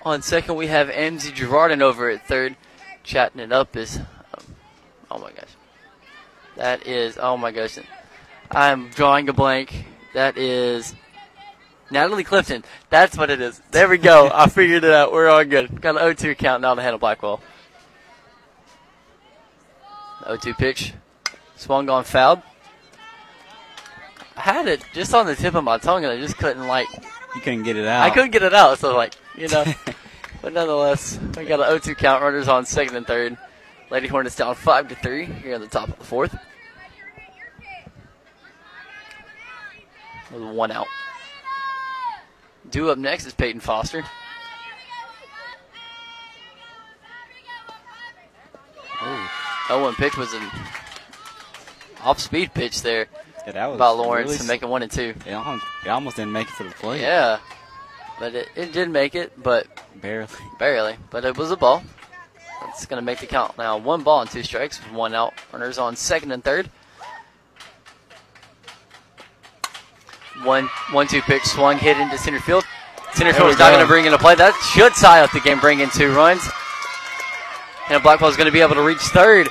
On 0.05 0.20
second, 0.20 0.56
we 0.56 0.66
have 0.66 0.89
Amzie 0.89 1.32
Gerardin 1.35 1.81
over 1.81 2.10
at 2.10 2.26
third, 2.26 2.56
chatting 3.02 3.40
it 3.40 3.52
up. 3.52 3.76
Is 3.76 3.98
um, 3.98 4.06
oh 5.10 5.18
my 5.18 5.31
gosh, 5.31 5.48
that 6.56 6.86
is 6.86 7.18
oh 7.20 7.36
my 7.36 7.52
gosh, 7.52 7.78
I'm 8.51 8.90
drawing 8.90 9.28
a 9.28 9.32
blank. 9.32 9.86
That 10.12 10.36
is 10.36 10.94
Natalie 11.90 12.24
Clifton. 12.24 12.64
That's 12.90 13.16
what 13.16 13.31
it 13.31 13.40
is. 13.40 13.60
There 13.70 13.89
we 13.89 13.98
go. 13.98 14.31
I 14.32 14.48
figured 14.48 14.85
it 14.85 14.90
out. 14.90 15.12
We're 15.12 15.28
all 15.28 15.44
good. 15.44 15.81
Got 15.81 15.97
an 15.97 16.14
0-2 16.14 16.36
count 16.36 16.62
now 16.62 16.74
to 16.74 16.82
Hannah 16.82 16.98
Blackwell. 16.98 17.40
0-2 20.22 20.56
pitch, 20.56 20.94
swung 21.56 21.89
on 21.89 22.05
fouled. 22.05 22.43
I 24.36 24.40
had 24.40 24.66
it 24.66 24.85
just 24.93 25.14
on 25.14 25.26
the 25.26 25.36
tip 25.36 25.55
of 25.55 25.64
my 25.64 25.78
tongue, 25.78 26.05
and 26.05 26.12
I 26.12 26.18
just 26.18 26.36
couldn't 26.36 26.66
like 26.66 26.89
You 27.35 27.40
couldn't 27.40 27.62
get 27.62 27.76
it 27.76 27.86
out. 27.86 28.02
I 28.02 28.10
couldn't 28.10 28.31
get 28.31 28.43
it 28.43 28.55
out, 28.55 28.78
so 28.78 28.97
like, 28.97 29.14
you 29.36 29.48
know. 29.48 29.64
but 30.44 30.52
nonetheless, 30.52 31.18
we 31.38 31.46
got 31.46 31.58
an 31.58 31.78
0-2 31.78 31.96
count. 31.96 32.22
Runners 32.22 32.48
on 32.48 32.66
second 32.66 32.94
and 32.96 33.06
third. 33.06 33.38
Lady 33.90 34.08
Hornets 34.08 34.36
down 34.36 34.54
five 34.54 34.88
to 34.88 34.94
three 34.94 35.24
here 35.24 35.54
at 35.54 35.60
the 35.62 35.66
top 35.66 35.88
of 35.88 35.98
the 35.98 36.04
fourth. 36.04 36.36
With 40.30 40.42
one 40.42 40.70
out. 40.70 40.86
Due 42.70 42.90
up 42.90 42.98
next 42.98 43.24
is 43.24 43.32
Peyton 43.32 43.60
Foster. 43.60 44.04
Oh, 49.00 49.30
0-1 49.68 49.94
pitch 49.94 50.16
was 50.18 50.34
an 50.34 50.42
off-speed 52.02 52.52
pitch 52.52 52.82
there 52.82 53.06
Yeah, 53.46 53.52
that 53.52 53.66
was 53.66 53.78
by 53.78 53.88
Lawrence 53.88 54.28
really 54.28 54.38
to 54.38 54.44
make 54.44 54.62
it 54.62 54.68
one 54.68 54.82
and 54.82 54.92
two. 54.92 55.14
It 55.26 55.32
almost, 55.32 55.64
it 55.86 55.88
almost 55.88 56.16
didn't 56.16 56.32
make 56.32 56.48
it 56.48 56.56
to 56.58 56.64
the 56.64 56.70
plate. 56.70 57.00
Yeah, 57.00 57.38
but 58.18 58.34
it, 58.34 58.48
it 58.56 58.72
did 58.72 58.90
make 58.90 59.14
it, 59.14 59.32
but 59.42 59.66
barely. 60.00 60.28
barely. 60.58 60.96
But 61.10 61.24
it 61.24 61.36
was 61.36 61.50
a 61.50 61.56
ball. 61.56 61.82
That's 62.60 62.86
going 62.86 63.00
to 63.00 63.04
make 63.04 63.18
the 63.18 63.26
count 63.26 63.58
now. 63.58 63.76
One 63.76 64.02
ball 64.02 64.22
and 64.22 64.30
two 64.30 64.42
strikes, 64.42 64.78
one 64.92 65.14
out. 65.14 65.34
Runners 65.52 65.78
on 65.78 65.96
second 65.96 66.32
and 66.32 66.42
third. 66.42 66.70
One, 70.42 70.68
one, 70.90 71.06
two 71.06 71.22
pitch 71.22 71.44
swung, 71.44 71.78
hit 71.78 71.96
into 71.98 72.18
center 72.18 72.40
field. 72.40 72.64
Center 73.14 73.32
field 73.32 73.50
is 73.50 73.58
not 73.58 73.70
going 73.70 73.84
to 73.84 73.86
bring 73.86 74.06
into 74.06 74.18
play. 74.18 74.34
That 74.34 74.54
should 74.74 74.92
tie 74.94 75.20
up 75.20 75.30
the 75.30 75.40
game, 75.40 75.60
bring 75.60 75.80
in 75.80 75.90
two 75.90 76.12
runs. 76.12 76.42
And 77.88 78.02
Blackwell 78.02 78.30
is 78.30 78.36
going 78.36 78.46
to 78.46 78.52
be 78.52 78.60
able 78.60 78.74
to 78.74 78.82
reach 78.82 78.98
third. 78.98 79.46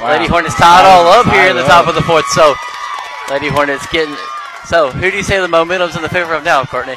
Wow. 0.00 0.12
Lady 0.16 0.26
Hornets 0.26 0.54
tied 0.54 0.86
all 0.86 1.06
up 1.08 1.26
here 1.26 1.50
in 1.50 1.56
the 1.56 1.64
top 1.64 1.84
up. 1.84 1.88
of 1.88 1.94
the 1.94 2.02
fourth. 2.02 2.26
So, 2.28 2.54
Lady 3.30 3.48
Hornets 3.48 3.86
getting. 3.92 4.16
So, 4.64 4.90
who 4.90 5.10
do 5.10 5.16
you 5.16 5.22
say 5.22 5.40
the 5.40 5.48
momentum's 5.48 5.96
in 5.96 6.02
the 6.02 6.08
favor 6.08 6.32
of 6.32 6.44
now, 6.44 6.64
Courtney? 6.64 6.96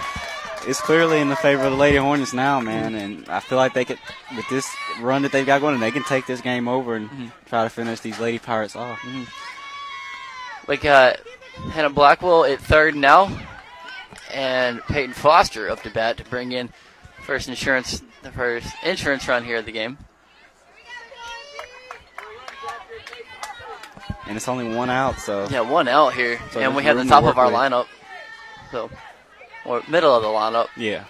It's 0.68 0.82
clearly 0.82 1.20
in 1.22 1.30
the 1.30 1.36
favor 1.36 1.64
of 1.64 1.72
the 1.72 1.78
Lady 1.78 1.98
Hornets 1.98 2.34
now, 2.34 2.60
man, 2.60 2.96
and 2.96 3.30
I 3.30 3.40
feel 3.40 3.58
like 3.60 3.74
they 3.76 3.86
could, 3.86 4.00
with 4.36 4.50
this 4.50 4.68
run 5.00 5.22
that 5.22 5.32
they've 5.32 5.46
got 5.46 5.62
going, 5.62 5.80
they 5.80 5.92
can 5.92 6.04
take 6.04 6.26
this 6.26 6.42
game 6.42 6.68
over 6.68 6.96
and 6.96 7.10
Mm-hmm. 7.10 7.26
try 7.46 7.64
to 7.64 7.70
finish 7.70 8.00
these 8.00 8.20
Lady 8.20 8.40
Pirates 8.40 8.76
off. 8.76 9.00
We 10.68 10.78
got 10.78 11.20
Hannah 11.72 11.92
Blackwell 11.92 12.46
at 12.46 12.60
third 12.60 12.96
now, 12.96 13.30
and 14.34 14.82
Peyton 14.88 15.14
Foster 15.14 15.70
up 15.70 15.84
to 15.84 15.92
bat 15.92 16.18
to 16.18 16.24
bring 16.24 16.52
in 16.52 16.70
first 17.24 17.48
insurance, 17.48 18.02
the 18.24 18.32
first 18.32 18.68
insurance 18.84 19.28
run 19.28 19.44
here 19.44 19.58
of 19.58 19.66
the 19.68 19.72
game. 19.72 20.00
And 24.28 24.36
it's 24.36 24.48
only 24.48 24.76
one 24.76 24.90
out, 24.90 25.20
so 25.20 25.48
Yeah, 25.52 25.62
one 25.62 25.88
out 25.88 26.16
here, 26.16 26.40
So 26.52 26.60
and 26.60 26.76
we 26.76 26.82
have 26.84 26.98
the 26.98 27.06
top 27.06 27.24
of 27.26 27.38
our 27.38 27.52
lineup, 27.52 27.86
so 28.72 28.90
or 29.66 29.82
middle 29.88 30.14
of 30.16 30.22
the 30.22 30.28
lineup. 30.30 30.68
yeah. 30.78 31.06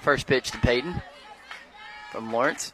First 0.00 0.26
pitch 0.28 0.52
to 0.52 0.58
Peyton 0.58 1.02
from 2.12 2.32
Lawrence. 2.32 2.72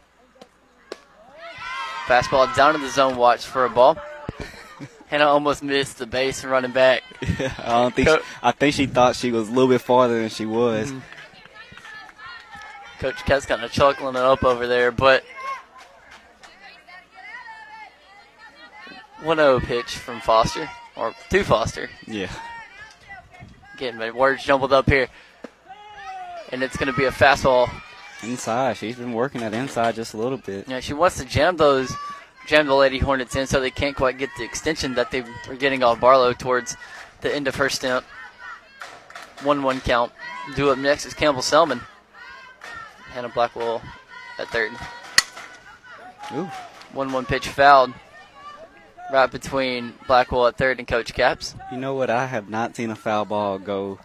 Fastball 2.06 2.54
down 2.54 2.74
in 2.74 2.82
the 2.82 2.90
zone, 2.90 3.16
watch 3.16 3.46
for 3.46 3.64
a 3.64 3.70
ball. 3.70 3.96
Hannah 5.06 5.26
almost 5.28 5.62
missed 5.62 5.96
the 5.98 6.04
base 6.06 6.42
and 6.42 6.52
running 6.52 6.72
back. 6.72 7.02
Yeah, 7.38 7.54
I 7.58 7.68
don't 7.82 7.94
think. 7.94 8.08
Co- 8.08 8.18
She, 8.18 8.22
I 8.42 8.52
think 8.52 8.74
she 8.74 8.86
thought 8.86 9.16
she 9.16 9.30
was 9.32 9.48
a 9.48 9.52
little 9.52 9.68
bit 9.68 9.80
farther 9.80 10.20
than 10.20 10.28
she 10.28 10.44
was. 10.44 10.90
Mm-hmm. 10.90 10.98
Coach 12.98 13.24
Ket's 13.24 13.46
kind 13.46 13.64
of 13.64 13.72
chuckling 13.72 14.14
it 14.14 14.20
up 14.22 14.44
over 14.44 14.66
there, 14.66 14.90
but 14.92 15.24
1-0 19.22 19.62
pitch 19.64 19.96
from 19.96 20.20
Foster, 20.20 20.68
or 21.02 21.12
to 21.30 21.42
Foster. 21.42 21.90
Yeah. 22.06 22.30
Getting 23.76 23.98
my 23.98 24.12
words 24.12 24.44
jumbled 24.44 24.72
up 24.72 24.88
here. 24.88 25.08
And 26.52 26.62
it's 26.62 26.76
going 26.76 26.92
to 26.92 26.96
be 26.96 27.06
a 27.06 27.10
fastball. 27.10 27.68
Inside, 28.22 28.76
she's 28.76 28.94
been 28.94 29.12
working 29.12 29.40
that 29.40 29.52
inside 29.52 29.96
just 29.96 30.14
a 30.14 30.16
little 30.16 30.38
bit. 30.38 30.68
Yeah, 30.68 30.78
she 30.78 30.92
wants 30.92 31.18
to 31.18 31.24
jam 31.24 31.56
those, 31.56 31.92
jam 32.46 32.68
the 32.68 32.74
Lady 32.74 32.98
Hornets 32.98 33.34
in 33.34 33.48
so 33.48 33.58
they 33.58 33.70
can't 33.70 33.96
quite 33.96 34.16
get 34.16 34.30
the 34.38 34.44
extension 34.44 34.94
that 34.94 35.10
they 35.10 35.24
were 35.48 35.56
getting 35.56 35.82
off 35.82 35.98
Barlow 35.98 36.32
towards 36.32 36.76
the 37.20 37.34
end 37.34 37.48
of 37.48 37.56
her 37.56 37.68
stint. 37.68 38.04
1-1 39.38 39.82
count. 39.82 40.12
Do 40.54 40.70
up 40.70 40.78
next 40.78 41.04
is 41.04 41.14
Campbell 41.14 41.42
Selman. 41.42 41.80
Hannah 43.10 43.28
Blackwell 43.28 43.82
at 44.38 44.46
third. 44.48 44.70
Ooh. 46.32 46.48
1-1 46.94 47.26
pitch 47.26 47.48
fouled. 47.48 47.92
Right 49.12 49.30
between 49.30 49.92
Blackwell 50.06 50.46
at 50.46 50.56
third 50.56 50.78
and 50.78 50.88
Coach 50.88 51.12
Caps. 51.12 51.54
You 51.70 51.76
know 51.76 51.92
what? 51.94 52.08
I 52.08 52.24
have 52.26 52.48
not 52.48 52.74
seen 52.74 52.88
a 52.90 52.96
foul 52.96 53.26
ball 53.26 53.58
go 53.58 53.98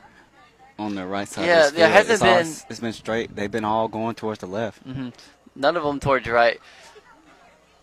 on 0.77 0.95
the 0.95 1.07
right 1.07 1.27
side. 1.27 1.45
Yeah, 1.45 1.67
of 1.67 1.71
the 1.73 1.77
there 1.79 1.89
hasn't 1.89 2.13
It's 2.15 2.21
all- 2.21 2.37
been- 2.37 2.65
it's 2.69 2.79
been 2.81 2.93
straight. 2.93 3.33
They've 3.33 3.49
been 3.49 3.63
all 3.63 3.87
going 3.87 4.15
towards 4.15 4.39
the 4.41 4.47
left. 4.47 4.83
hmm 4.83 5.09
None 5.55 5.77
of 5.77 5.83
them 5.83 5.99
towards 6.01 6.27
right. 6.27 6.59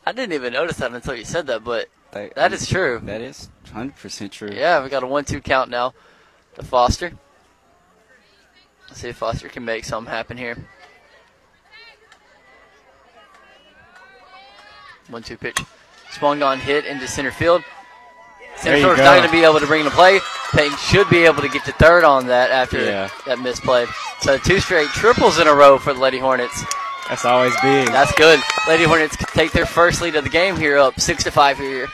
I 0.06 0.12
didn't 0.12 0.34
even 0.34 0.52
notice 0.52 0.76
that 0.76 0.92
until 0.92 1.14
you 1.14 1.24
said 1.24 1.46
that, 1.46 1.64
but 1.64 1.88
They- 2.12 2.30
that 2.36 2.52
is 2.52 2.68
true. 2.68 3.01
That 3.02 3.22
is 3.22 3.48
100 3.64 3.96
percent 3.96 4.30
true. 4.32 4.51
Yeah, 4.52 4.82
we 4.82 4.90
got 4.90 5.02
a 5.02 5.06
one-two 5.06 5.40
count 5.40 5.70
now 5.70 5.94
to 6.56 6.62
Foster. 6.62 7.14
Let's 8.88 9.01
see 9.01 9.09
if 9.09 9.16
Foster 9.16 9.48
can 9.48 9.64
make 9.64 9.84
something 9.86 10.12
happen 10.12 10.36
here. 10.36 10.59
One-two 15.09 15.36
pitch, 15.38 15.59
swung 16.15 16.43
on, 16.43 16.59
hit 16.61 16.85
into 16.86 17.07
center 17.09 17.31
field. 17.32 17.62
Center 18.57 18.78
field's 18.78 18.99
go. 18.99 19.05
not 19.05 19.16
going 19.19 19.27
to 19.28 19.32
be 19.32 19.45
able 19.45 19.61
to 19.61 19.66
bring 19.66 19.85
the 19.85 19.91
play. 19.91 20.20
Peyton 20.53 20.77
should 20.78 21.11
be 21.11 21.24
able 21.24 21.43
to 21.43 21.49
get 21.49 21.65
to 21.65 21.73
third 21.73 22.05
on 22.05 22.28
that 22.28 22.51
after 22.51 22.82
Yeah. 22.82 23.11
that 23.27 23.41
misplay. 23.41 23.86
So 24.20 24.39
two 24.39 24.61
straight 24.61 24.89
triples 24.91 25.39
in 25.39 25.49
a 25.49 25.55
row 25.55 25.78
for 25.78 25.93
the 25.93 25.99
Lady 26.01 26.19
Hornets. 26.19 26.65
That's 27.09 27.24
always 27.24 27.55
big. 27.61 27.89
That's 27.89 28.12
good. 28.15 28.41
Lady 28.69 28.85
Hornets 28.85 29.16
take 29.35 29.53
their 29.53 29.66
first 29.66 30.01
lead 30.01 30.15
of 30.16 30.24
the 30.24 30.31
game 30.31 30.57
here, 30.57 30.78
up 30.78 30.99
six 31.01 31.24
to 31.24 31.31
five 31.31 31.59
here 31.59 31.89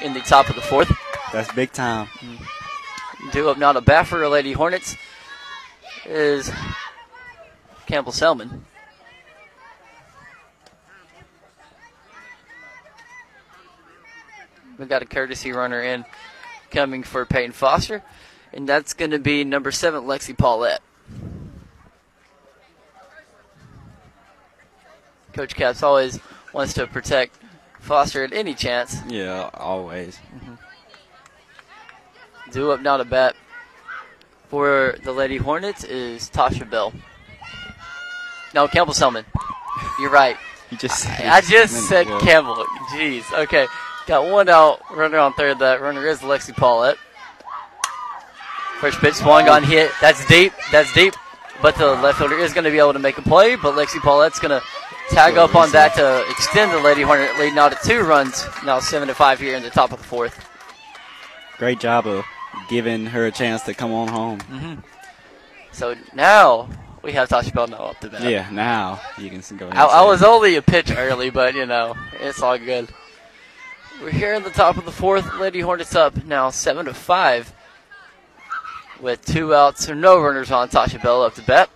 in 0.00 0.14
the 0.14 0.20
top 0.20 0.48
of 0.48 0.54
the 0.54 0.62
fourth. 0.62 0.90
That's 1.32 1.52
big 1.52 1.72
time. 1.72 2.06
Mm-hmm. 2.06 3.30
Due 3.30 3.48
up 3.50 3.58
now 3.58 3.72
to 3.72 3.80
bat 3.80 4.06
for 4.06 4.26
Lady 4.28 4.52
Hornets 4.52 4.96
is 6.06 6.50
Campbell 7.86 8.12
Selman. 8.12 8.64
We 14.78 14.86
got 14.86 15.02
a 15.02 15.06
courtesy 15.06 15.52
runner 15.52 15.82
in 15.82 16.04
coming 16.70 17.02
for 17.02 17.24
Peyton 17.24 17.52
Foster, 17.52 18.02
and 18.52 18.68
that's 18.68 18.94
going 18.94 19.12
to 19.12 19.18
be 19.18 19.44
number 19.44 19.70
seven, 19.70 20.04
Lexi 20.04 20.36
Paulette. 20.36 20.82
Coach 25.32 25.54
Caps 25.54 25.82
always 25.82 26.20
wants 26.52 26.74
to 26.74 26.86
protect 26.86 27.36
Foster 27.80 28.24
at 28.24 28.32
any 28.32 28.54
chance. 28.54 28.96
Yeah, 29.08 29.50
always. 29.54 30.18
Mm-hmm. 30.34 30.54
Due 32.52 32.70
up 32.70 32.80
now 32.80 32.96
to 32.96 33.04
bat 33.04 33.34
for 34.48 34.96
the 35.02 35.12
Lady 35.12 35.36
Hornets 35.36 35.82
is 35.84 36.30
Tasha 36.30 36.68
Bell. 36.68 36.92
No, 38.54 38.68
Campbell 38.68 38.94
Selman. 38.94 39.24
You're 39.98 40.10
right. 40.10 40.36
You 40.70 40.76
just 40.78 41.00
said 41.00 41.26
I 41.26 41.40
just 41.40 41.88
said. 41.88 42.06
Campbell. 42.20 42.64
Jeez. 42.92 43.24
Okay. 43.32 43.66
Got 44.06 44.30
one 44.30 44.48
out. 44.48 44.80
Runner 44.94 45.18
on 45.18 45.32
third. 45.34 45.58
That 45.60 45.80
runner 45.80 46.06
is 46.06 46.20
Lexi 46.20 46.54
Paulette. 46.54 46.96
First 48.80 48.98
pitch 48.98 49.14
swung 49.14 49.48
on 49.48 49.62
hit. 49.62 49.90
That's 50.00 50.26
deep. 50.26 50.52
That's 50.70 50.92
deep. 50.92 51.14
But 51.62 51.76
the 51.76 51.86
left 51.86 52.18
fielder 52.18 52.36
is 52.36 52.52
going 52.52 52.64
to 52.64 52.70
be 52.70 52.78
able 52.78 52.92
to 52.92 52.98
make 52.98 53.16
a 53.16 53.22
play. 53.22 53.56
But 53.56 53.74
Lexi 53.74 53.98
Paulette's 54.00 54.38
going 54.38 54.60
to 54.60 54.66
tag 55.10 55.38
up 55.38 55.54
on 55.54 55.70
that 55.72 55.94
to 55.94 56.24
extend 56.30 56.72
the 56.72 56.80
Lady 56.80 57.02
Hornet 57.02 57.38
lead 57.38 57.54
now 57.54 57.68
to 57.68 57.78
two 57.86 58.00
runs. 58.00 58.44
Now 58.64 58.80
seven 58.80 59.08
to 59.08 59.14
five 59.14 59.40
here 59.40 59.56
in 59.56 59.62
the 59.62 59.70
top 59.70 59.92
of 59.92 59.98
the 59.98 60.04
fourth. 60.04 60.46
Great 61.56 61.80
job 61.80 62.06
of 62.06 62.24
giving 62.68 63.06
her 63.06 63.26
a 63.26 63.30
chance 63.30 63.62
to 63.62 63.74
come 63.74 63.92
on 63.92 64.08
home. 64.08 64.40
Mm-hmm. 64.40 64.74
So 65.72 65.94
now 66.14 66.68
we 67.02 67.12
have 67.12 67.28
Tasha 67.28 67.54
Bell 67.54 67.66
now 67.66 67.76
up 67.76 68.00
to 68.00 68.08
bat. 68.08 68.22
Yeah, 68.22 68.48
now 68.50 69.00
you 69.18 69.30
can 69.30 69.40
go 69.56 69.68
ahead. 69.68 69.78
I, 69.78 69.86
I 70.02 70.04
was 70.04 70.22
only 70.22 70.56
a 70.56 70.62
pitch 70.62 70.90
early, 70.90 71.30
but 71.30 71.54
you 71.54 71.66
know 71.66 71.94
it's 72.20 72.42
all 72.42 72.58
good. 72.58 72.88
We're 74.02 74.10
here 74.10 74.34
in 74.34 74.42
the 74.42 74.50
top 74.50 74.76
of 74.76 74.84
the 74.84 74.92
fourth. 74.92 75.38
Lady 75.38 75.60
Hornets 75.60 75.94
up 75.94 76.24
now 76.24 76.50
seven 76.50 76.86
to 76.86 76.94
five, 76.94 77.52
with 79.00 79.24
two 79.24 79.54
outs 79.54 79.88
or 79.88 79.94
no 79.94 80.20
runners 80.20 80.50
on. 80.50 80.68
Tasha 80.68 81.00
Bell 81.00 81.22
up 81.22 81.34
to 81.34 81.42
bat. 81.42 81.70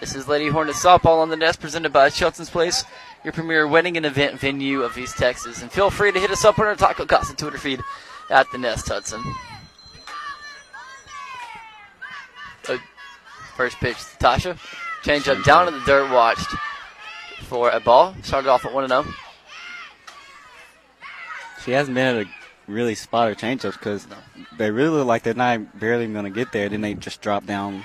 This 0.00 0.14
is 0.14 0.26
Lady 0.26 0.48
Hornets 0.48 0.82
softball 0.82 1.18
on 1.18 1.28
the 1.28 1.36
nest, 1.36 1.60
presented 1.60 1.92
by 1.92 2.08
Shelton's 2.08 2.48
Place, 2.48 2.84
your 3.24 3.34
premier 3.34 3.68
wedding 3.68 3.98
and 3.98 4.06
event 4.06 4.40
venue 4.40 4.82
of 4.82 4.96
East 4.96 5.18
Texas. 5.18 5.60
And 5.60 5.70
feel 5.70 5.90
free 5.90 6.10
to 6.12 6.18
hit 6.18 6.30
us 6.30 6.46
up 6.46 6.58
on 6.58 6.64
our 6.64 6.76
Taco 6.76 7.04
Casa 7.04 7.36
Twitter 7.36 7.58
feed 7.58 7.80
at 8.30 8.50
the 8.52 8.58
Nest 8.58 8.88
Hudson. 8.88 9.22
Uh, 12.68 12.78
First 13.56 13.76
pitch 13.76 13.98
to 13.98 14.24
Tasha. 14.24 14.58
Change 15.02 15.28
up 15.28 15.44
down 15.44 15.68
in 15.68 15.74
the 15.74 15.80
dirt, 15.80 16.10
watched 16.10 16.48
for 17.42 17.68
a 17.68 17.80
ball. 17.80 18.14
Started 18.22 18.48
off 18.48 18.64
at 18.64 18.72
1 18.72 18.88
0. 18.88 19.04
She 21.70 21.74
hasn't 21.74 21.94
been 21.94 22.16
able 22.16 22.24
to 22.24 22.30
really 22.66 22.96
spot 22.96 23.28
her 23.28 23.36
changeups 23.36 23.74
because 23.74 24.04
they 24.58 24.72
really 24.72 24.98
look 24.98 25.06
like 25.06 25.22
they're 25.22 25.34
not 25.34 25.78
barely 25.78 26.08
going 26.08 26.24
to 26.24 26.30
get 26.30 26.50
there. 26.50 26.68
Then 26.68 26.80
they 26.80 26.94
just 26.94 27.20
drop 27.20 27.46
down, 27.46 27.84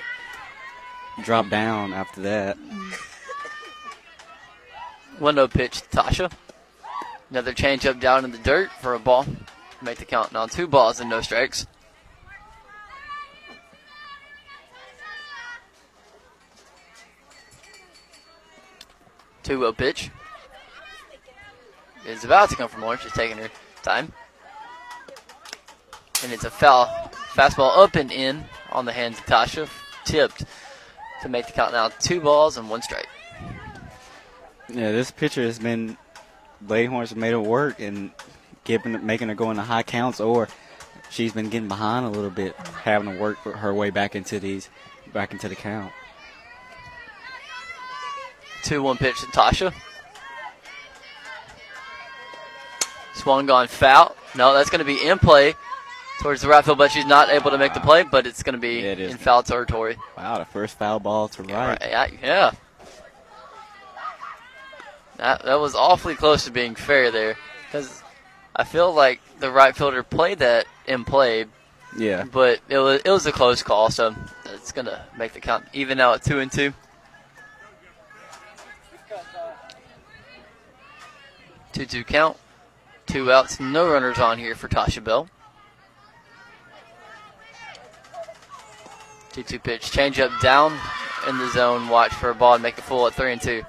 drop 1.24 1.50
down 1.50 1.94
after 1.94 2.22
that. 2.22 2.58
1 5.20 5.36
0 5.36 5.48
pitch 5.50 5.84
Tasha. 5.92 6.32
Another 7.30 7.54
changeup 7.54 8.00
down 8.00 8.26
in 8.26 8.32
the 8.32 8.40
dirt 8.40 8.72
for 8.82 8.96
a 8.96 9.00
ball. 9.00 9.28
Make 9.84 10.00
the 10.00 10.06
count 10.06 10.34
now. 10.34 10.48
Two 10.48 10.66
balls 10.66 11.00
and 11.00 11.08
no 11.08 11.22
strikes. 11.22 11.68
Two 19.44 19.60
0 19.60 19.74
pitch. 19.74 20.10
It's 22.04 22.24
about 22.24 22.50
to 22.50 22.56
come 22.56 22.68
from 22.68 22.82
Lawrence. 22.82 23.04
She's 23.04 23.12
taking 23.12 23.38
her 23.38 23.52
time. 23.86 24.12
And 26.24 26.34
it's 26.34 26.44
a 26.44 26.50
foul. 26.50 26.88
Fastball 27.34 27.78
up 27.78 27.96
and 27.96 28.12
in 28.12 28.44
on 28.72 28.86
the 28.86 28.92
hands 28.92 29.20
of 29.20 29.26
Tasha. 29.26 29.70
Tipped 30.06 30.46
to 31.22 31.30
make 31.30 31.48
the 31.48 31.54
count 31.54 31.74
now 31.74 31.90
two 32.00 32.20
balls 32.20 32.58
and 32.58 32.70
one 32.70 32.82
strike. 32.82 33.08
Yeah, 34.70 34.92
this 34.92 35.12
pitcher 35.12 35.44
has 35.44 35.60
been 35.60 35.98
Lady 36.68 36.88
made 37.16 37.34
it 37.34 37.38
work 37.38 37.80
and 37.80 38.12
giving 38.64 39.06
making 39.06 39.30
her 39.30 39.36
go 39.36 39.52
into 39.52 39.64
high 39.64 39.84
counts, 39.84 40.20
or 40.20 40.48
she's 41.10 41.34
been 41.34 41.50
getting 41.50 41.68
behind 41.68 42.06
a 42.06 42.10
little 42.10 42.30
bit, 42.30 42.56
having 42.56 43.14
to 43.14 43.20
work 43.20 43.38
her 43.38 43.74
way 43.74 43.90
back 43.90 44.16
into 44.16 44.40
these 44.40 44.70
back 45.14 45.32
into 45.32 45.48
the 45.48 45.56
count. 45.56 45.92
Two 48.64 48.82
one 48.82 48.98
pitch 48.98 49.20
to 49.20 49.28
Tasha. 49.28 49.74
Swung 53.16 53.46
gone 53.46 53.68
foul. 53.68 54.16
No, 54.36 54.54
that's 54.54 54.70
going 54.70 54.80
to 54.80 54.86
be 54.86 55.02
in 55.08 55.18
play 55.20 55.54
towards 56.20 56.42
the 56.42 56.48
right 56.48 56.64
field, 56.64 56.78
but 56.78 56.92
she's 56.92 57.06
not 57.06 57.30
able 57.30 57.52
to 57.52 57.58
make 57.58 57.74
the 57.74 57.80
play. 57.80 58.04
But 58.04 58.28
it's 58.28 58.44
going 58.44 58.54
to 58.56 58.60
be 58.62 58.76
Yeah, 58.82 58.92
it 58.92 59.00
is. 59.00 59.12
in 59.14 59.18
foul 59.18 59.42
territory. 59.44 59.98
Wow, 60.18 60.38
the 60.40 60.46
first 60.46 60.78
foul 60.78 61.00
ball 61.00 61.28
to 61.30 61.44
right. 61.44 61.78
Yeah, 61.82 62.08
yeah. 62.22 62.52
That 65.18 65.44
that 65.46 65.60
was 65.62 65.76
awfully 65.76 66.16
close 66.16 66.44
to 66.46 66.52
being 66.52 66.76
fair 66.76 67.10
there, 67.10 67.38
because 67.68 68.04
I 68.54 68.66
feel 68.66 68.94
like 68.94 69.22
the 69.40 69.50
right 69.50 69.74
fielder 69.76 70.04
played 70.04 70.40
that 70.40 70.66
in 70.88 71.06
play, 71.06 71.46
Yeah. 71.98 72.26
but 72.26 72.60
it 72.68 72.80
was 72.80 73.02
it 73.06 73.10
was 73.10 73.26
a 73.26 73.32
close 73.32 73.64
call, 73.64 73.90
so 73.92 74.14
it's 74.48 74.74
gonna 74.74 75.06
make 75.18 75.32
the 75.32 75.40
count 75.40 75.64
even 75.72 75.98
now 75.98 76.16
at 76.16 76.24
two 76.24 76.40
and 76.40 76.52
two. 76.52 76.74
Two 81.72 81.86
two 81.86 82.04
count, 82.04 82.38
two 83.16 83.32
outs, 83.32 83.62
no 83.62 83.88
runners 83.90 84.20
on 84.20 84.38
here 84.38 84.56
for 84.56 84.68
Tasha 84.68 85.02
Bell. 85.02 85.30
Two 89.32 89.42
two 89.42 89.58
pitch, 89.58 89.90
change 89.90 90.20
up 90.20 90.32
down 90.42 90.78
in 91.30 91.38
the 91.38 91.50
zone. 91.52 91.88
Watch 91.88 92.12
for 92.14 92.30
a 92.30 92.36
ball 92.36 92.56
and 92.56 92.64
make 92.64 92.78
it 92.78 92.84
full 92.84 93.08
at 93.08 93.14
three 93.14 93.32
and 93.32 93.42
two. 93.42 93.64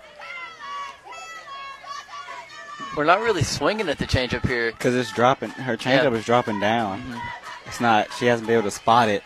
We're 2.97 3.05
not 3.05 3.20
really 3.20 3.44
swinging 3.44 3.89
at 3.89 3.98
the 3.98 4.05
changeup 4.06 4.44
here. 4.44 4.73
Because 4.73 4.97
it's 4.97 5.12
dropping, 5.12 5.51
her 5.51 5.77
changeup 5.77 6.10
Yeah. 6.10 6.18
is 6.18 6.24
dropping 6.24 6.59
down. 6.59 7.02
Mhm. 7.05 7.20
It's 7.66 7.81
not. 7.81 8.12
She 8.18 8.27
hasn't 8.27 8.48
been 8.48 8.56
able 8.59 8.68
to 8.68 8.74
spot 8.74 9.09
it. 9.09 9.23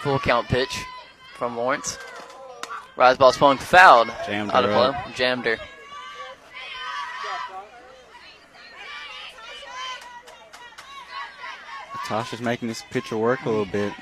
Full 0.00 0.18
count 0.18 0.48
pitch 0.48 0.76
from 1.36 1.56
Lawrence. 1.56 1.98
Rise 2.96 3.16
ball 3.16 3.30
swung 3.32 3.58
fouled. 3.58 4.08
Jammed 4.26 4.50
out 4.50 4.64
of 4.64 4.72
play. 4.72 5.12
Jammed 5.14 5.44
her. 5.46 5.58
Tasha's 12.06 12.40
making 12.40 12.68
this 12.68 12.82
pitcher 12.90 13.16
work 13.16 13.44
a 13.44 13.48
little 13.50 13.64
bit. 13.66 13.92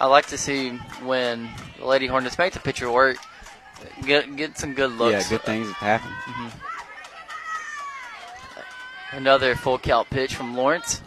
I 0.00 0.06
like 0.06 0.26
to 0.26 0.38
see 0.38 0.70
when 1.02 1.48
the 1.78 1.86
Lady 1.86 2.06
Hornets 2.06 2.36
make 2.38 2.52
the 2.52 2.60
pitcher 2.60 2.90
work, 2.90 3.16
get 4.04 4.36
get 4.36 4.58
some 4.58 4.74
good 4.74 4.92
looks. 4.92 5.24
Yeah, 5.24 5.28
good 5.38 5.42
things 5.46 5.66
have 5.68 5.76
happened. 5.76 6.14
Mhm. 6.24 6.52
Another 9.12 9.54
full 9.54 9.78
count 9.78 10.10
pitch 10.10 10.34
from 10.34 10.56
Lawrence 10.56 11.00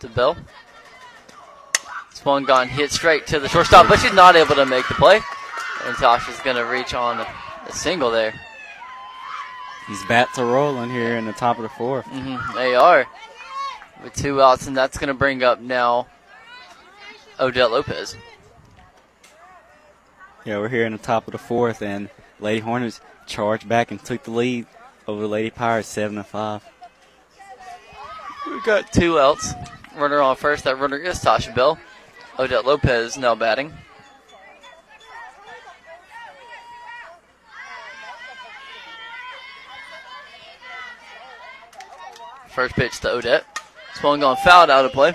to 0.00 0.08
Bell. 0.08 0.36
Swung 2.14 2.44
gone, 2.44 2.68
hit 2.68 2.90
straight 2.90 3.26
to 3.28 3.38
the 3.38 3.48
shortstop, 3.48 3.88
but 3.88 3.98
she's 3.98 4.14
not 4.14 4.36
able 4.36 4.54
to 4.54 4.64
make 4.64 4.88
the 4.88 4.94
play. 4.94 5.16
And 5.84 5.94
Tasha's 5.96 6.40
going 6.40 6.56
to 6.56 6.64
reach 6.64 6.94
on 6.94 7.20
a, 7.20 7.26
a 7.68 7.72
single 7.72 8.10
there. 8.10 8.32
These 9.88 10.02
bats 10.06 10.38
are 10.38 10.46
rolling 10.46 10.88
here 10.90 11.16
in 11.16 11.26
the 11.26 11.34
top 11.34 11.58
of 11.58 11.62
the 11.64 11.68
fourth. 11.68 12.06
hmm 12.06 12.36
They 12.54 12.74
are. 12.74 13.06
With 14.02 14.14
two 14.14 14.42
outs, 14.42 14.66
and 14.66 14.76
that's 14.76 14.98
going 14.98 15.08
to 15.08 15.14
bring 15.14 15.42
up 15.42 15.60
now 15.60 16.08
Odette 17.40 17.70
Lopez. 17.70 18.16
Yeah, 20.44 20.58
we're 20.58 20.68
here 20.68 20.84
in 20.84 20.92
the 20.92 20.98
top 20.98 21.26
of 21.26 21.32
the 21.32 21.38
fourth, 21.38 21.80
and 21.80 22.10
Lady 22.38 22.60
Hornets 22.60 23.00
charged 23.26 23.66
back 23.66 23.90
and 23.90 24.04
took 24.04 24.24
the 24.24 24.30
lead 24.30 24.66
over 25.06 25.22
the 25.22 25.28
Lady 25.28 25.50
Pirates, 25.50 25.88
seven 25.88 26.16
to 26.16 26.24
five. 26.24 26.62
We've 28.46 28.64
got 28.64 28.92
two 28.92 29.18
outs. 29.18 29.54
Runner 29.96 30.20
on 30.20 30.36
first. 30.36 30.64
That 30.64 30.78
runner 30.78 30.98
is 30.98 31.20
Tasha 31.20 31.54
Bell. 31.54 31.78
Odette 32.38 32.66
Lopez 32.66 33.16
now 33.16 33.34
batting. 33.34 33.72
First 42.50 42.74
pitch 42.74 43.00
to 43.00 43.10
Odette. 43.10 43.53
Swung 44.00 44.22
on 44.24 44.36
fouled 44.36 44.70
out 44.70 44.84
of 44.84 44.92
play. 44.92 45.14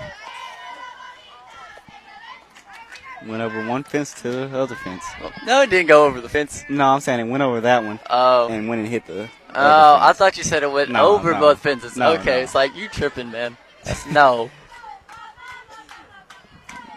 Went 3.26 3.42
over 3.42 3.66
one 3.66 3.82
fence 3.84 4.14
to 4.22 4.30
the 4.30 4.58
other 4.58 4.74
fence. 4.76 5.04
No, 5.44 5.60
it 5.60 5.68
didn't 5.68 5.88
go 5.88 6.06
over 6.06 6.22
the 6.22 6.28
fence. 6.28 6.64
No, 6.70 6.86
I'm 6.86 7.00
saying 7.00 7.20
it 7.20 7.30
went 7.30 7.42
over 7.42 7.60
that 7.60 7.84
one. 7.84 8.00
Oh. 8.08 8.48
And 8.48 8.66
went 8.68 8.80
and 8.80 8.88
hit 8.88 9.06
the. 9.06 9.28
Oh, 9.54 9.98
I 10.00 10.14
thought 10.14 10.38
you 10.38 10.42
said 10.44 10.62
it 10.62 10.72
went 10.72 10.90
No, 10.90 11.08
over 11.08 11.32
no. 11.32 11.40
both 11.40 11.58
fences. 11.58 11.96
No, 11.96 12.12
okay, 12.14 12.42
it's 12.42 12.54
like 12.54 12.74
you 12.74 12.88
tripping, 12.88 13.30
man. 13.30 13.58
no. 14.10 14.50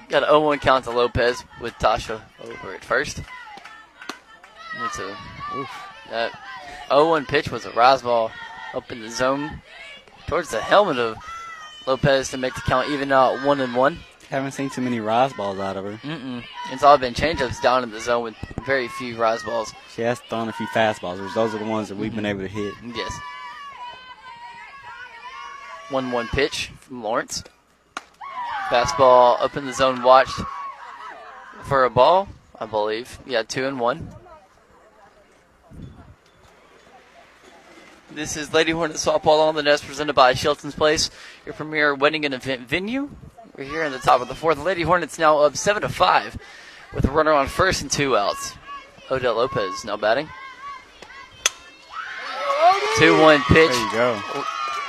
Got 0.07 0.23
an 0.23 0.29
0-1 0.29 0.61
count 0.61 0.85
to 0.85 0.91
Lopez 0.91 1.43
with 1.59 1.73
Tasha 1.73 2.21
over 2.41 2.75
at 2.75 2.85
first. 2.85 3.19
It's 4.85 4.99
a 4.99 5.15
that 6.09 6.31
0-1 6.89 7.27
pitch 7.27 7.49
was 7.49 7.65
a 7.65 7.71
rise 7.71 8.01
ball 8.01 8.31
up 8.73 8.91
in 8.91 9.01
the 9.01 9.09
zone 9.09 9.61
towards 10.27 10.49
the 10.51 10.61
helmet 10.61 10.97
of 10.99 11.17
Lopez 11.85 12.29
to 12.29 12.37
make 12.37 12.53
the 12.55 12.61
count 12.61 12.89
even 12.89 13.09
now 13.09 13.45
one 13.45 13.59
and 13.59 13.75
one. 13.75 13.99
Haven't 14.29 14.51
seen 14.51 14.69
too 14.69 14.81
many 14.81 14.99
rise 14.99 15.33
balls 15.33 15.59
out 15.59 15.77
of 15.77 15.85
her. 15.85 15.99
Mm-mm. 16.07 16.43
It's 16.71 16.83
all 16.83 16.97
been 16.97 17.13
changeups 17.13 17.61
down 17.61 17.83
in 17.83 17.91
the 17.91 17.99
zone 17.99 18.23
with 18.23 18.35
very 18.65 18.87
few 18.87 19.15
rise 19.15 19.43
balls. 19.43 19.73
She 19.93 20.01
has 20.01 20.19
thrown 20.21 20.49
a 20.49 20.53
few 20.53 20.65
fastballs, 20.67 21.23
which 21.23 21.33
those 21.35 21.53
are 21.53 21.59
the 21.59 21.65
ones 21.65 21.89
that 21.89 21.97
we've 21.97 22.15
been 22.15 22.23
mm-hmm. 22.23 22.41
able 22.41 22.47
to 22.47 22.47
hit. 22.47 22.73
Yes. 22.95 23.11
1 25.89 26.11
1 26.11 26.27
pitch 26.29 26.71
from 26.79 27.03
Lawrence. 27.03 27.43
Fastball 28.69 29.39
up 29.41 29.55
in 29.57 29.65
the 29.65 29.73
zone, 29.73 30.01
watched 30.01 30.39
for 31.63 31.83
a 31.83 31.89
ball, 31.89 32.27
I 32.59 32.65
believe. 32.65 33.19
Yeah, 33.27 33.43
2 33.43 33.67
and 33.67 33.79
1. 33.79 34.15
This 38.13 38.37
is 38.37 38.53
Lady 38.53 38.71
Hornet 38.71 38.97
Softball 38.97 39.39
on 39.47 39.55
the 39.55 39.63
Nest 39.63 39.85
presented 39.85 40.13
by 40.13 40.33
Shelton's 40.35 40.75
Place, 40.75 41.09
your 41.45 41.53
premier 41.53 41.95
wedding 41.95 42.25
and 42.25 42.33
event 42.33 42.61
venue. 42.61 43.09
We're 43.57 43.63
here 43.63 43.83
in 43.83 43.91
the 43.91 43.97
top 43.97 44.21
of 44.21 44.27
the 44.27 44.35
fourth. 44.35 44.59
Lady 44.59 44.83
Hornets 44.83 45.17
now 45.17 45.39
up 45.39 45.57
7 45.57 45.81
to 45.81 45.89
5 45.89 46.37
with 46.93 47.05
a 47.05 47.11
runner 47.11 47.31
on 47.31 47.47
first 47.47 47.81
and 47.81 47.89
two 47.89 48.15
outs. 48.15 48.53
Odette 49.09 49.35
Lopez 49.35 49.83
now 49.83 49.97
batting. 49.97 50.29
2 52.97 53.19
1 53.19 53.41
pitch. 53.45 53.71
There 53.71 53.85
you 53.85 53.91
go. 53.91 54.21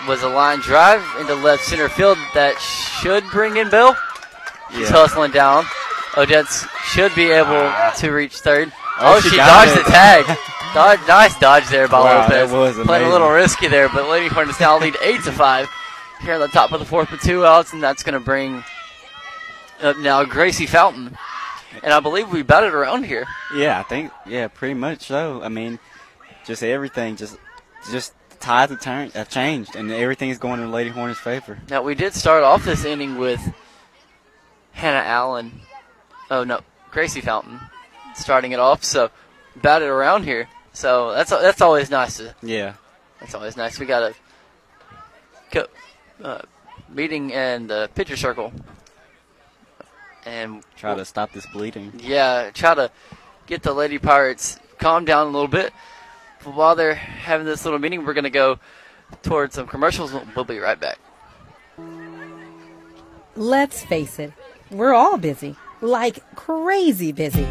Was 0.06 0.22
a 0.22 0.28
line 0.28 0.59
drive 0.60 1.02
into 1.18 1.34
left 1.34 1.64
center 1.64 1.88
field 1.88 2.18
that 2.34 2.59
should 2.60 3.24
bring 3.30 3.56
in 3.56 3.70
Bell. 3.70 3.96
She's 4.70 4.90
Yeah. 4.90 4.96
hustling 4.96 5.30
down. 5.32 5.64
Odette 6.16 6.46
should 6.84 7.14
be 7.14 7.30
able 7.30 7.48
ah. 7.56 7.94
to 7.96 8.10
reach 8.10 8.36
third. 8.40 8.70
Oh, 9.01 9.16
Oh, 9.16 9.20
she 9.20 9.30
she, 9.30 9.36
dodged 9.36 9.72
it. 9.72 9.84
the 9.86 9.90
tag. 9.90 10.38
Dodge, 10.74 10.98
nice 11.06 11.38
dodge 11.38 11.68
there 11.68 11.86
by 11.86 12.01
Wow, 12.01 12.22
Lopez. 12.22 12.51
that 12.51 12.56
was 12.56 12.74
Played 12.86 13.02
a 13.02 13.09
little 13.09 13.30
risky 13.30 13.68
there, 13.68 13.88
but 13.88 14.09
Lady 14.09 14.26
Hornets 14.26 14.59
now 14.59 14.76
lead 14.76 14.96
eight 15.02 15.22
to 15.22 15.30
five 15.30 15.68
here 16.22 16.34
on 16.34 16.40
the 16.40 16.48
top 16.48 16.72
of 16.72 16.80
the 16.80 16.86
fourth 16.86 17.12
with 17.12 17.20
two 17.20 17.44
outs, 17.46 17.72
and 17.72 17.80
that's 17.80 18.02
going 18.02 18.14
to 18.14 18.18
bring 18.20 18.64
up 19.82 19.96
now 19.98 20.24
Gracie 20.24 20.66
Fountain. 20.66 21.16
And 21.84 21.92
I 21.92 22.01
believe 22.01 22.28
we 22.32 22.42
batted 22.42 22.72
around 22.74 23.05
here. 23.05 23.24
Yeah, 23.55 23.78
I 23.78 23.84
think 23.84 24.10
yeah, 24.26 24.48
pretty 24.48 24.74
much 24.74 25.02
so. 25.02 25.40
I 25.44 25.48
mean, 25.48 25.78
just 26.44 26.62
everything, 26.64 27.14
just 27.14 27.36
just 27.92 28.12
the 28.30 28.36
tides 28.36 28.72
have 28.72 28.80
turned, 28.80 29.12
have 29.12 29.28
changed, 29.28 29.76
and 29.76 29.92
everything 29.92 30.30
is 30.30 30.38
going 30.38 30.60
in 30.60 30.72
Lady 30.72 30.90
Hornets' 30.90 31.20
favor. 31.20 31.59
Now 31.70 31.82
we 31.82 31.94
did 31.94 32.14
start 32.14 32.42
off 32.42 32.64
this 32.64 32.84
inning 32.84 33.16
with 33.16 33.40
Hannah 34.72 35.06
Allen. 35.06 35.60
Oh 36.30 36.42
no, 36.42 36.60
Gracie 36.90 37.20
Fountain 37.20 37.60
starting 38.16 38.51
it 38.51 38.59
off. 38.59 38.82
So 38.82 39.10
batted 39.62 39.88
around 39.88 40.24
here. 40.24 40.48
So 40.74 41.12
that's 41.12 41.30
that's 41.30 41.60
always 41.62 41.88
nice. 41.88 42.18
To, 42.18 42.34
Yeah, 42.42 42.74
that's 43.20 43.34
always 43.34 43.56
nice. 43.56 43.78
We 43.78 43.86
got 43.86 44.02
a 44.02 44.14
co- 45.51 45.68
uh, 46.22 46.42
meeting 46.88 47.30
in 47.30 47.68
the 47.68 47.88
pitcher 47.94 48.16
circle, 48.16 48.52
and 50.26 50.62
try 50.76 50.94
to 50.94 51.05
stop 51.05 51.32
this 51.32 51.46
bleeding. 51.46 51.92
yeah, 51.98 52.51
try 52.52 52.74
to 52.74 52.90
get 53.46 53.62
the 53.62 53.72
Lady 53.72 53.98
Pirates 53.98 54.59
calm 54.78 55.05
down 55.05 55.28
a 55.28 55.30
little 55.30 55.48
bit. 55.48 55.72
But 56.44 56.55
while 56.55 56.74
they're 56.74 56.94
having 56.94 57.46
this 57.46 57.64
little 57.64 57.78
meeting, 57.78 58.05
we're 58.05 58.12
gonna 58.14 58.28
go 58.28 58.59
towards 59.22 59.55
some 59.55 59.66
commercials. 59.66 60.12
We'll 60.34 60.44
be 60.44 60.59
right 60.59 60.78
back. 60.78 60.98
Let's 63.36 63.84
face 63.84 64.18
it, 64.18 64.32
we're 64.70 64.92
all 64.94 65.18
busy. 65.18 65.56
Like 65.80 66.34
crazy 66.36 67.12
busy. 67.12 67.46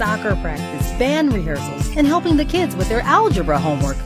Soccer 0.00 0.34
practice, 0.36 0.90
band 0.92 1.30
rehearsals, 1.30 1.94
and 1.94 2.06
helping 2.06 2.38
the 2.38 2.44
kids 2.46 2.74
with 2.74 2.88
their 2.88 3.02
algebra 3.02 3.58
homework. 3.58 3.98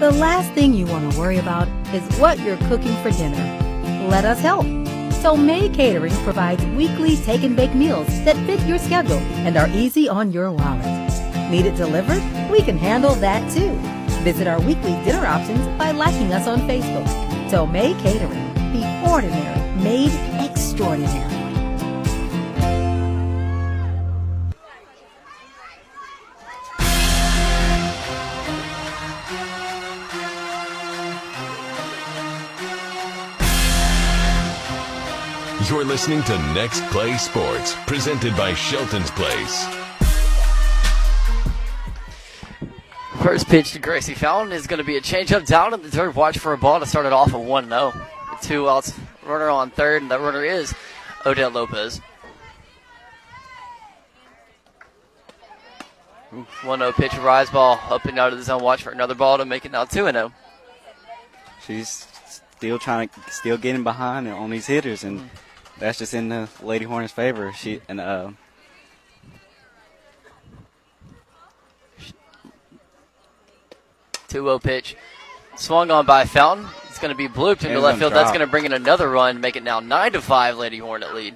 The 0.00 0.10
last 0.10 0.50
thing 0.54 0.74
you 0.74 0.86
want 0.86 1.12
to 1.12 1.16
worry 1.16 1.38
about 1.38 1.68
is 1.94 2.02
what 2.18 2.40
you're 2.40 2.56
cooking 2.66 3.00
for 3.00 3.12
dinner. 3.12 3.36
Let 4.08 4.24
us 4.24 4.40
help. 4.40 4.66
So 5.22 5.36
May 5.36 5.68
Catering 5.68 6.12
provides 6.24 6.66
weekly 6.74 7.14
take 7.18 7.44
and 7.44 7.54
bake 7.54 7.76
meals 7.76 8.08
that 8.24 8.34
fit 8.44 8.58
your 8.66 8.78
schedule 8.78 9.20
and 9.46 9.56
are 9.56 9.68
easy 9.68 10.08
on 10.08 10.32
your 10.32 10.50
wallet. 10.50 10.84
Need 11.48 11.66
it 11.66 11.76
delivered? 11.76 12.20
We 12.50 12.62
can 12.62 12.76
handle 12.76 13.14
that 13.14 13.48
too. 13.52 13.70
Visit 14.24 14.48
our 14.48 14.60
weekly 14.60 14.94
dinner 15.04 15.24
options 15.24 15.64
by 15.78 15.92
liking 15.92 16.32
us 16.32 16.48
on 16.48 16.58
Facebook. 16.62 17.06
So 17.48 17.68
May 17.68 17.94
Catering, 18.02 18.52
the 18.72 19.08
ordinary 19.08 19.80
made 19.80 20.10
extraordinary. 20.44 21.39
You're 35.70 35.84
listening 35.84 36.24
to 36.24 36.36
Next 36.52 36.82
Play 36.86 37.16
Sports, 37.16 37.76
presented 37.86 38.36
by 38.36 38.54
Shelton's 38.54 39.12
Place. 39.12 39.64
First 43.22 43.46
pitch 43.46 43.70
to 43.70 43.78
Gracie 43.78 44.14
Fountain 44.14 44.52
is 44.52 44.66
going 44.66 44.78
to 44.78 44.84
be 44.84 44.96
a 44.96 45.00
changeup 45.00 45.46
down 45.46 45.72
in 45.72 45.80
the 45.80 45.88
third. 45.88 46.16
Watch 46.16 46.38
for 46.38 46.54
a 46.54 46.58
ball 46.58 46.80
to 46.80 46.86
start 46.86 47.06
it 47.06 47.12
off 47.12 47.32
at 47.32 47.40
1 47.40 47.68
0. 47.68 47.92
Two 48.42 48.68
outs, 48.68 48.98
runner 49.24 49.48
on 49.48 49.70
third, 49.70 50.02
and 50.02 50.10
that 50.10 50.20
runner 50.20 50.44
is 50.44 50.74
Odette 51.24 51.52
Lopez. 51.52 51.98
1 56.64 56.78
0 56.80 56.92
pitch, 56.92 57.16
rise 57.18 57.48
ball 57.48 57.78
up 57.90 58.06
and 58.06 58.18
out 58.18 58.32
of 58.32 58.40
the 58.40 58.44
zone. 58.44 58.60
Watch 58.60 58.82
for 58.82 58.90
another 58.90 59.14
ball 59.14 59.38
to 59.38 59.44
make 59.44 59.64
it 59.64 59.70
now 59.70 59.84
2 59.84 60.10
0. 60.10 60.32
She's 61.64 62.08
still 62.56 62.80
trying 62.80 63.08
to, 63.10 63.20
still 63.30 63.56
getting 63.56 63.84
behind 63.84 64.26
on 64.26 64.50
these 64.50 64.66
hitters, 64.66 65.04
and 65.04 65.20
hmm. 65.20 65.26
That's 65.80 65.98
just 65.98 66.14
in 66.14 66.28
the 66.28 66.48
Lady 66.62 66.84
Hornets' 66.84 67.12
favor. 67.12 67.52
She 67.56 67.80
and 67.88 68.00
uh, 68.00 68.30
Two 74.28 74.42
zero 74.44 74.58
pitch, 74.58 74.96
swung 75.56 75.90
on 75.90 76.06
by 76.06 76.24
Fountain. 76.24 76.68
It's 76.88 76.98
going 77.00 77.10
to 77.10 77.16
be 77.16 77.28
blooped 77.28 77.64
into 77.64 77.80
left 77.80 77.98
field. 77.98 78.12
gonna 78.12 78.22
That's 78.24 78.30
going 78.36 78.46
to 78.46 78.50
bring 78.50 78.64
in 78.64 78.72
another 78.72 79.10
run, 79.10 79.40
make 79.40 79.56
it 79.56 79.62
now 79.64 79.80
nine 79.80 80.12
to 80.12 80.20
five. 80.20 80.56
Lady 80.56 80.78
Hornet 80.78 81.14
lead. 81.14 81.34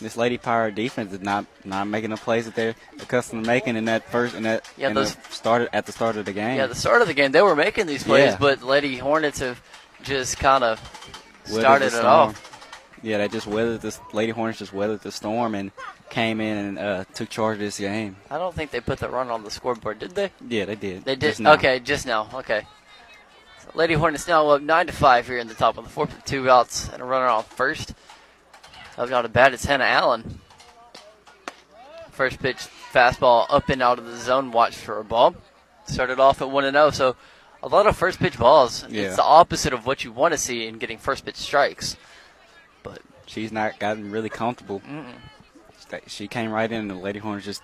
this 0.00 0.16
Lady 0.16 0.36
Pirate 0.36 0.74
defense 0.74 1.12
is 1.12 1.20
not 1.20 1.46
not 1.64 1.86
making 1.86 2.10
the 2.10 2.16
plays 2.16 2.46
that 2.46 2.56
they're 2.56 2.74
accustomed 3.00 3.44
to 3.44 3.46
making 3.48 3.76
in 3.76 3.84
that 3.84 4.10
first 4.10 4.34
in 4.34 4.42
that 4.42 4.68
Yeah, 4.76 4.88
in 4.88 4.94
those- 4.94 5.16
started 5.30 5.68
at 5.72 5.86
the 5.86 5.92
start 5.92 6.16
of 6.16 6.24
the 6.24 6.32
game. 6.32 6.56
Yeah, 6.56 6.66
the 6.66 6.74
start 6.74 7.02
of 7.02 7.08
the 7.08 7.14
game 7.14 7.30
they 7.30 7.40
were 7.42 7.54
making 7.54 7.86
these 7.86 8.02
plays, 8.02 8.32
Yeah. 8.32 8.36
but 8.40 8.62
Lady 8.64 8.96
Hornets 8.96 9.38
have 9.38 9.62
just 10.02 10.38
kind 10.38 10.64
of 10.64 10.80
started 11.44 11.92
it 11.92 12.04
off. 12.04 12.48
Yeah, 13.02 13.18
they 13.18 13.28
just 13.28 13.46
weathered 13.46 13.80
this. 13.80 14.00
Lady 14.12 14.30
Hornets 14.30 14.60
just 14.60 14.72
weathered 14.72 15.00
the 15.00 15.10
storm 15.10 15.54
and 15.56 15.72
came 16.08 16.40
in 16.40 16.56
and 16.56 16.78
uh, 16.78 17.04
took 17.14 17.28
charge 17.28 17.54
of 17.54 17.60
this 17.60 17.78
game. 17.78 18.16
I 18.30 18.38
don't 18.38 18.54
think 18.54 18.70
they 18.70 18.80
put 18.80 19.00
the 19.00 19.08
run 19.08 19.28
on 19.30 19.42
the 19.42 19.50
scoreboard, 19.50 19.98
did 19.98 20.14
they? 20.14 20.30
Yeah, 20.48 20.66
they 20.66 20.76
did. 20.76 21.04
They 21.04 21.16
did. 21.16 21.36
Just. 21.36 21.40
Okay, 21.40 21.80
just 21.80 22.06
now. 22.06 22.28
Okay. 22.32 22.66
So 23.62 23.70
Lady 23.74 23.94
Hornets 23.94 24.28
now 24.28 24.48
up 24.50 24.62
nine 24.62 24.86
to 24.86 24.92
five 24.92 25.26
here 25.26 25.38
in 25.38 25.48
the 25.48 25.54
top 25.54 25.78
of 25.78 25.84
the 25.84 25.90
fourth, 25.90 26.14
with 26.14 26.24
two 26.24 26.48
outs 26.48 26.88
and 26.92 27.02
a 27.02 27.04
runner 27.04 27.26
on 27.26 27.42
first. 27.42 27.94
I've 28.96 29.08
got 29.08 29.24
a 29.24 29.28
bat. 29.28 29.52
It's 29.52 29.64
Hannah 29.64 29.84
Allen. 29.84 30.38
First 32.10 32.40
pitch, 32.40 32.58
fastball 32.92 33.46
up 33.48 33.68
and 33.68 33.82
out 33.82 33.98
of 33.98 34.04
the 34.04 34.16
zone. 34.16 34.52
Watch 34.52 34.76
for 34.76 34.98
a 34.98 35.04
ball. 35.04 35.34
Started 35.86 36.20
off 36.20 36.40
at 36.40 36.50
one 36.50 36.64
and 36.64 36.74
zero. 36.74 36.90
So 36.90 37.16
a 37.62 37.68
lot 37.68 37.86
of 37.86 37.96
first 37.96 38.18
pitch 38.18 38.38
balls. 38.38 38.84
Yeah. 38.88 39.02
It's 39.02 39.16
the 39.16 39.22
opposite 39.24 39.72
of 39.72 39.86
what 39.86 40.04
you 40.04 40.12
want 40.12 40.32
to 40.32 40.38
see 40.38 40.66
in 40.66 40.78
getting 40.78 40.98
first 40.98 41.24
pitch 41.24 41.36
strikes. 41.36 41.96
But 42.82 43.00
she's 43.26 43.52
not 43.52 43.78
gotten 43.78 44.10
really 44.10 44.28
comfortable. 44.28 44.82
Sta- 45.78 46.00
She 46.06 46.26
came 46.28 46.50
right 46.50 46.70
in, 46.70 46.80
and 46.80 46.90
the 46.90 46.94
Lady 46.94 47.18
Hornets 47.18 47.46
just 47.46 47.62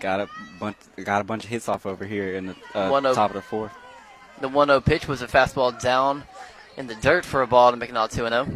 got 0.00 0.20
a 0.20 0.28
bunch 0.58 0.76
got 1.04 1.20
a 1.20 1.24
bunch 1.24 1.44
of 1.44 1.50
hits 1.50 1.68
off 1.68 1.86
over 1.86 2.04
here 2.04 2.34
in 2.34 2.46
the 2.46 2.56
uh, 2.74 2.90
top 3.14 3.30
of 3.30 3.34
the 3.36 3.42
fourth. 3.42 3.72
The 4.40 4.48
1 4.48 4.66
0 4.68 4.80
pitch 4.80 5.06
was 5.06 5.22
a 5.22 5.26
fastball 5.28 5.80
down 5.80 6.24
in 6.76 6.88
the 6.88 6.96
dirt 6.96 7.24
for 7.24 7.40
a 7.42 7.46
ball 7.46 7.70
to 7.70 7.76
make 7.76 7.90
it 7.90 7.96
out 7.96 8.10
2 8.10 8.26
0. 8.28 8.48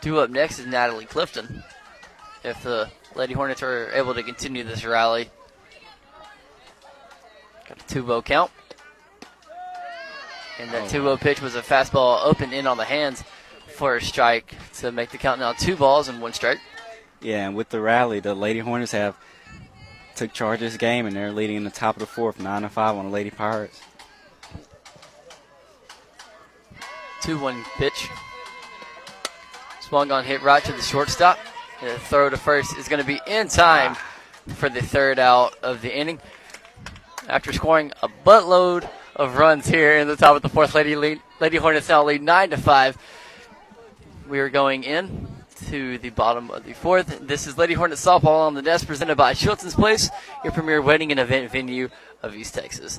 Two 0.00 0.20
up 0.20 0.30
next 0.30 0.58
is 0.58 0.66
Natalie 0.66 1.04
Clifton. 1.06 1.62
If 2.44 2.62
the 2.62 2.90
Lady 3.14 3.34
Hornets 3.34 3.62
are 3.62 3.90
able 3.92 4.14
to 4.14 4.22
continue 4.22 4.62
this 4.64 4.84
rally, 4.84 5.30
got 7.68 7.80
a 7.80 7.86
2 7.86 8.06
0 8.06 8.22
count. 8.22 8.50
And 10.58 10.70
that 10.70 10.84
Oh. 10.84 10.88
2 10.88 11.02
0 11.02 11.16
pitch 11.16 11.40
was 11.40 11.54
a 11.54 11.62
fastball 11.62 12.34
and 12.40 12.52
in 12.52 12.66
on 12.66 12.76
the 12.76 12.84
hands 12.84 13.22
for 13.76 13.96
a 13.96 14.02
strike 14.02 14.54
to 14.74 14.90
make 14.90 15.10
the 15.10 15.18
count 15.18 15.38
now 15.38 15.52
two 15.52 15.76
balls 15.76 16.08
and 16.08 16.20
one 16.20 16.32
strike. 16.32 16.58
Yeah, 17.20 17.46
and 17.46 17.56
with 17.56 17.68
the 17.68 17.80
rally, 17.80 18.20
the 18.20 18.34
Lady 18.34 18.60
Hornets 18.60 18.92
have 18.92 19.16
took 20.16 20.32
charge 20.32 20.56
of 20.56 20.70
this 20.70 20.76
game, 20.76 21.06
and 21.06 21.14
they're 21.14 21.32
leading 21.32 21.56
in 21.56 21.64
the 21.64 21.70
top 21.70 21.94
of 21.96 22.00
the 22.00 22.06
fourth, 22.06 22.40
nine 22.40 22.62
to 22.62 22.68
five 22.68 22.96
on 22.96 23.06
the 23.06 23.10
Lady 23.10 23.30
Pirates. 23.30 23.80
2 27.22 27.38
1 27.38 27.64
pitch. 27.76 28.08
Swung 29.80 30.10
on 30.10 30.24
hit 30.24 30.42
right 30.42 30.64
to 30.64 30.72
the 30.72 30.82
shortstop. 30.82 31.38
The 31.80 31.98
throw 31.98 32.28
to 32.28 32.36
first 32.36 32.76
is 32.76 32.88
going 32.88 33.00
to 33.00 33.06
be 33.06 33.20
in 33.26 33.48
time 33.48 33.92
ah. 33.94 34.52
for 34.54 34.68
the 34.68 34.82
third 34.82 35.18
out 35.18 35.56
of 35.62 35.82
the 35.82 35.96
inning. 35.96 36.20
After 37.28 37.52
scoring 37.52 37.92
a 38.02 38.08
buttload 38.08 38.88
of 39.14 39.36
runs 39.36 39.68
here 39.68 39.98
in 39.98 40.08
the 40.08 40.16
top 40.16 40.34
of 40.34 40.40
the 40.40 40.48
fourth, 40.48 40.74
Lady 40.74 40.96
Lady 40.96 41.58
Hornets 41.58 41.90
now 41.90 42.02
lead 42.02 42.22
nine 42.22 42.48
to 42.50 42.56
five. 42.56 42.96
We 44.26 44.38
are 44.38 44.48
going 44.48 44.82
in 44.82 45.28
to 45.66 45.98
the 45.98 46.08
bottom 46.08 46.50
of 46.50 46.64
the 46.64 46.72
fourth. 46.72 47.20
This 47.20 47.46
is 47.46 47.58
Lady 47.58 47.74
Hornets 47.74 48.02
softball 48.02 48.46
on 48.46 48.54
the 48.54 48.62
desk, 48.62 48.86
presented 48.86 49.16
by 49.16 49.34
Shelton's 49.34 49.74
Place, 49.74 50.08
your 50.42 50.54
premier 50.54 50.80
wedding 50.80 51.10
and 51.10 51.20
event 51.20 51.52
venue 51.52 51.90
of 52.22 52.34
East 52.34 52.54
Texas. 52.54 52.98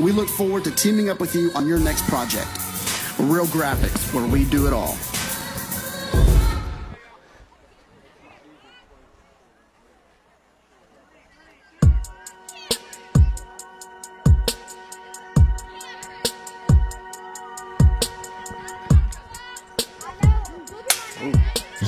We 0.00 0.12
look 0.12 0.28
forward 0.28 0.64
to 0.64 0.70
teaming 0.70 1.10
up 1.10 1.20
with 1.20 1.34
you 1.34 1.50
on 1.54 1.68
your 1.68 1.78
next 1.78 2.08
project. 2.08 2.48
Real 3.18 3.44
Graphics, 3.46 4.14
where 4.14 4.26
we 4.26 4.46
do 4.46 4.66
it 4.66 4.72
all. 4.72 4.96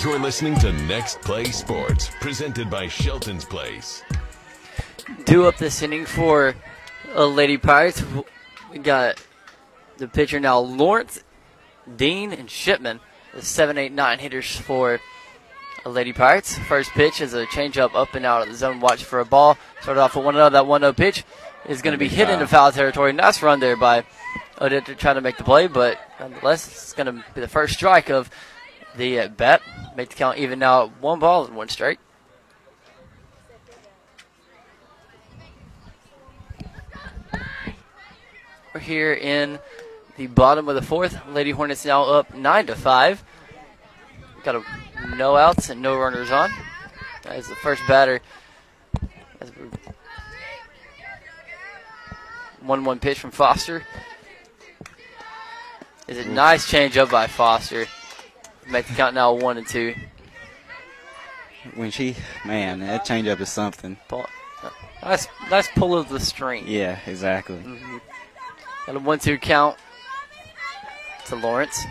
You're 0.03 0.19
listening 0.19 0.59
to 0.59 0.73
Next 0.85 1.19
Play 1.23 1.45
Sports, 1.45 2.11
presented 2.21 2.69
by 2.69 2.89
Shelton's 2.89 3.47
Place. 3.47 4.03
due 5.25 5.47
up 5.47 5.57
this 5.57 5.81
inning 5.81 6.05
for 6.05 6.55
uh, 7.15 7.27
Lady 7.27 7.59
Pirates. 7.59 8.03
We 8.71 8.79
got 8.79 9.23
the 9.99 10.09
pitcher 10.09 10.41
now, 10.41 10.59
Lawrence, 10.59 11.23
Dean, 11.97 12.33
and 12.33 12.51
Shipman, 12.51 13.01
the 13.35 13.43
seven, 13.43 13.79
eight, 13.79 13.93
nine 13.93 14.19
hitters 14.19 14.57
for 14.57 15.01
Lady 15.85 16.13
Pirates. 16.13 16.57
First 16.59 16.91
pitch 16.91 17.21
is 17.21 17.35
a 17.35 17.47
changeup 17.47 17.95
up 17.95 18.15
and 18.15 18.25
out 18.25 18.43
of 18.43 18.49
the 18.49 18.55
zone. 18.55 18.81
Watch 18.81 19.05
for 19.05 19.21
a 19.21 19.25
ball. 19.25 19.59
Started 19.81 20.01
off 20.01 20.17
with 20.17 20.25
1 20.25 20.35
0. 20.35 20.51
That 20.51 20.67
1 20.67 20.81
0 20.81 20.93
pitch 20.93 21.25
is 21.69 21.83
going 21.83 21.93
to 21.93 21.99
be 21.99 22.09
hit 22.09 22.29
into 22.29 22.47
foul 22.47 22.73
territory. 22.73 23.13
Nice 23.13 23.43
run 23.43 23.61
there 23.61 23.77
by 23.77 24.05
Odette 24.61 24.99
trying 24.99 25.17
to 25.17 25.21
make 25.21 25.37
the 25.37 25.45
play, 25.45 25.67
but 25.67 25.99
nonetheless, 26.21 26.67
it's 26.69 26.93
going 26.93 27.07
to 27.07 27.25
be 27.35 27.41
the 27.41 27.49
first 27.49 27.75
strike 27.75 28.11
of 28.11 28.31
the 28.97 29.21
uh, 29.21 29.29
bet. 29.29 29.63
Make 29.97 30.11
the 30.11 30.15
count 30.15 30.39
even 30.39 30.59
now 30.59 30.89
one 31.01 31.19
ball 31.19 31.47
and 31.47 31.57
one 31.57 31.69
strike. 31.69 31.99
We're 38.75 38.81
here 38.81 39.13
in 39.13 39.59
the 40.17 40.27
bottom 40.29 40.69
of 40.69 40.75
the 40.75 40.83
fourth. 40.83 41.17
Lady 41.29 41.51
Hornets 41.51 41.85
now 41.85 42.05
up 42.05 42.35
nine 42.35 42.67
to 42.67 42.75
five. 42.75 43.23
Got 44.45 44.57
a 44.57 45.17
no 45.17 45.37
outs 45.37 45.69
and 45.71 45.83
no 45.83 45.97
runners 45.97 46.31
on. 46.31 46.51
That 47.25 47.37
is 47.39 47.49
the 47.49 47.55
first 47.57 47.83
batter. 47.87 48.21
One-one 52.61 53.01
pitch 53.01 53.19
from 53.19 53.31
Foster. 53.33 53.85
Is 56.09 56.19
a 56.19 56.29
nice 56.29 56.69
change 56.69 56.97
up 56.97 57.11
by 57.11 57.27
Foster. 57.27 57.87
Make 58.69 58.87
the 58.87 58.95
count 58.95 59.15
now 59.15 59.33
one 59.35 59.59
and 59.59 59.67
two. 59.67 59.95
When 61.75 61.91
she, 61.91 62.17
man, 62.45 62.81
that 62.81 63.05
change 63.05 63.29
up 63.29 63.41
is 63.41 63.51
something. 63.51 63.97
Pull- 64.09 64.27
Nice, 65.05 65.27
nice 65.51 65.67
pull 65.75 65.99
of 65.99 66.09
the 66.09 66.21
string. 66.21 66.65
Yeah, 66.69 66.97
exactly. 67.09 67.57
Mhm. 67.57 68.01
Got 68.87 68.97
a 68.97 68.99
one-two 68.99 69.39
count 69.39 69.77
to 71.27 71.37
Lawrence. 71.37 71.85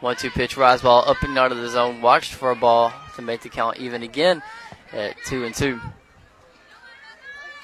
One-two 0.00 0.30
pitch, 0.30 0.56
rise 0.56 0.82
ball 0.82 1.04
up 1.06 1.22
and 1.22 1.38
out 1.38 1.52
of 1.52 1.58
the 1.58 1.68
zone. 1.68 2.00
Watched 2.02 2.34
for 2.34 2.50
a 2.50 2.56
ball 2.56 2.92
to 3.16 3.22
make 3.22 3.42
the 3.42 3.48
count 3.48 3.76
even 3.78 4.02
again 4.02 4.42
at 4.92 5.14
two 5.26 5.44
and 5.44 5.54
two. 5.54 5.80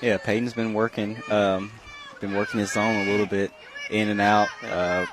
Yeah, 0.00 0.18
Peyton's 0.18 0.52
been 0.54 0.74
working, 0.74 1.20
um, 1.30 1.72
been 2.20 2.34
working 2.34 2.60
his 2.60 2.72
zone 2.72 3.08
a 3.08 3.10
little 3.10 3.26
bit, 3.26 3.50
in 3.90 4.08
and 4.08 4.20
out. 4.20 4.48
Uh, 4.62 5.06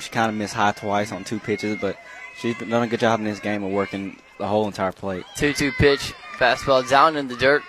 she 0.00 0.08
kind 0.10 0.30
of 0.30 0.36
missed 0.36 0.54
high 0.54 0.72
twice 0.72 1.12
on 1.12 1.24
two 1.24 1.38
pitches, 1.38 1.76
but 1.78 1.98
she's 2.38 2.56
been- 2.56 2.70
done 2.70 2.82
a 2.82 2.86
good 2.86 3.00
job 3.00 3.18
in 3.20 3.26
this 3.26 3.40
game 3.40 3.62
of 3.62 3.70
working 3.70 4.18
the 4.38 4.46
whole 4.46 4.66
entire 4.66 4.92
plate. 4.92 5.24
Two-two 5.36 5.72
pitch, 5.72 6.14
fastball 6.38 6.88
down 6.88 7.16
in 7.16 7.28
the 7.28 7.36
dirt. 7.36 7.62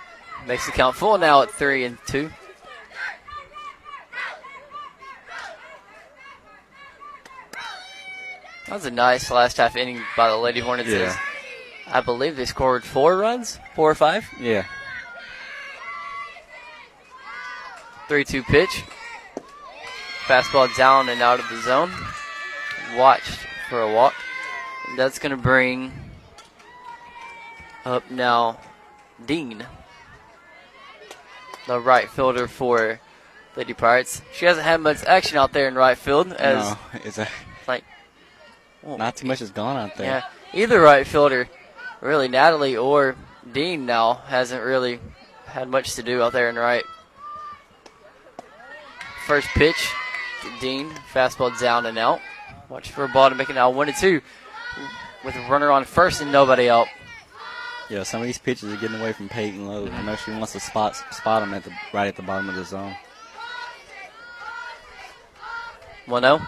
Makes 0.47 0.65
the 0.65 0.71
count 0.71 0.95
full 0.95 1.17
now 1.17 1.41
at 1.41 1.51
three 1.51 1.83
and 1.83 1.97
two. 2.07 2.31
That 8.67 8.73
was 8.73 8.85
a 8.85 8.91
nice 8.91 9.29
last 9.29 9.57
half 9.57 9.75
inning 9.75 10.01
by 10.15 10.29
the 10.29 10.37
Lady 10.37 10.61
Hornets. 10.61 10.89
Yeah. 10.89 11.17
I 11.87 12.01
believe 12.01 12.35
they 12.35 12.45
scored 12.45 12.83
four 12.83 13.17
runs, 13.17 13.59
four 13.75 13.91
or 13.91 13.95
five. 13.95 14.25
Yeah. 14.39 14.65
Three-two 18.07 18.43
pitch. 18.43 18.83
Fastball 20.25 20.73
down 20.75 21.09
and 21.09 21.21
out 21.21 21.39
of 21.39 21.49
the 21.49 21.61
zone. 21.61 21.91
Watched 22.95 23.39
for 23.69 23.81
a 23.81 23.93
walk. 23.93 24.13
That's 24.95 25.19
going 25.19 25.31
to 25.31 25.37
bring 25.37 25.91
up 27.85 28.09
now 28.09 28.59
Dean, 29.25 29.65
the 31.67 31.79
right 31.79 32.09
fielder 32.09 32.47
for 32.47 32.99
Lady 33.55 33.73
Pirates. 33.73 34.21
She 34.33 34.45
hasn't 34.45 34.65
had 34.65 34.81
much 34.81 35.03
action 35.05 35.37
out 35.37 35.53
there 35.53 35.67
in 35.67 35.75
right 35.75 35.97
field 35.97 36.31
as 36.33 36.71
no, 36.71 36.77
it's 37.03 37.17
a, 37.17 37.27
like 37.67 37.83
not 38.83 39.15
too 39.15 39.27
much 39.27 39.39
has 39.39 39.51
gone 39.51 39.77
out 39.77 39.95
there. 39.97 40.05
yeah, 40.05 40.23
either 40.59 40.79
right 40.81 41.05
fielder, 41.05 41.49
really 42.01 42.27
Natalie 42.27 42.77
or 42.77 43.15
Dean 43.51 43.85
now 43.85 44.15
hasn't 44.27 44.63
really 44.63 44.99
had 45.45 45.69
much 45.69 45.95
to 45.95 46.03
do 46.03 46.21
out 46.21 46.33
there 46.33 46.49
in 46.49 46.55
right. 46.55 46.83
First 49.25 49.47
pitch 49.49 49.89
to 50.41 50.59
Dean, 50.61 50.89
fastball 51.13 51.57
down 51.59 51.85
and 51.85 51.97
out. 51.97 52.21
Watch 52.69 52.91
for 52.91 53.03
a 53.03 53.09
ball 53.09 53.29
to 53.29 53.35
make 53.35 53.49
it 53.49 53.53
now 53.53 53.69
one 53.69 53.87
and 53.87 53.97
two, 53.97 54.21
with 55.25 55.35
a 55.35 55.49
runner 55.49 55.71
on 55.71 55.83
first 55.83 56.21
and 56.21 56.31
nobody 56.31 56.69
out. 56.69 56.87
Yeah, 57.89 58.03
some 58.03 58.19
of 58.21 58.27
these 58.27 58.37
pitches 58.37 58.71
are 58.73 58.77
getting 58.77 58.99
away 58.99 59.13
from 59.13 59.29
Peyton 59.29 59.65
Lowe. 59.65 59.87
I 59.87 60.01
know 60.01 60.15
she 60.17 60.31
wants 60.31 60.51
to 60.53 60.59
spot 60.59 60.95
spot 61.11 61.41
them 61.41 61.53
at 61.53 61.63
the 61.63 61.71
right 61.93 62.07
at 62.07 62.17
the 62.17 62.21
bottom 62.21 62.49
of 62.49 62.55
the 62.55 62.65
zone. 62.65 62.95
1 66.05 66.21
0. 66.21 66.41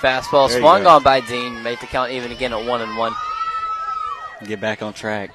Fastball 0.00 0.48
There 0.48 0.60
swung 0.60 0.86
on 0.86 1.02
by 1.02 1.20
Dean, 1.20 1.62
make 1.62 1.80
the 1.80 1.86
count 1.86 2.10
even 2.10 2.32
again 2.32 2.52
at 2.52 2.64
1 2.64 2.80
and 2.80 2.96
1. 2.96 3.12
Get 4.46 4.60
back 4.60 4.82
on 4.82 4.92
track. 4.92 5.30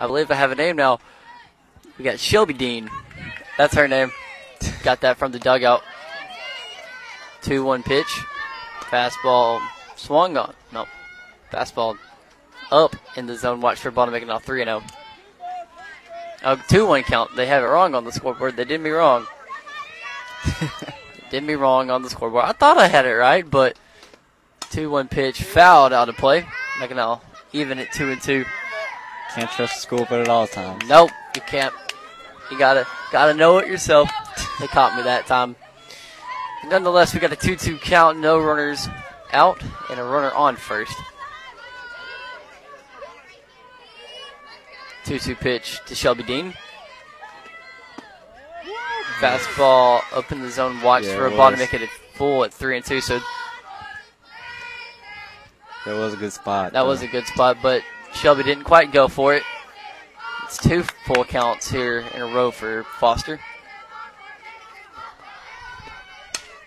I 0.00 0.06
believe 0.06 0.30
I 0.30 0.34
have 0.34 0.52
a 0.52 0.56
name 0.56 0.76
now. 0.76 1.00
We 1.98 2.04
got 2.04 2.20
Shelby 2.20 2.54
Dean. 2.54 2.88
That's 3.56 3.74
her 3.74 3.88
name. 3.88 4.12
got 4.82 5.00
that 5.00 5.18
from 5.18 5.32
the 5.32 5.38
dugout. 5.38 5.82
2 7.42 7.64
1 7.64 7.82
pitch. 7.84 8.20
Fastball 8.90 9.60
swung 9.96 10.36
on. 10.36 10.54
No. 10.72 10.86
Fastball 11.52 11.98
up 12.70 12.96
in 13.16 13.26
the 13.26 13.36
zone. 13.36 13.60
Watch 13.60 13.78
for 13.78 13.90
ball 13.90 14.06
to 14.06 14.12
make 14.12 14.22
it 14.22 14.26
now 14.26 14.38
3 14.38 14.64
0. 14.64 14.82
Oh, 16.44 16.62
2 16.68 16.86
1 16.86 17.02
count. 17.02 17.34
They 17.36 17.46
have 17.46 17.62
it 17.62 17.66
wrong 17.66 17.94
on 17.94 18.04
the 18.04 18.12
scoreboard. 18.12 18.56
They 18.56 18.64
did 18.64 18.80
me 18.80 18.90
wrong. 18.90 19.26
did 21.30 21.42
me 21.42 21.54
wrong 21.54 21.90
on 21.90 22.02
the 22.02 22.10
scoreboard. 22.10 22.44
I 22.44 22.52
thought 22.52 22.78
I 22.78 22.88
had 22.88 23.06
it 23.06 23.14
right, 23.14 23.48
but 23.48 23.78
2 24.70 24.90
1 24.90 25.08
pitch 25.08 25.42
fouled 25.42 25.92
out 25.92 26.08
of 26.08 26.16
play. 26.16 26.46
Making 26.80 26.98
even 27.52 27.78
at 27.78 27.92
2 27.92 28.10
and 28.10 28.22
2. 28.22 28.44
Can't 29.34 29.50
trust 29.50 29.74
the 29.74 29.80
scoreboard 29.80 30.22
at 30.22 30.28
all 30.28 30.46
times. 30.46 30.84
Nope, 30.88 31.10
you 31.34 31.42
can't. 31.42 31.74
You 32.50 32.58
gotta 32.58 32.86
gotta 33.12 33.34
know 33.34 33.58
it 33.58 33.68
yourself. 33.68 34.10
they 34.58 34.66
caught 34.66 34.96
me 34.96 35.02
that 35.02 35.26
time. 35.26 35.56
Nonetheless, 36.66 37.14
we 37.14 37.20
got 37.20 37.32
a 37.32 37.36
2-2 37.36 37.80
count, 37.80 38.18
no 38.18 38.38
runners 38.38 38.88
out, 39.32 39.62
and 39.90 39.98
a 39.98 40.04
runner 40.04 40.32
on 40.32 40.56
first. 40.56 40.94
2-2 45.04 45.38
pitch 45.38 45.80
to 45.86 45.94
Shelby 45.94 46.22
Dean. 46.22 46.54
Fastball 49.20 50.02
up 50.12 50.30
in 50.30 50.40
the 50.42 50.50
zone, 50.50 50.80
watch 50.82 51.04
Yeah, 51.04 51.16
for 51.16 51.26
a 51.26 51.30
ball 51.30 51.50
to 51.50 51.56
make 51.56 51.72
it 51.74 51.82
a 51.82 51.88
full 52.14 52.44
at 52.44 52.52
3 52.52 52.76
and 52.76 52.84
2. 52.84 53.00
So 53.00 53.20
That 55.86 55.96
was 55.96 56.12
a 56.14 56.16
good 56.16 56.32
spot. 56.32 56.72
That 56.72 56.86
was 56.86 57.02
a 57.02 57.08
good 57.08 57.26
spot, 57.26 57.58
but 57.62 57.82
Shelby 58.12 58.42
didn't 58.42 58.64
quite 58.64 58.92
go 58.92 59.08
for 59.08 59.34
it. 59.34 59.42
It's 60.44 60.58
two 60.58 60.82
full 61.06 61.24
counts 61.24 61.70
here 61.70 62.00
in 62.14 62.20
a 62.20 62.26
row 62.26 62.50
for 62.50 62.84
Foster. 62.98 63.40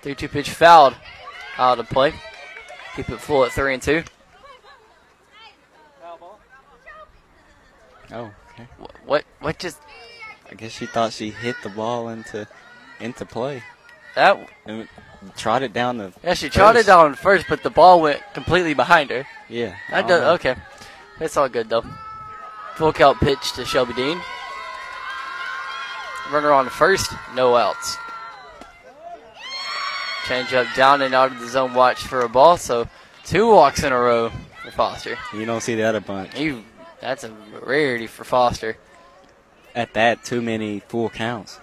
3 0.02 0.16
2 0.16 0.28
pitch 0.28 0.50
fouled 0.50 0.96
out 1.58 1.80
of 1.80 1.90
play. 1.90 2.14
Keep 2.96 3.10
it 3.10 3.20
full 3.20 3.46
at 3.46 3.52
3 3.52 3.76
and 3.76 3.84
2. 3.84 4.04
Oh, 8.14 8.32
okay. 8.54 8.68
What, 9.06 9.24
what 9.40 9.60
just. 9.60 9.80
I 10.50 10.56
guess 10.56 10.72
she 10.72 10.86
thought 10.86 11.14
she 11.14 11.30
hit 11.30 11.56
the 11.64 11.70
ball 11.70 12.10
into 12.10 12.46
into 13.00 13.26
play. 13.26 13.64
That 14.16 14.50
and 14.66 14.88
trotted 15.38 15.72
down 15.72 15.98
the. 15.98 16.14
Yeah, 16.24 16.34
she 16.34 16.50
trotted 16.50 16.86
down 16.86 17.16
first, 17.16 17.46
but 17.48 17.64
the 17.64 17.70
ball 17.70 18.02
went 18.02 18.22
completely 18.34 18.74
behind 18.74 19.10
her. 19.12 19.26
Yeah. 19.48 19.76
That 19.90 20.08
does, 20.08 20.22
know. 20.22 20.34
okay. 20.34 20.56
It's 21.22 21.38
all 21.38 21.48
good, 21.48 21.70
though. 21.70 21.86
Full 22.76 22.92
count 22.92 23.20
pitch 23.20 23.54
to 23.54 23.64
Shelby 23.64 23.94
Dean. 23.94 24.20
Runner 26.32 26.52
on 26.52 26.70
first, 26.70 27.12
no 27.36 27.56
outs. 27.56 27.98
Change 30.32 30.54
up 30.54 30.68
down 30.78 31.02
and 31.02 31.14
out 31.14 31.34
of 31.34 31.42
the 31.42 31.48
zone, 31.50 31.74
watch 31.74 32.04
for 32.04 32.22
a 32.22 32.30
ball. 32.30 32.56
So 32.56 32.88
two 33.26 33.52
walks 33.52 33.84
in 33.84 33.92
a 33.92 34.00
row 34.00 34.32
for 34.64 34.72
Foster. 34.72 35.18
You 35.34 35.44
don't 35.44 35.60
see 35.60 35.76
that 35.76 35.94
a 35.94 36.00
bunch. 36.00 36.40
You, 36.40 36.64
that's 37.02 37.26
a 37.26 37.34
rarity 37.62 38.08
for 38.08 38.24
Foster. 38.24 38.78
At 39.76 39.94
that, 39.96 40.24
too 40.24 40.42
many 40.42 40.80
full 40.80 41.10
counts. 41.10 41.60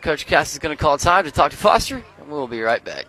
Coach 0.00 0.26
Cass 0.26 0.54
is 0.54 0.58
going 0.58 0.76
to 0.76 0.82
call 0.82 0.98
time 0.98 1.24
to 1.24 1.30
talk 1.30 1.52
to 1.52 1.56
Foster, 1.56 2.04
and 2.18 2.28
we'll 2.28 2.48
be 2.48 2.60
right 2.60 2.84
back. 2.84 3.04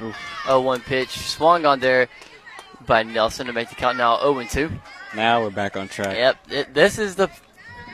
Oof. 0.00 0.16
0-1 0.44 0.84
pitch 0.84 1.10
swung 1.10 1.66
on 1.66 1.80
there 1.80 2.06
by 2.86 3.02
Nelson 3.02 3.48
to 3.48 3.52
make 3.52 3.68
the 3.68 3.74
count 3.74 3.98
now 3.98 4.18
0-2. 4.18 4.70
Now 5.16 5.42
we're 5.42 5.50
back 5.50 5.76
on 5.76 5.88
track. 5.88 6.16
Yep, 6.16 6.36
it, 6.50 6.72
this 6.72 7.00
is 7.00 7.16
the 7.16 7.28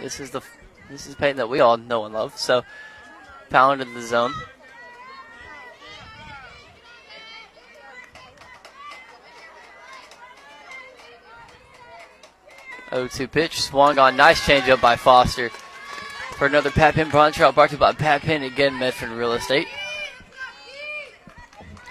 this 0.02 0.20
is 0.20 0.32
the 0.32 0.42
this 0.90 1.06
is 1.06 1.14
pain 1.14 1.36
that 1.36 1.48
we 1.48 1.60
all 1.60 1.78
know 1.78 2.04
and 2.04 2.12
love. 2.12 2.36
So 2.36 2.62
pound 3.48 3.80
into 3.80 3.94
the 3.94 4.06
zone. 4.06 4.34
Oh 12.92 13.06
two 13.08 13.26
pitch 13.26 13.60
swung 13.60 13.98
on 13.98 14.16
nice 14.16 14.40
changeup 14.40 14.80
by 14.80 14.96
Foster 14.96 15.50
for 16.36 16.46
another 16.46 16.70
Pat 16.70 16.94
Penn 16.94 17.10
punchout 17.10 17.54
brought 17.54 17.70
to 17.70 17.76
you 17.76 17.80
by 17.80 17.92
Pat 17.92 18.22
Penn 18.22 18.42
again 18.42 18.78
Medford 18.78 19.10
Real 19.10 19.32
Estate. 19.32 19.66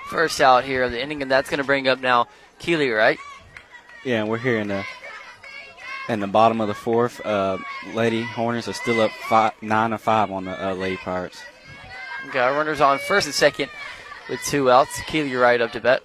First 0.08 0.40
out 0.40 0.64
here 0.64 0.84
of 0.84 0.92
the 0.92 1.02
inning, 1.02 1.22
and 1.22 1.32
that's 1.32 1.50
going 1.50 1.58
to 1.58 1.64
bring 1.64 1.88
up 1.88 2.00
now 2.00 2.28
Keeley, 2.60 2.92
right? 2.92 3.18
Yeah, 4.06 4.22
and 4.22 4.30
we're 4.30 4.38
here 4.38 4.60
in 4.60 4.68
the 4.68 4.86
in 6.08 6.20
the 6.20 6.28
bottom 6.28 6.62
of 6.62 6.68
the 6.68 6.74
fourth. 6.76 7.26
Uh, 7.26 7.58
Lady 7.94 8.22
Hornets 8.22 8.68
are 8.68 8.74
still 8.74 9.02
up 9.02 9.12
five, 9.12 9.54
nine 9.62 9.90
to 9.90 9.98
five 9.98 10.32
on 10.32 10.46
the 10.46 10.68
uh, 10.70 10.74
Lady 10.76 10.98
Pirates. 10.98 11.42
Okay, 12.30 12.40
our 12.40 12.54
runners 12.54 12.82
on 12.82 13.00
first 13.00 13.26
and 13.26 13.34
second 13.34 13.70
with 14.30 14.42
two 14.44 14.70
outs. 14.70 15.02
Keeley 15.08 15.36
right 15.36 15.60
up 15.60 15.72
to 15.72 15.82
bat. 15.82 16.04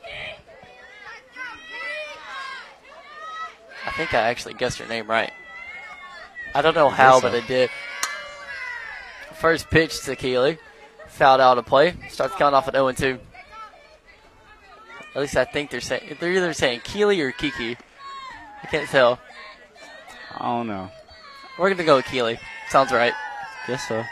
I 3.87 3.91
think 3.93 4.15
I 4.15 4.19
actually 4.19 4.55
guessed 4.55 4.79
her 4.79 4.87
name 4.87 5.07
right. 5.07 5.33
I 6.55 6.63
don't 6.63 6.75
know 6.75 6.89
how, 6.89 7.21
but 7.21 7.35
I 7.35 7.41
did. 7.47 7.71
First 9.35 9.71
pitch 9.71 10.03
to 10.03 10.17
Keeley. 10.17 10.59
Fouled 11.09 11.41
out 11.41 11.59
of 11.59 11.67
play. 11.67 11.95
Starts 12.09 12.35
counting 12.37 12.57
off 12.57 12.69
at 12.69 12.75
0 12.75 12.93
2. 12.93 13.19
At 15.15 15.21
least 15.21 15.37
I 15.37 15.45
think 15.45 15.71
they're 15.71 15.81
saying 15.81 16.17
they're 16.21 16.33
either 16.33 16.53
saying 16.53 16.81
Keeley 16.85 17.21
or 17.21 17.33
Kiki. 17.33 17.77
I 18.63 18.67
can't 18.67 18.89
tell. 18.89 19.19
I 20.37 20.45
don't 20.45 20.69
know. 20.69 20.91
We're 21.59 21.71
gonna 21.71 21.85
go 21.85 21.97
with 21.97 22.07
Keeley. 22.07 22.39
Sounds 22.69 22.93
right. 22.93 23.13
Guess 23.67 23.89
so. 23.89 24.05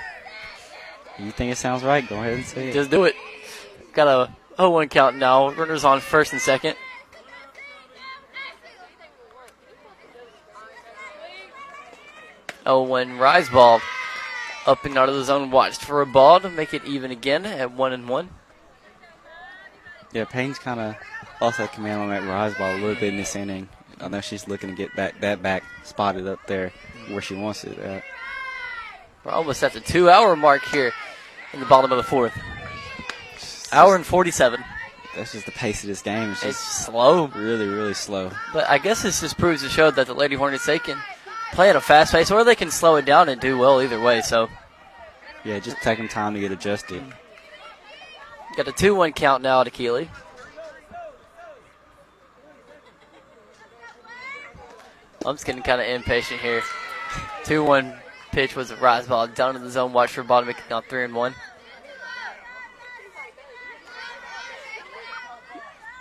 You 1.18 1.30
think 1.30 1.52
it 1.52 1.58
sounds 1.58 1.82
right? 1.82 2.08
Go 2.08 2.16
ahead 2.16 2.34
and 2.34 2.44
say 2.44 2.68
it. 2.70 2.74
Just 2.74 2.90
do 2.90 3.04
it. 3.04 3.14
Got 3.92 4.08
a 4.08 4.62
0-1 4.62 4.90
count 4.90 5.16
now. 5.16 5.50
Runners 5.50 5.84
on 5.84 6.00
first 6.00 6.32
and 6.32 6.40
second. 6.40 6.76
Oh, 12.68 12.82
when 12.82 13.16
rise 13.18 13.48
up 13.50 14.84
and 14.84 14.98
out 14.98 15.08
of 15.08 15.14
the 15.14 15.24
zone, 15.24 15.50
watched 15.50 15.82
for 15.82 16.02
a 16.02 16.06
ball 16.06 16.38
to 16.40 16.50
make 16.50 16.74
it 16.74 16.84
even 16.84 17.10
again 17.10 17.46
at 17.46 17.72
one 17.72 17.94
and 17.94 18.06
one. 18.06 18.28
Yeah, 20.12 20.26
Payne's 20.26 20.58
kind 20.58 20.78
of 20.78 20.96
lost 21.40 21.56
that 21.56 21.72
command 21.72 22.02
on 22.02 22.10
that 22.10 22.28
rise 22.28 22.54
ball 22.54 22.72
a 22.72 22.76
little 22.76 22.94
bit 22.94 23.14
in 23.14 23.16
this 23.16 23.34
inning. 23.34 23.70
I 24.00 24.08
know 24.08 24.20
she's 24.20 24.46
looking 24.46 24.68
to 24.68 24.76
get 24.76 24.94
back 24.94 25.18
that 25.20 25.42
back 25.42 25.64
spotted 25.82 26.26
up 26.28 26.46
there 26.46 26.70
where 27.08 27.22
she 27.22 27.34
wants 27.34 27.64
it 27.64 27.78
at. 27.78 28.04
We're 29.24 29.32
almost 29.32 29.64
at 29.64 29.72
the 29.72 29.80
two-hour 29.80 30.36
mark 30.36 30.62
here 30.66 30.92
in 31.54 31.60
the 31.60 31.66
bottom 31.66 31.90
of 31.90 31.96
the 31.96 32.04
fourth. 32.04 32.38
Hour 33.72 33.96
and 33.96 34.04
forty-seven. 34.04 34.62
That's 35.16 35.32
just 35.32 35.46
the 35.46 35.52
pace 35.52 35.82
of 35.82 35.88
this 35.88 36.02
game. 36.02 36.30
It's, 36.32 36.44
It's 36.44 36.58
just 36.58 36.84
slow, 36.84 37.28
really, 37.28 37.66
really 37.66 37.94
slow. 37.94 38.30
but 38.52 38.68
I 38.68 38.76
guess 38.76 39.02
this 39.02 39.22
just 39.22 39.38
proves 39.38 39.62
to 39.62 39.70
show 39.70 39.90
that 39.90 40.06
the 40.06 40.14
Lady 40.14 40.36
Hornets 40.36 40.66
they 40.66 40.78
can 40.78 40.98
play 41.52 41.70
at 41.70 41.76
a 41.76 41.80
fast 41.80 42.12
pace, 42.12 42.30
or 42.30 42.44
they 42.44 42.54
can 42.54 42.70
slow 42.70 42.96
it 42.96 43.04
down 43.04 43.28
and 43.28 43.40
do 43.40 43.58
well 43.58 43.80
either 43.82 44.00
way. 44.00 44.20
So 44.20 44.48
Yeah, 45.44 45.58
just 45.58 45.78
taking 45.78 46.08
time 46.08 46.34
to 46.34 46.40
get 46.40 46.52
adjusted. 46.52 47.02
got 48.56 48.68
a 48.68 48.72
two-one 48.72 49.12
count 49.12 49.42
now 49.42 49.62
to 49.62 49.70
Keeley. 49.70 50.10
I'm 55.26 55.34
just 55.34 55.44
getting 55.46 55.62
kind 55.62 55.80
of 55.80 55.86
impatient 55.86 56.40
here. 56.40 56.62
Two-one 57.44 57.94
pitch 58.32 58.54
was 58.54 58.70
a 58.70 58.76
rise 58.76 59.06
ball 59.06 59.26
down 59.26 59.56
in 59.56 59.62
the 59.62 59.70
zone. 59.70 59.92
Watch 59.92 60.10
for 60.12 60.22
to 60.22 60.54
now 60.70 60.80
three 60.80 61.04
and 61.04 61.14
one. 61.14 61.34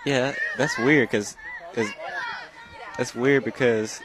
Yeah, 0.06 0.34
that's 0.57 0.78
weird 0.78 1.10
because 1.10 1.36
that's 2.98 3.14
weird 3.14 3.44
because 3.44 3.99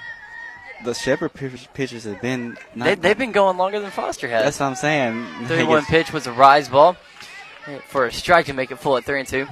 the 0.85 0.95
Shepherd 0.95 1.35
pitch- 1.35 1.69
pitchers 1.75 2.05
have 2.05 2.21
been. 2.21 2.57
They, 2.77 2.95
they've 2.95 3.19
been 3.19 3.33
going 3.33 3.57
longer 3.57 3.81
than 3.81 3.91
Foster 3.91 4.29
has. 4.29 4.45
That's 4.45 4.61
what 4.61 4.67
I'm 4.67 4.75
saying. 4.75 5.27
Three 5.47 5.65
one 5.65 5.85
pitch 5.85 6.13
was 6.13 6.27
a 6.27 6.33
rise 6.33 6.69
ball 6.69 6.97
for 7.87 8.07
a 8.07 8.13
strike 8.13 8.47
to 8.47 8.53
make 8.53 8.71
it 8.71 8.77
full 8.77 8.97
at 8.97 9.05
three 9.05 9.21
and 9.21 9.29
two. 9.29 9.47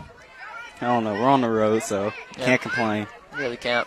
I 0.80 0.86
don't 0.86 1.04
know. 1.04 1.12
We're 1.14 1.28
on 1.28 1.42
the 1.42 1.50
road, 1.50 1.82
so 1.82 2.12
Yeah. 2.38 2.44
can't 2.44 2.60
complain. 2.60 3.06
Really 3.36 3.56
can't. 3.56 3.86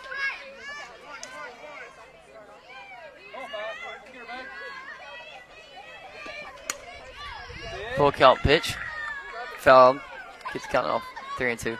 Full 7.96 8.12
count 8.12 8.40
pitch. 8.40 8.74
Foul. 9.58 10.00
Keeps 10.52 10.66
counting 10.66 10.90
off 10.90 11.04
three 11.38 11.50
and 11.52 11.60
two. 11.60 11.76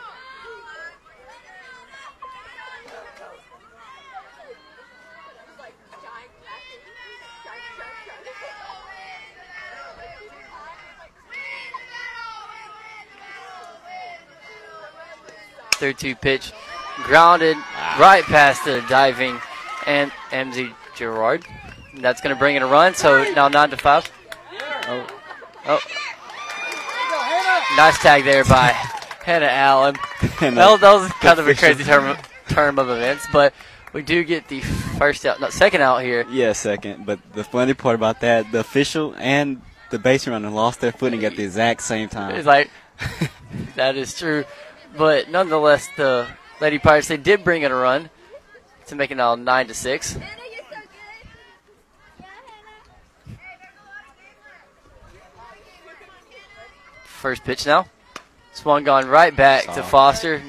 Third 15.75 15.97
two 15.97 16.15
pitch, 16.15 16.51
grounded 17.03 17.57
right 17.99 18.23
past 18.23 18.63
the 18.65 18.83
diving 18.89 19.39
and 19.85 20.11
Amzie 20.31 20.73
Gerard. 20.95 21.45
That's 21.95 22.21
going 22.21 22.35
to 22.35 22.39
bring 22.39 22.55
in 22.55 22.63
a 22.63 22.67
run. 22.67 22.93
So 22.95 23.23
now 23.33 23.47
nine 23.47 23.69
to 23.69 23.77
five. 23.77 24.09
Oh, 24.87 25.07
oh, 25.67 25.79
nice 27.75 27.97
tag 27.99 28.23
there 28.23 28.43
by 28.45 28.67
Hannah 29.23 29.47
Allen. 29.47 29.95
And 30.41 30.57
That 30.57 30.71
was, 30.71 30.79
that 30.81 30.93
was 30.93 31.11
kind 31.13 31.39
of 31.39 31.47
a 31.47 31.55
crazy 31.55 31.83
term 31.83 32.17
term 32.49 32.79
of 32.79 32.89
events, 32.89 33.27
but 33.31 33.53
we 33.93 34.01
do 34.01 34.23
get 34.23 34.47
the 34.47 34.59
first 34.61 35.25
out, 35.25 35.39
no, 35.39 35.49
second 35.49 35.81
out 35.81 36.03
here. 36.03 36.25
Yeah, 36.29 36.53
second. 36.53 37.05
But 37.05 37.19
the 37.33 37.43
funny 37.43 37.73
part 37.73 37.95
about 37.95 38.21
that, 38.21 38.51
the 38.51 38.59
official 38.59 39.15
and 39.17 39.61
the 39.89 39.99
base 39.99 40.27
runner 40.27 40.49
lost 40.49 40.81
their 40.81 40.91
footing 40.91 41.25
at 41.25 41.35
the 41.35 41.43
exact 41.43 41.81
same 41.81 42.09
time. 42.09 42.35
It's 42.35 42.45
like 42.45 42.69
that 43.75 43.95
is 43.95 44.17
true, 44.17 44.45
but 44.97 45.29
nonetheless, 45.29 45.87
the 45.97 46.27
Lady 46.61 46.79
Pirates 46.79 47.07
they 47.07 47.17
did 47.17 47.43
bring 47.43 47.63
in 47.63 47.71
a 47.71 47.75
run 47.75 48.09
to 48.87 48.95
make 48.95 49.11
it 49.11 49.15
now 49.15 49.35
nine 49.35 49.67
to 49.67 49.73
six. 49.73 50.17
First 57.03 57.43
pitch 57.43 57.65
now, 57.65 57.87
swung 58.53 58.83
gone 58.83 59.07
right 59.07 59.35
back 59.35 59.73
to 59.73 59.81
Foster. 59.81 60.41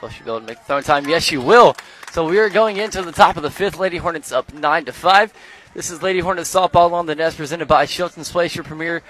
Will 0.00 0.08
she 0.08 0.22
be 0.24 0.30
able 0.30 0.40
to 0.40 0.46
make 0.46 0.58
the 0.58 0.64
throwing 0.64 0.84
time? 0.84 1.08
Yes, 1.08 1.22
she 1.22 1.36
will. 1.36 1.76
So 2.12 2.26
we 2.26 2.38
are 2.38 2.48
going 2.48 2.76
into 2.78 3.02
the 3.02 3.12
top 3.12 3.36
of 3.36 3.42
the 3.42 3.50
fifth. 3.50 3.78
Lady 3.78 3.98
Hornets 3.98 4.32
up 4.32 4.52
nine 4.54 4.84
to 4.86 4.92
five. 4.92 5.34
This 5.74 5.90
is 5.90 6.02
Lady 6.02 6.20
Hornets 6.20 6.54
softball 6.54 6.92
on 6.92 7.06
the 7.06 7.14
nest 7.14 7.36
presented 7.36 7.66
by 7.68 7.84
Shelton's 7.84 8.30
Place, 8.30 8.54
your 8.54 8.64
premier 8.64 9.02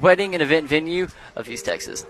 wedding 0.00 0.34
and 0.34 0.42
event 0.42 0.66
venue 0.66 1.08
of 1.36 1.48
East 1.48 1.64
Texas. 1.64 2.04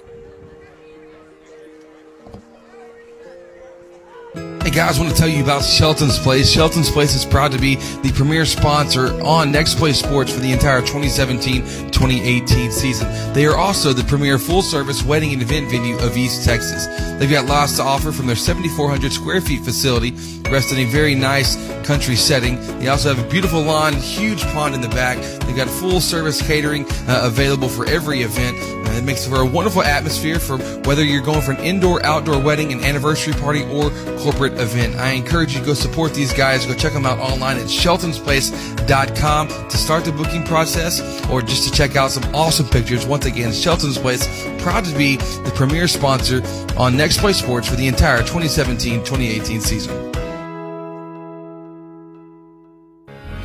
Guys, 4.79 4.97
I 4.97 5.03
want 5.03 5.13
to 5.13 5.19
tell 5.19 5.29
you 5.29 5.43
about 5.43 5.65
Shelton's 5.65 6.21
Place. 6.21 6.49
Shelton's 6.49 6.89
Place 6.89 7.13
is 7.17 7.25
proud 7.25 7.51
to 7.51 7.59
be 7.59 7.75
the 7.75 8.13
premier 8.15 8.47
sponsor 8.47 9.21
on 9.25 9.51
Next 9.51 9.75
Play 9.75 9.93
Sports 9.93 10.33
for 10.33 10.39
the 10.39 10.53
entire 10.53 10.83
2017-2018 10.83 12.71
season. 12.71 13.33
They 13.33 13.45
are 13.47 13.57
also 13.57 13.93
the 13.93 14.05
premier 14.05 14.39
full-service 14.39 15.03
wedding 15.03 15.33
and 15.33 15.43
event 15.43 15.69
venue 15.69 15.99
of 15.99 16.17
East 16.17 16.45
Texas. 16.45 16.87
They've 17.19 17.29
got 17.29 17.47
lots 17.47 17.75
to 17.79 17.83
offer 17.83 18.13
from 18.13 18.29
their 18.29 18.37
7,400 18.37 19.11
square 19.11 19.41
feet 19.41 19.65
facility, 19.65 20.13
rest 20.49 20.71
in 20.71 20.79
a 20.79 20.85
very 20.85 21.17
nice 21.17 21.57
country 21.85 22.15
setting. 22.15 22.61
They 22.79 22.87
also 22.87 23.13
have 23.13 23.27
a 23.27 23.29
beautiful 23.29 23.61
lawn, 23.61 23.95
huge 23.95 24.43
pond 24.53 24.77
in 24.77 24.81
the 24.81 24.89
back. 24.91 25.19
They've 25.41 25.57
got 25.57 25.69
full-service 25.69 26.47
catering 26.47 26.87
uh, 27.09 27.23
available 27.25 27.69
for 27.69 27.85
every 27.87 28.23
event. 28.23 28.57
Uh, 28.87 28.93
it 28.93 29.03
makes 29.03 29.27
for 29.27 29.41
a 29.41 29.45
wonderful 29.45 29.83
atmosphere 29.83 30.39
for 30.39 30.59
whether 30.87 31.03
you're 31.03 31.23
going 31.23 31.41
for 31.41 31.51
an 31.51 31.65
indoor, 31.65 32.05
outdoor 32.07 32.41
wedding, 32.41 32.73
an 32.73 32.85
anniversary 32.85 33.33
party, 33.33 33.65
or 33.65 33.91
corporate 34.19 34.53
event. 34.53 34.68
I 34.77 35.11
encourage 35.11 35.55
you 35.55 35.61
to 35.61 35.66
go 35.66 35.74
support 35.74 36.15
these 36.15 36.32
guys. 36.32 36.66
Go 36.66 36.74
check 36.74 36.93
them 36.93 37.07
out 37.07 37.19
online 37.19 37.57
at 37.57 37.66
sheltonsplace.com 37.66 39.49
to 39.49 39.77
start 39.77 40.05
the 40.05 40.12
booking 40.12 40.45
process 40.45 41.01
or 41.28 41.43
just 41.43 41.69
to 41.69 41.74
check 41.74 41.97
out 41.97 42.11
some 42.11 42.24
awesome 42.35 42.66
pictures. 42.66 43.07
Once 43.07 43.27
again, 43.27 43.53
Shelton's 43.53 43.99
Place, 43.99 44.27
proud 44.62 44.85
to 44.85 44.97
be 44.97 45.16
the 45.16 45.53
premier 45.55 45.89
sponsor 45.89 46.43
on 46.77 46.97
Next 46.97 47.19
Play 47.19 47.32
Sports 47.32 47.69
for 47.69 47.77
the 47.77 47.86
entire 47.86 48.23
2017-2018 48.23 49.61
season. 49.61 50.28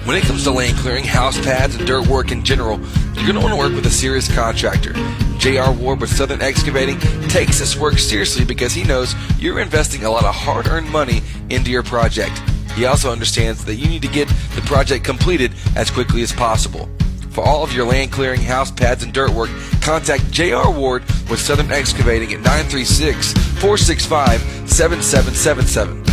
When 0.05 0.17
it 0.17 0.23
comes 0.23 0.43
to 0.43 0.51
lane 0.51 0.75
clearing, 0.75 1.05
house 1.05 1.39
pads, 1.39 1.75
and 1.75 1.87
dirt 1.87 2.07
work 2.07 2.33
in 2.33 2.43
general, 2.43 2.77
you're 3.13 3.25
going 3.25 3.35
to 3.35 3.39
want 3.39 3.53
to 3.53 3.57
work 3.57 3.73
with 3.73 3.85
a 3.85 3.89
serious 3.89 4.33
contractor. 4.33 4.91
J.R. 5.37 5.71
Ward 5.71 6.01
with 6.01 6.09
Southern 6.09 6.41
Excavating 6.41 6.99
takes 7.29 7.59
this 7.59 7.77
work 7.77 7.97
seriously 7.97 8.43
because 8.43 8.73
he 8.73 8.83
knows 8.83 9.15
you're 9.39 9.59
investing 9.59 10.03
a 10.03 10.09
lot 10.09 10.25
of 10.25 10.35
hard 10.35 10.67
earned 10.67 10.89
money 10.89 11.21
into 11.49 11.71
your 11.71 11.83
project. 11.83 12.37
He 12.75 12.85
also 12.85 13.13
understands 13.13 13.63
that 13.63 13.75
you 13.75 13.87
need 13.87 14.01
to 14.01 14.09
get 14.09 14.27
the 14.55 14.61
project 14.65 15.05
completed 15.05 15.53
as 15.77 15.89
quickly 15.89 16.21
as 16.21 16.33
possible. 16.33 16.89
For 17.29 17.41
all 17.41 17.63
of 17.63 17.71
your 17.71 17.85
land 17.85 18.11
clearing, 18.11 18.41
house 18.41 18.71
pads, 18.71 19.03
and 19.03 19.13
dirt 19.13 19.31
work, 19.31 19.51
contact 19.81 20.29
J.R. 20.31 20.69
Ward 20.69 21.03
with 21.29 21.39
Southern 21.39 21.71
Excavating 21.71 22.33
at 22.33 22.41
936 22.41 23.31
465 23.31 24.41
7777. 24.69 26.12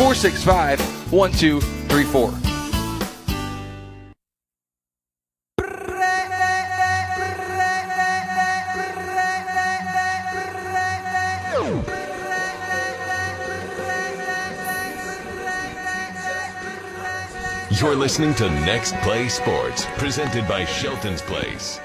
465 0.00 0.80
1234. 1.12 2.32
You're 17.78 17.94
listening 17.94 18.34
to 18.36 18.48
Next 18.64 18.94
Play 19.02 19.28
Sports, 19.28 19.84
presented 19.98 20.48
by 20.48 20.64
Shelton's 20.64 21.20
Place. 21.20 21.78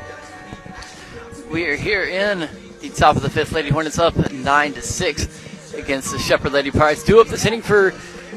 We 1.52 1.66
are 1.66 1.76
here 1.76 2.06
in 2.06 2.48
the 2.80 2.90
top 2.92 3.18
of 3.18 3.24
the 3.24 3.30
fifth. 3.30 3.52
Lady 3.52 3.72
Hornets 3.72 4.00
up 4.00 4.32
nine 4.32 4.72
to 4.72 4.82
six 4.82 5.45
against 5.78 6.12
the 6.12 6.20
Shepherd 6.20 6.54
Lady 6.54 6.72
Pirates. 6.72 7.04
Due 7.04 7.20
up 7.22 7.28
this 7.28 7.46
inning 7.46 7.62
for 7.62 7.94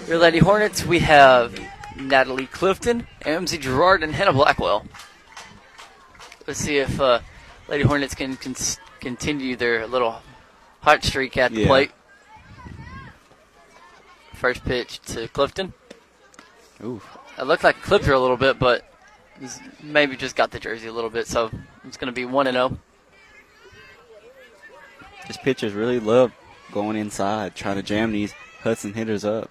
your 0.07 0.19
Lady 0.19 0.39
Hornets, 0.39 0.85
we 0.85 0.99
have 1.01 1.59
Natalie 1.97 2.47
Clifton, 2.47 3.07
Amzie 3.23 3.61
Gerard, 3.61 4.03
and 4.03 4.15
Hannah 4.15 4.33
Blackwell. 4.33 4.85
Let's 6.47 6.59
see 6.61 6.79
if 6.79 7.01
uh, 7.01 7.21
Lady 7.69 7.85
Hornets 7.85 8.15
can, 8.15 8.37
can 8.37 8.55
continue 9.01 9.57
their 9.57 9.87
little 9.87 10.21
hot 10.81 11.05
streak 11.05 11.37
at 11.37 11.53
the 11.53 11.63
Yeah. 11.63 11.67
plate. 11.67 11.91
First 14.35 14.65
pitch 14.65 15.01
to 15.07 15.29
Clifton. 15.29 15.73
Ooh. 16.83 17.03
It 17.39 17.43
looked 17.45 17.65
like 17.65 17.77
it 17.77 17.83
clipped 17.83 18.05
her 18.07 18.13
a 18.13 18.21
little 18.21 18.37
bit, 18.37 18.59
but 18.59 18.85
maybe 19.83 20.17
just 20.17 20.37
got 20.37 20.51
the 20.51 20.61
jersey 20.61 20.89
a 20.89 20.93
little 20.93 21.11
bit, 21.11 21.27
so 21.27 21.51
it's 21.85 21.97
going 21.97 22.07
to 22.07 22.13
be 22.13 22.25
1 22.25 22.47
and 22.47 22.57
oh. 22.57 22.69
0. 22.69 22.79
These 25.27 25.37
pitchers 25.39 25.73
really 25.75 26.01
love 26.01 26.33
going 26.73 26.97
inside, 26.97 27.55
trying 27.55 27.77
to 27.77 27.83
jam 27.83 28.13
these 28.13 28.33
Hudson 28.63 28.95
hitters 28.95 29.25
up. 29.25 29.51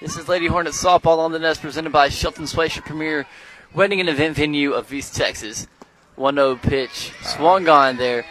This 0.00 0.16
is 0.16 0.28
Lady 0.28 0.46
Hornets 0.46 0.82
softball 0.82 1.18
on 1.18 1.32
the 1.32 1.38
nest, 1.38 1.60
presented 1.60 1.92
by 1.92 2.08
Shelton's 2.08 2.52
Place, 2.52 2.74
your 2.76 2.82
premier 2.82 3.26
wedding 3.74 4.00
and 4.00 4.08
event 4.08 4.36
venue 4.36 4.72
of 4.72 4.92
East 4.92 5.14
Texas. 5.14 5.66
1 6.16 6.34
0 6.34 6.56
pitch, 6.56 7.12
swung 7.22 7.68
on 7.68 7.96
there 7.96 8.24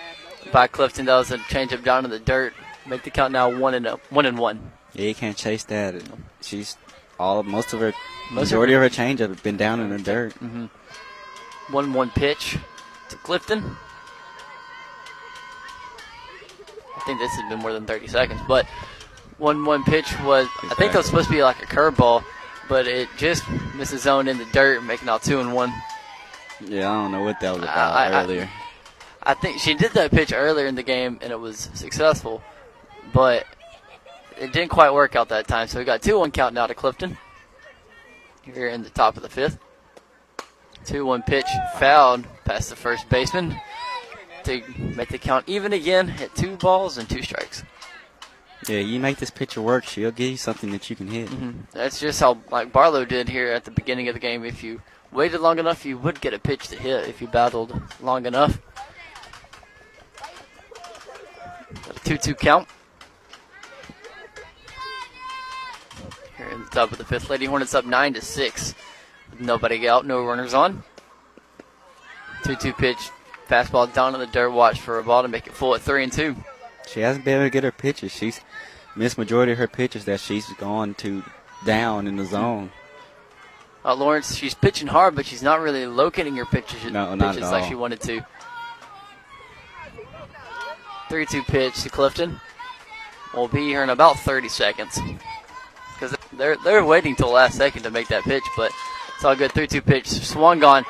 by 0.51 0.67
Clifton. 0.67 1.05
That 1.05 1.15
was 1.17 1.31
a 1.31 1.37
changeup 1.37 1.83
down 1.83 2.05
in 2.05 2.11
the 2.11 2.19
dirt. 2.19 2.53
Make 2.85 3.03
the 3.03 3.09
count 3.09 3.31
now 3.33 3.49
1 3.49 3.73
and 3.73 3.85
0, 3.85 3.99
1 4.09 4.25
and 4.25 4.37
1. 4.37 4.71
Yeah, 4.93 5.07
you 5.07 5.15
can't 5.15 5.37
chase 5.37 5.63
that. 5.65 5.95
She's 6.41 6.77
all 7.19 7.41
most 7.43 7.73
of 7.73 7.79
her 7.79 7.93
Most 8.31 8.51
of 8.51 8.59
majority 8.59 8.73
her- 8.73 8.83
of 8.83 8.91
her 8.95 9.03
changeup 9.03 9.29
have 9.29 9.41
been 9.43 9.57
down 9.57 9.79
in 9.79 9.89
the 9.89 9.97
dirt. 9.97 10.33
Mm-hmm. 10.35 10.65
1 11.73 11.93
1 11.93 12.09
pitch 12.11 12.57
to 13.09 13.15
Clifton. 13.17 13.77
I 17.01 17.05
think 17.05 17.19
this 17.19 17.31
has 17.33 17.49
been 17.49 17.59
more 17.59 17.73
than 17.73 17.85
30 17.85 18.07
seconds, 18.07 18.41
but 18.47 18.67
1 19.39 19.65
1 19.65 19.83
pitch 19.85 20.19
was, 20.21 20.47
I 20.63 20.75
think 20.75 20.91
that 20.91 20.99
was 20.99 21.07
supposed 21.07 21.27
to 21.29 21.33
be 21.33 21.41
like 21.41 21.61
a 21.61 21.65
curveball, 21.65 22.23
but 22.69 22.87
it 22.87 23.09
just 23.17 23.43
missed 23.75 23.97
zone 23.97 24.27
in 24.27 24.37
the 24.37 24.45
dirt, 24.53 24.83
making 24.83 25.09
out 25.09 25.23
2 25.23 25.39
and 25.39 25.53
1. 25.53 25.73
Yeah, 26.65 26.91
I 26.91 26.93
don't 26.93 27.11
know 27.11 27.23
what 27.23 27.39
that 27.39 27.53
was 27.55 27.63
about 27.63 27.93
I- 27.93 28.07
I- 28.09 28.23
earlier. 28.23 28.49
I 29.23 29.33
think 29.35 29.59
she 29.59 29.73
did 29.73 29.91
that 29.93 30.11
pitch 30.11 30.31
earlier 30.33 30.65
in 30.67 30.75
the 30.75 30.83
game 30.83 31.19
and 31.21 31.31
it 31.31 31.39
was 31.39 31.69
successful, 31.73 32.41
but 33.13 33.45
it 34.39 34.51
didn't 34.51 34.69
quite 34.69 34.93
work 34.93 35.15
out 35.15 35.29
that 35.29 35.47
time. 35.47 35.67
So 35.67 35.79
we 35.79 35.85
got 35.85 36.01
2 36.01 36.19
1 36.19 36.31
count 36.31 36.53
now 36.53 36.67
to 36.67 36.73
Clifton. 36.73 37.17
Here 38.43 38.67
in 38.67 38.81
the 38.83 38.89
top 38.89 39.17
of 39.17 39.23
the 39.23 39.29
fifth. 39.29 39.59
2 40.85 41.05
1 41.05 41.21
pitch 41.23 41.45
fouled 41.77 42.25
past 42.45 42.69
the 42.69 42.75
first 42.75 43.07
baseman 43.09 43.59
to 44.45 44.61
make 44.77 45.09
the 45.09 45.17
count 45.17 45.45
even 45.47 45.73
again 45.73 46.09
at 46.21 46.33
two 46.35 46.55
balls 46.57 46.97
and 46.97 47.09
two 47.09 47.21
strikes. 47.21 47.63
yeah, 48.67 48.79
you 48.79 48.99
make 48.99 49.17
this 49.17 49.29
pitcher 49.29 49.61
work, 49.61 49.85
she'll 49.85 50.11
give 50.11 50.31
you 50.31 50.37
something 50.37 50.71
that 50.71 50.89
you 50.89 50.95
can 50.95 51.07
hit. 51.07 51.29
Mm-hmm. 51.29 51.61
That's 51.71 51.99
just 51.99 52.19
how 52.19 52.39
like 52.51 52.71
Barlow 52.71 53.05
did 53.05 53.29
here 53.29 53.47
at 53.51 53.65
the 53.65 53.71
beginning 53.71 54.07
of 54.07 54.13
the 54.13 54.19
game. 54.19 54.43
If 54.45 54.63
you 54.63 54.81
waited 55.11 55.41
long 55.41 55.59
enough, 55.59 55.85
you 55.85 55.97
would 55.97 56.21
get 56.21 56.33
a 56.33 56.39
pitch 56.39 56.67
to 56.69 56.75
hit 56.75 57.07
if 57.07 57.21
you 57.21 57.27
battled 57.27 57.81
long 58.01 58.25
enough. 58.25 58.59
Got 61.85 61.97
a 61.97 61.99
2 62.03 62.17
2 62.17 62.35
count. 62.35 62.67
Here 66.37 66.49
in 66.49 66.63
the 66.63 66.69
top 66.69 66.91
of 66.91 66.97
the 66.97 67.05
fifth, 67.05 67.29
Lady 67.29 67.45
Hornets 67.45 67.73
up 67.73 67.85
9 67.85 68.13
to 68.15 68.21
6. 68.21 68.75
Nobody 69.39 69.87
out, 69.87 70.05
no 70.05 70.25
runners 70.25 70.53
on. 70.53 70.83
2 72.43 72.55
2 72.55 72.73
pitch, 72.73 73.09
fastball 73.51 73.93
down 73.93 74.13
in 74.13 74.21
the 74.21 74.27
dirt, 74.27 74.49
watch 74.51 74.79
for 74.79 74.97
a 74.97 75.03
ball 75.03 75.21
to 75.23 75.27
make 75.27 75.45
it 75.45 75.53
full 75.53 75.75
at 75.75 75.81
3 75.81 76.05
and 76.05 76.13
2. 76.13 76.35
She 76.87 77.01
hasn't 77.01 77.25
been 77.25 77.35
able 77.35 77.45
to 77.45 77.49
get 77.49 77.63
her 77.63 77.71
pitches. 77.71 78.11
She's 78.13 78.39
missed 78.95 79.17
majority 79.17 79.51
of 79.51 79.57
her 79.57 79.67
pitches 79.67 80.05
that 80.05 80.19
she's 80.19 80.47
gone 80.53 80.93
to 80.95 81.23
down 81.65 82.07
in 82.07 82.15
the 82.15 82.25
zone. 82.25 82.71
Uh, 83.83 83.95
Lawrence, 83.95 84.35
she's 84.35 84.53
pitching 84.53 84.87
hard, 84.87 85.15
but 85.15 85.25
she's 85.25 85.41
not 85.43 85.59
really 85.59 85.85
locating 85.85 86.35
her 86.37 86.45
pitches, 86.45 86.91
No, 86.91 87.15
pitches 87.17 87.51
like 87.51 87.67
she 87.67 87.75
wanted 87.75 87.99
to. 88.01 88.25
3 91.09 91.25
2 91.25 91.43
pitch 91.43 91.81
to 91.83 91.89
Clifton. 91.89 92.39
We'll 93.33 93.47
be 93.47 93.65
here 93.65 93.83
in 93.83 93.89
about 93.89 94.17
30 94.19 94.49
seconds. 94.49 94.99
Because 95.93 96.15
they're, 96.33 96.57
they're 96.63 96.85
waiting 96.85 97.15
till 97.15 97.27
the 97.27 97.33
last 97.33 97.57
second 97.57 97.83
to 97.83 97.91
make 97.91 98.07
that 98.09 98.23
pitch, 98.23 98.43
but 98.55 98.71
it's 99.15 99.25
all 99.25 99.35
good. 99.35 99.51
3 99.51 99.67
2 99.67 99.81
pitch. 99.81 100.07
Swung 100.07 100.63
on. 100.63 100.85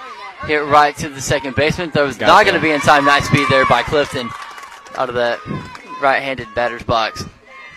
Hit 0.46 0.66
right 0.66 0.96
to 0.98 1.10
the 1.10 1.22
second 1.22 1.56
baseman. 1.56 1.92
That 1.92 2.04
was 2.04 2.20
not 2.20 2.46
going 2.46 2.56
to 2.56 2.62
be 2.62 2.72
in 2.72 2.80
time. 2.82 3.06
Nice 3.06 3.28
speed 3.28 3.48
there 3.50 3.66
by 3.68 3.84
Clifton 3.84 4.30
out 4.96 5.10
of 5.10 5.16
that 5.16 5.40
right 6.02 6.22
handed 6.22 6.48
batter's 6.56 6.84
box. 6.84 7.24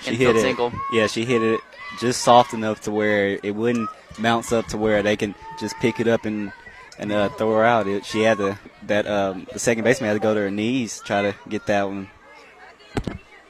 She 0.01 0.15
hit 0.15 0.37
it. 0.37 0.41
single. 0.41 0.73
Yeah, 0.93 1.07
she 1.07 1.25
hit 1.25 1.43
it 1.43 1.61
just 2.01 2.23
soft 2.23 2.55
enough 2.55 2.81
to 2.83 2.91
where 2.91 3.39
it 3.43 3.55
wouldn't 3.55 3.89
bounce 4.19 4.53
up 4.53 4.67
to 4.69 4.79
where 4.79 5.03
they 5.03 5.17
can 5.17 5.35
just 5.59 5.77
pick 5.77 6.01
it 6.01 6.09
up 6.09 6.25
and 6.25 6.53
and 6.99 7.13
uh, 7.13 7.29
throw 7.31 7.51
her 7.53 7.65
out. 7.65 7.87
It, 7.87 8.05
she 8.05 8.23
had 8.23 8.39
to 8.39 8.59
that 8.87 9.07
um, 9.07 9.47
the 9.53 9.59
second 9.59 9.85
baseman 9.85 10.09
had 10.09 10.15
to 10.15 10.21
go 10.21 10.35
to 10.35 10.41
her 10.41 10.51
knees 10.51 11.01
try 11.05 11.23
to 11.23 11.35
get 11.49 11.67
that 11.67 11.89
one. 11.89 12.09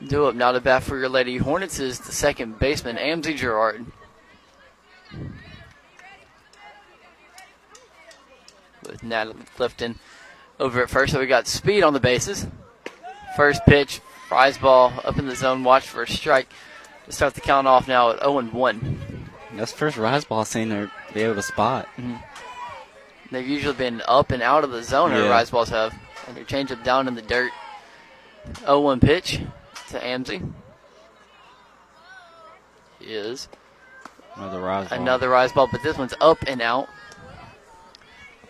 Do 0.07 0.27
up 0.27 0.35
now 0.35 0.53
to 0.53 0.61
bat 0.61 0.83
for 0.83 0.99
your 0.99 1.09
Lady 1.09 1.37
Hornets 1.37 1.79
is 1.79 2.01
the 2.01 2.13
second 2.13 2.59
baseman, 2.59 2.97
Amzie 2.97 3.37
Gerard. 3.37 3.87
With 8.95 9.03
Natalie 9.03 9.35
Clifton 9.57 9.99
over 10.61 10.81
at 10.81 10.89
first. 10.89 11.13
So 11.13 11.19
we 11.19 11.27
got 11.27 11.49
speed 11.49 11.83
on 11.83 11.95
the 11.95 11.99
bases. 12.01 12.47
First 13.37 13.65
pitch, 13.67 14.01
rise 14.31 14.57
ball 14.57 14.93
up 15.05 15.19
in 15.19 15.27
the 15.27 15.35
zone, 15.35 15.65
watch 15.65 15.83
for 15.89 16.05
a 16.05 16.09
strike. 16.09 16.49
To 17.07 17.13
start 17.13 17.35
the 17.35 17.41
count 17.41 17.67
off 17.67 17.89
now 17.89 18.11
at 18.13 18.21
0 18.21 18.41
1. 18.43 19.27
That's 19.55 19.73
the 19.73 19.79
first 19.79 19.97
rise 19.97 20.25
ball 20.25 20.43
I've 20.43 20.47
seen 20.47 20.71
her 20.71 20.93
be 21.13 21.23
able 21.23 21.35
to 21.35 21.43
spot. 21.43 21.89
Mm-hmm. 21.99 22.15
They've 23.33 23.49
usually 23.49 23.75
been 23.75 24.01
up 24.07 24.31
and 24.31 24.41
out 24.45 24.63
of 24.63 24.71
the 24.71 24.81
zone, 24.85 25.11
Yeah. 25.11 25.29
rise 25.29 25.51
balls 25.51 25.71
have. 25.71 25.93
And 26.29 26.37
their 26.37 26.45
changeup 26.45 26.85
down 26.85 27.09
in 27.09 27.17
the 27.17 27.23
dirt. 27.23 27.51
0 28.61 28.79
1 28.79 29.01
pitch 29.01 29.41
to 29.89 29.99
Amzie 29.99 30.53
is 33.01 33.49
Another 34.37 34.61
rise 34.61 34.89
ball. 34.89 34.99
another 35.01 35.29
rise 35.31 35.53
ball, 35.53 35.69
but 35.71 35.83
this 35.83 35.99
one's 35.99 36.15
up 36.21 36.39
and 36.47 36.63
out. 36.63 36.89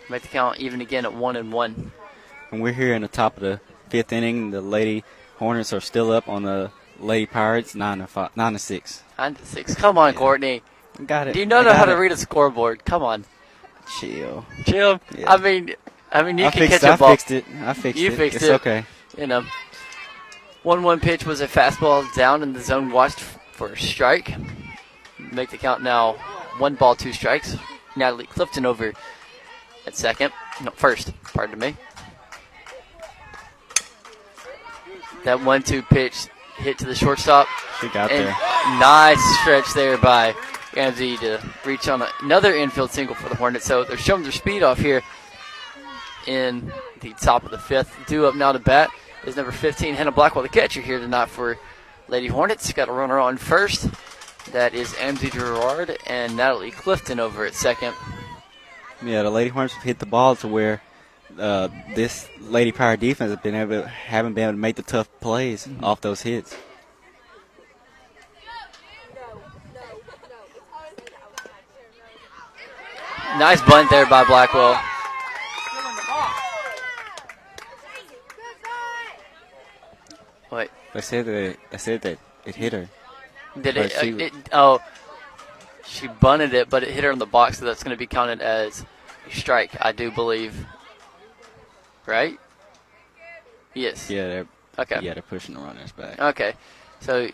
Make 0.09 0.21
the 0.21 0.27
count 0.27 0.59
even 0.59 0.81
again 0.81 1.05
at 1.05 1.13
1 1.13 1.35
and 1.35 1.51
1. 1.51 1.91
And 2.51 2.61
we're 2.61 2.73
here 2.73 2.93
in 2.93 3.01
the 3.01 3.07
top 3.07 3.37
of 3.37 3.41
the 3.41 3.59
fifth 3.89 4.13
inning. 4.13 4.51
The 4.51 4.61
Lady 4.61 5.03
Hornets 5.37 5.73
are 5.73 5.81
still 5.81 6.11
up 6.11 6.29
on 6.29 6.43
the 6.43 6.71
Lady 6.99 7.25
Pirates, 7.25 7.75
nine 7.75 7.99
to 7.99 8.07
five, 8.07 8.35
nine 8.37 8.53
to 8.53 8.59
six. 8.59 9.03
9 9.17 9.35
to 9.35 9.45
6. 9.45 9.75
Come 9.75 9.97
on, 9.97 10.13
Courtney. 10.13 10.61
Got 11.05 11.27
it. 11.29 11.33
Do 11.33 11.39
you 11.39 11.45
not 11.45 11.65
know 11.65 11.73
how 11.73 11.85
got 11.85 11.93
to 11.93 11.97
read 11.97 12.11
a 12.11 12.17
scoreboard? 12.17 12.85
Come 12.85 13.01
on. 13.01 13.25
Chill. 13.99 14.45
Chill. 14.65 14.99
Yeah. 15.17 15.31
I 15.33 15.37
mean, 15.37 15.75
I 16.11 16.23
mean, 16.23 16.37
you 16.37 16.45
I 16.45 16.51
can 16.51 16.67
catch 16.67 16.83
a 16.83 16.93
I 16.93 16.95
ball. 16.95 17.09
I 17.09 17.11
fixed 17.15 17.31
it. 17.31 17.45
I 17.61 17.73
fixed 17.73 18.01
you 18.01 18.11
it. 18.11 18.17
fixed 18.17 18.35
It's 18.37 18.45
it. 18.45 18.51
okay. 18.53 18.85
You 19.17 19.27
know, 19.27 19.45
one-one 20.63 20.99
pitch 20.99 21.25
was 21.25 21.41
a 21.41 21.47
fastball 21.47 22.05
down 22.15 22.43
in 22.43 22.53
the 22.53 22.61
zone, 22.61 22.91
watched 22.91 23.19
for 23.19 23.69
a 23.69 23.77
strike. 23.77 24.33
Make 25.31 25.49
the 25.49 25.57
count 25.57 25.81
now. 25.83 26.13
One 26.57 26.75
ball, 26.75 26.95
two 26.95 27.13
strikes. 27.13 27.57
Natalie 27.95 28.25
Clifton 28.27 28.65
over 28.65 28.93
at 29.85 29.95
second. 29.95 30.31
No, 30.63 30.71
first. 30.71 31.11
Pardon 31.33 31.59
me. 31.59 31.75
That 35.23 35.41
one-two 35.41 35.81
pitch 35.83 36.27
hit 36.57 36.77
to 36.79 36.85
the 36.85 36.95
shortstop. 36.95 37.47
She 37.81 37.89
got 37.89 38.11
And 38.11 38.27
there. 38.27 38.35
Nice 38.79 39.21
stretch 39.39 39.73
there 39.73 39.97
by 39.97 40.33
Amzie 40.73 41.19
to 41.19 41.41
reach 41.65 41.87
on 41.87 42.03
another 42.21 42.55
infield 42.55 42.91
single 42.91 43.15
for 43.15 43.29
the 43.29 43.35
Hornets. 43.35 43.65
So 43.65 43.83
they're 43.83 43.97
showing 43.97 44.23
their 44.23 44.31
speed 44.31 44.63
off 44.63 44.79
here 44.79 45.01
in 46.27 46.71
the 47.01 47.13
top 47.13 47.43
of 47.43 47.51
the 47.51 47.57
fifth. 47.57 47.95
Due 48.07 48.25
up 48.25 48.35
now 48.35 48.51
to 48.51 48.59
bat 48.59 48.89
is 49.25 49.35
number 49.35 49.51
15, 49.51 49.95
Hannah 49.95 50.11
Blackwell, 50.11 50.43
the 50.43 50.49
catcher 50.49 50.81
here 50.81 50.99
tonight 50.99 51.29
for 51.29 51.57
Lady 52.07 52.27
Hornets. 52.27 52.71
Got 52.71 52.89
a 52.89 52.91
runner 52.91 53.19
on 53.19 53.37
first. 53.37 53.89
That 54.51 54.75
is 54.75 54.93
Amzie 54.93 55.31
Gerard 55.31 55.97
and 56.05 56.37
Natalie 56.37 56.71
Clifton 56.71 57.19
over 57.19 57.45
at 57.45 57.55
second. 57.55 57.95
Yeah, 59.03 59.23
the 59.23 59.29
Lady 59.29 59.49
Hornets 59.49 59.73
have 59.73 59.83
hit 59.83 59.99
the 59.99 60.05
ball 60.05 60.35
to 60.37 60.47
where 60.47 60.81
uh, 61.37 61.67
this 61.95 62.27
Lady 62.39 62.71
Pirate 62.71 62.99
defense 62.99 63.29
has 63.31 63.39
been 63.39 63.55
able, 63.55 63.83
haven't 63.83 64.33
been 64.33 64.43
able 64.45 64.53
to 64.53 64.57
make 64.59 64.75
the 64.75 64.83
tough 64.83 65.09
plays 65.19 65.67
Mm-hmm. 65.67 65.83
off 65.83 66.01
those 66.01 66.21
hits. 66.21 66.55
Nice 73.37 73.61
bunt 73.63 73.89
there 73.89 74.05
by 74.05 74.23
Blackwell. 74.23 74.79
Wait, 80.51 80.69
They 80.93 81.01
said 81.01 81.25
that 81.25 81.57
they 81.71 81.77
said 81.77 82.01
that 82.01 82.17
it 82.45 82.55
hit 82.55 82.73
her. 82.73 82.89
Did 83.59 83.77
it, 83.77 83.91
she- 83.91 84.13
uh, 84.13 84.17
it? 84.17 84.33
Oh, 84.51 84.79
she 85.87 86.07
bunted 86.07 86.53
it, 86.53 86.69
but 86.69 86.83
it 86.83 86.89
hit 86.91 87.03
her 87.03 87.11
in 87.11 87.19
the 87.19 87.25
box, 87.25 87.59
so 87.59 87.65
that's 87.65 87.83
going 87.83 87.95
to 87.95 87.99
be 87.99 88.07
counted 88.07 88.41
as 88.41 88.85
a 89.29 89.35
strike, 89.35 89.71
I 89.79 89.91
do 89.91 90.11
believe. 90.11 90.65
Right? 92.05 92.39
Yes. 93.73 94.09
Yeah, 94.09 94.27
they're 94.27 94.47
Okay. 94.77 94.99
Yeah, 95.01 95.13
they're 95.13 95.23
pushing 95.23 95.55
the 95.55 95.61
runners 95.61 95.91
back. 95.91 96.19
Okay. 96.19 96.53
So, 96.99 97.29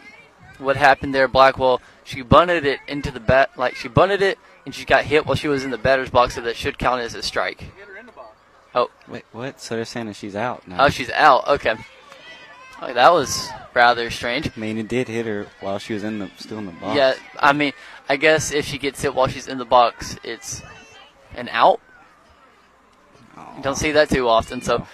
what 0.60 0.76
happened 0.76 1.16
there, 1.16 1.28
Blackwell? 1.28 1.82
She 2.04 2.22
bunted 2.22 2.66
it 2.66 2.80
into 2.88 3.12
the 3.12 3.20
bat, 3.20 3.52
like 3.58 3.76
she 3.76 3.88
bunted 3.88 4.22
it, 4.22 4.38
and 4.66 4.76
she 4.76 4.86
got 4.86 5.06
hit 5.06 5.26
while 5.26 5.36
she 5.36 5.48
was 5.48 5.64
in 5.64 5.72
the 5.72 5.78
batter's 5.78 6.10
box, 6.10 6.36
so 6.36 6.42
that 6.42 6.56
should 6.56 6.78
count 6.78 7.02
as 7.02 7.16
a 7.16 7.24
strike. 7.24 7.64
Oh, 8.74 8.90
Wait, 9.08 9.26
what? 9.32 9.60
So 9.60 9.76
they're 9.76 9.86
saying 9.86 10.06
that 10.08 10.16
she's 10.16 10.36
out 10.36 10.68
now. 10.68 10.86
oh, 10.86 10.90
she's 10.90 11.10
out. 11.10 11.48
Okay. 11.48 11.76
Oh, 12.82 12.94
that 12.94 13.12
was 13.12 13.50
rather 13.74 14.10
strange. 14.10 14.50
I 14.56 14.60
mean, 14.60 14.78
it 14.78 14.88
did 14.88 15.08
hit 15.08 15.26
her 15.26 15.48
while 15.60 15.78
she 15.78 15.94
was 15.94 16.04
in 16.04 16.20
the 16.20 16.32
still 16.38 16.60
in 16.60 16.66
the 16.66 16.72
box. 16.72 16.96
Yeah, 16.96 17.14
I 17.40 17.54
mean, 17.54 17.74
I 18.10 18.18
guess 18.18 18.52
if 18.52 18.66
she 18.66 18.78
gets 18.78 19.02
hit 19.02 19.16
while 19.16 19.28
she's 19.28 19.48
in 19.48 19.58
the 19.58 19.66
box, 19.66 20.18
it's 20.24 20.62
an 21.36 21.50
out. 21.50 21.80
You 23.58 23.64
don't 23.64 23.78
see 23.78 23.92
that 23.92 24.10
too 24.10 24.28
often. 24.28 24.62
So, 24.62 24.86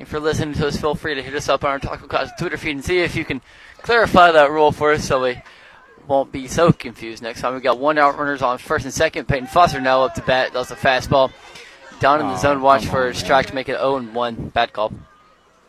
if 0.00 0.10
you're 0.10 0.20
listening 0.20 0.54
to 0.54 0.66
us, 0.66 0.76
feel 0.76 0.94
free 0.94 1.14
to 1.14 1.22
hit 1.22 1.34
us 1.34 1.48
up 1.48 1.64
on 1.64 1.70
our 1.70 1.78
Taco 1.78 2.06
Cause 2.06 2.30
Twitter 2.38 2.56
feed 2.56 2.72
and 2.72 2.84
see 2.84 2.98
if 3.00 3.14
you 3.14 3.24
can 3.24 3.40
clarify 3.78 4.32
that 4.32 4.50
rule 4.50 4.72
for 4.72 4.92
us 4.92 5.06
so 5.06 5.22
we 5.22 5.40
won't 6.08 6.32
be 6.32 6.48
so 6.48 6.72
confused 6.72 7.22
next 7.22 7.40
time. 7.40 7.54
We've 7.54 7.62
got 7.62 7.78
one 7.78 7.96
out 7.98 8.18
runners 8.18 8.42
on 8.42 8.58
first 8.58 8.84
and 8.84 8.92
second. 8.92 9.28
Peyton 9.28 9.46
Foster 9.46 9.80
now 9.80 10.02
up 10.02 10.14
to 10.14 10.22
bat. 10.22 10.52
That's 10.52 10.70
a 10.70 10.76
fastball. 10.76 11.32
Down 12.00 12.20
in 12.20 12.26
the 12.26 12.34
Oh, 12.34 12.38
zone, 12.38 12.60
watch 12.60 12.86
for 12.86 13.04
on, 13.04 13.10
a 13.12 13.14
strike 13.14 13.46
to 13.46 13.54
make 13.54 13.68
it 13.68 13.76
0 13.78 13.96
and 13.96 14.14
1. 14.14 14.48
Bad 14.48 14.72
call. 14.72 14.92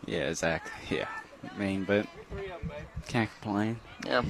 Yeah, 0.06 0.30
exactly. 0.30 0.98
Yeah. 0.98 1.08
I 1.54 1.58
mean, 1.58 1.84
but 1.84 2.08
can't 3.08 3.30
complain. 3.42 3.80
Yeah. 4.06 4.24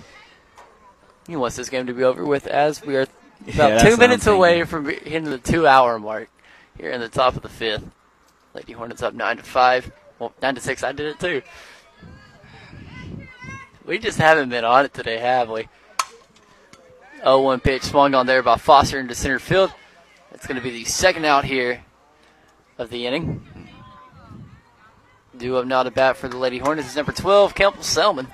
He 1.27 1.35
wants 1.35 1.55
this 1.55 1.69
game 1.69 1.87
to 1.87 1.93
be 1.93 2.03
over 2.03 2.25
with 2.25 2.47
as 2.47 2.83
we 2.83 2.95
are 2.95 3.01
about 3.47 3.55
that's 3.55 3.83
two 3.83 3.97
minutes 3.97 4.27
away 4.27 4.63
from 4.63 4.85
hitting 4.85 5.25
the 5.25 5.37
two 5.37 5.67
hour 5.67 5.99
mark 5.99 6.29
here 6.77 6.91
in 6.91 7.01
the 7.01 7.09
top 7.09 7.35
of 7.35 7.41
the 7.41 7.49
fifth. 7.49 7.83
Lady 8.53 8.73
Hornets 8.73 9.03
up 9.03 9.13
nine 9.13 9.37
to 9.37 9.43
five. 9.43 9.91
Well, 10.19 10.33
nine 10.41 10.55
to 10.55 10.61
six. 10.61 10.83
I 10.83 10.91
did 10.91 11.07
it 11.07 11.19
too. 11.19 11.41
We 13.85 13.99
just 13.99 14.17
haven't 14.17 14.49
been 14.49 14.65
on 14.65 14.85
it 14.85 14.93
today, 14.93 15.19
have 15.19 15.49
we? 15.49 15.67
0-1 17.23 17.63
pitch 17.63 17.83
swung 17.83 18.13
on 18.15 18.25
there 18.25 18.41
by 18.41 18.57
Foster 18.57 18.99
into 18.99 19.13
center 19.13 19.39
field. 19.39 19.73
That's 20.31 20.47
going 20.47 20.57
to 20.57 20.63
be 20.63 20.71
the 20.71 20.85
second 20.85 21.25
out 21.25 21.45
here 21.45 21.83
of 22.77 22.89
the 22.89 23.05
inning. 23.05 23.45
Due 25.37 25.57
up 25.57 25.65
now 25.65 25.83
to 25.83 25.91
bat 25.91 26.17
for 26.17 26.27
the 26.27 26.37
Lady 26.37 26.57
Hornets 26.57 26.89
is 26.89 26.95
number 26.95 27.11
12, 27.11 27.55
Campbell 27.55 27.83
Selman. 27.83 28.27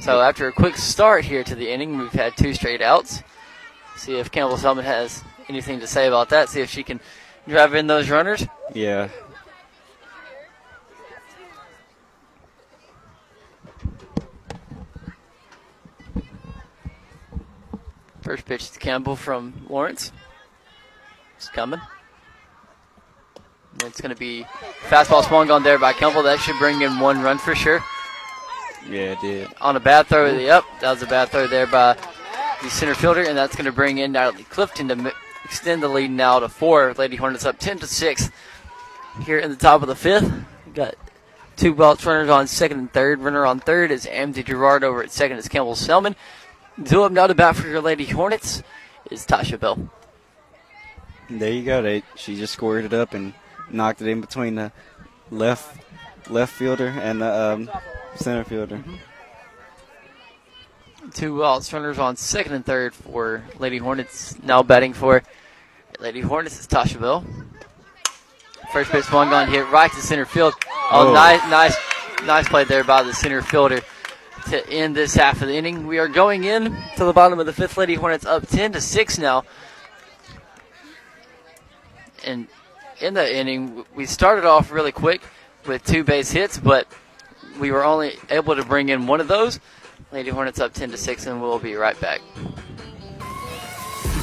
So 0.00 0.20
after 0.20 0.46
a 0.46 0.52
quick 0.52 0.76
start 0.76 1.24
here 1.24 1.42
to 1.42 1.54
the 1.54 1.68
inning, 1.68 1.98
we've 1.98 2.12
had 2.12 2.36
two 2.36 2.54
straight 2.54 2.80
outs. 2.80 3.22
See 3.96 4.16
if 4.16 4.30
Campbell 4.30 4.56
Selman 4.56 4.84
has 4.84 5.24
anything 5.48 5.80
to 5.80 5.86
say 5.86 6.06
about 6.06 6.28
that. 6.28 6.48
See 6.48 6.60
if 6.60 6.70
she 6.70 6.82
can 6.82 7.00
drive 7.48 7.74
in 7.74 7.86
those 7.86 8.08
runners. 8.08 8.46
Yeah. 8.72 9.08
First 18.22 18.44
pitch 18.44 18.70
to 18.72 18.78
Campbell 18.78 19.16
from 19.16 19.66
Lawrence. 19.68 20.12
It's 21.36 21.48
coming. 21.48 21.80
It's 23.84 24.00
going 24.00 24.14
to 24.14 24.18
be 24.18 24.44
fastball 24.88 25.24
swung 25.24 25.50
on 25.50 25.62
there 25.62 25.78
by 25.78 25.92
Campbell. 25.92 26.22
That 26.22 26.38
should 26.40 26.58
bring 26.58 26.82
in 26.82 26.98
one 26.98 27.22
run 27.22 27.38
for 27.38 27.54
sure. 27.54 27.82
Yeah, 28.88 29.12
it 29.12 29.20
did. 29.20 29.48
On 29.60 29.76
a 29.76 29.80
bad 29.80 30.06
throw, 30.06 30.26
yep, 30.26 30.64
that 30.80 30.90
was 30.90 31.02
a 31.02 31.06
bad 31.06 31.28
throw 31.28 31.46
there 31.46 31.66
by 31.66 31.96
the 32.62 32.70
center 32.70 32.94
fielder, 32.94 33.22
and 33.22 33.36
that's 33.36 33.56
going 33.56 33.66
to 33.66 33.72
bring 33.72 33.98
in 33.98 34.12
Natalie 34.12 34.44
Clifton 34.44 34.88
to 34.88 35.12
extend 35.44 35.82
the 35.82 35.88
lead 35.88 36.10
now 36.10 36.38
to 36.38 36.48
four. 36.48 36.94
Lady 36.94 37.16
Hornets 37.16 37.44
up 37.44 37.58
10 37.58 37.78
to 37.80 37.86
6 37.86 38.30
here 39.24 39.38
in 39.38 39.50
the 39.50 39.56
top 39.56 39.82
of 39.82 39.88
the 39.88 39.96
fifth. 39.96 40.30
We 40.66 40.72
got 40.72 40.94
two 41.56 41.74
belts 41.74 42.04
runners 42.04 42.28
on 42.28 42.46
second 42.46 42.78
and 42.78 42.92
third. 42.92 43.20
Runner 43.20 43.46
on 43.46 43.60
third 43.60 43.90
is 43.90 44.06
Amzie 44.06 44.44
Gerard 44.44 44.84
over 44.84 45.02
at 45.02 45.10
second 45.10 45.38
is 45.38 45.48
Campbell 45.48 45.74
Selman. 45.74 46.14
Two 46.84 47.02
up 47.02 47.12
now 47.12 47.26
to 47.26 47.34
bat 47.34 47.56
for 47.56 47.66
your 47.66 47.80
Lady 47.80 48.04
Hornets 48.04 48.62
is 49.10 49.26
Tasha 49.26 49.58
Bell. 49.58 49.88
There 51.30 51.50
you 51.50 51.64
go. 51.64 51.82
They 51.82 52.02
she 52.14 52.36
just 52.36 52.52
squared 52.52 52.84
it 52.84 52.92
up 52.92 53.14
and 53.14 53.32
knocked 53.70 54.02
it 54.02 54.08
in 54.08 54.20
between 54.20 54.54
the 54.56 54.72
left 55.30 55.80
left 56.28 56.52
fielder 56.52 56.88
and 56.88 57.22
the 57.22 57.32
um, 57.32 57.70
center 58.18 58.44
fielder. 58.44 58.76
Mm-hmm. 58.76 58.96
Two 61.10 61.44
outs 61.44 61.72
runners 61.72 61.98
on 61.98 62.16
second 62.16 62.54
and 62.54 62.64
third 62.66 62.94
for 62.94 63.44
Lady 63.58 63.78
Hornets. 63.78 64.36
Now 64.42 64.62
batting 64.62 64.92
for 64.92 65.22
Lady 66.00 66.20
Hornets 66.20 66.58
is 66.58 66.66
Tasha 66.66 67.00
Bell. 67.00 67.24
First 68.72 68.90
pitch 68.90 69.04
swung 69.04 69.32
on 69.32 69.48
hit 69.48 69.68
right 69.70 69.90
to 69.90 70.00
center 70.00 70.24
field. 70.24 70.54
Oh, 70.90 71.08
Oh. 71.10 71.12
nice, 71.14 71.40
nice, 71.48 71.76
nice 72.24 72.48
play 72.48 72.64
there 72.64 72.82
by 72.82 73.02
the 73.04 73.14
center 73.14 73.40
fielder 73.40 73.80
to 74.48 74.68
end 74.68 74.96
this 74.96 75.14
half 75.14 75.40
of 75.42 75.48
the 75.48 75.54
inning. 75.54 75.86
We 75.86 75.98
are 75.98 76.08
going 76.08 76.44
in 76.44 76.76
to 76.96 77.04
the 77.04 77.12
bottom 77.12 77.38
of 77.38 77.46
the 77.46 77.52
fifth. 77.52 77.76
Lady 77.76 77.94
Hornets 77.94 78.26
up 78.26 78.46
ten 78.48 78.72
to 78.72 78.80
six 78.80 79.18
now. 79.18 79.44
And 82.24 82.48
in 83.00 83.14
the 83.14 83.36
inning, 83.36 83.84
we 83.94 84.06
started 84.06 84.44
off 84.44 84.72
really 84.72 84.92
quick 84.92 85.22
with 85.66 85.84
two 85.84 86.02
base 86.02 86.30
hits, 86.32 86.58
but 86.58 86.88
we 87.58 87.70
were 87.70 87.84
only 87.84 88.18
able 88.30 88.56
to 88.56 88.64
bring 88.64 88.88
in 88.88 89.06
one 89.06 89.20
of 89.20 89.28
those. 89.28 89.60
Lady 90.12 90.30
Hornets 90.30 90.60
up 90.60 90.72
10 90.72 90.90
to 90.90 90.96
6, 90.96 91.26
and 91.26 91.40
we'll 91.42 91.58
be 91.58 91.74
right 91.74 91.98
back. 92.00 92.20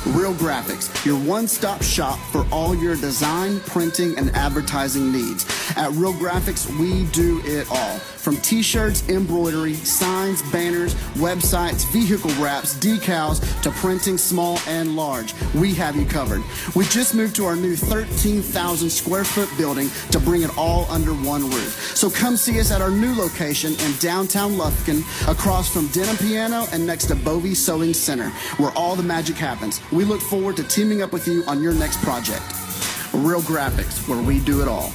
Real 0.07 0.33
Graphics, 0.33 1.05
your 1.05 1.17
one 1.17 1.47
stop 1.47 1.81
shop 1.81 2.19
for 2.31 2.45
all 2.51 2.75
your 2.75 2.95
design, 2.95 3.59
printing, 3.61 4.17
and 4.17 4.29
advertising 4.31 5.11
needs. 5.11 5.45
At 5.75 5.91
Real 5.91 6.13
Graphics, 6.13 6.69
we 6.79 7.05
do 7.11 7.41
it 7.45 7.67
all. 7.71 7.99
From 8.23 8.37
t 8.37 8.61
shirts, 8.61 9.09
embroidery, 9.09 9.73
signs, 9.73 10.41
banners, 10.49 10.95
websites, 11.15 11.85
vehicle 11.91 12.31
wraps, 12.41 12.73
decals, 12.73 13.41
to 13.63 13.69
printing 13.71 14.17
small 14.17 14.59
and 14.65 14.95
large, 14.95 15.33
we 15.53 15.73
have 15.73 15.97
you 15.97 16.05
covered. 16.05 16.41
We 16.73 16.85
just 16.85 17.15
moved 17.15 17.35
to 17.35 17.45
our 17.45 17.57
new 17.57 17.75
13,000 17.75 18.89
square 18.89 19.25
foot 19.25 19.49
building 19.57 19.89
to 20.11 20.21
bring 20.21 20.43
it 20.43 20.57
all 20.57 20.89
under 20.89 21.11
one 21.11 21.49
roof. 21.49 21.97
So 21.97 22.09
come 22.09 22.37
see 22.37 22.61
us 22.61 22.71
at 22.71 22.79
our 22.79 22.91
new 22.91 23.13
location 23.13 23.73
in 23.73 23.93
downtown 23.97 24.53
Lufkin, 24.53 25.01
across 25.29 25.69
from 25.69 25.87
Denim 25.87 26.15
Piano 26.15 26.65
and 26.71 26.87
next 26.87 27.07
to 27.07 27.15
Bovie 27.15 27.53
Sewing 27.53 27.93
Center, 27.93 28.29
where 28.55 28.71
all 28.71 28.95
the 28.95 29.03
magic 29.03 29.35
happens. 29.35 29.81
We 29.91 30.05
look 30.05 30.21
forward 30.21 30.55
to 30.55 30.63
teaming 30.63 31.01
up 31.01 31.11
with 31.11 31.27
you 31.27 31.43
on 31.45 31.61
your 31.61 31.73
next 31.73 32.01
project. 32.01 32.43
Real 33.13 33.41
Graphics, 33.41 34.07
where 34.07 34.23
we 34.23 34.39
do 34.39 34.61
it 34.61 34.69
all. 34.69 34.93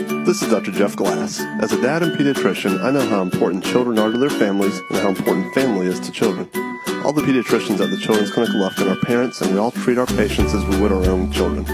This 0.00 0.40
is 0.40 0.48
Dr. 0.48 0.70
Jeff 0.70 0.96
Glass. 0.96 1.40
As 1.60 1.72
a 1.72 1.82
dad 1.82 2.02
and 2.02 2.12
pediatrician, 2.12 2.82
I 2.82 2.90
know 2.90 3.06
how 3.06 3.20
important 3.20 3.62
children 3.62 3.98
are 3.98 4.10
to 4.10 4.16
their 4.16 4.30
families 4.30 4.80
and 4.88 4.98
how 4.98 5.10
important 5.10 5.52
family 5.52 5.88
is 5.88 6.00
to 6.00 6.10
children. 6.10 6.48
All 7.04 7.12
the 7.12 7.20
pediatricians 7.20 7.80
at 7.80 7.90
the 7.90 7.98
Children's 7.98 8.30
Clinic 8.30 8.48
of 8.48 8.60
Lufkin 8.62 8.90
are 8.90 8.98
parents, 9.04 9.42
and 9.42 9.52
we 9.52 9.58
all 9.58 9.70
treat 9.70 9.98
our 9.98 10.06
patients 10.06 10.54
as 10.54 10.64
we 10.64 10.80
would 10.80 10.90
our 10.90 11.04
own 11.04 11.30
children. 11.30 11.66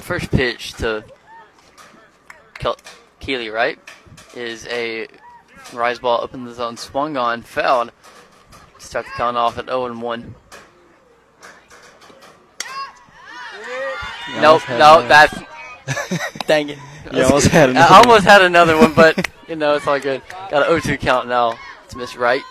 First 0.00 0.30
pitch 0.30 0.74
to 0.74 1.02
Kel- 2.58 2.76
Keeley 3.20 3.48
Wright 3.48 3.78
is 4.34 4.66
a 4.66 5.06
rise 5.72 5.98
ball 5.98 6.22
up 6.22 6.34
in 6.34 6.44
the 6.44 6.52
zone, 6.52 6.76
swung 6.76 7.16
on, 7.16 7.40
fouled. 7.40 7.90
Start 8.86 9.04
the 9.06 9.10
count 9.16 9.36
off 9.36 9.58
at 9.58 9.66
0 9.66 9.86
and 9.86 10.00
1. 10.00 10.34
You 14.28 14.40
Nope, 14.40 14.62
no, 14.68 15.02
that. 15.02 15.30
that's. 15.88 16.16
dang 16.46 16.68
it. 16.68 16.78
You 17.12 17.24
almost 17.24 17.48
had 17.48 17.70
I 17.70 17.72
another 17.72 17.94
almost 17.94 18.24
had 18.24 18.42
another 18.42 18.76
one, 18.78 18.92
but, 18.94 19.28
you 19.48 19.56
know, 19.56 19.74
it's 19.74 19.88
all 19.88 19.98
good. 19.98 20.22
Got 20.50 20.70
an 20.70 20.80
0 20.80 20.96
2 20.96 20.98
count 20.98 21.26
now 21.26 21.58
It's 21.84 21.96
Miss 21.96 22.14
Wright. 22.16 22.42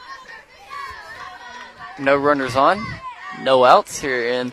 No 2.00 2.18
runners 2.18 2.58
on, 2.58 2.86
no 3.42 3.64
outs 3.64 3.98
here 4.00 4.28
in 4.28 4.52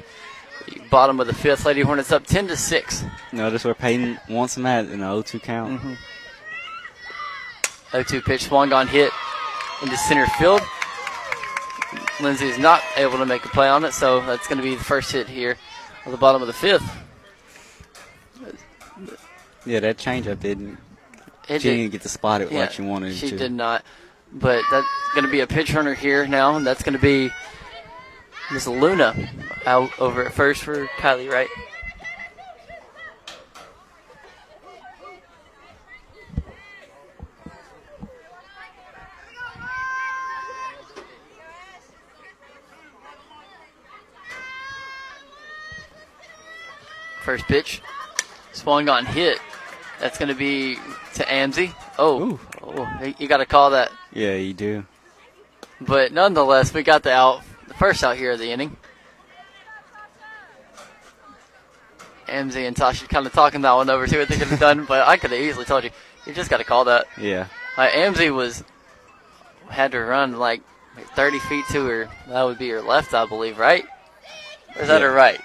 the 0.68 0.80
bottom 0.88 1.18
of 1.18 1.26
the 1.26 1.34
fifth. 1.34 1.66
Lady 1.66 1.80
Hornets 1.80 2.12
up 2.12 2.24
10 2.24 2.46
to 2.46 2.56
6. 2.56 3.04
Notice 3.32 3.64
where 3.64 3.74
Peyton 3.74 4.20
wants 4.28 4.56
him 4.56 4.66
at 4.66 4.84
in 4.84 5.00
the 5.00 5.06
0-2 5.06 5.42
count. 5.42 5.82
0 7.90 8.04
2 8.04 8.20
pitch, 8.20 8.44
swung 8.44 8.72
on 8.72 8.86
hit 8.86 9.10
into 9.82 9.96
center 9.96 10.26
field. 10.38 10.60
Lindsay 12.20 12.46
is 12.48 12.58
not 12.58 12.82
able 12.96 13.18
to 13.18 13.26
make 13.26 13.44
a 13.44 13.48
play 13.48 13.68
on 13.68 13.84
it, 13.84 13.92
so 13.92 14.20
that's 14.20 14.46
going 14.46 14.58
to 14.58 14.64
be 14.64 14.74
the 14.74 14.84
first 14.84 15.12
hit 15.12 15.28
here 15.28 15.56
on 16.06 16.12
the 16.12 16.18
bottom 16.18 16.40
of 16.40 16.46
the 16.46 16.52
fifth. 16.54 16.88
Yeah, 19.64 19.80
that 19.80 19.96
changeup 19.98 20.40
didn't. 20.40 20.78
It 21.48 21.60
she 21.62 21.68
did- 21.68 21.76
didn't 21.76 21.92
get 21.92 22.02
to 22.02 22.08
spot 22.08 22.40
it 22.40 22.50
Yeah, 22.52 22.60
like 22.60 22.72
she 22.72 22.82
wanted 22.82 23.14
She 23.14 23.30
to. 23.30 23.36
did 23.36 23.52
not. 23.52 23.84
But 24.32 24.62
that's 24.70 24.86
going 25.14 25.24
to 25.26 25.30
be 25.30 25.40
a 25.40 25.46
pitch 25.46 25.74
runner 25.74 25.94
here 25.94 26.26
now, 26.26 26.56
and 26.56 26.66
that's 26.66 26.82
going 26.82 26.94
to 26.94 26.98
be 27.02 27.30
Miss 28.50 28.66
Luna 28.66 29.14
out 29.66 29.90
over 30.00 30.24
at 30.26 30.32
first 30.32 30.62
for 30.62 30.86
Kylie 30.98 31.30
Wright. 31.30 31.48
First 47.24 47.44
pitch, 47.46 47.80
swung 48.52 48.88
on 48.88 49.06
hit. 49.06 49.38
That's 50.00 50.18
going 50.18 50.28
to 50.28 50.34
be 50.34 50.76
to 51.14 51.24
Amzie. 51.24 51.72
Oh, 51.98 52.40
oh 52.62 53.14
you 53.18 53.28
got 53.28 53.38
to 53.38 53.46
call 53.46 53.70
that. 53.70 53.92
Yeah, 54.12 54.34
you 54.34 54.52
do. 54.54 54.84
But 55.80 56.12
nonetheless, 56.12 56.74
we 56.74 56.82
got 56.82 57.02
the 57.02 57.12
out, 57.12 57.42
the 57.68 57.74
first 57.74 58.02
out 58.02 58.16
here 58.16 58.32
of 58.32 58.38
the 58.38 58.50
inning. 58.50 58.76
Amzie 62.26 62.66
and 62.66 62.74
Tasha 62.74 63.08
kind 63.08 63.26
of 63.26 63.32
talking 63.32 63.60
that 63.60 63.72
one 63.72 63.90
over, 63.90 64.06
see 64.06 64.18
what 64.18 64.28
they 64.28 64.36
could 64.36 64.48
have 64.48 64.60
done, 64.60 64.84
but 64.86 65.06
I 65.06 65.16
could 65.16 65.30
have 65.32 65.40
easily 65.40 65.64
told 65.64 65.84
you, 65.84 65.90
you 66.26 66.32
just 66.32 66.50
got 66.50 66.58
to 66.58 66.64
call 66.64 66.86
that. 66.86 67.06
Yeah. 67.18 67.46
Like 67.76 67.92
Amzie 67.92 68.34
was 68.34 68.64
had 69.68 69.92
to 69.92 70.00
run 70.00 70.38
like 70.38 70.62
30 71.14 71.38
feet 71.40 71.64
to 71.72 71.84
her. 71.86 72.08
That 72.28 72.42
would 72.42 72.58
be 72.58 72.70
her 72.70 72.80
left, 72.80 73.14
I 73.14 73.26
believe, 73.26 73.58
right? 73.58 73.84
Or 74.76 74.82
is 74.82 74.88
that 74.88 75.02
her 75.02 75.12
right? 75.12 75.40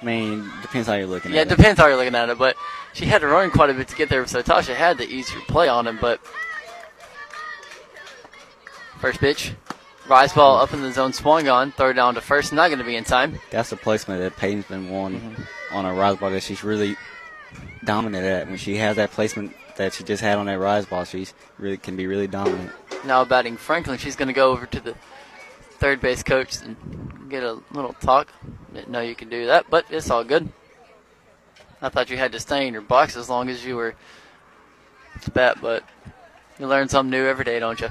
I 0.00 0.04
mean, 0.04 0.50
depends 0.62 0.88
how 0.88 0.94
you're 0.94 1.06
looking 1.06 1.32
Yeah, 1.32 1.42
at 1.42 1.46
it 1.52 1.56
depends 1.56 1.78
how 1.78 1.86
you're 1.86 1.96
looking 1.96 2.14
at 2.14 2.28
it, 2.30 2.38
but 2.38 2.56
she 2.94 3.04
had 3.04 3.20
to 3.20 3.26
run 3.26 3.50
quite 3.50 3.70
a 3.70 3.74
bit 3.74 3.88
to 3.88 3.96
get 3.96 4.08
there, 4.08 4.26
so 4.26 4.42
Tasha 4.42 4.74
had 4.74 4.96
the 4.98 5.08
easier 5.08 5.40
play 5.48 5.68
on 5.68 5.86
him. 5.86 5.98
But 6.00 6.20
first 8.98 9.20
pitch, 9.20 9.52
rise 10.08 10.32
ball 10.32 10.58
up 10.58 10.72
in 10.72 10.82
the 10.82 10.92
zone, 10.92 11.12
swung 11.12 11.48
on, 11.48 11.72
throw 11.72 11.92
down 11.92 12.14
to 12.14 12.20
first, 12.20 12.52
not 12.52 12.68
going 12.68 12.78
to 12.78 12.84
be 12.84 12.96
in 12.96 13.04
time. 13.04 13.38
That's 13.50 13.70
the 13.70 13.76
placement 13.76 14.20
that 14.20 14.36
Peyton's 14.36 14.66
been 14.66 14.90
wanting 14.90 15.20
Mm-hmm. 15.20 15.76
on 15.76 15.84
a 15.84 15.92
rise 15.94 16.16
ball 16.16 16.30
that 16.30 16.42
she's 16.42 16.64
really 16.64 16.96
dominant 17.84 18.24
at. 18.24 18.46
When 18.48 18.56
she 18.56 18.76
has 18.76 18.96
that 18.96 19.10
placement 19.12 19.52
that 19.76 19.92
she 19.94 20.04
just 20.04 20.22
had 20.22 20.38
on 20.38 20.46
that 20.46 20.58
rise 20.58 20.86
ball, 20.86 21.04
she's 21.04 21.32
really 21.58 21.76
can 21.76 21.96
be 21.96 22.06
really 22.06 22.26
dominant. 22.26 22.70
Now 23.04 23.24
batting 23.24 23.56
Franklin, 23.56 23.98
she's 23.98 24.16
going 24.16 24.28
to 24.28 24.34
go 24.34 24.50
over 24.50 24.66
to 24.66 24.80
the 24.80 24.94
third 25.80 26.00
base 26.00 26.22
coach 26.22 26.60
and 26.62 26.76
get 27.28 27.42
a 27.42 27.58
little 27.72 27.94
talk. 27.94 28.28
Didn't 28.72 28.90
know 28.90 29.00
you 29.00 29.14
could 29.14 29.30
do 29.30 29.46
that, 29.46 29.66
but 29.68 29.86
it's 29.90 30.10
all 30.10 30.22
good. 30.22 30.52
I 31.82 31.88
thought 31.88 32.10
you 32.10 32.18
had 32.18 32.32
to 32.32 32.40
stay 32.40 32.66
in 32.66 32.74
your 32.74 32.82
box 32.82 33.16
as 33.16 33.30
long 33.30 33.48
as 33.48 33.64
you 33.64 33.74
were 33.74 33.94
to 35.22 35.30
bat, 35.30 35.58
but 35.60 35.82
you 36.58 36.66
learn 36.66 36.88
something 36.88 37.10
new 37.10 37.26
every 37.26 37.44
day, 37.44 37.58
don't 37.58 37.80
you? 37.80 37.88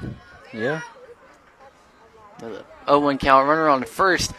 Yeah. 0.54 0.80
There's 2.38 2.62
0-1 2.86 3.18
count 3.18 3.48
runner 3.48 3.68
on 3.68 3.80
the 3.80 3.86
first. 3.86 4.32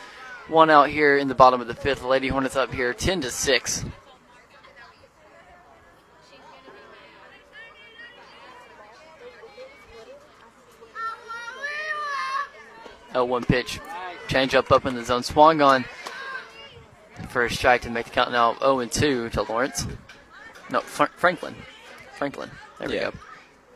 One 0.47 0.69
out 0.69 0.89
here 0.89 1.17
in 1.17 1.27
the 1.27 1.35
bottom 1.35 1.61
of 1.61 1.67
the 1.67 1.75
fifth. 1.75 2.03
Lady 2.03 2.29
Hornets 2.29 2.55
up 2.55 2.73
here, 2.73 2.93
10 2.93 3.21
to 3.21 3.31
six. 3.31 3.85
L1 13.13 13.47
pitch. 13.47 13.79
Change 14.27 14.55
up 14.55 14.71
up 14.71 14.85
in 14.85 14.95
the 14.95 15.03
zone. 15.03 15.23
Swung 15.23 15.61
on 15.61 15.85
First 17.29 17.55
strike 17.55 17.81
to 17.81 17.89
make 17.89 18.05
the 18.05 18.11
count 18.11 18.31
now 18.31 18.57
0 18.59 18.79
and 18.79 18.91
2 18.91 19.29
to 19.29 19.43
Lawrence. 19.43 19.87
No, 20.69 20.81
Fr- 20.81 21.05
Franklin. 21.15 21.55
Franklin. 22.15 22.49
There 22.79 22.89
yeah. 22.91 23.07
we 23.07 23.11
go. 23.11 23.17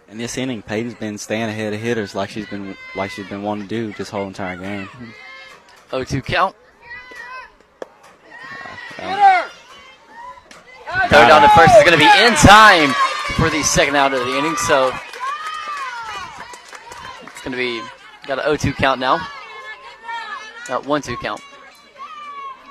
In 0.08 0.18
this 0.18 0.38
inning, 0.38 0.62
Peyton's 0.62 0.96
been 0.96 1.18
staying 1.18 1.50
ahead 1.50 1.74
of 1.74 1.80
hitters 1.80 2.14
like 2.14 2.30
she's 2.30 2.48
been 2.48 2.76
like 2.96 3.12
she's 3.12 3.28
been 3.28 3.44
wanting 3.44 3.68
to 3.68 3.70
do 3.70 3.94
this 3.94 4.10
whole 4.10 4.28
entire 4.28 4.58
game. 4.58 4.86
Mm-hmm. 4.86 5.96
0-2 5.96 6.24
count. 6.26 6.56
Hitter! 8.98 9.50
Throw 11.10 11.28
down 11.28 11.42
to 11.42 11.50
first 11.50 11.76
is 11.76 11.84
going 11.84 11.94
to 11.94 11.98
be 11.98 12.26
in 12.26 12.34
time 12.36 12.94
for 13.36 13.50
the 13.50 13.64
second 13.64 13.96
out 13.96 14.14
of 14.14 14.20
the 14.20 14.38
inning. 14.38 14.56
So 14.58 14.92
it's 17.24 17.42
going 17.42 17.52
to 17.52 17.58
be 17.58 17.82
got 18.28 18.40
an 18.40 18.46
0-2 18.58 18.76
count 18.76 19.00
now. 19.00 19.16
Uh, 20.68 20.80
1-2 20.82 21.20
count. 21.22 21.42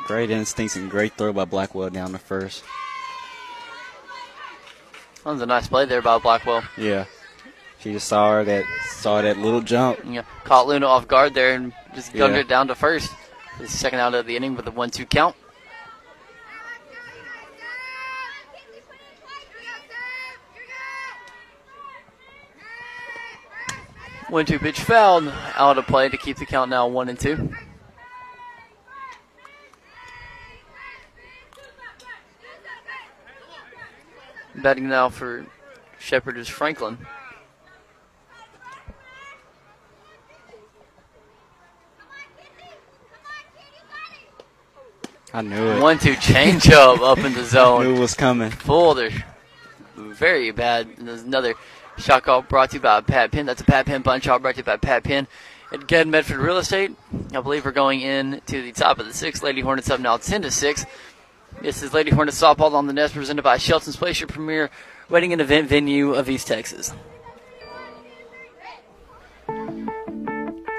great 0.06 0.30
instincts 0.30 0.76
and 0.76 0.90
great 0.90 1.12
throw 1.16 1.32
by 1.32 1.44
Blackwell 1.44 1.90
down 1.90 2.12
the 2.12 2.18
first. 2.18 2.62
That 5.24 5.30
was 5.32 5.40
a 5.40 5.46
nice 5.46 5.66
play 5.66 5.86
there 5.86 6.02
by 6.02 6.18
Blackwell. 6.18 6.62
Yeah. 6.76 7.06
She 7.80 7.92
just 7.92 8.08
saw 8.08 8.30
her 8.32 8.44
that 8.44 8.64
saw 8.90 9.22
that 9.22 9.38
little 9.38 9.60
jump. 9.60 10.00
Yeah, 10.06 10.22
caught 10.44 10.66
Luna 10.66 10.86
off 10.86 11.06
guard 11.08 11.34
there 11.34 11.54
and 11.54 11.72
just 11.94 12.12
gunned 12.12 12.34
Yeah. 12.34 12.40
it 12.40 12.48
down 12.48 12.68
to 12.68 12.74
first. 12.74 13.10
The 13.60 13.68
second 13.68 14.00
out 14.00 14.14
of 14.14 14.26
the 14.26 14.36
inning 14.36 14.56
with 14.56 14.66
a 14.66 14.70
one-two 14.70 15.06
count. 15.06 15.36
One-two 24.28 24.58
pitch 24.58 24.80
fouled 24.80 25.32
out 25.54 25.78
of 25.78 25.86
play 25.86 26.08
to 26.08 26.16
keep 26.16 26.38
the 26.38 26.46
count 26.46 26.70
now 26.70 26.88
one 26.88 27.08
and 27.08 27.18
two. 27.18 27.52
Betting 34.56 34.88
now 34.88 35.08
for 35.08 35.44
Shepherd 35.98 36.38
is 36.38 36.48
Franklin. 36.48 36.98
I 45.34 45.42
knew 45.42 45.66
it. 45.72 45.82
One 45.82 45.98
two 45.98 46.14
change 46.14 46.70
up 46.70 47.00
up 47.00 47.18
in 47.18 47.34
the 47.34 47.42
zone. 47.42 47.80
I 47.82 47.84
Knew 47.84 47.96
it 47.96 47.98
was 47.98 48.14
coming. 48.14 48.50
Full. 48.50 48.94
They're 48.94 49.24
very 49.96 50.52
bad. 50.52 50.86
And 50.96 51.08
there's 51.08 51.22
another 51.22 51.54
shot 51.98 52.24
call 52.24 52.42
brought 52.42 52.70
to 52.70 52.76
you 52.76 52.80
by 52.80 53.00
Pat 53.00 53.32
Penn. 53.32 53.46
That's 53.46 53.60
a 53.60 53.64
Pat 53.64 53.86
Penn 53.86 54.02
punchout 54.02 54.42
brought 54.42 54.54
to 54.54 54.60
you 54.60 54.64
by 54.64 54.76
Pat. 54.76 55.06
At 55.72 55.86
Ged 55.86 56.06
Medford 56.06 56.36
Real 56.38 56.58
Estate, 56.58 56.92
I 57.34 57.40
believe 57.40 57.64
we're 57.64 57.72
going 57.72 58.00
in 58.00 58.40
to 58.46 58.62
the 58.62 58.72
top 58.72 58.98
of 58.98 59.06
the 59.06 59.12
sixth. 59.12 59.42
Lady 59.42 59.60
Hornets 59.60 59.90
up 59.90 59.98
now 59.98 60.16
10 60.16 60.42
to 60.42 60.50
6. 60.50 60.86
This 61.62 61.82
is 61.82 61.92
Lady 61.92 62.10
Hornets 62.10 62.40
softball 62.40 62.74
on 62.74 62.86
the 62.86 62.92
nest 62.92 63.14
presented 63.14 63.42
by 63.42 63.56
Shelton's 63.58 63.96
Place, 63.96 64.20
your 64.20 64.28
premier 64.28 64.70
wedding 65.08 65.32
and 65.32 65.40
event 65.40 65.68
venue 65.68 66.12
of 66.14 66.28
East 66.28 66.46
Texas. 66.46 66.92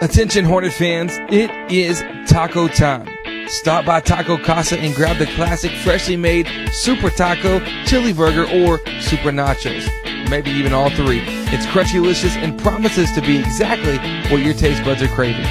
Attention 0.02 0.46
Hornet 0.46 0.74
fans, 0.74 1.14
it 1.30 1.50
is 1.72 2.04
taco 2.30 2.68
time. 2.68 3.10
Stop 3.48 3.86
by 3.86 4.00
Taco 4.00 4.38
Casa 4.38 4.80
and 4.80 4.96
grab 4.96 5.18
the 5.18 5.28
classic 5.28 5.72
freshly 5.72 6.18
made 6.18 6.48
Super 6.72 7.10
Taco, 7.10 7.60
Chili 7.86 8.12
Burger, 8.12 8.44
or 8.44 8.80
Super 9.00 9.32
Nachos. 9.32 9.88
Maybe 10.30 10.52
even 10.52 10.74
all 10.74 10.90
three. 10.90 11.22
It's 11.54 11.66
crunchy 11.68 11.94
delicious 11.94 12.36
and 12.36 12.60
promises 12.60 13.12
to 13.14 13.22
be 13.22 13.38
exactly 13.38 13.98
what 14.30 14.44
your 14.44 14.54
taste 14.54 14.84
buds 14.84 15.02
are 15.02 15.08
craving. 15.10 15.46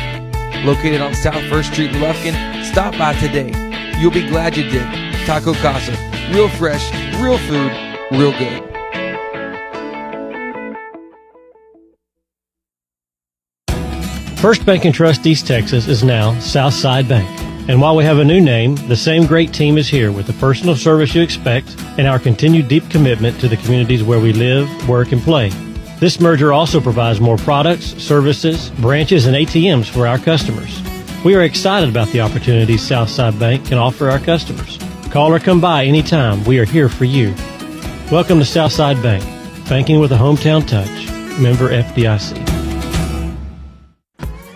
Located 0.64 1.00
on 1.00 1.14
South 1.14 1.42
First 1.48 1.72
Street 1.72 1.90
in 1.94 2.00
Lufkin, 2.00 2.64
stop 2.64 2.96
by 2.98 3.12
today. 3.14 3.52
You'll 3.98 4.10
be 4.10 4.26
glad 4.26 4.56
you 4.56 4.64
did. 4.64 4.86
Taco 5.26 5.54
Casa. 5.54 5.92
Real 6.32 6.48
fresh, 6.48 6.92
real 7.20 7.38
food, 7.38 7.72
real 8.12 8.32
good. 8.38 8.62
First 14.38 14.66
Bank 14.66 14.84
and 14.84 14.94
Trust 14.94 15.26
East 15.26 15.46
Texas 15.46 15.88
is 15.88 16.04
now 16.04 16.38
Southside 16.38 17.08
Bank. 17.08 17.53
And 17.66 17.80
while 17.80 17.96
we 17.96 18.04
have 18.04 18.18
a 18.18 18.24
new 18.24 18.42
name, 18.42 18.76
the 18.88 18.96
same 18.96 19.26
great 19.26 19.54
team 19.54 19.78
is 19.78 19.88
here 19.88 20.12
with 20.12 20.26
the 20.26 20.34
personal 20.34 20.76
service 20.76 21.14
you 21.14 21.22
expect 21.22 21.74
and 21.96 22.06
our 22.06 22.18
continued 22.18 22.68
deep 22.68 22.90
commitment 22.90 23.40
to 23.40 23.48
the 23.48 23.56
communities 23.56 24.04
where 24.04 24.20
we 24.20 24.34
live, 24.34 24.68
work, 24.86 25.12
and 25.12 25.22
play. 25.22 25.48
This 25.98 26.20
merger 26.20 26.52
also 26.52 26.78
provides 26.78 27.22
more 27.22 27.38
products, 27.38 27.86
services, 28.02 28.68
branches, 28.80 29.24
and 29.24 29.34
ATMs 29.34 29.88
for 29.88 30.06
our 30.06 30.18
customers. 30.18 30.82
We 31.24 31.34
are 31.36 31.42
excited 31.42 31.88
about 31.88 32.08
the 32.08 32.20
opportunities 32.20 32.82
Southside 32.82 33.38
Bank 33.38 33.66
can 33.66 33.78
offer 33.78 34.10
our 34.10 34.18
customers. 34.18 34.78
Call 35.10 35.32
or 35.32 35.40
come 35.40 35.62
by 35.62 35.86
anytime. 35.86 36.44
We 36.44 36.58
are 36.58 36.66
here 36.66 36.90
for 36.90 37.06
you. 37.06 37.34
Welcome 38.10 38.40
to 38.40 38.44
Southside 38.44 39.02
Bank, 39.02 39.24
banking 39.70 40.00
with 40.00 40.12
a 40.12 40.16
hometown 40.16 40.68
touch. 40.68 41.08
Member 41.40 41.70
FDIC. 41.70 42.36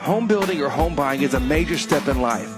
Home 0.01 0.27
building 0.27 0.61
or 0.61 0.69
home 0.69 0.95
buying 0.95 1.23
is 1.23 1.33
a 1.33 1.41
major 1.41 1.79
step 1.79 2.07
in 2.09 2.21
life. 2.21 2.58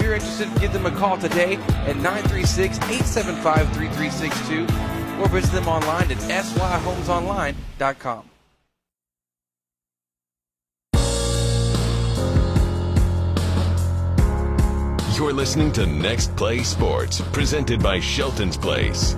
If 0.00 0.06
you're 0.06 0.14
interested, 0.14 0.48
give 0.58 0.72
them 0.72 0.86
a 0.86 0.90
call 0.90 1.18
today 1.18 1.56
at 1.84 1.96
936 1.96 2.78
875 2.78 3.70
3362 3.74 4.62
or 5.20 5.28
visit 5.28 5.52
them 5.52 5.68
online 5.68 6.10
at 6.10 6.16
syhomesonline.com. 6.16 8.24
You're 15.18 15.34
listening 15.34 15.70
to 15.72 15.84
Next 15.84 16.34
Play 16.34 16.62
Sports, 16.62 17.20
presented 17.32 17.82
by 17.82 18.00
Shelton's 18.00 18.56
Place. 18.56 19.14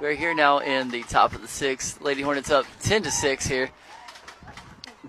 We're 0.00 0.14
here 0.14 0.34
now 0.34 0.58
in 0.58 0.90
the 0.90 1.04
top 1.04 1.34
of 1.34 1.40
the 1.40 1.46
sixth. 1.46 2.00
Lady 2.00 2.22
Hornets 2.22 2.50
up 2.50 2.66
10 2.80 3.04
to 3.04 3.12
6 3.12 3.46
here. 3.46 3.70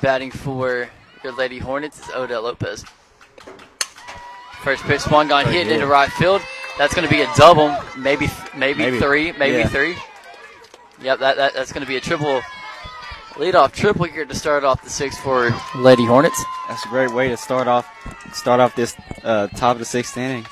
Batting 0.01 0.31
for 0.31 0.89
your 1.23 1.33
Lady 1.33 1.59
Hornets 1.59 1.99
is 1.99 2.09
Odette 2.15 2.43
Lopez. 2.43 2.83
First 4.63 4.83
pitch 4.83 5.03
one 5.07 5.31
on 5.31 5.43
Very 5.45 5.57
hit 5.57 5.63
good. 5.65 5.73
into 5.73 5.87
right 5.87 6.11
field. 6.13 6.41
That's 6.77 6.93
going 6.95 7.07
to 7.07 7.13
be 7.13 7.21
a 7.21 7.29
double, 7.35 7.75
maybe 7.97 8.27
maybe, 8.55 8.79
Maybe. 8.83 8.99
three, 8.99 9.31
maybe 9.33 9.57
Yeah. 9.59 9.67
three. 9.67 9.95
Yep, 11.01 11.19
that, 11.19 11.37
that 11.37 11.53
that's 11.53 11.71
going 11.71 11.81
to 11.81 11.87
be 11.87 11.97
a 11.97 12.01
triple 12.01 12.41
leadoff 13.33 13.71
triple 13.73 14.05
here 14.05 14.25
to 14.25 14.35
start 14.35 14.63
off 14.63 14.83
the 14.83 14.89
sixth 14.89 15.19
for 15.19 15.51
Lady 15.75 16.05
Hornets. 16.05 16.43
That's 16.67 16.83
a 16.85 16.89
great 16.89 17.11
way 17.11 17.29
to 17.29 17.37
start 17.37 17.67
off 17.67 17.87
start 18.33 18.59
off 18.59 18.75
this 18.75 18.95
uh, 19.23 19.47
top 19.49 19.73
of 19.73 19.79
the 19.79 19.85
sixth 19.85 20.17
inning. 20.17 20.45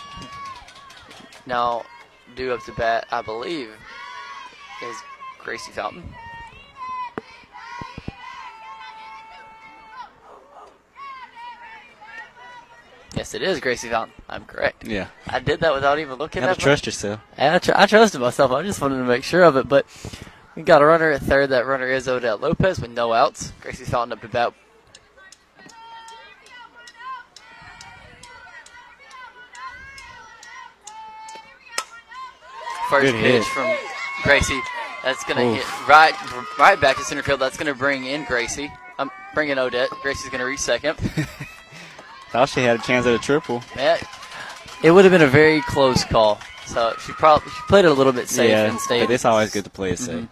Now, 1.46 1.84
due 2.36 2.54
up 2.54 2.64
to 2.66 2.72
bat, 2.74 3.08
I 3.12 3.22
believe, 3.22 3.70
is 4.84 4.96
Gracie 5.40 5.72
Fountain. 5.72 6.04
Yes, 13.16 13.34
it 13.34 13.42
is 13.42 13.60
Gracie 13.60 13.90
Fountain. 13.90 14.14
I'm 14.30 14.46
correct. 14.46 14.88
Yeah. 14.88 15.08
I 15.28 15.40
did 15.40 15.62
that 15.62 15.74
without 15.74 16.00
even 16.00 16.18
looking 16.18 16.42
Have 16.42 16.52
at 16.52 16.58
to 16.58 16.62
trust 16.62 16.86
yourself. 16.86 17.20
I, 17.38 17.58
tr- 17.60 17.72
I 17.76 17.86
trusted 17.86 18.22
myself. 18.22 18.52
I 18.52 18.64
just 18.64 18.82
wanted 18.82 18.98
to 18.98 19.04
make 19.04 19.24
sure 19.24 19.44
of 19.44 19.58
it. 19.58 19.68
But 19.68 19.86
we 20.56 20.62
got 20.64 20.82
a 20.82 20.86
runner 20.86 21.12
at 21.12 21.22
third. 21.22 21.50
That 21.50 21.66
runner 21.66 21.88
is 21.88 22.08
Odette 22.08 22.40
Lopez 22.40 22.80
with 22.80 22.92
no 22.92 23.14
outs. 23.14 23.52
Gracie 23.62 23.86
Fountain 23.86 24.18
up 24.18 24.32
bat. 24.32 24.54
First 32.90 33.12
Good 33.12 33.16
pitch 33.16 33.44
hit. 33.44 33.46
from 33.46 33.76
Gracie. 34.24 34.60
That's 35.04 35.24
going 35.26 35.38
to 35.38 35.46
Oof. 35.46 35.56
hit 35.58 35.88
right 35.88 36.14
right 36.58 36.80
back 36.80 36.98
to 36.98 37.04
center 37.04 37.24
field. 37.24 37.40
That's 37.40 37.58
going 37.58 37.72
to 37.72 37.78
bring 37.78 38.06
in 38.06 38.26
Gracie. 38.26 38.66
Um, 38.98 39.10
I'm 39.10 39.12
bringing 39.34 39.58
Odette. 39.58 39.90
Gracie's 40.02 40.30
going 40.30 40.40
to 40.40 40.46
reach 40.46 40.60
second. 40.60 40.98
Thought 42.32 42.50
she 42.50 42.62
had 42.62 42.80
a 42.80 42.84
chance 42.84 43.06
at 43.06 43.14
a 43.14 43.20
triple. 43.20 43.64
Yeah, 43.76 43.98
it 44.84 44.92
would 44.92 45.04
have 45.06 45.12
been 45.12 45.22
a 45.22 45.28
very 45.28 45.62
close 45.62 46.04
call. 46.04 46.40
So 46.68 46.94
she 47.06 47.12
probably 47.14 47.50
she 47.50 47.62
played 47.68 47.86
it 47.86 47.92
a 47.92 47.94
little 47.94 48.14
bit 48.14 48.30
safe 48.30 48.52
yeah, 48.52 48.66
and 48.70 48.80
stayed. 48.80 49.02
but 49.08 49.12
it's 49.14 49.26
always 49.26 49.52
good 49.52 49.64
to 49.64 49.70
play 49.72 49.92
it 49.92 50.00
safe. 50.00 50.26
Mhm. 50.26 50.30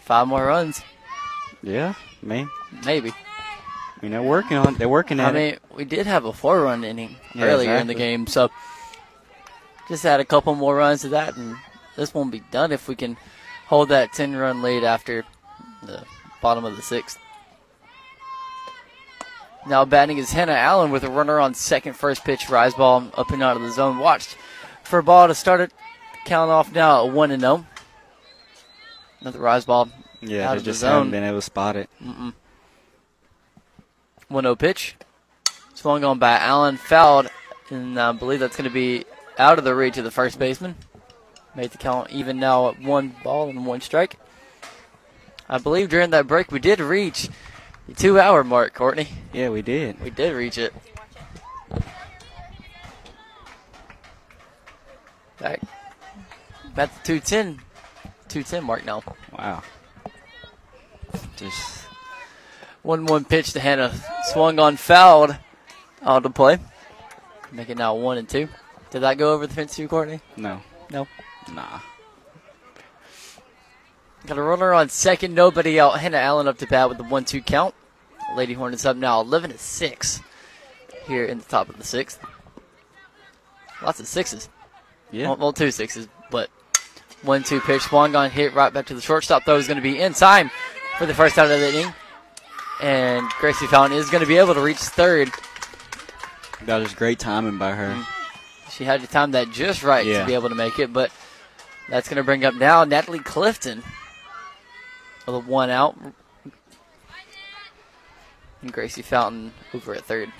Five 0.00 0.26
more 0.26 0.44
runs, 0.46 0.82
Yeah, 1.62 1.94
man. 2.22 2.48
maybe. 2.84 3.10
I 3.10 3.14
mean, 4.02 4.10
they're 4.10 4.22
working 4.22 4.56
on. 4.56 4.74
They're 4.74 4.88
working 4.88 5.20
I 5.20 5.30
mean, 5.30 5.54
it. 5.54 5.62
we 5.72 5.84
did 5.84 6.06
have 6.08 6.24
a 6.24 6.32
four-run 6.32 6.82
inning 6.82 7.14
Yeah, 7.36 7.44
earlier 7.44 7.76
in 7.76 7.86
the 7.86 7.92
exactly. 7.92 7.94
game, 7.94 8.26
so 8.26 8.50
just 9.88 10.04
add 10.04 10.18
a 10.18 10.24
couple 10.24 10.56
more 10.56 10.74
runs 10.74 11.02
to 11.02 11.10
that, 11.10 11.36
and 11.36 11.56
this 11.94 12.12
won't 12.12 12.32
be 12.32 12.40
done 12.50 12.72
if 12.72 12.88
we 12.88 12.96
can 12.96 13.16
hold 13.68 13.90
that 13.90 14.12
ten-run 14.12 14.60
lead 14.60 14.82
after 14.82 15.24
the 15.84 16.02
bottom 16.42 16.64
of 16.64 16.74
the 16.74 16.82
sixth. 16.82 17.16
Now 19.66 19.84
batting 19.84 20.18
is 20.18 20.32
Hannah 20.32 20.52
Allen 20.52 20.90
with 20.90 21.04
a 21.04 21.10
runner 21.10 21.38
on 21.38 21.54
second, 21.54 21.94
first 21.94 22.24
pitch, 22.24 22.48
rise 22.50 22.74
ball 22.74 23.10
up 23.16 23.30
and 23.30 23.42
out 23.42 23.56
of 23.56 23.62
the 23.62 23.70
zone. 23.70 23.98
Watched 23.98 24.36
for 24.82 24.98
a 24.98 25.02
ball 25.02 25.28
to 25.28 25.34
start 25.34 25.60
it. 25.60 25.72
Count 26.24 26.50
off 26.50 26.72
now 26.72 27.06
at 27.06 27.12
one 27.12 27.30
and 27.30 27.40
zero. 27.40 27.66
Another 29.20 29.38
rise 29.38 29.64
ball 29.64 29.88
Yeah, 30.20 30.48
out 30.48 30.52
they 30.52 30.58
of 30.58 30.64
just 30.64 30.80
the 30.80 30.86
haven't 30.88 31.04
zone. 31.04 31.10
been 31.12 31.24
able 31.24 31.38
to 31.38 31.42
spot 31.42 31.76
it. 31.76 31.88
Mm-mm. 32.02 32.32
1 34.28 34.44
0 34.44 34.56
pitch. 34.56 34.96
Swung 35.74 36.04
on 36.04 36.18
by 36.18 36.38
Allen, 36.38 36.76
fouled, 36.76 37.28
and 37.70 37.98
I 38.00 38.12
believe 38.12 38.40
that's 38.40 38.56
going 38.56 38.68
to 38.68 38.74
be 38.74 39.04
out 39.38 39.58
of 39.58 39.64
the 39.64 39.74
reach 39.74 39.96
of 39.96 40.04
the 40.04 40.10
first 40.10 40.38
baseman. 40.38 40.74
Made 41.54 41.70
the 41.70 41.78
count 41.78 42.10
even 42.10 42.40
now 42.40 42.68
at 42.70 42.80
one 42.80 43.14
ball 43.22 43.48
and 43.48 43.66
one 43.66 43.80
strike. 43.80 44.16
I 45.48 45.58
believe 45.58 45.88
during 45.88 46.10
that 46.10 46.26
break 46.26 46.50
we 46.50 46.58
did 46.60 46.80
reach 46.80 47.28
the 47.88 47.94
two 47.94 48.18
hour 48.18 48.44
mark, 48.44 48.74
Courtney. 48.74 49.08
Yeah, 49.32 49.48
we 49.50 49.62
did. 49.62 50.00
We 50.02 50.10
did 50.10 50.34
reach 50.34 50.58
it. 50.58 50.72
Back, 55.38 55.60
back 56.74 56.94
to 57.04 57.18
210, 57.20 57.60
210 58.28 58.64
mark 58.64 58.84
now. 58.84 59.02
Wow. 59.36 59.62
Just 61.36 61.84
1 62.82 63.06
1 63.06 63.24
pitch 63.24 63.52
to 63.52 63.60
Hannah. 63.60 63.92
Swung 64.26 64.58
on, 64.60 64.76
fouled 64.76 65.36
on 66.02 66.22
the 66.22 66.30
play. 66.30 66.58
Make 67.50 67.70
it 67.70 67.78
now 67.78 67.94
1 67.94 68.18
and 68.18 68.28
2. 68.28 68.48
Did 68.90 69.00
that 69.00 69.18
go 69.18 69.32
over 69.34 69.46
the 69.46 69.54
fence 69.54 69.74
too, 69.74 69.88
Courtney? 69.88 70.20
no. 70.36 70.60
No. 70.90 71.08
Nah. 71.54 71.80
Got 74.26 74.38
a 74.38 74.42
runner 74.42 74.72
on 74.72 74.88
second, 74.88 75.34
nobody 75.34 75.80
out. 75.80 75.98
Hannah 75.98 76.18
Allen 76.18 76.46
up 76.46 76.58
to 76.58 76.66
bat 76.66 76.88
with 76.88 76.98
the 76.98 77.04
1 77.04 77.24
2 77.24 77.42
count. 77.42 77.74
Lady 78.36 78.54
Hornets 78.54 78.84
up 78.84 78.96
now 78.96 79.20
11 79.20 79.50
to 79.50 79.58
6 79.58 80.20
here 81.06 81.24
in 81.24 81.38
the 81.38 81.44
top 81.44 81.68
of 81.68 81.76
the 81.76 81.84
sixth. 81.84 82.20
Lots 83.82 84.00
of 84.00 84.06
sixes. 84.06 84.48
Yeah. 85.10 85.28
Well, 85.28 85.36
well 85.36 85.52
two 85.52 85.70
sixes, 85.70 86.08
but 86.30 86.48
1 87.22 87.42
2 87.42 87.60
pitch. 87.60 87.82
Swung 87.82 88.14
on, 88.14 88.30
hit 88.30 88.54
right 88.54 88.72
back 88.72 88.86
to 88.86 88.94
the 88.94 89.00
shortstop. 89.00 89.44
Throw 89.44 89.56
is 89.56 89.66
going 89.66 89.76
to 89.76 89.82
be 89.82 90.00
in 90.00 90.12
time 90.12 90.50
for 90.98 91.06
the 91.06 91.14
first 91.14 91.36
out 91.38 91.50
of 91.50 91.60
the 91.60 91.68
inning. 91.68 91.92
And 92.80 93.28
Gracie 93.38 93.66
Fountain 93.66 93.98
is 93.98 94.10
going 94.10 94.22
to 94.22 94.26
be 94.28 94.38
able 94.38 94.54
to 94.54 94.60
reach 94.60 94.78
third. 94.78 95.30
That 96.64 96.78
was 96.78 96.94
great 96.94 97.18
timing 97.18 97.58
by 97.58 97.72
her. 97.72 97.88
Mm-hmm. 97.90 98.70
She 98.70 98.84
had 98.84 99.00
to 99.02 99.06
time 99.06 99.32
that 99.32 99.50
just 99.50 99.82
right 99.82 100.06
Yeah. 100.06 100.20
to 100.20 100.26
be 100.26 100.34
able 100.34 100.48
to 100.48 100.54
make 100.54 100.78
it, 100.78 100.92
but 100.92 101.10
that's 101.88 102.08
going 102.08 102.16
to 102.16 102.24
bring 102.24 102.44
up 102.44 102.54
now 102.54 102.84
Natalie 102.84 103.18
Clifton 103.18 103.82
a 105.26 105.38
one 105.38 105.70
out. 105.70 105.96
And 108.62 108.72
Gracie 108.72 109.02
Fountain 109.02 109.52
over 109.74 109.94
at 109.94 110.04
third. 110.04 110.30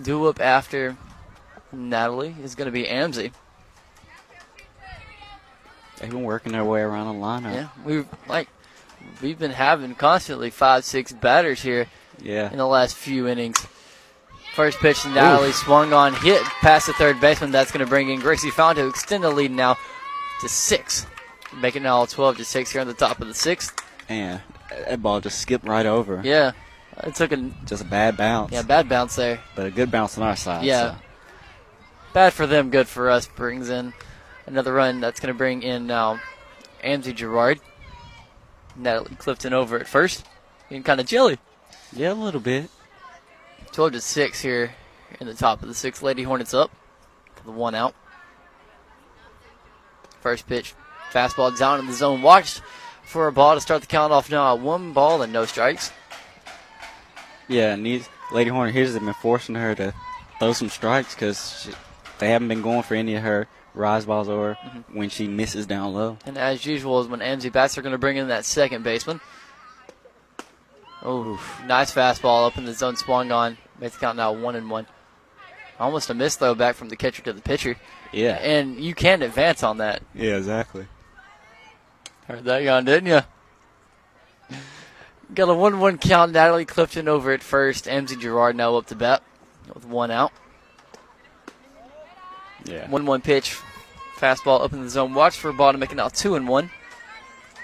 Do 0.00 0.26
up 0.26 0.40
after 0.40 0.96
Natalie 1.72 2.34
is 2.42 2.54
going 2.54 2.66
to 2.66 2.72
be 2.72 2.84
Amzie. 2.84 3.32
They've 5.98 6.10
been 6.10 6.22
working 6.22 6.52
their 6.52 6.64
way 6.64 6.80
around 6.80 7.18
the 7.18 7.24
lineup. 7.24 7.54
Yeah, 7.54 7.68
we 7.84 8.04
like 8.28 8.48
we've 9.20 9.38
been 9.38 9.50
having 9.50 9.96
constantly 9.96 10.50
five, 10.50 10.84
six 10.84 11.10
batters 11.12 11.60
here 11.62 11.88
Yeah. 12.22 12.50
in 12.52 12.58
the 12.58 12.66
last 12.66 12.94
few 12.94 13.26
innings. 13.26 13.66
First 14.58 14.80
pitch 14.80 15.02
to 15.02 15.08
Natalie 15.10 15.52
swung 15.52 15.92
on, 15.92 16.14
hit 16.14 16.42
past 16.42 16.88
the 16.88 16.92
third 16.94 17.20
baseman. 17.20 17.52
That's 17.52 17.70
going 17.70 17.78
to 17.84 17.88
bring 17.88 18.08
in 18.08 18.18
Gracie 18.18 18.50
Fountain 18.50 18.86
to 18.86 18.90
extend 18.90 19.22
the 19.22 19.30
lead 19.30 19.52
now 19.52 19.76
to 20.40 20.48
six, 20.48 21.06
making 21.54 21.84
now 21.84 22.04
12 22.06 22.38
to 22.38 22.44
six 22.44 22.72
here 22.72 22.80
on 22.80 22.88
the 22.88 22.92
top 22.92 23.20
of 23.20 23.28
the 23.28 23.34
sixth. 23.34 23.80
And 24.08 24.42
that 24.70 25.00
ball 25.00 25.20
just 25.20 25.38
skipped 25.38 25.64
right 25.64 25.86
over. 25.86 26.20
Yeah, 26.24 26.50
it 27.04 27.14
took 27.14 27.30
a 27.30 27.36
Just 27.66 27.82
a 27.82 27.84
bad 27.84 28.16
bounce. 28.16 28.50
yeah 28.50 28.62
bad 28.62 28.88
bounce 28.88 29.14
there. 29.14 29.38
But 29.54 29.66
a 29.66 29.70
good 29.70 29.92
bounce 29.92 30.18
on 30.18 30.24
our 30.24 30.34
side. 30.34 30.64
Yeah. 30.64 30.94
so. 30.94 30.98
Bad 32.12 32.32
for 32.32 32.48
them, 32.48 32.70
good 32.70 32.88
for 32.88 33.10
us. 33.10 33.28
Brings 33.28 33.68
in 33.68 33.92
another 34.44 34.72
run. 34.72 34.98
That's 34.98 35.20
going 35.20 35.32
to 35.32 35.38
bring 35.38 35.62
in 35.62 35.82
um, 35.82 35.86
now 35.86 36.20
Amzie 36.82 37.14
Gerard. 37.14 37.60
Natalie 38.74 39.14
Clifton 39.14 39.52
over 39.52 39.78
at 39.78 39.86
first. 39.86 40.26
Getting 40.68 40.82
kind 40.82 40.98
of 40.98 41.06
jelly. 41.06 41.38
Yeah, 41.92 42.12
a 42.12 42.14
little 42.14 42.40
bit. 42.40 42.68
12 43.78 43.92
to 43.92 44.00
6 44.00 44.40
here 44.40 44.74
in 45.20 45.28
the 45.28 45.34
top 45.34 45.62
of 45.62 45.68
the 45.68 45.74
sixth. 45.74 46.02
Lady 46.02 46.24
Hornets 46.24 46.52
up 46.52 46.72
for 47.36 47.44
the 47.44 47.52
one 47.52 47.76
out. 47.76 47.94
First 50.20 50.48
pitch, 50.48 50.74
fastball 51.12 51.56
down 51.56 51.78
in 51.78 51.86
the 51.86 51.92
zone. 51.92 52.20
Watched 52.20 52.60
for 53.04 53.28
a 53.28 53.32
ball 53.32 53.54
to 53.54 53.60
start 53.60 53.82
the 53.82 53.86
count 53.86 54.12
off 54.12 54.32
now. 54.32 54.56
One 54.56 54.92
ball 54.92 55.22
and 55.22 55.32
no 55.32 55.44
strikes. 55.44 55.92
Yeah, 57.46 57.72
and 57.72 57.86
these 57.86 58.08
Lady 58.32 58.50
Hornet 58.50 58.74
Hitters 58.74 58.94
have 58.94 59.04
been 59.04 59.14
forcing 59.14 59.54
her 59.54 59.76
to 59.76 59.94
throw 60.40 60.52
some 60.54 60.70
strikes 60.70 61.14
because 61.14 61.70
they 62.18 62.30
haven't 62.30 62.48
been 62.48 62.62
going 62.62 62.82
for 62.82 62.96
any 62.96 63.14
of 63.14 63.22
her 63.22 63.46
rise 63.74 64.06
balls 64.06 64.28
or 64.28 64.56
Mm-hmm. 64.56 64.98
when 64.98 65.08
she 65.08 65.28
misses 65.28 65.68
down 65.68 65.94
low. 65.94 66.18
And 66.26 66.36
as 66.36 66.66
usual, 66.66 67.00
is 67.00 67.06
when 67.06 67.20
Amzie 67.20 67.52
bats, 67.52 67.76
they're 67.76 67.82
going 67.84 67.92
to 67.92 67.98
bring 67.98 68.16
in 68.16 68.26
that 68.26 68.44
second 68.44 68.82
baseman. 68.82 69.20
Oh, 71.04 71.40
nice 71.64 71.94
fastball 71.94 72.48
up 72.48 72.58
in 72.58 72.64
the 72.64 72.74
zone, 72.74 72.96
swung 72.96 73.30
on. 73.30 73.56
Makes 73.80 73.96
count 73.98 74.16
now 74.16 74.32
one 74.32 74.56
and 74.56 74.68
one. 74.70 74.86
Almost 75.78 76.10
a 76.10 76.14
miss 76.14 76.36
though, 76.36 76.54
back 76.54 76.74
from 76.74 76.88
the 76.88 76.96
catcher 76.96 77.22
to 77.22 77.32
the 77.32 77.40
pitcher. 77.42 77.76
Yeah. 78.12 78.32
And 78.34 78.80
you 78.80 78.94
can 78.94 79.22
advance 79.22 79.62
on 79.62 79.78
that. 79.78 80.02
Yeah, 80.14 80.36
exactly. 80.36 80.86
Heard 82.26 82.44
that 82.44 82.62
yawn, 82.62 82.84
didn't 82.84 83.06
you? 83.08 83.20
Got 85.34 85.48
a 85.50 85.54
1 85.54 85.78
1 85.78 85.98
count. 85.98 86.32
Natalie 86.32 86.64
Clifton 86.64 87.06
over 87.06 87.32
at 87.32 87.42
first. 87.42 87.84
Amzie 87.86 88.18
Gerard 88.18 88.56
now 88.56 88.76
up 88.76 88.86
to 88.86 88.94
bat 88.94 89.22
with 89.74 89.84
one 89.84 90.10
out. 90.10 90.32
Yeah. 92.64 92.88
1 92.90 93.06
1 93.06 93.20
pitch. 93.20 93.56
Fastball 94.16 94.62
up 94.62 94.72
in 94.72 94.82
the 94.82 94.90
zone. 94.90 95.14
Watch 95.14 95.36
for 95.36 95.50
a 95.50 95.52
ball 95.52 95.70
to 95.72 95.78
make 95.78 95.92
it 95.92 95.96
now 95.96 96.08
2 96.08 96.34
and 96.34 96.48
1. 96.48 96.70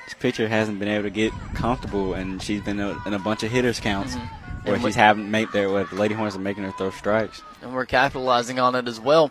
This 0.05 0.15
pitcher 0.20 0.47
hasn't 0.49 0.78
been 0.78 0.89
able 0.89 1.05
to 1.05 1.11
get 1.11 1.32
comfortable, 1.55 2.15
and 2.15 2.41
she's 2.43 2.61
been 2.61 2.78
a- 2.78 2.97
in 3.07 3.15
a 3.15 3.19
bunch 3.19 3.43
of 3.43 3.51
hitters 3.51 3.81
counts 3.81 4.15
Mhm. 4.15 4.28
And 4.66 4.77
she's 4.77 4.82
what- 4.82 4.95
having 4.95 5.31
made 5.31 5.49
there 5.53 5.70
with 5.70 5.93
Lady 5.93 6.15
Hornets 6.15 6.36
are 6.36 6.41
making 6.41 6.65
her 6.65 6.73
throw 6.73 6.91
strikes. 6.91 7.43
And 7.62 7.74
we're 7.74 7.86
capitalizing 7.86 8.59
on 8.59 8.74
it 8.74 8.89
as 8.89 8.99
well. 9.01 9.31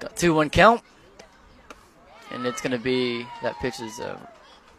Got 0.00 0.16
2 0.16 0.34
1 0.34 0.50
count. 0.50 0.82
And 2.30 2.46
it's 2.46 2.60
going 2.60 2.72
to 2.72 2.78
be 2.78 3.26
that 3.42 3.58
pitch 3.60 3.80
is 3.80 4.00
uh, 4.00 4.18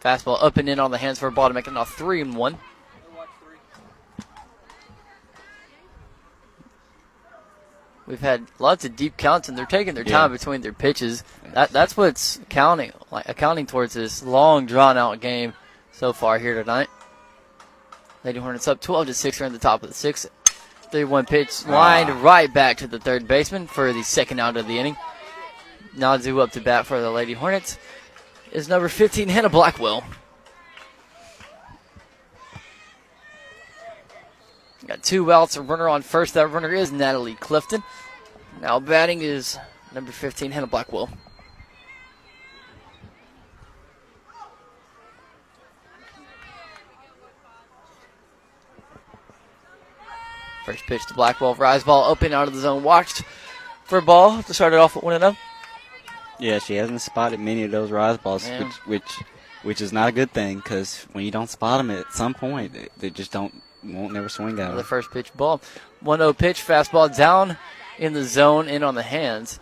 fastball 0.04 0.42
up 0.44 0.58
and 0.58 0.68
in 0.70 0.80
on 0.80 0.92
the 0.92 0.98
hands 0.98 1.20
for 1.20 1.28
a 1.28 1.32
ball 1.32 1.48
to 1.50 1.54
make 1.54 1.68
it 1.68 1.74
now 1.74 1.84
3 1.84 2.22
and 2.22 2.36
1. 2.36 2.58
We've 8.06 8.20
had 8.20 8.48
lots 8.60 8.84
of 8.84 8.96
deep 8.98 9.16
counts, 9.16 9.48
and 9.48 9.58
they're 9.58 9.66
taking 9.66 9.94
their 9.94 10.04
time 10.04 10.32
Yeah. 10.32 10.38
between 10.38 10.62
their 10.62 10.74
pitches. 10.74 11.24
That 11.54 11.70
that's 11.70 11.96
what's 11.96 12.40
counting, 12.50 12.92
like 13.12 13.30
accounting 13.30 13.66
towards 13.66 13.94
this 13.94 14.22
long, 14.22 14.66
drawn 14.66 14.98
out 14.98 15.22
game 15.22 15.54
so 15.94 16.12
far 16.12 16.38
here 16.38 16.56
tonight. 16.62 16.90
Lady 18.24 18.40
Hornets 18.40 18.68
up 18.68 18.80
12 18.80 19.08
to 19.08 19.14
six 19.14 19.38
here 19.38 19.48
in 19.48 19.54
the 19.54 19.60
top 19.60 19.84
of 19.84 19.90
the 19.90 19.96
sixth. 19.96 20.30
3-1 20.92 21.28
pitch 21.28 21.66
lined 21.66 22.10
Ah. 22.10 22.20
right 22.22 22.54
back 22.54 22.78
to 22.78 22.88
the 22.88 23.00
third 23.00 23.28
baseman 23.28 23.68
for 23.68 23.92
the 23.92 24.04
second 24.04 24.40
out 24.40 24.56
of 24.58 24.68
the 24.68 24.78
inning. 24.78 24.96
Nazu 25.96 26.40
up 26.40 26.52
to 26.52 26.62
bat 26.62 26.86
for 26.86 27.02
the 27.02 27.10
Lady 27.12 27.34
Hornets 27.34 27.78
is 28.52 28.68
number 28.70 28.88
15 28.88 29.28
Hannah 29.30 29.50
Blackwell. 29.50 30.04
Got 34.88 35.02
two 35.04 35.32
outs, 35.32 35.56
a 35.56 35.62
runner 35.62 35.88
on 35.88 36.02
first. 36.02 36.34
That 36.34 36.48
runner 36.48 36.72
is 36.74 36.92
Natalie 36.92 37.36
Clifton. 37.36 37.84
Now 38.62 38.80
batting 38.80 39.22
is 39.22 39.58
number 39.94 40.12
15 40.12 40.52
Hannah 40.52 40.68
Blackwell. 40.68 41.10
First 50.66 50.86
pitch 50.86 51.06
to 51.08 51.14
Blackwell, 51.14 51.56
rise 51.56 51.84
ball 51.84 52.10
up 52.12 52.22
and 52.22 52.34
out 52.34 52.48
of 52.48 52.54
the 52.54 52.62
zone. 52.62 52.84
Watched 52.84 53.24
for 53.84 53.98
a 53.98 54.02
ball 54.02 54.42
to 54.44 54.54
start 54.54 54.74
it 54.74 54.80
off 54.80 54.96
at 54.96 55.04
1 55.04 55.20
0. 55.20 55.36
Yeah, 56.40 56.60
she 56.60 56.76
hasn't 56.76 57.02
spotted 57.02 57.40
many 57.40 57.64
of 57.64 57.72
those 57.72 57.92
rise 57.92 58.18
balls, 58.18 58.48
Yeah. 58.48 58.64
which 58.64 58.74
which 58.86 59.20
which 59.64 59.82
is 59.82 59.94
not 59.94 60.10
a 60.10 60.12
good 60.12 60.32
thing 60.32 60.58
because 60.58 61.06
when 61.14 61.24
you 61.26 61.32
don't 61.32 61.50
spot 61.50 61.78
them 61.80 61.92
at 61.92 62.12
some 62.14 62.34
point, 62.34 62.74
they, 62.74 62.88
they 62.98 63.10
just 63.10 63.32
don't 63.32 63.62
won't 63.84 64.14
never 64.14 64.30
swing 64.30 64.58
at 64.60 64.76
The 64.76 64.84
first 64.84 65.12
pitch 65.12 65.34
ball. 65.34 65.62
1 66.02 66.20
0 66.20 66.34
pitch, 66.34 66.62
fastball 66.66 67.16
down 67.16 67.58
in 67.98 68.14
the 68.14 68.24
zone, 68.24 68.68
in 68.68 68.84
on 68.84 68.96
the 68.96 69.04
hands 69.04 69.60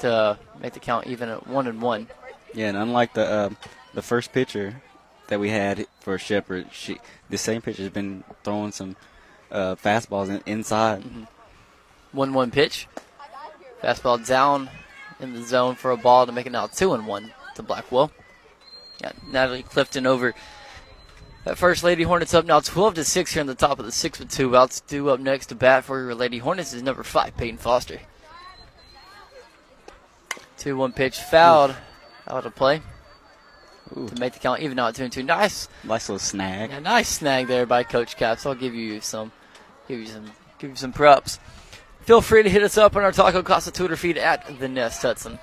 to 0.00 0.38
make 0.60 0.72
the 0.72 0.80
count 0.80 1.06
even 1.06 1.28
at 1.28 1.46
1 1.46 1.66
and 1.66 1.82
1. 1.82 2.06
Yeah, 2.54 2.68
and 2.68 2.76
unlike 2.76 3.14
the 3.14 3.24
uh, 3.26 3.50
the 3.94 4.02
first 4.02 4.32
pitcher 4.32 4.82
that 5.28 5.38
we 5.40 5.50
had 5.50 5.86
for 6.00 6.18
Shepherd, 6.18 6.68
she 6.72 6.98
the 7.28 7.38
same 7.38 7.60
pitcher 7.62 7.82
has 7.82 7.92
been 7.92 8.24
throwing 8.44 8.72
some 8.72 8.96
uh, 9.50 9.74
fastballs 9.76 10.28
in, 10.28 10.42
inside. 10.46 11.02
1 12.12 12.32
1 12.32 12.50
pitch. 12.50 12.86
Fastball 13.82 14.24
down 14.26 14.70
in 15.20 15.32
the 15.32 15.42
zone 15.42 15.74
for 15.74 15.90
a 15.90 15.96
ball 15.96 16.26
to 16.26 16.32
make 16.32 16.46
it 16.46 16.52
now 16.52 16.66
2 16.66 16.92
and 16.92 17.06
1 17.06 17.32
to 17.56 17.62
Blackwell. 17.62 18.10
Got 19.02 19.16
Natalie 19.26 19.62
Clifton 19.62 20.06
over. 20.06 20.34
That 21.44 21.56
first 21.56 21.82
Lady 21.82 22.02
Hornets 22.02 22.34
up 22.34 22.44
now 22.44 22.60
12 22.60 22.94
to 22.94 23.04
6 23.04 23.32
here 23.32 23.40
in 23.40 23.46
the 23.46 23.54
top 23.54 23.78
of 23.78 23.86
the 23.86 23.92
six 23.92 24.18
with 24.18 24.30
two 24.30 24.54
outs. 24.54 24.80
Due 24.82 25.08
up 25.08 25.20
next 25.20 25.46
to 25.46 25.54
bat 25.54 25.84
for 25.84 25.98
your 25.98 26.14
Lady 26.14 26.38
Hornets 26.38 26.74
is 26.74 26.82
number 26.82 27.02
5, 27.02 27.36
Peyton 27.36 27.56
Foster. 27.56 28.00
2 30.58 30.76
1 30.76 30.92
pitch 30.92 31.18
fouled 31.18 31.74
out 32.28 32.44
of 32.44 32.54
play 32.54 32.82
to 33.94 34.20
make 34.20 34.34
the 34.34 34.38
count 34.38 34.60
even 34.60 34.76
now 34.76 34.88
at 34.88 34.94
2 34.94 35.04
and 35.04 35.12
2. 35.12 35.22
Nice 35.22 35.68
Nice 35.82 36.08
little 36.08 36.18
snag. 36.18 36.70
yeah, 36.70 36.78
nice 36.78 37.08
snag 37.08 37.46
there 37.46 37.64
by 37.64 37.82
Coach 37.84 38.16
Caps. 38.16 38.44
I'll 38.44 38.54
give 38.54 38.74
you 38.74 39.00
some, 39.00 39.32
give 39.90 40.00
you 40.00 40.06
some, 40.06 40.30
give 40.58 40.70
you 40.70 40.76
some 40.76 40.92
props. 40.92 41.38
feel 42.02 42.20
free 42.20 42.42
to 42.42 42.48
hit 42.48 42.62
us 42.62 42.78
up 42.78 42.96
on 42.96 43.02
our 43.02 43.12
Taco 43.12 43.42
Casa 43.42 43.72
Twitter 43.72 43.96
feed 43.96 44.16
at 44.16 44.58
The 44.58 44.68
Nest 44.68 45.02
Hudson. 45.02 45.38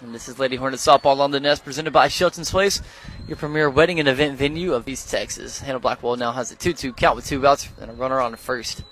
And 0.00 0.14
this 0.14 0.28
is 0.28 0.38
Lady 0.38 0.56
Hornet 0.56 0.80
Softball 0.80 1.20
on 1.20 1.30
the 1.30 1.38
Nest, 1.38 1.64
presented 1.64 1.92
by 1.92 2.08
Shelton's 2.08 2.50
Place, 2.50 2.82
your 3.28 3.36
premier 3.36 3.70
wedding 3.70 4.00
and 4.00 4.08
event 4.08 4.36
venue 4.36 4.72
of 4.72 4.88
East 4.88 5.10
Texas. 5.10 5.60
Hannah 5.60 5.78
Blackwell 5.78 6.16
now 6.16 6.32
has 6.32 6.50
a 6.50 6.56
2 6.56 6.72
2 6.72 6.92
count 6.94 7.16
with 7.16 7.26
two 7.26 7.46
outs 7.46 7.68
and 7.80 7.90
a 7.90 7.94
runner 7.94 8.20
on 8.20 8.34
first. 8.34 8.82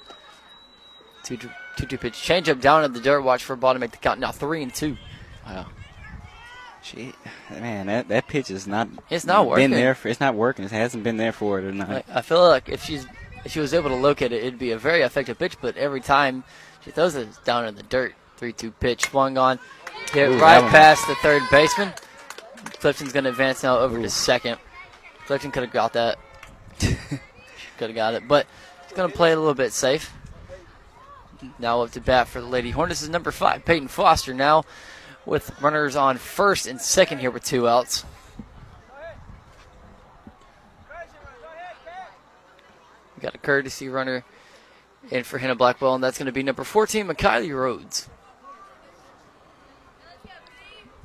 2 1.24 1.36
2 1.36 1.48
2 1.86 1.98
pitch 1.98 2.20
change 2.20 2.48
up 2.48 2.60
down 2.60 2.84
at 2.84 2.92
the 2.92 3.00
dirt. 3.00 3.22
Watch 3.22 3.42
for 3.42 3.54
a 3.54 3.56
ball 3.56 3.72
to 3.72 3.80
make 3.80 3.90
the 3.90 3.96
count 3.96 4.20
now 4.20 4.30
3 4.30 4.62
and 4.62 4.74
2. 4.74 4.96
Wow. 5.46 5.66
She, 6.82 7.12
man, 7.50 7.86
that, 7.88 8.08
that 8.08 8.28
pitch 8.28 8.50
is 8.50 8.66
not. 8.66 8.88
It's 9.10 9.26
not 9.26 9.46
working. 9.46 9.70
Been 9.70 9.78
there 9.78 9.94
for, 9.94 10.08
it's 10.08 10.20
not 10.20 10.34
working. 10.34 10.64
It 10.64 10.70
hasn't 10.70 11.02
been 11.02 11.16
there 11.16 11.32
for 11.32 11.60
her 11.60 11.70
tonight. 11.70 12.06
I, 12.08 12.18
I 12.18 12.22
feel 12.22 12.46
like 12.46 12.68
if 12.68 12.84
she's 12.84 13.06
if 13.44 13.52
she 13.52 13.60
was 13.60 13.74
able 13.74 13.90
to 13.90 13.96
locate 13.96 14.32
it, 14.32 14.42
it'd 14.42 14.58
be 14.58 14.72
a 14.72 14.78
very 14.78 15.02
effective 15.02 15.38
pitch. 15.38 15.56
But 15.60 15.76
every 15.76 16.00
time 16.00 16.44
she 16.84 16.90
throws 16.90 17.14
it 17.14 17.28
down 17.44 17.66
in 17.66 17.74
the 17.74 17.82
dirt, 17.82 18.14
three-two 18.36 18.72
pitch 18.72 19.06
swung 19.06 19.38
on, 19.38 19.58
hit 20.12 20.30
Ooh, 20.30 20.38
right 20.38 20.62
past 20.70 21.06
the 21.06 21.14
third 21.16 21.42
baseman. 21.50 21.92
Clifton's 22.80 23.12
going 23.12 23.24
to 23.24 23.30
advance 23.30 23.62
now 23.62 23.78
over 23.78 24.00
to 24.00 24.10
second. 24.10 24.58
Clifton 25.26 25.50
could 25.50 25.62
have 25.62 25.72
got 25.72 25.92
that. 25.94 26.18
could 26.78 27.88
have 27.88 27.94
got 27.94 28.14
it, 28.14 28.26
but 28.26 28.46
he's 28.84 28.96
going 28.96 29.10
to 29.10 29.16
play 29.16 29.32
it 29.32 29.36
a 29.36 29.40
little 29.40 29.54
bit 29.54 29.72
safe. 29.72 30.12
Now 31.58 31.82
up 31.82 31.90
to 31.92 32.00
bat 32.00 32.28
for 32.28 32.40
the 32.40 32.46
Lady 32.46 32.70
Hornets 32.70 33.02
is 33.02 33.08
number 33.08 33.30
five, 33.30 33.64
Peyton 33.64 33.88
Foster. 33.88 34.34
Now 34.34 34.64
with 35.24 35.58
runners 35.60 35.96
on 35.96 36.18
first 36.18 36.66
and 36.66 36.80
second 36.80 37.18
here 37.18 37.30
with 37.30 37.44
two 37.44 37.68
outs. 37.68 38.04
We 43.20 43.24
got 43.24 43.34
a 43.34 43.38
courtesy 43.38 43.90
runner 43.90 44.24
in 45.10 45.24
for 45.24 45.36
Hannah 45.36 45.54
Blackwell, 45.54 45.94
and 45.94 46.02
that's 46.02 46.16
going 46.16 46.24
to 46.24 46.32
be 46.32 46.42
number 46.42 46.64
14, 46.64 47.06
Makylie 47.06 47.54
Rhodes. 47.54 48.08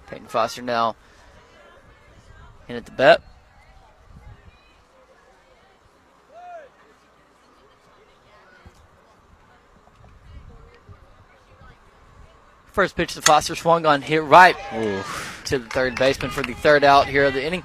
Peyton 0.08 0.28
Foster 0.28 0.62
now 0.62 0.96
in 2.70 2.78
at 2.78 2.86
the 2.86 2.92
bat. 2.94 3.22
First 12.72 12.96
pitch 12.96 13.14
to 13.16 13.22
Foster 13.22 13.56
swung 13.56 13.86
on, 13.86 14.02
hit 14.02 14.24
right 14.24 14.56
to 15.46 15.60
the 15.60 15.66
third 15.66 15.96
baseman 15.96 16.32
for 16.32 16.44
the 16.44 16.54
third 16.54 16.86
out 16.86 17.08
here 17.08 17.26
of 17.26 17.34
the 17.34 17.46
inning. 17.46 17.64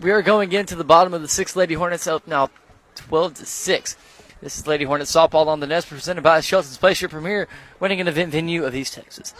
We 0.00 0.10
are 0.10 0.22
going 0.22 0.52
into 0.52 0.74
the 0.74 0.84
bottom 0.84 1.12
of 1.12 1.20
the 1.20 1.28
sixth. 1.28 1.54
Lady 1.54 1.74
Hornets 1.74 2.06
up 2.06 2.26
now 2.26 2.48
12 2.96 3.34
to 3.34 3.46
6. 3.46 3.96
This 4.40 4.58
is 4.58 4.66
Lady 4.66 4.84
Hornets 4.84 5.14
softball 5.14 5.46
on 5.46 5.60
the 5.60 5.66
nest 5.66 5.88
presented 5.88 6.22
by 6.22 6.40
Shelton's 6.40 6.76
Place, 6.76 7.00
your 7.00 7.08
premier 7.08 7.48
winning 7.80 8.00
and 8.00 8.08
event 8.08 8.30
venue 8.30 8.64
of 8.64 8.74
East 8.74 8.94
Texas. 8.94 9.32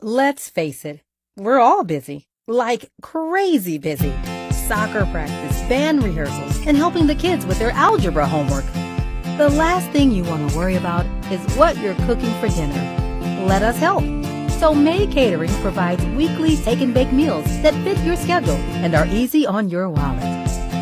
Let's 0.00 0.48
face 0.48 0.84
it, 0.84 1.00
we're 1.36 1.58
all 1.58 1.84
busy. 1.84 2.28
Like 2.46 2.90
crazy 3.02 3.78
busy. 3.78 4.14
Soccer 4.50 5.06
practice, 5.06 5.60
band 5.68 6.02
rehearsals, 6.02 6.66
and 6.66 6.76
helping 6.76 7.06
the 7.06 7.14
kids 7.14 7.44
with 7.44 7.58
their 7.58 7.72
algebra 7.72 8.26
homework. 8.26 8.64
The 9.36 9.50
last 9.50 9.90
thing 9.90 10.10
you 10.10 10.24
want 10.24 10.50
to 10.50 10.56
worry 10.56 10.76
about 10.76 11.06
is 11.32 11.40
what 11.56 11.76
you're 11.78 11.94
cooking 12.06 12.32
for 12.40 12.48
dinner. 12.48 13.44
Let 13.46 13.62
us 13.62 13.76
help. 13.76 14.04
So 14.60 14.74
May 14.74 15.06
Catering 15.06 15.50
provides 15.62 16.04
weekly 16.16 16.56
take 16.56 16.80
and 16.80 16.92
bake 16.92 17.12
meals 17.12 17.46
that 17.62 17.74
fit 17.82 17.98
your 18.04 18.16
schedule 18.16 18.56
and 18.84 18.94
are 18.94 19.06
easy 19.06 19.46
on 19.46 19.68
your 19.68 19.88
wallet. 19.88 20.39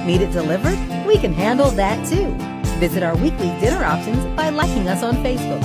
Need 0.08 0.22
it 0.22 0.32
delivered? 0.32 0.78
We 1.06 1.18
can 1.18 1.34
handle 1.34 1.70
that 1.72 2.08
too. 2.08 2.34
Visit 2.80 3.02
our 3.02 3.14
weekly 3.16 3.48
dinner 3.60 3.84
options 3.84 4.24
by 4.34 4.48
liking 4.48 4.88
us 4.88 5.02
on 5.02 5.16
Facebook. 5.16 5.60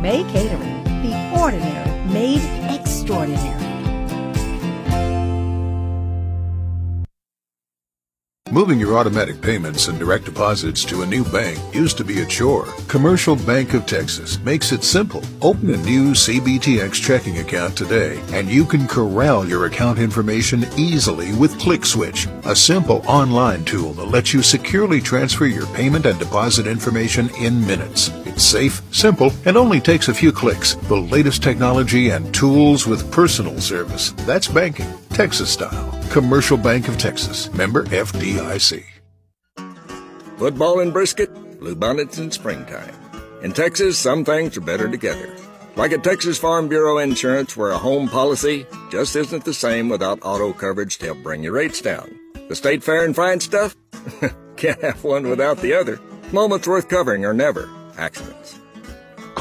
May 0.00 0.22
Catering, 0.30 0.84
the 1.02 1.40
ordinary 1.40 2.08
made 2.12 2.42
extraordinary. 2.72 3.71
Moving 8.52 8.78
your 8.78 8.98
automatic 8.98 9.40
payments 9.40 9.88
and 9.88 9.98
direct 9.98 10.26
deposits 10.26 10.84
to 10.84 11.00
a 11.00 11.06
new 11.06 11.24
bank 11.24 11.58
used 11.74 11.96
to 11.96 12.04
be 12.04 12.20
a 12.20 12.26
chore. 12.26 12.66
Commercial 12.86 13.34
Bank 13.34 13.72
of 13.72 13.86
Texas 13.86 14.38
makes 14.40 14.72
it 14.72 14.84
simple. 14.84 15.22
Open 15.40 15.72
a 15.72 15.78
new 15.78 16.10
CBTX 16.10 16.92
checking 16.92 17.38
account 17.38 17.74
today, 17.74 18.20
and 18.32 18.50
you 18.50 18.66
can 18.66 18.86
corral 18.86 19.48
your 19.48 19.64
account 19.64 19.98
information 19.98 20.66
easily 20.76 21.32
with 21.32 21.58
ClickSwitch, 21.58 22.28
a 22.44 22.54
simple 22.54 23.00
online 23.06 23.64
tool 23.64 23.94
that 23.94 24.08
lets 24.08 24.34
you 24.34 24.42
securely 24.42 25.00
transfer 25.00 25.46
your 25.46 25.66
payment 25.68 26.04
and 26.04 26.18
deposit 26.18 26.66
information 26.66 27.30
in 27.36 27.66
minutes. 27.66 28.10
It's 28.26 28.44
safe, 28.44 28.82
simple, 28.94 29.32
and 29.46 29.56
only 29.56 29.80
takes 29.80 30.08
a 30.08 30.14
few 30.14 30.30
clicks. 30.30 30.74
The 30.74 30.96
latest 30.96 31.42
technology 31.42 32.10
and 32.10 32.34
tools 32.34 32.86
with 32.86 33.10
personal 33.10 33.58
service. 33.62 34.12
That's 34.26 34.48
banking, 34.48 34.92
Texas 35.12 35.52
style. 35.52 36.00
Commercial 36.10 36.56
Bank 36.56 36.88
of 36.88 36.96
Texas, 36.96 37.52
member 37.52 37.84
FDIC. 37.84 38.82
Football 40.38 40.80
and 40.80 40.90
brisket, 40.90 41.32
bluebonnets 41.60 42.18
in 42.18 42.30
springtime. 42.30 42.94
In 43.42 43.52
Texas, 43.52 43.98
some 43.98 44.24
things 44.24 44.56
are 44.56 44.62
better 44.62 44.88
together. 44.88 45.36
Like 45.76 45.92
at 45.92 46.02
Texas 46.02 46.38
Farm 46.38 46.66
Bureau 46.68 46.96
Insurance, 46.96 47.56
where 47.56 47.72
a 47.72 47.78
home 47.78 48.08
policy 48.08 48.66
just 48.90 49.14
isn't 49.14 49.44
the 49.44 49.52
same 49.52 49.90
without 49.90 50.18
auto 50.22 50.54
coverage 50.54 50.96
to 50.98 51.06
help 51.06 51.22
bring 51.22 51.42
your 51.42 51.52
rates 51.52 51.82
down. 51.82 52.18
The 52.48 52.56
state 52.56 52.82
fair 52.82 53.04
and 53.04 53.14
fine 53.14 53.40
stuff? 53.40 53.76
Can't 54.56 54.80
have 54.80 55.04
one 55.04 55.28
without 55.28 55.58
the 55.58 55.74
other. 55.74 56.00
Moments 56.32 56.66
worth 56.66 56.88
covering 56.88 57.26
are 57.26 57.34
never 57.34 57.68
accidents. 57.98 58.58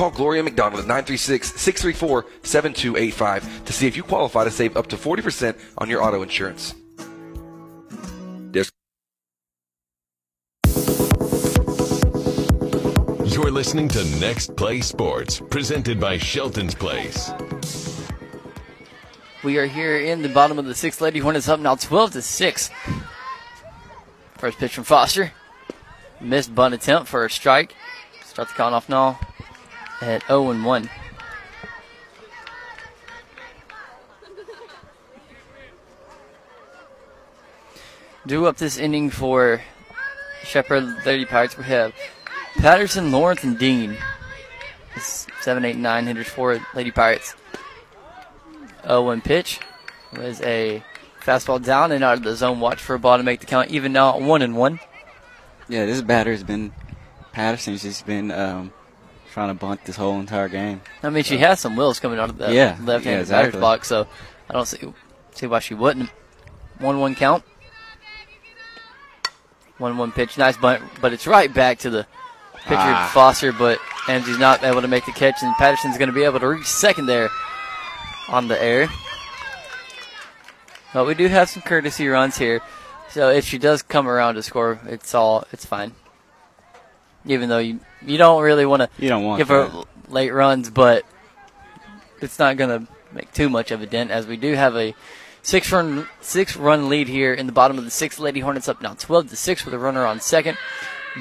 Call 0.01 0.09
Gloria 0.09 0.41
McDonald 0.41 0.81
at 0.81 0.87
936-634-7285 1.05 3.65
to 3.65 3.71
see 3.71 3.85
if 3.85 3.95
you 3.95 4.01
qualify 4.01 4.43
to 4.43 4.49
save 4.49 4.75
up 4.75 4.87
to 4.87 4.97
40% 4.97 5.55
on 5.77 5.91
your 5.91 6.01
auto 6.01 6.23
insurance. 6.23 6.73
Dis- 8.49 8.71
You're 13.31 13.51
listening 13.51 13.87
to 13.89 14.03
Next 14.19 14.55
Play 14.55 14.81
Sports, 14.81 15.39
presented 15.51 15.99
by 15.99 16.17
Shelton's 16.17 16.73
Place. 16.73 17.29
We 19.43 19.59
are 19.59 19.67
here 19.67 19.99
in 19.99 20.23
the 20.23 20.29
bottom 20.29 20.57
of 20.57 20.65
the 20.65 20.73
sixth. 20.73 20.99
Lady 20.99 21.19
Hornets 21.19 21.47
up 21.47 21.59
now 21.59 21.75
12 21.75 22.13
to 22.13 22.23
6. 22.23 22.71
First 24.39 24.57
pitch 24.57 24.73
from 24.73 24.83
Foster. 24.83 25.31
Missed 26.19 26.55
bunt 26.55 26.73
attempt 26.73 27.07
for 27.07 27.23
a 27.23 27.29
strike. 27.29 27.75
Start 28.25 28.47
the 28.47 28.55
count 28.55 28.73
off 28.73 28.89
now 28.89 29.19
at 30.01 30.25
0 30.27 30.51
and 30.51 30.65
1. 30.65 30.89
Due 38.27 38.45
up 38.45 38.57
this 38.57 38.77
inning 38.77 39.09
for 39.09 39.61
Shepherd 40.43 40.83
Lady 41.05 41.25
Pirates, 41.25 41.57
we 41.57 41.63
have 41.65 41.93
Patterson, 42.57 43.11
Lawrence, 43.11 43.43
and 43.43 43.57
Dean. 43.57 43.97
It's 44.95 45.25
7, 45.41 45.65
8, 45.65 45.77
9 45.77 46.07
hitters 46.07 46.27
for 46.27 46.59
Lady 46.75 46.91
Pirates. 46.91 47.35
0-1 48.83 49.23
pitch 49.23 49.59
was 50.13 50.41
a 50.41 50.83
fastball 51.21 51.63
down 51.63 51.91
and 51.91 52.03
out 52.03 52.17
of 52.17 52.23
the 52.23 52.35
zone. 52.35 52.59
Watch 52.59 52.81
for 52.81 52.95
a 52.95 52.99
ball 52.99 53.17
to 53.17 53.23
make 53.23 53.39
the 53.39 53.45
count 53.45 53.69
even 53.69 53.93
now 53.93 54.15
at 54.15 54.21
1 54.21 54.41
and 54.41 54.55
1. 54.55 54.79
Yeah, 55.69 55.85
this 55.85 56.01
batter's 56.01 56.43
been 56.43 56.73
Patterson's 57.31 57.83
just 57.83 58.05
been 58.05 58.29
um, 58.31 58.73
trying 59.31 59.47
to 59.49 59.53
bunt 59.53 59.83
this 59.85 59.95
whole 59.95 60.19
entire 60.19 60.47
game. 60.49 60.81
I 61.03 61.09
mean, 61.09 61.23
she 61.23 61.37
has 61.39 61.59
some 61.59 61.75
wheels 61.75 61.99
coming 61.99 62.19
out 62.19 62.29
of 62.29 62.37
the 62.37 62.53
Yeah, 62.53 62.77
left-handed 62.81 63.05
yeah, 63.05 63.19
exactly. 63.19 63.51
batter's 63.51 63.61
box, 63.61 63.87
so 63.87 64.07
I 64.49 64.53
don't 64.53 64.67
see 64.67 64.93
see 65.33 65.47
why 65.47 65.59
she 65.59 65.73
wouldn't. 65.73 66.09
1-1 66.79 67.15
count. 67.15 67.43
1-1 69.79 70.13
pitch, 70.13 70.37
nice 70.37 70.57
bunt, 70.57 70.83
but 71.01 71.13
it's 71.13 71.25
right 71.25 71.51
back 71.53 71.79
to 71.79 71.89
the 71.89 72.05
pitcher 72.65 72.75
Ah. 72.77 73.09
Foster, 73.13 73.51
but 73.51 73.79
Angie's 74.07 74.37
not 74.37 74.63
able 74.63 74.81
to 74.81 74.87
make 74.87 75.05
the 75.05 75.11
catch, 75.11 75.41
and 75.41 75.55
Patterson's 75.55 75.97
going 75.97 76.09
to 76.09 76.13
be 76.13 76.23
able 76.23 76.39
to 76.39 76.47
reach 76.47 76.65
second 76.65 77.05
there 77.07 77.29
on 78.29 78.47
the 78.47 78.61
air. 78.61 78.87
But 80.93 81.07
we 81.07 81.13
do 81.15 81.27
have 81.27 81.49
some 81.49 81.63
courtesy 81.63 82.07
runs 82.07 82.37
here, 82.37 82.61
so 83.09 83.29
if 83.29 83.45
she 83.45 83.57
does 83.57 83.81
come 83.81 84.07
around 84.07 84.35
to 84.35 84.43
score, 84.43 84.79
it's 84.85 85.15
all 85.15 85.45
it's 85.51 85.65
fine. 85.65 85.93
Even 87.25 87.49
though 87.49 87.59
you 87.59 87.79
you 88.05 88.17
don't 88.17 88.41
really 88.41 88.65
want 88.65 88.81
to 88.81 88.89
You 88.97 89.09
don't 89.09 89.23
want 89.23 89.39
give 89.39 89.49
her 89.49 89.71
late 90.07 90.31
runs, 90.31 90.69
but 90.69 91.05
it's 92.21 92.39
not 92.39 92.57
going 92.57 92.85
to 92.85 92.91
make 93.13 93.31
too 93.33 93.49
much 93.49 93.71
of 93.71 93.81
a 93.81 93.85
dent 93.85 94.11
as 94.11 94.25
we 94.25 94.37
do 94.37 94.53
have 94.53 94.75
a 94.75 94.95
six 95.41 95.71
run 95.71 96.07
six 96.19 96.55
run 96.55 96.89
lead 96.89 97.07
here 97.07 97.33
in 97.33 97.45
the 97.45 97.51
bottom 97.51 97.77
of 97.77 97.83
the 97.83 97.91
sixth. 97.91 98.19
Lady 98.19 98.39
Hornets 98.39 98.67
up 98.67 98.81
now 98.81 98.93
twelve 98.93 99.29
to 99.29 99.35
six 99.35 99.65
with 99.65 99.73
a 99.73 99.79
runner 99.79 100.05
on 100.05 100.19
second. 100.19 100.57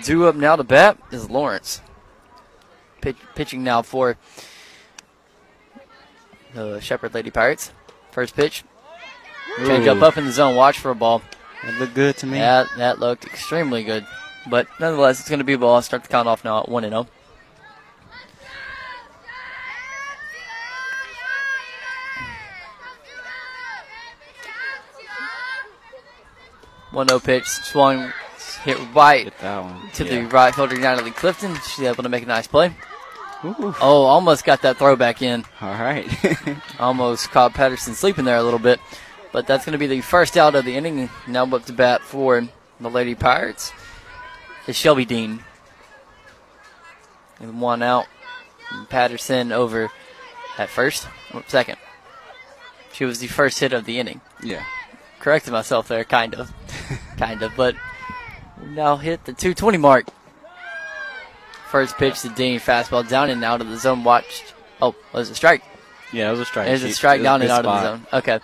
Due 0.05 0.27
up 0.27 0.37
now 0.37 0.57
to 0.57 0.65
bat 0.65 0.99
is 1.11 1.29
Lawrence. 1.29 1.81
Pitch, 3.01 3.17
pitching 3.35 3.65
now 3.65 3.83
for 3.83 4.17
the 6.55 6.81
Shepherd 6.81 7.15
Lady 7.15 7.31
Pirates. 7.31 7.73
First 8.11 8.37
pitch. 8.37 8.63
Change 9.59 9.87
up 9.87 10.03
up 10.03 10.17
in 10.17 10.27
the 10.27 10.33
zone. 10.33 10.55
Watch 10.55 10.79
for 10.79 10.91
a 10.91 10.95
ball. 10.95 11.23
That 11.65 11.79
looked 11.81 11.95
good 11.95 12.17
to 12.19 12.27
me. 12.27 12.39
That 12.39 12.69
that 12.77 13.01
looked 13.01 13.25
extremely 13.25 13.83
good. 13.83 14.07
But 14.49 14.69
nonetheless, 14.79 15.21
it's 15.21 15.29
going 15.29 15.39
to 15.41 15.45
be 15.45 15.53
a 15.53 15.59
ball. 15.59 15.81
Start 15.83 16.03
the 16.03 16.09
count 16.09 16.29
off 16.29 16.45
now 16.45 16.61
at 16.61 16.69
1 16.69 16.83
0. 16.83 17.07
One 26.93 27.07
no 27.07 27.21
pitch, 27.21 27.47
swung, 27.47 28.13
hit 28.65 28.77
right 28.95 29.33
to 29.39 30.05
yeah. 30.05 30.11
the 30.11 30.23
right 30.27 30.53
fielder, 30.53 30.77
Natalie 30.77 31.13
Clifton. 31.13 31.55
She's 31.55 31.85
able 31.85 32.03
to 32.03 32.09
make 32.09 32.25
a 32.25 32.27
nice 32.27 32.49
play. 32.49 32.75
Ooh. 33.45 33.75
Oh, 33.81 34.03
almost 34.03 34.45
got 34.45 34.63
that 34.63 34.77
throw 34.77 34.97
back 34.97 35.23
in. 35.23 35.45
All 35.61 35.73
right. 35.73 36.07
almost 36.81 37.31
caught 37.31 37.55
Patterson 37.55 37.95
sleeping 37.95 38.25
there 38.25 38.37
a 38.37 38.43
little 38.43 38.59
bit. 38.59 38.81
But 39.33 39.47
that's 39.47 39.65
going 39.65 39.73
to 39.73 39.79
be 39.79 39.87
the 39.87 40.01
first 40.01 40.37
out 40.37 40.55
of 40.55 40.65
the 40.65 40.75
inning. 40.75 41.09
Now 41.29 41.45
up 41.45 41.65
to 41.67 41.73
bat 41.73 42.03
for 42.03 42.47
the 42.81 42.91
Lady 42.91 43.15
Pirates 43.15 43.73
is 44.67 44.77
Shelby 44.77 45.05
Dean. 45.05 45.45
And 47.41 47.61
one 47.61 47.83
out. 47.83 48.07
Patterson 48.89 49.51
over 49.51 49.91
at 50.59 50.69
first, 50.69 51.09
second. 51.49 51.77
She 52.93 53.05
was 53.05 53.19
the 53.19 53.27
first 53.27 53.59
hit 53.59 53.73
of 53.73 53.85
the 53.85 53.99
inning. 53.99 54.21
Yeah. 54.43 54.63
Corrected 55.19 55.53
myself 55.53 55.89
there, 55.89 56.05
kind 56.05 56.35
of. 56.35 56.53
kind 57.17 57.43
of, 57.43 57.53
but 57.57 57.75
now 58.63 58.97
hit 58.97 59.25
the 59.25 59.33
220 59.33 59.79
mark. 59.79 60.07
First 61.71 61.97
pitch 61.99 62.21
to 62.23 62.29
Dean, 62.29 62.61
fastball 62.61 63.09
down 63.09 63.31
and 63.31 63.43
out 63.45 63.61
of 63.61 63.69
the 63.69 63.77
zone. 63.79 64.05
Watched. 64.05 64.55
Oh, 64.83 64.95
was 65.13 65.29
it 65.29 65.33
a 65.33 65.37
strike? 65.37 65.63
Yeah, 66.13 66.29
it 66.29 66.33
was 66.33 66.41
a 66.41 66.45
strike. 66.45 66.67
There's 66.67 66.81
She- 66.83 66.89
a 66.91 66.93
strike 66.93 67.21
it 67.21 67.23
down 67.25 67.43
and 67.43 67.51
out 67.51 67.65
of 67.65 67.73
the 67.73 67.83
zone. 67.83 68.07
Okay. 68.13 68.41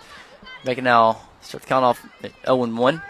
Make 0.65 0.77
it 0.77 0.83
now 0.83 1.21
start 1.41 1.63
the 1.63 1.67
count 1.69 1.85
off 1.85 2.05
at 2.23 2.31
0 2.45 2.63
and 2.63 2.77
1. 2.77 3.01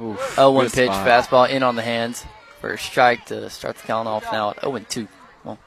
Oof, 0.00 0.34
0 0.34 0.50
1 0.50 0.64
good 0.66 0.72
pitch, 0.72 0.90
spot. 0.90 1.06
fastball 1.06 1.48
in 1.48 1.62
on 1.62 1.76
the 1.76 1.82
hands 1.82 2.24
for 2.60 2.72
a 2.72 2.78
strike 2.78 3.24
to 3.26 3.48
start 3.50 3.76
the 3.76 3.82
count 3.86 4.08
off 4.08 4.24
now 4.30 4.50
at 4.50 4.56
0-2. 4.58 5.08
Well, 5.44 5.58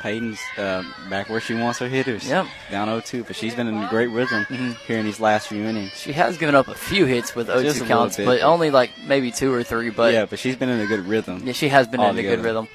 Peyton's 0.00 0.40
uh, 0.56 0.82
back 1.10 1.28
where 1.28 1.40
she 1.40 1.54
wants 1.54 1.78
her 1.80 1.88
hitters. 1.88 2.28
Yep. 2.28 2.46
Down 2.70 2.88
0-2, 2.88 3.26
but 3.26 3.36
she's 3.36 3.54
been 3.54 3.68
in 3.68 3.76
a 3.76 3.88
great 3.88 4.08
rhythm 4.08 4.44
here 4.86 4.98
in 4.98 5.04
these 5.04 5.20
last 5.20 5.48
few 5.48 5.62
innings. 5.62 5.92
she 5.92 6.12
has 6.12 6.38
given 6.38 6.54
up 6.54 6.68
a 6.68 6.74
few 6.74 7.04
hits 7.06 7.34
with 7.34 7.46
0 7.46 7.62
Just 7.62 7.76
a 7.76 7.80
2 7.80 7.84
little 7.84 7.98
counts, 7.98 8.16
bit. 8.16 8.26
but 8.26 8.40
only 8.42 8.70
like 8.70 8.90
maybe 9.06 9.30
two 9.30 9.52
or 9.52 9.62
three. 9.62 9.90
But 9.90 10.12
yeah, 10.14 10.24
but 10.24 10.38
she's 10.38 10.56
been 10.56 10.68
in 10.70 10.80
a 10.80 10.86
good 10.86 11.06
rhythm. 11.06 11.42
Yeah, 11.44 11.52
she 11.52 11.68
has 11.68 11.86
been 11.88 12.00
in 12.00 12.18
a 12.18 12.22
good 12.22 12.40
rhythm. 12.40 12.68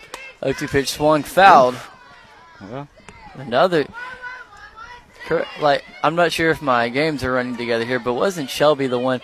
0 0.43 0.53
2 0.53 0.67
pitch 0.67 0.89
swung, 0.91 1.23
fouled. 1.23 1.75
Well, 2.61 2.87
Another. 3.35 3.85
Like 5.59 5.83
I'm 6.03 6.15
not 6.15 6.31
sure 6.31 6.49
if 6.51 6.61
my 6.61 6.87
games 6.87 7.21
are 7.23 7.33
running 7.33 7.57
together 7.57 7.83
here, 7.83 7.99
but 7.99 8.13
wasn't 8.13 8.49
Shelby 8.49 8.87
the 8.87 8.97
one 8.97 9.19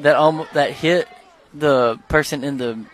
that 0.00 0.16
um 0.16 0.46
that 0.52 0.72
hit 0.72 1.08
the 1.54 1.98
person 2.08 2.44
in 2.44 2.58
the 2.58 2.84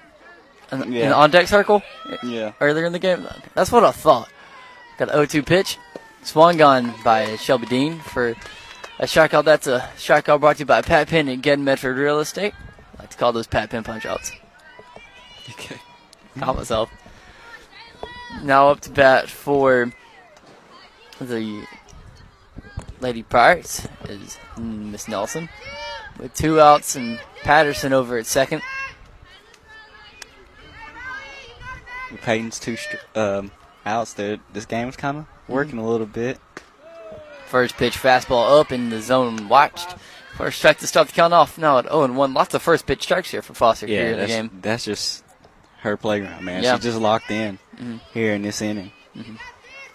in 0.73 0.79
the, 0.81 0.85
in 0.85 1.09
the 1.09 1.15
on 1.15 1.31
deck 1.31 1.49
circle 1.49 1.83
yeah. 2.23 2.53
earlier 2.61 2.87
in 2.87 2.93
the 2.93 2.99
game? 2.99 3.27
That's 3.55 3.71
what 3.71 3.85
I 3.85 3.93
thought. 3.93 4.29
Got 4.99 5.11
an 5.11 5.27
0-2 5.27 5.45
pitch, 5.45 5.79
swung 6.23 6.61
on 6.63 6.95
by 7.03 7.37
Shelby 7.37 7.67
Dean 7.67 7.99
for 7.99 8.31
a 8.99 9.05
strikeout. 9.05 9.45
That's 9.45 9.67
a 9.67 9.91
strikeout 9.97 10.41
brought 10.41 10.57
to 10.57 10.61
you 10.61 10.67
by 10.67 10.83
Pat 10.83 11.09
Penn 11.09 11.29
and 11.29 11.43
Get 11.43 11.59
Medford 11.59 11.97
Real 11.97 12.21
Estate. 12.21 12.55
I 12.97 13.03
like 13.03 13.11
to 13.11 13.17
call 13.17 13.33
those 13.33 13.47
Pat 13.47 13.71
Penn 13.71 13.83
punch 13.83 14.07
outs. 14.07 14.33
Okay. 15.51 15.77
Caught 16.39 16.57
myself. 16.57 16.91
Now 18.43 18.69
up 18.69 18.81
to 18.81 18.91
bat 18.91 19.29
for 19.29 19.93
the 21.21 21.67
Lady 23.01 23.23
Pirates 23.23 23.87
is 24.09 24.39
Miss 24.57 25.09
Nelson 25.09 25.49
with 26.25 26.35
two 26.35 26.59
outs 26.59 26.97
and 26.97 27.21
Patterson 27.43 27.93
over 27.93 28.17
at 28.17 28.25
second. 28.25 28.63
With 32.11 32.23
Peyton's 32.23 32.59
two 32.59 32.77
str- 32.77 32.97
um, 33.15 33.51
outs 33.85 34.15
there, 34.15 34.39
this 34.55 34.65
game 34.65 34.87
was 34.87 34.97
kind 34.97 35.19
of 35.19 35.27
working 35.49 35.79
a 35.79 35.87
little 35.87 36.07
bit. 36.07 36.39
First 37.47 37.77
pitch 37.77 37.99
fastball 37.99 38.59
up 38.59 38.73
in 38.73 38.89
the 38.89 39.03
zone 39.03 39.49
watched. 39.51 39.95
First 40.37 40.59
strike 40.59 40.79
to 40.79 40.87
start 40.87 41.09
the 41.09 41.13
count 41.13 41.35
off. 41.35 41.59
Now 41.59 41.79
at 41.79 41.85
0 41.85 42.05
and 42.05 42.17
1. 42.17 42.33
Lots 42.35 42.55
of 42.55 42.63
first 42.63 42.87
pitch 42.87 43.03
strikes 43.03 43.31
here 43.31 43.43
for 43.43 43.53
Foster 43.55 43.87
here 43.87 44.07
in 44.13 44.19
the 44.19 44.27
game. 44.27 44.51
that's 44.63 44.85
just 44.85 45.23
her 45.81 45.97
playground, 45.99 46.43
man. 46.45 46.63
Yeah. 46.63 46.75
She's 46.77 46.85
just 46.85 46.99
locked 47.01 47.31
in 47.31 47.59
Mhm. 47.77 48.01
here 48.15 48.33
in 48.35 48.41
this 48.43 48.63
inning. 48.63 48.91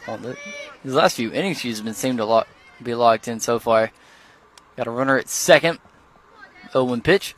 Well, 0.07 0.17
the, 0.17 0.37
these 0.83 0.93
last 0.93 1.15
few 1.15 1.33
innings, 1.33 1.59
she's 1.59 1.81
been 1.81 1.95
seemed 1.95 2.19
to 2.19 2.25
lock, 2.25 2.47
be 2.83 2.93
locked 2.93 3.27
in 3.27 3.39
so 3.39 3.57
far. 3.59 3.91
Got 4.77 4.85
a 4.87 4.91
runner 4.91 5.17
at 5.17 5.27
second. 5.27 5.79
0 6.71 6.85
1 6.85 7.01
pitch. 7.01 7.35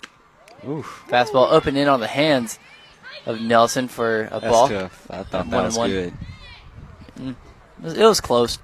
Oof. 0.67 1.03
Fastball 1.07 1.51
up 1.51 1.65
and 1.65 1.77
in 1.77 1.87
on 1.87 1.99
the 1.99 2.07
hands 2.07 2.59
of 3.25 3.41
Nelson 3.41 3.87
for 3.87 4.23
a 4.25 4.39
That's 4.39 4.45
ball. 4.45 4.67
tough. 4.69 5.07
I 5.09 5.23
thought 5.23 5.47
One 5.47 5.49
that 5.51 5.57
and 5.57 5.65
was 5.65 5.77
one. 5.77 5.89
good. 5.89 6.13
Mm. 7.19 7.29
It 7.31 7.35
was- 7.83 7.93
It 7.97 8.03
was 8.05 8.21
close. 8.21 8.59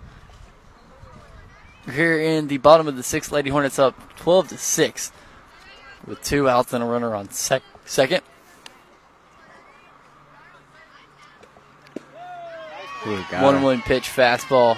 Here 1.91 2.19
in 2.19 2.47
the 2.47 2.57
bottom 2.57 2.87
of 2.87 2.97
the 2.97 3.03
sixth, 3.03 3.31
Lady 3.31 3.49
Hornets 3.49 3.79
up 3.79 3.95
12 4.17 4.49
to 4.49 4.57
6 4.57 5.11
with 6.05 6.21
two 6.21 6.49
outs 6.49 6.73
and 6.73 6.83
a 6.83 6.87
runner 6.87 7.15
on 7.15 7.29
sec- 7.31 7.63
second. 7.85 8.21
Ooh, 13.05 13.15
One 13.39 13.61
one 13.61 13.81
pitch 13.81 14.09
fastball 14.09 14.77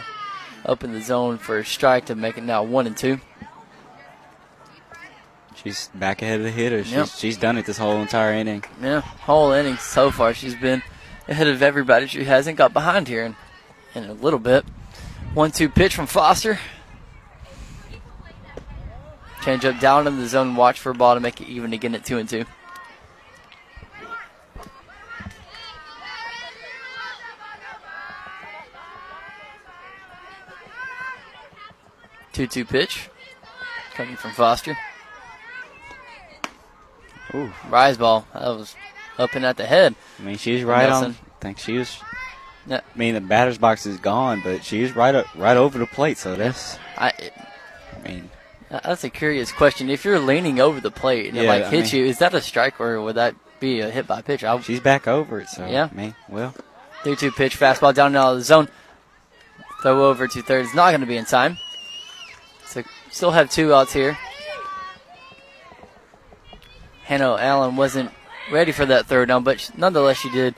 up 0.66 0.84
in 0.84 0.94
the 0.94 1.02
zone 1.02 1.38
for 1.40 1.58
a 1.60 1.66
strike 1.66 2.06
to 2.08 2.16
make 2.16 2.38
it 2.38 2.44
now 2.44 2.62
one 2.64 2.86
and 2.86 2.96
two. 2.96 3.20
She's 5.64 5.90
back 5.94 6.22
ahead 6.22 6.40
of 6.40 6.46
the 6.46 6.52
hitters. 6.52 6.86
She's, 6.88 6.96
Yep. 6.96 7.08
she's 7.18 7.38
done 7.38 7.58
it 7.58 7.66
this 7.66 7.78
whole 7.78 7.98
entire 8.02 8.34
inning. 8.34 8.64
Yeah, 8.82 9.02
whole 9.02 9.52
inning 9.52 9.78
so 9.78 10.10
far 10.10 10.34
she's 10.34 10.56
been 10.56 10.82
ahead 11.28 11.48
of 11.48 11.62
everybody. 11.62 12.08
She 12.08 12.24
hasn't 12.24 12.58
got 12.58 12.72
behind 12.72 13.08
here 13.08 13.24
in, 13.26 13.36
in 13.94 14.06
a 14.10 14.14
little 14.14 14.40
bit. 14.40 14.64
One 15.34 15.52
two 15.52 15.68
pitch 15.70 15.96
from 15.96 16.08
Foster. 16.08 16.60
Change 19.44 19.66
up 19.66 19.80
down 19.80 20.08
in 20.08 20.18
the 20.18 20.28
zone. 20.28 20.56
Watch 20.56 20.80
for 20.80 20.92
a 20.92 20.96
ball 20.96 21.14
to 21.16 21.20
make 21.20 21.42
it 21.42 21.48
even 21.48 21.74
again 21.74 21.94
at 21.96 22.06
two 22.06 22.18
and 22.18 22.28
two. 22.30 22.46
Two 32.34 32.48
two 32.48 32.66
pitch 32.66 33.10
coming 33.96 34.16
from 34.16 34.32
Foster. 34.32 34.78
Ooh. 37.36 37.52
Rise 37.70 37.98
ball. 37.98 38.26
That 38.34 38.48
was 38.50 38.76
up 39.18 39.34
and 39.36 39.46
at 39.46 39.58
the 39.58 39.66
head. 39.66 39.96
I 40.20 40.24
mean, 40.24 40.38
she's 40.38 40.64
right 40.64 40.90
on. 40.90 41.12
I 41.12 41.42
think 41.42 41.60
she 41.60 41.78
was. 41.78 42.00
Yeah. 42.68 42.82
I 42.94 42.98
mean, 42.98 43.14
the 43.16 43.22
batter's 43.22 43.58
box 43.58 43.86
is 43.86 43.98
gone, 43.98 44.42
but 44.44 44.64
she's 44.64 44.96
right 44.96 45.16
up, 45.16 45.26
right 45.36 45.58
over 45.58 45.78
the 45.80 45.86
plate. 45.88 46.18
So 46.18 46.36
that's. 46.36 46.78
I, 46.98 47.12
I 47.98 48.08
mean, 48.08 48.30
That's 48.70 49.04
a 49.04 49.10
curious 49.10 49.52
question. 49.52 49.90
If 49.90 50.06
you're 50.06 50.20
leaning 50.20 50.60
over 50.60 50.80
the 50.82 50.92
plate 50.92 51.30
and 51.30 51.38
it 51.38 51.44
Yeah, 51.44 51.50
like 51.50 51.64
I 51.64 51.70
hits 51.70 51.94
mean- 51.94 52.04
you, 52.04 52.08
is 52.10 52.20
that 52.20 52.34
a 52.34 52.42
strike 52.42 52.80
or 52.80 53.02
would 53.02 53.16
that 53.16 53.36
be 53.60 53.80
a 53.82 53.90
hit 53.90 54.08
by 54.08 54.22
pitch? 54.22 54.44
I, 54.44 54.60
she's 54.62 54.80
back 54.80 55.08
over 55.08 55.40
it. 55.40 55.50
So 55.50 55.66
Yeah. 55.66 55.90
I 55.92 55.96
mean, 55.96 56.16
well, 56.28 56.54
three 57.04 57.16
two 57.16 57.32
pitch 57.32 57.58
fastball 57.60 57.94
down 57.94 58.08
and 58.08 58.18
out 58.18 58.32
of 58.34 58.38
the 58.38 58.44
zone. 58.44 58.68
Throw 59.82 60.10
over 60.10 60.28
to 60.28 60.42
third. 60.42 60.66
It's 60.66 60.76
not 60.76 60.90
going 60.92 61.02
to 61.02 61.08
be 61.08 61.16
in 61.18 61.26
time. 61.26 61.58
So 62.66 62.84
still 63.12 63.32
have 63.32 63.50
two 63.50 63.74
outs 63.74 63.94
here. 63.94 64.18
Hannah 67.10 67.38
Allen 67.38 67.76
wasn't 67.76 68.12
ready 68.52 68.72
for 68.72 68.86
that 68.86 69.08
third 69.08 69.30
down, 69.30 69.44
but 69.44 69.60
she- 69.60 69.74
nonetheless 69.76 70.18
she 70.18 70.30
did 70.30 70.54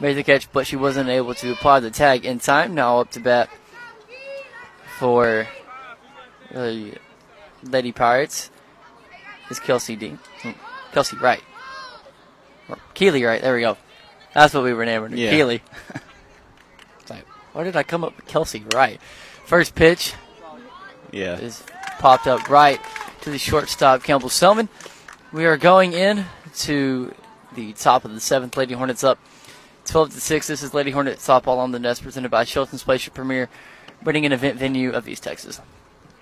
make 0.00 0.16
the 0.16 0.22
catch, 0.22 0.50
but 0.50 0.66
she 0.66 0.74
wasn't 0.74 1.10
able 1.10 1.34
to 1.34 1.52
apply 1.52 1.80
the 1.80 1.90
tag 1.90 2.24
in 2.24 2.38
time. 2.38 2.74
Now 2.74 3.00
up 3.00 3.10
to 3.10 3.20
bat 3.20 3.50
for 4.98 5.46
the 6.50 6.96
Lady 7.62 7.92
Pirates 7.92 8.50
is 9.50 9.60
Kelsey 9.60 9.94
Dean. 9.94 10.18
Hmm, 10.40 10.52
Kelsey 10.92 11.18
Wright. 11.18 11.42
Or 12.70 12.78
Keely 12.94 13.22
Wright, 13.22 13.42
there 13.42 13.54
we 13.54 13.60
go. 13.60 13.76
That's 14.32 14.54
what 14.54 14.64
we 14.64 14.72
were 14.72 14.86
naming 14.86 15.10
her. 15.10 15.16
Yeah. 15.18 15.30
Keely. 15.30 15.62
Like, 17.10 17.26
why 17.52 17.64
did 17.64 17.74
I 17.74 17.82
come 17.82 18.04
up 18.04 18.16
with 18.16 18.26
Kelsey 18.26 18.64
Wright? 18.72 19.00
First 19.44 19.74
pitch 19.74 20.14
yeah. 21.10 21.36
is 21.38 21.60
popped 21.98 22.28
up 22.28 22.48
right 22.48 22.80
to 23.22 23.30
the 23.30 23.38
shortstop, 23.38 24.04
Campbell 24.04 24.28
Selman. 24.28 24.68
We 25.32 25.46
are 25.46 25.56
going 25.56 25.92
in 25.92 26.24
to 26.56 27.14
the 27.54 27.72
top 27.74 28.04
of 28.04 28.12
the 28.12 28.18
seventh. 28.18 28.56
Lady 28.56 28.74
Hornets 28.74 29.04
up 29.04 29.16
12 29.84 30.14
to 30.14 30.20
6. 30.20 30.46
This 30.48 30.60
is 30.60 30.74
Lady 30.74 30.90
Hornets 30.90 31.24
softball 31.24 31.58
on 31.58 31.70
the 31.70 31.78
nest 31.78 32.02
presented 32.02 32.32
by 32.32 32.42
Shelton's 32.42 32.82
Place, 32.82 33.06
your 33.06 33.14
premier 33.14 33.48
wedding 34.02 34.24
and 34.24 34.34
event 34.34 34.58
venue 34.58 34.90
of 34.90 35.08
East 35.08 35.22
Texas. 35.22 35.60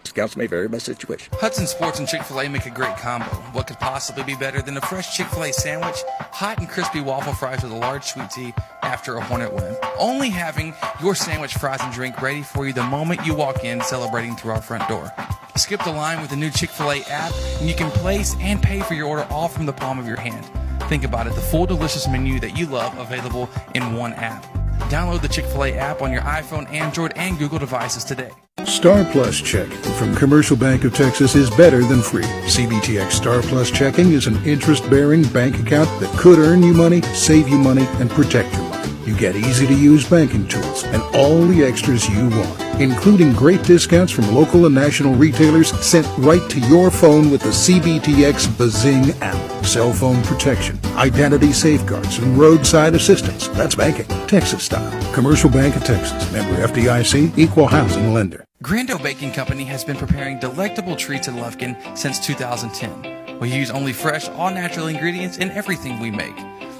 Scouts 0.05 0.37
may 0.37 0.47
vary 0.47 0.69
by 0.69 0.79
situation. 0.79 1.33
Hudson 1.39 1.67
Sports 1.67 1.99
and 1.99 2.09
Chick 2.09 2.23
fil 2.23 2.41
A 2.41 2.49
make 2.49 2.67
a 2.67 2.71
great 2.71 2.97
combo. 2.97 3.27
What 3.53 3.67
could 3.67 3.79
possibly 3.79 4.23
be 4.25 4.35
better 4.35 4.63
than 4.63 4.77
a 4.77 4.81
fresh 4.81 5.17
Chick 5.17 5.27
fil 5.29 5.45
A 5.45 5.53
sandwich, 5.53 5.97
hot 6.33 6.59
and 6.59 6.69
crispy 6.69 7.01
waffle 7.01 7.35
fries 7.35 7.63
with 7.63 7.73
a 7.73 7.77
large 7.77 8.05
sweet 8.05 8.31
tea 8.31 8.55
after 8.83 9.17
a 9.17 9.25
Hornet 9.25 9.53
win? 9.53 9.77
Only 9.99 10.31
having 10.31 10.75
your 11.03 11.15
sandwich, 11.15 11.55
fries, 11.55 11.81
and 11.83 11.93
drink 11.93 12.21
ready 12.23 12.43
for 12.43 12.67
you 12.67 12.73
the 12.73 12.83
moment 12.85 13.27
you 13.27 13.35
walk 13.35 13.65
in, 13.65 13.81
celebrating 13.83 14.35
through 14.35 14.53
our 14.53 14.63
front 14.63 14.89
door. 14.89 15.13
Skip 15.57 15.83
the 15.85 15.93
line 15.93 16.21
with 16.21 16.31
the 16.31 16.37
new 16.37 16.51
Chick 16.51 16.71
fil 16.71 16.91
A 16.91 17.03
app, 17.05 17.33
and 17.61 17.69
you 17.69 17.75
can 17.75 17.91
place 17.91 18.35
and 18.41 18.63
pay 18.63 18.81
for 18.81 18.95
your 18.95 19.07
order 19.07 19.27
all 19.31 19.49
from 19.49 19.67
the 19.67 19.73
palm 19.73 19.99
of 19.99 20.07
your 20.07 20.17
hand. 20.19 20.45
Think 20.89 21.05
about 21.05 21.27
it 21.27 21.35
the 21.35 21.41
full 21.41 21.67
delicious 21.67 22.09
menu 22.09 22.41
that 22.41 22.57
you 22.57 22.67
love 22.67 22.97
available 22.99 23.51
in 23.75 23.95
one 23.95 24.15
app. 24.15 24.47
Download 24.89 25.21
the 25.21 25.29
Chick 25.29 25.45
fil 25.47 25.65
A 25.65 25.73
app 25.73 26.03
on 26.03 26.13
your 26.13 26.23
iPhone, 26.23 26.71
Android, 26.73 27.13
and 27.17 27.39
Google 27.39 27.59
devices 27.59 28.05
today. 28.05 28.31
Star 28.65 29.05
Plus 29.13 29.41
checking 29.41 29.77
from 29.95 30.15
Commercial 30.15 30.57
Bank 30.57 30.85
of 30.85 30.95
Texas 30.95 31.35
is 31.35 31.51
better 31.51 31.83
than 31.85 32.03
free. 32.03 32.23
CBTX 32.23 33.13
Star 33.13 33.41
Plus 33.43 33.71
checking 33.71 34.13
is 34.13 34.27
an 34.27 34.45
interest 34.45 34.89
bearing 34.91 35.23
bank 35.29 35.59
account 35.59 35.89
that 36.01 36.11
could 36.19 36.39
earn 36.39 36.63
you 36.63 36.75
money, 36.75 37.03
save 37.03 37.49
you 37.49 37.59
money, 37.59 37.87
and 38.01 38.11
protect 38.11 38.53
money. 38.53 38.68
You 39.09 39.17
get 39.17 39.37
easy 39.37 39.67
to 39.67 39.73
use 39.73 40.07
banking 40.07 40.47
tools 40.49 40.85
and 40.85 41.03
all 41.17 41.41
the 41.47 41.65
extras 41.65 42.07
you 42.11 42.29
want, 42.29 42.61
including 42.79 43.33
great 43.33 43.63
discounts 43.63 44.13
from 44.13 44.35
local 44.35 44.67
and 44.67 44.75
national 44.75 45.15
retailers 45.15 45.71
sent 45.81 46.07
right 46.19 46.47
to 46.51 46.61
your 46.61 46.91
phone 46.91 47.31
with 47.31 47.41
the 47.41 47.49
CBTX 47.49 48.59
Bazing 48.59 49.13
app. 49.23 49.65
Cell 49.65 49.95
phone 49.95 50.23
protection, 50.25 50.79
identity 50.97 51.55
safeguards, 51.55 52.19
and 52.19 52.37
roadside 52.37 52.95
assistance. 52.95 53.49
That's 53.49 53.75
banking, 53.75 54.09
Texas 54.27 54.65
style. 54.65 55.15
Commercial 55.15 55.49
Bank 55.49 55.75
of 55.75 55.85
Texas, 55.85 56.31
member 56.31 56.61
FDIC, 56.67 57.39
equal 57.39 57.67
housing 57.67 58.13
lender. 58.13 58.45
Grando 58.63 59.03
Baking 59.03 59.33
Company 59.33 59.65
has 59.65 59.85
been 59.85 59.97
preparing 59.97 60.39
delectable 60.39 60.97
treats 60.97 61.29
in 61.29 61.37
Lufkin 61.37 61.97
since 61.97 62.21
2010. 62.21 63.39
We 63.41 63.51
use 63.51 63.71
only 63.71 63.95
fresh, 63.95 64.29
all 64.29 64.51
natural 64.51 64.89
ingredients 64.89 65.39
in 65.39 65.51
everything 65.53 65.99
we 65.99 66.11
make. 66.11 66.37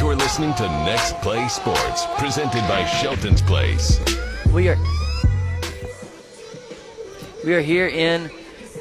You're 0.00 0.16
listening 0.16 0.54
to 0.54 0.66
Next 0.86 1.14
Play 1.16 1.46
Sports, 1.48 2.06
presented 2.16 2.66
by 2.66 2.86
Shelton's 2.86 3.42
Place. 3.42 4.00
We 4.50 4.70
are 4.70 4.78
we 7.44 7.52
are 7.52 7.60
here 7.60 7.86
in 7.86 8.30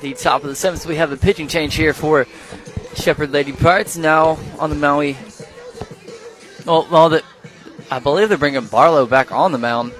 the 0.02 0.14
top 0.14 0.44
of 0.44 0.48
the 0.48 0.56
seventh. 0.56 0.86
We 0.86 0.96
have 0.96 1.12
a 1.12 1.18
pitching 1.18 1.50
change 1.50 1.76
here 1.76 1.94
for 1.94 2.26
Shepherd 2.96 3.32
Lady 3.32 3.52
Pirates 3.52 3.98
now 3.98 4.40
on 4.60 4.70
the 4.70 4.78
Maui. 4.78 5.18
Well, 6.66 6.88
well, 6.90 7.10
that 7.10 7.26
I 7.92 8.00
believe 8.00 8.30
they're 8.30 8.38
bringing 8.38 8.66
Barlow 8.66 9.06
back 9.06 9.34
on 9.34 9.52
the 9.52 9.58
mound. 9.58 9.92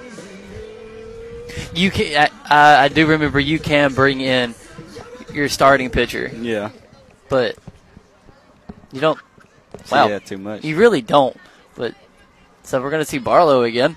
You 1.74 1.90
can, 1.90 2.30
I, 2.48 2.84
I 2.84 2.88
do 2.88 3.06
remember 3.06 3.38
you 3.38 3.58
can 3.58 3.92
bring 3.92 4.22
in 4.22 4.54
your 5.34 5.50
starting 5.50 5.90
pitcher. 5.90 6.30
Yeah. 6.34 6.70
but 7.28 7.58
you 8.90 9.02
don't. 9.02 9.18
Wow, 9.90 10.08
yeah, 10.08 10.18
too 10.18 10.38
much. 10.38 10.64
You 10.64 10.76
really 10.76 11.02
don't. 11.02 11.36
But 11.74 11.94
so 12.62 12.80
we're 12.80 12.90
gonna 12.90 13.04
see 13.04 13.18
Barlow 13.18 13.62
again. 13.62 13.96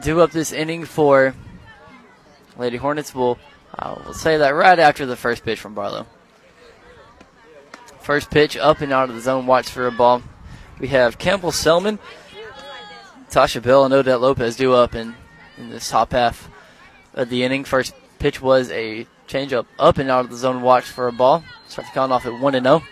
Do 0.00 0.20
up 0.20 0.30
this 0.30 0.52
inning 0.52 0.84
for 0.84 1.34
Lady 2.56 2.76
Hornets. 2.76 3.14
Will 3.14 3.38
uh, 3.78 3.96
we'll 4.04 4.14
say 4.14 4.36
that 4.38 4.50
right 4.50 4.78
after 4.78 5.06
the 5.06 5.16
first 5.16 5.44
pitch 5.44 5.60
from 5.60 5.74
Barlow. 5.74 6.06
First 8.00 8.30
pitch 8.30 8.56
up 8.56 8.80
and 8.80 8.92
out 8.92 9.08
of 9.08 9.14
the 9.14 9.20
zone. 9.20 9.46
Watch 9.46 9.68
for 9.68 9.86
a 9.86 9.92
ball. 9.92 10.22
We 10.78 10.88
have 10.88 11.18
Campbell 11.18 11.52
Selman, 11.52 11.98
Tasha 13.30 13.62
Bell, 13.62 13.84
and 13.84 13.92
Odette 13.92 14.20
Lopez 14.20 14.56
do 14.56 14.72
up 14.72 14.94
in, 14.94 15.14
in 15.58 15.68
this 15.68 15.90
top 15.90 16.12
half 16.12 16.48
of 17.14 17.28
the 17.28 17.44
inning. 17.44 17.64
First 17.64 17.94
pitch 18.18 18.40
was 18.40 18.70
a 18.70 19.06
changeup 19.28 19.66
up 19.78 19.98
and 19.98 20.10
out 20.10 20.24
of 20.24 20.30
the 20.30 20.36
zone. 20.36 20.62
Watch 20.62 20.84
for 20.84 21.06
a 21.08 21.12
ball. 21.12 21.44
Start 21.68 21.86
the 21.88 21.92
count 21.92 22.12
off 22.12 22.26
at 22.26 22.40
1 22.40 22.54
and 22.54 22.64
0. 22.64 22.82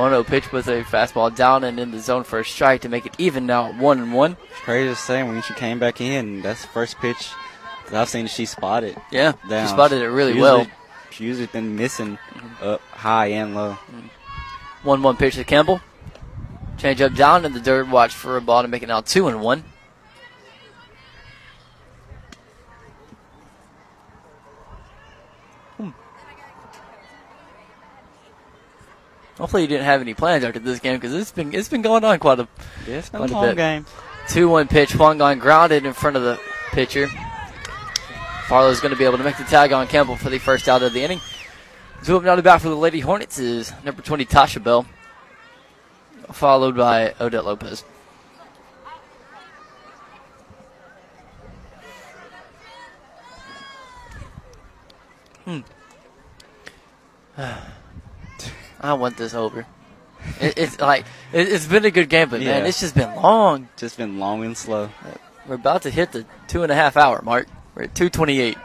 1 0.00 0.12
0 0.12 0.24
pitch 0.24 0.50
with 0.50 0.66
a 0.68 0.82
fastball 0.84 1.34
down 1.34 1.62
and 1.62 1.78
in 1.78 1.90
the 1.90 2.00
zone 2.00 2.24
for 2.24 2.38
a 2.38 2.44
strike 2.44 2.80
to 2.80 2.88
make 2.88 3.04
it 3.04 3.14
even 3.18 3.44
now 3.44 3.70
1 3.72 3.98
and 3.98 4.14
1. 4.14 4.36
It's 4.50 4.60
crazy 4.60 4.88
to 4.88 4.96
say 4.96 5.22
when 5.22 5.42
she 5.42 5.52
came 5.52 5.78
back 5.78 6.00
in, 6.00 6.40
that's 6.40 6.62
the 6.62 6.68
first 6.68 6.96
pitch 7.00 7.28
that 7.90 8.00
I've 8.00 8.08
seen 8.08 8.26
she 8.26 8.46
spotted. 8.46 8.96
Yeah, 9.12 9.32
she 9.42 9.68
spotted 9.68 10.00
it 10.00 10.08
really 10.08 10.32
She 10.32 10.40
well. 10.40 10.58
usually- 10.60 10.74
She 11.10 11.24
usually 11.24 11.46
been 11.48 11.76
missing 11.76 12.16
mm-hmm. 12.16 12.64
up 12.66 12.80
high 12.92 13.26
and 13.26 13.54
low. 13.54 13.76
1 14.84 15.02
1 15.02 15.16
pitch 15.18 15.34
to 15.34 15.44
Campbell. 15.44 15.82
Change 16.78 17.02
up 17.02 17.12
down 17.12 17.44
in 17.44 17.52
the 17.52 17.60
dirt. 17.60 17.86
Watch 17.88 18.14
for 18.14 18.38
a 18.38 18.40
ball 18.40 18.62
to 18.62 18.68
make 18.68 18.82
it 18.82 18.86
now 18.86 19.02
2 19.02 19.28
and 19.28 19.42
1. 19.42 19.64
Hopefully 29.40 29.62
you 29.62 29.68
didn't 29.68 29.86
have 29.86 30.02
any 30.02 30.12
plans 30.12 30.44
after 30.44 30.58
this 30.58 30.80
game 30.80 30.96
because 30.96 31.14
it's 31.14 31.32
been 31.32 31.54
it's 31.54 31.70
been 31.70 31.80
going 31.80 32.04
on 32.04 32.18
quite 32.18 32.38
a 32.40 32.46
Yeah, 32.86 32.98
it's 32.98 33.08
been 33.08 33.20
quite 33.20 33.30
a 33.30 33.32
long 33.32 33.46
bit. 33.46 33.56
game. 33.56 33.86
Two 34.28 34.50
one 34.50 34.68
pitch. 34.68 34.96
Gong 34.98 35.38
grounded 35.38 35.86
in 35.86 35.94
front 35.94 36.18
of 36.18 36.22
the 36.22 36.38
pitcher. 36.72 37.08
Barlow's 38.50 38.80
going 38.80 38.92
to 38.92 38.98
be 38.98 39.06
able 39.06 39.16
to 39.16 39.24
make 39.24 39.38
the 39.38 39.44
tag 39.44 39.72
on 39.72 39.86
Campbell 39.86 40.16
for 40.16 40.28
the 40.28 40.38
first 40.38 40.68
out 40.68 40.82
of 40.82 40.92
the 40.92 41.02
inning. 41.02 41.22
Two 42.04 42.18
up 42.18 42.22
now 42.22 42.36
to 42.36 42.42
bat 42.42 42.60
for 42.60 42.68
the 42.68 42.76
Lady 42.76 43.00
Hornets 43.00 43.38
is 43.38 43.72
number 43.82 44.02
20 44.02 44.26
Tasha 44.26 44.62
Bell, 44.62 44.84
followed 46.32 46.76
by 46.76 47.14
Odette 47.18 47.46
Lopez. 47.46 47.82
Hmm. 55.46 55.60
I 58.80 58.94
want 58.94 59.16
this 59.16 59.34
over. 59.34 59.66
It, 60.40 60.54
it's 60.56 60.80
like 60.80 61.04
it, 61.32 61.48
it's 61.48 61.66
been 61.66 61.84
a 61.84 61.90
good 61.90 62.08
game, 62.08 62.28
but 62.28 62.40
man, 62.40 62.66
it's 62.66 62.80
just 62.80 62.94
been 62.94 63.14
long. 63.16 63.68
Just 63.76 63.96
been 63.96 64.18
long 64.18 64.44
and 64.44 64.56
slow. 64.56 64.90
We're 65.46 65.54
about 65.54 65.82
to 65.82 65.90
hit 65.90 66.12
the 66.12 66.24
two 66.48 66.62
and 66.62 66.70
a 66.70 66.74
half 66.74 66.96
hour 66.96 67.20
mark. 67.22 67.48
We're 67.74 67.84
at 67.84 67.94
228. 67.94 68.56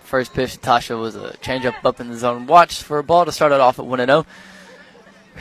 First 0.00 0.32
pitch 0.32 0.54
to 0.54 0.58
Tasha 0.58 0.98
was 0.98 1.16
a 1.16 1.36
changeup 1.42 1.84
up 1.84 2.00
in 2.00 2.08
the 2.08 2.16
zone. 2.16 2.46
Watch 2.46 2.82
for 2.82 2.98
a 2.98 3.04
ball 3.04 3.26
to 3.26 3.32
start 3.32 3.52
it 3.52 3.60
off 3.60 3.78
at 3.78 3.84
1 3.84 3.98
0. 3.98 4.24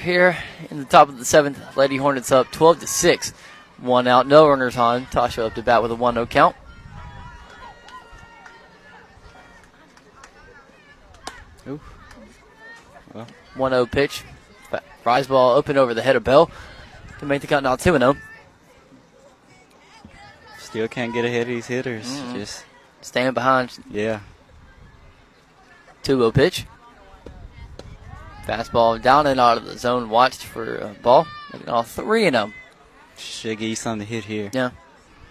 Here 0.03 0.37
in 0.69 0.79
the 0.79 0.85
top 0.85 1.07
of 1.07 1.17
the 1.17 1.25
seventh, 1.25 1.77
Lady 1.77 1.97
Hornets 1.97 2.31
up 2.31 2.51
12 2.51 2.81
to 2.81 2.87
6. 2.87 3.31
One 3.77 4.07
out, 4.07 4.27
no 4.27 4.47
runners 4.47 4.75
on. 4.75 5.05
Tasha 5.05 5.45
up 5.45 5.55
to 5.55 5.61
bat 5.61 5.81
with 5.81 5.91
a 5.91 5.95
1 5.95 6.15
0 6.15 6.25
count. 6.25 6.55
1 13.57 13.71
0 13.71 13.85
pitch. 13.85 14.23
Rise 15.03 15.27
ball 15.27 15.57
up 15.57 15.69
and 15.69 15.77
over 15.77 15.93
the 15.93 16.01
head 16.01 16.15
of 16.15 16.23
Bell 16.23 16.51
to 17.19 17.25
make 17.25 17.41
the 17.41 17.47
count 17.47 17.63
now 17.63 17.75
2 17.75 17.97
0. 17.97 18.15
still 20.59 20.87
can't 20.87 21.13
get 21.13 21.23
ahead 21.23 21.43
of 21.43 21.47
these 21.47 21.67
hitters. 21.67 22.05
Mm-mm. 22.05 22.33
Just 22.33 22.65
Stand 23.01 23.35
behind 23.35 23.77
yeah. 23.89 24.19
2 26.03 26.17
0 26.17 26.31
pitch. 26.31 26.65
Fastball 28.45 29.01
down 29.01 29.27
and 29.27 29.39
out 29.39 29.57
of 29.57 29.65
the 29.65 29.77
zone. 29.77 30.09
Watched 30.09 30.43
for 30.43 30.77
a 30.77 30.87
ball. 30.89 31.27
Making 31.53 31.69
all 31.69 31.83
3 31.83 32.29
0. 32.29 32.51
Should 33.17 33.59
give 33.59 33.69
you 33.69 33.75
something 33.75 34.05
to 34.05 34.13
hit 34.13 34.25
here. 34.25 34.49
Yeah. 34.53 34.71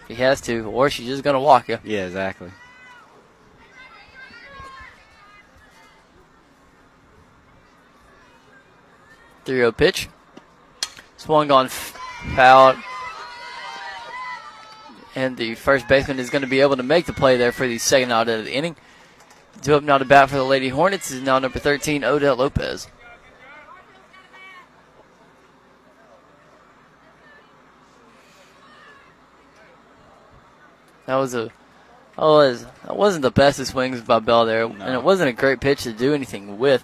If 0.09 0.17
he 0.17 0.23
has 0.23 0.41
to, 0.43 0.65
or 0.71 0.89
she's 0.91 1.07
just 1.07 1.23
going 1.23 1.35
to 1.35 1.41
walk 1.41 1.69
you. 1.69 1.79
Yeah, 1.85 2.07
exactly. 2.07 2.51
Three 9.47 9.59
zero 9.59 9.71
pitch. 9.71 10.09
Swung 11.17 11.53
on 11.53 11.69
foul. 11.69 12.75
And 15.15 15.37
the 15.37 15.55
first 15.55 15.87
baseman 15.87 16.19
is 16.19 16.31
going 16.31 16.43
to 16.43 16.49
be 16.49 16.61
able 16.61 16.77
to 16.77 16.83
make 16.83 17.07
the 17.07 17.13
play 17.13 17.37
there 17.37 17.53
for 17.53 17.69
the 17.69 17.79
second 17.79 18.11
out 18.11 18.29
of 18.29 18.45
the 18.45 18.53
inning. 18.53 18.75
Two 19.63 19.77
up 19.77 19.85
now 19.85 19.99
to 19.99 20.05
bat 20.05 20.31
for 20.31 20.37
the 20.37 20.45
Lady 20.45 20.69
Hornets 20.69 21.13
is 21.13 21.23
now 21.23 21.39
number 21.39 21.61
13, 21.61 22.03
Odette 22.03 22.37
Lopez. 22.37 22.89
That 31.07 31.15
was 31.15 31.35
a 31.35 31.53
that 32.17 32.23
was 32.23 32.65
that 32.65 32.97
wasn't 32.97 33.23
the 33.23 33.31
best 33.31 33.61
of 33.61 33.69
swings 33.69 34.01
by 34.01 34.19
Bell 34.19 34.45
there, 34.45 34.65
and 34.65 34.83
it 34.83 35.05
wasn't 35.05 35.29
a 35.29 35.33
great 35.33 35.61
pitch 35.61 35.85
to 35.85 35.93
do 35.93 36.15
anything 36.15 36.59
with. 36.59 36.83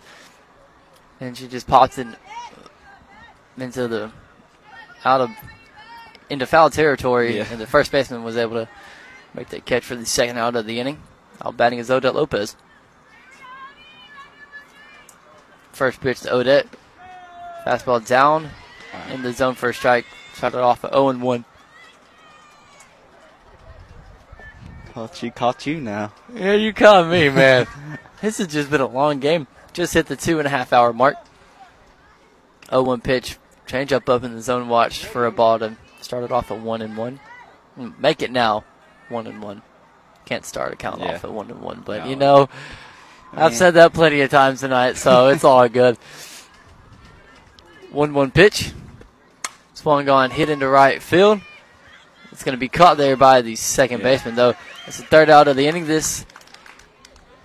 And 1.18 1.36
she 1.36 1.48
just 1.48 1.66
popped 1.66 1.98
it 1.98 2.06
into 3.56 3.88
the 3.88 4.10
out 5.04 5.20
of 5.20 5.30
into 6.30 6.46
foul 6.46 6.70
territory, 6.70 7.36
Yeah. 7.36 7.46
and 7.50 7.60
the 7.60 7.66
first 7.66 7.92
baseman 7.92 8.24
was 8.24 8.36
able 8.36 8.54
to 8.54 8.68
make 9.34 9.48
that 9.50 9.64
catch 9.64 9.84
for 9.84 9.96
the 9.96 10.06
second 10.06 10.38
out 10.38 10.56
of 10.56 10.66
the 10.66 10.80
inning. 10.80 11.02
Out 11.44 11.56
batting 11.56 11.78
is 11.78 11.90
Odette 11.90 12.14
Lopez. 12.14 12.56
First 15.72 16.00
pitch 16.00 16.20
to 16.20 16.34
Odette. 16.34 16.66
Fastball 17.66 18.06
down 18.06 18.50
in 19.10 19.22
the 19.22 19.32
zone 19.32 19.54
for 19.54 19.70
a 19.70 19.74
strike. 19.74 20.06
Shot 20.36 20.54
it 20.54 20.60
off 20.60 20.84
at 20.84 20.92
0 20.92 21.12
1. 21.18 21.44
Caught 24.92 25.22
you, 25.22 25.30
caught 25.30 25.66
you 25.66 25.80
now. 25.80 26.12
Yeah, 26.34 26.52
you 26.52 26.72
caught 26.72 27.08
me, 27.08 27.30
man. 27.30 27.66
this 28.20 28.38
has 28.38 28.48
just 28.48 28.70
been 28.70 28.80
a 28.82 28.86
long 28.86 29.20
game. 29.20 29.46
Just 29.72 29.94
hit 29.94 30.06
the 30.06 30.16
two 30.16 30.38
and 30.38 30.46
a 30.46 30.50
half 30.50 30.72
hour 30.72 30.92
mark. 30.92 31.16
0 32.70 32.82
1 32.82 33.00
pitch. 33.00 33.38
Change 33.66 33.92
up 33.92 34.08
up 34.08 34.24
in 34.24 34.34
the 34.34 34.42
zone 34.42 34.68
watch 34.68 35.04
for 35.04 35.26
a 35.26 35.32
ball 35.32 35.58
to 35.58 35.76
start 36.00 36.24
it 36.24 36.32
off 36.32 36.50
at 36.50 36.58
1 36.58 36.82
and 36.82 36.96
1. 36.96 37.20
Make 37.98 38.22
it 38.22 38.30
now 38.30 38.64
1 39.08 39.26
and 39.26 39.42
1. 39.42 39.62
Can't 40.24 40.44
start 40.44 40.72
a 40.72 40.76
count 40.76 41.00
Yeah. 41.00 41.14
off 41.14 41.24
at 41.24 41.32
1 41.32 41.50
and 41.50 41.60
1, 41.60 41.82
but 41.84 42.02
No. 42.04 42.10
you 42.10 42.16
know, 42.16 42.48
I've 43.32 43.52
mean- 43.52 43.58
said 43.58 43.74
that 43.74 43.92
plenty 43.92 44.20
of 44.20 44.30
times 44.30 44.60
tonight, 44.60 44.96
so 44.96 45.28
it's 45.28 45.44
all 45.44 45.68
good. 45.68 45.96
1 47.90 48.14
1 48.14 48.30
pitch. 48.30 48.72
Swung 49.74 50.08
on, 50.08 50.30
hit 50.30 50.48
into 50.48 50.68
right 50.68 51.02
field. 51.02 51.40
It's 52.30 52.44
going 52.44 52.54
to 52.54 52.60
be 52.60 52.68
caught 52.68 52.96
there 52.96 53.16
by 53.16 53.42
the 53.42 53.56
second 53.56 54.02
baseman, 54.02 54.36
though. 54.36 54.54
It's 54.86 54.96
the 54.98 55.04
third 55.04 55.28
out 55.28 55.48
of 55.48 55.56
the 55.56 55.66
inning. 55.66 55.86
This 55.86 56.24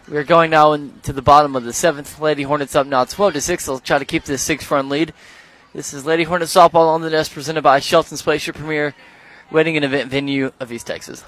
we're 0.07 0.23
going 0.23 0.49
now 0.51 0.71
into 0.73 1.11
the 1.11 1.21
bottom 1.21 1.55
of 1.55 1.63
the 1.65 1.73
seventh. 1.73 2.19
Lady 2.21 2.43
Hornets 2.43 2.75
up 2.75 2.87
now 2.87 3.03
12 3.03 3.33
to 3.33 3.41
6. 3.41 3.65
They'll 3.65 3.79
try 3.79 3.97
to 3.99 4.05
keep 4.05 4.23
this 4.23 4.41
six 4.41 4.69
run 4.71 4.87
lead. 4.87 5.13
This 5.77 5.93
is 5.93 6.07
Lady 6.07 6.23
Hornets 6.23 6.56
softball 6.56 6.88
on 6.88 7.01
the 7.01 7.09
nest 7.11 7.31
presented 7.31 7.61
by 7.61 7.80
Shelton's 7.80 8.23
Place, 8.23 8.47
your 8.47 8.56
premier 8.56 8.95
wedding 9.51 9.75
and 9.75 9.85
event 9.85 10.09
venue 10.09 10.51
of 10.59 10.72
East 10.72 10.88
Texas. 10.88 11.23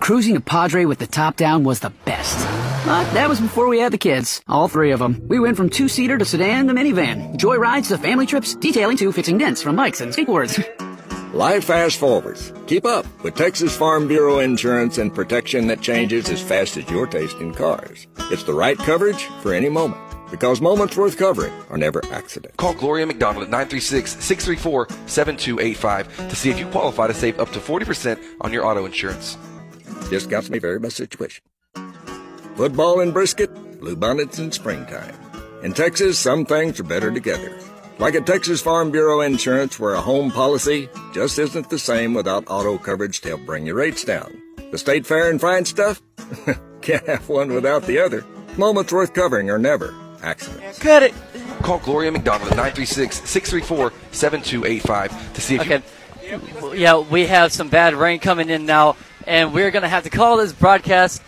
Cruising 0.00 0.34
a 0.34 0.40
Padre 0.40 0.86
with 0.86 0.98
the 0.98 1.06
top 1.06 1.36
down 1.36 1.64
was 1.64 1.80
the 1.80 1.90
best. 2.06 2.38
But 2.86 3.12
that 3.12 3.28
was 3.28 3.42
before 3.42 3.68
we 3.68 3.78
had 3.78 3.92
the 3.92 3.98
kids. 3.98 4.40
All 4.48 4.68
three 4.68 4.90
of 4.90 5.00
them. 5.00 5.20
We 5.28 5.38
went 5.38 5.58
from 5.58 5.68
two-seater 5.68 6.16
to 6.16 6.24
sedan 6.24 6.66
to 6.68 6.72
minivan. 6.72 7.36
Joy 7.36 7.56
rides 7.56 7.88
to 7.88 7.98
family 7.98 8.24
trips, 8.24 8.54
detailing 8.54 8.96
to 8.96 9.12
fixing 9.12 9.36
dents 9.36 9.60
from 9.60 9.76
bikes 9.76 10.00
and 10.00 10.10
skateboards. 10.10 10.64
Life 11.34 11.64
fast 11.64 11.98
forwards. 11.98 12.54
Keep 12.66 12.86
up 12.86 13.04
with 13.22 13.34
Texas 13.34 13.76
Farm 13.76 14.08
Bureau 14.08 14.38
insurance 14.38 14.96
and 14.96 15.14
protection 15.14 15.66
that 15.66 15.82
changes 15.82 16.30
as 16.30 16.40
fast 16.40 16.78
as 16.78 16.88
your 16.88 17.06
taste 17.06 17.36
in 17.36 17.52
cars. 17.52 18.06
It's 18.30 18.44
the 18.44 18.54
right 18.54 18.78
coverage 18.78 19.24
for 19.42 19.52
any 19.52 19.68
moment. 19.68 20.13
Because 20.30 20.60
moments 20.60 20.96
worth 20.96 21.16
covering 21.16 21.52
are 21.70 21.78
never 21.78 22.04
accidents. 22.06 22.56
Call 22.56 22.74
Gloria 22.74 23.06
McDonald 23.06 23.44
at 23.44 23.68
936-634-7285 23.68 26.28
to 26.28 26.36
see 26.36 26.50
if 26.50 26.58
you 26.58 26.66
qualify 26.66 27.06
to 27.06 27.14
save 27.14 27.38
up 27.38 27.52
to 27.52 27.60
40% 27.60 28.20
on 28.40 28.52
your 28.52 28.66
auto 28.66 28.86
insurance. 28.86 29.36
Discounts 30.10 30.50
may 30.50 30.58
vary 30.58 30.78
by 30.78 30.88
situation. 30.88 31.44
Football 32.56 33.00
and 33.00 33.12
brisket, 33.12 33.80
blue 33.80 33.96
bonnets 33.96 34.38
in 34.38 34.52
springtime. 34.52 35.14
In 35.62 35.72
Texas, 35.72 36.18
some 36.18 36.44
things 36.44 36.78
are 36.78 36.84
better 36.84 37.10
together. 37.10 37.58
Like 37.98 38.14
at 38.14 38.26
Texas 38.26 38.60
Farm 38.60 38.90
Bureau 38.90 39.20
Insurance, 39.20 39.78
where 39.78 39.94
a 39.94 40.00
home 40.00 40.30
policy 40.30 40.88
just 41.12 41.38
isn't 41.38 41.70
the 41.70 41.78
same 41.78 42.12
without 42.12 42.44
auto 42.48 42.76
coverage 42.76 43.20
to 43.20 43.28
help 43.28 43.46
bring 43.46 43.66
your 43.66 43.76
rates 43.76 44.04
down. 44.04 44.36
The 44.72 44.78
state 44.78 45.06
fair 45.06 45.30
and 45.30 45.40
fine 45.40 45.64
stuff? 45.64 46.02
Can't 46.82 47.06
have 47.06 47.28
one 47.28 47.52
without 47.52 47.84
the 47.84 48.00
other. 48.00 48.24
Moments 48.58 48.92
worth 48.92 49.14
covering 49.14 49.50
are 49.50 49.58
never 49.58 49.94
accidents. 50.24 50.78
Cut 50.78 51.02
it. 51.02 51.14
Call 51.62 51.78
Gloria 51.78 52.12
McDonald 52.12 52.52
at 52.52 52.74
936-634-7285 52.74 55.34
to 55.34 55.40
see 55.40 55.56
if 55.56 55.60
Okay. 55.62 55.82
Yeah, 56.74 56.98
we 56.98 57.26
have 57.26 57.52
some 57.52 57.68
bad 57.68 57.94
rain 57.94 58.18
coming 58.18 58.48
in 58.48 58.64
now, 58.64 58.96
and 59.26 59.52
we're 59.52 59.70
going 59.70 59.82
to 59.82 59.88
have 59.88 60.04
to 60.04 60.10
call 60.10 60.38
this 60.38 60.52
broadcast. 60.52 61.22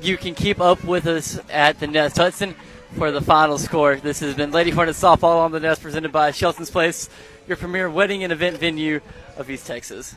You 0.00 0.16
can 0.16 0.34
keep 0.34 0.60
up 0.60 0.84
with 0.84 1.06
us 1.06 1.38
at 1.50 1.80
the 1.80 1.86
Nest 1.86 2.16
Hudson 2.16 2.54
for 2.96 3.10
the 3.10 3.20
final 3.20 3.58
score. 3.58 3.96
This 3.96 4.20
has 4.20 4.34
been 4.34 4.50
Lady 4.50 4.70
Hornets 4.70 5.02
Softball 5.02 5.44
on 5.44 5.52
the 5.52 5.60
Nest 5.60 5.82
presented 5.82 6.12
by 6.12 6.30
Shelton's 6.30 6.70
Place, 6.70 7.08
your 7.46 7.56
premier 7.56 7.90
wedding 7.90 8.24
and 8.24 8.32
event 8.32 8.58
venue 8.58 9.00
of 9.36 9.50
East 9.50 9.66
Texas. 9.66 10.14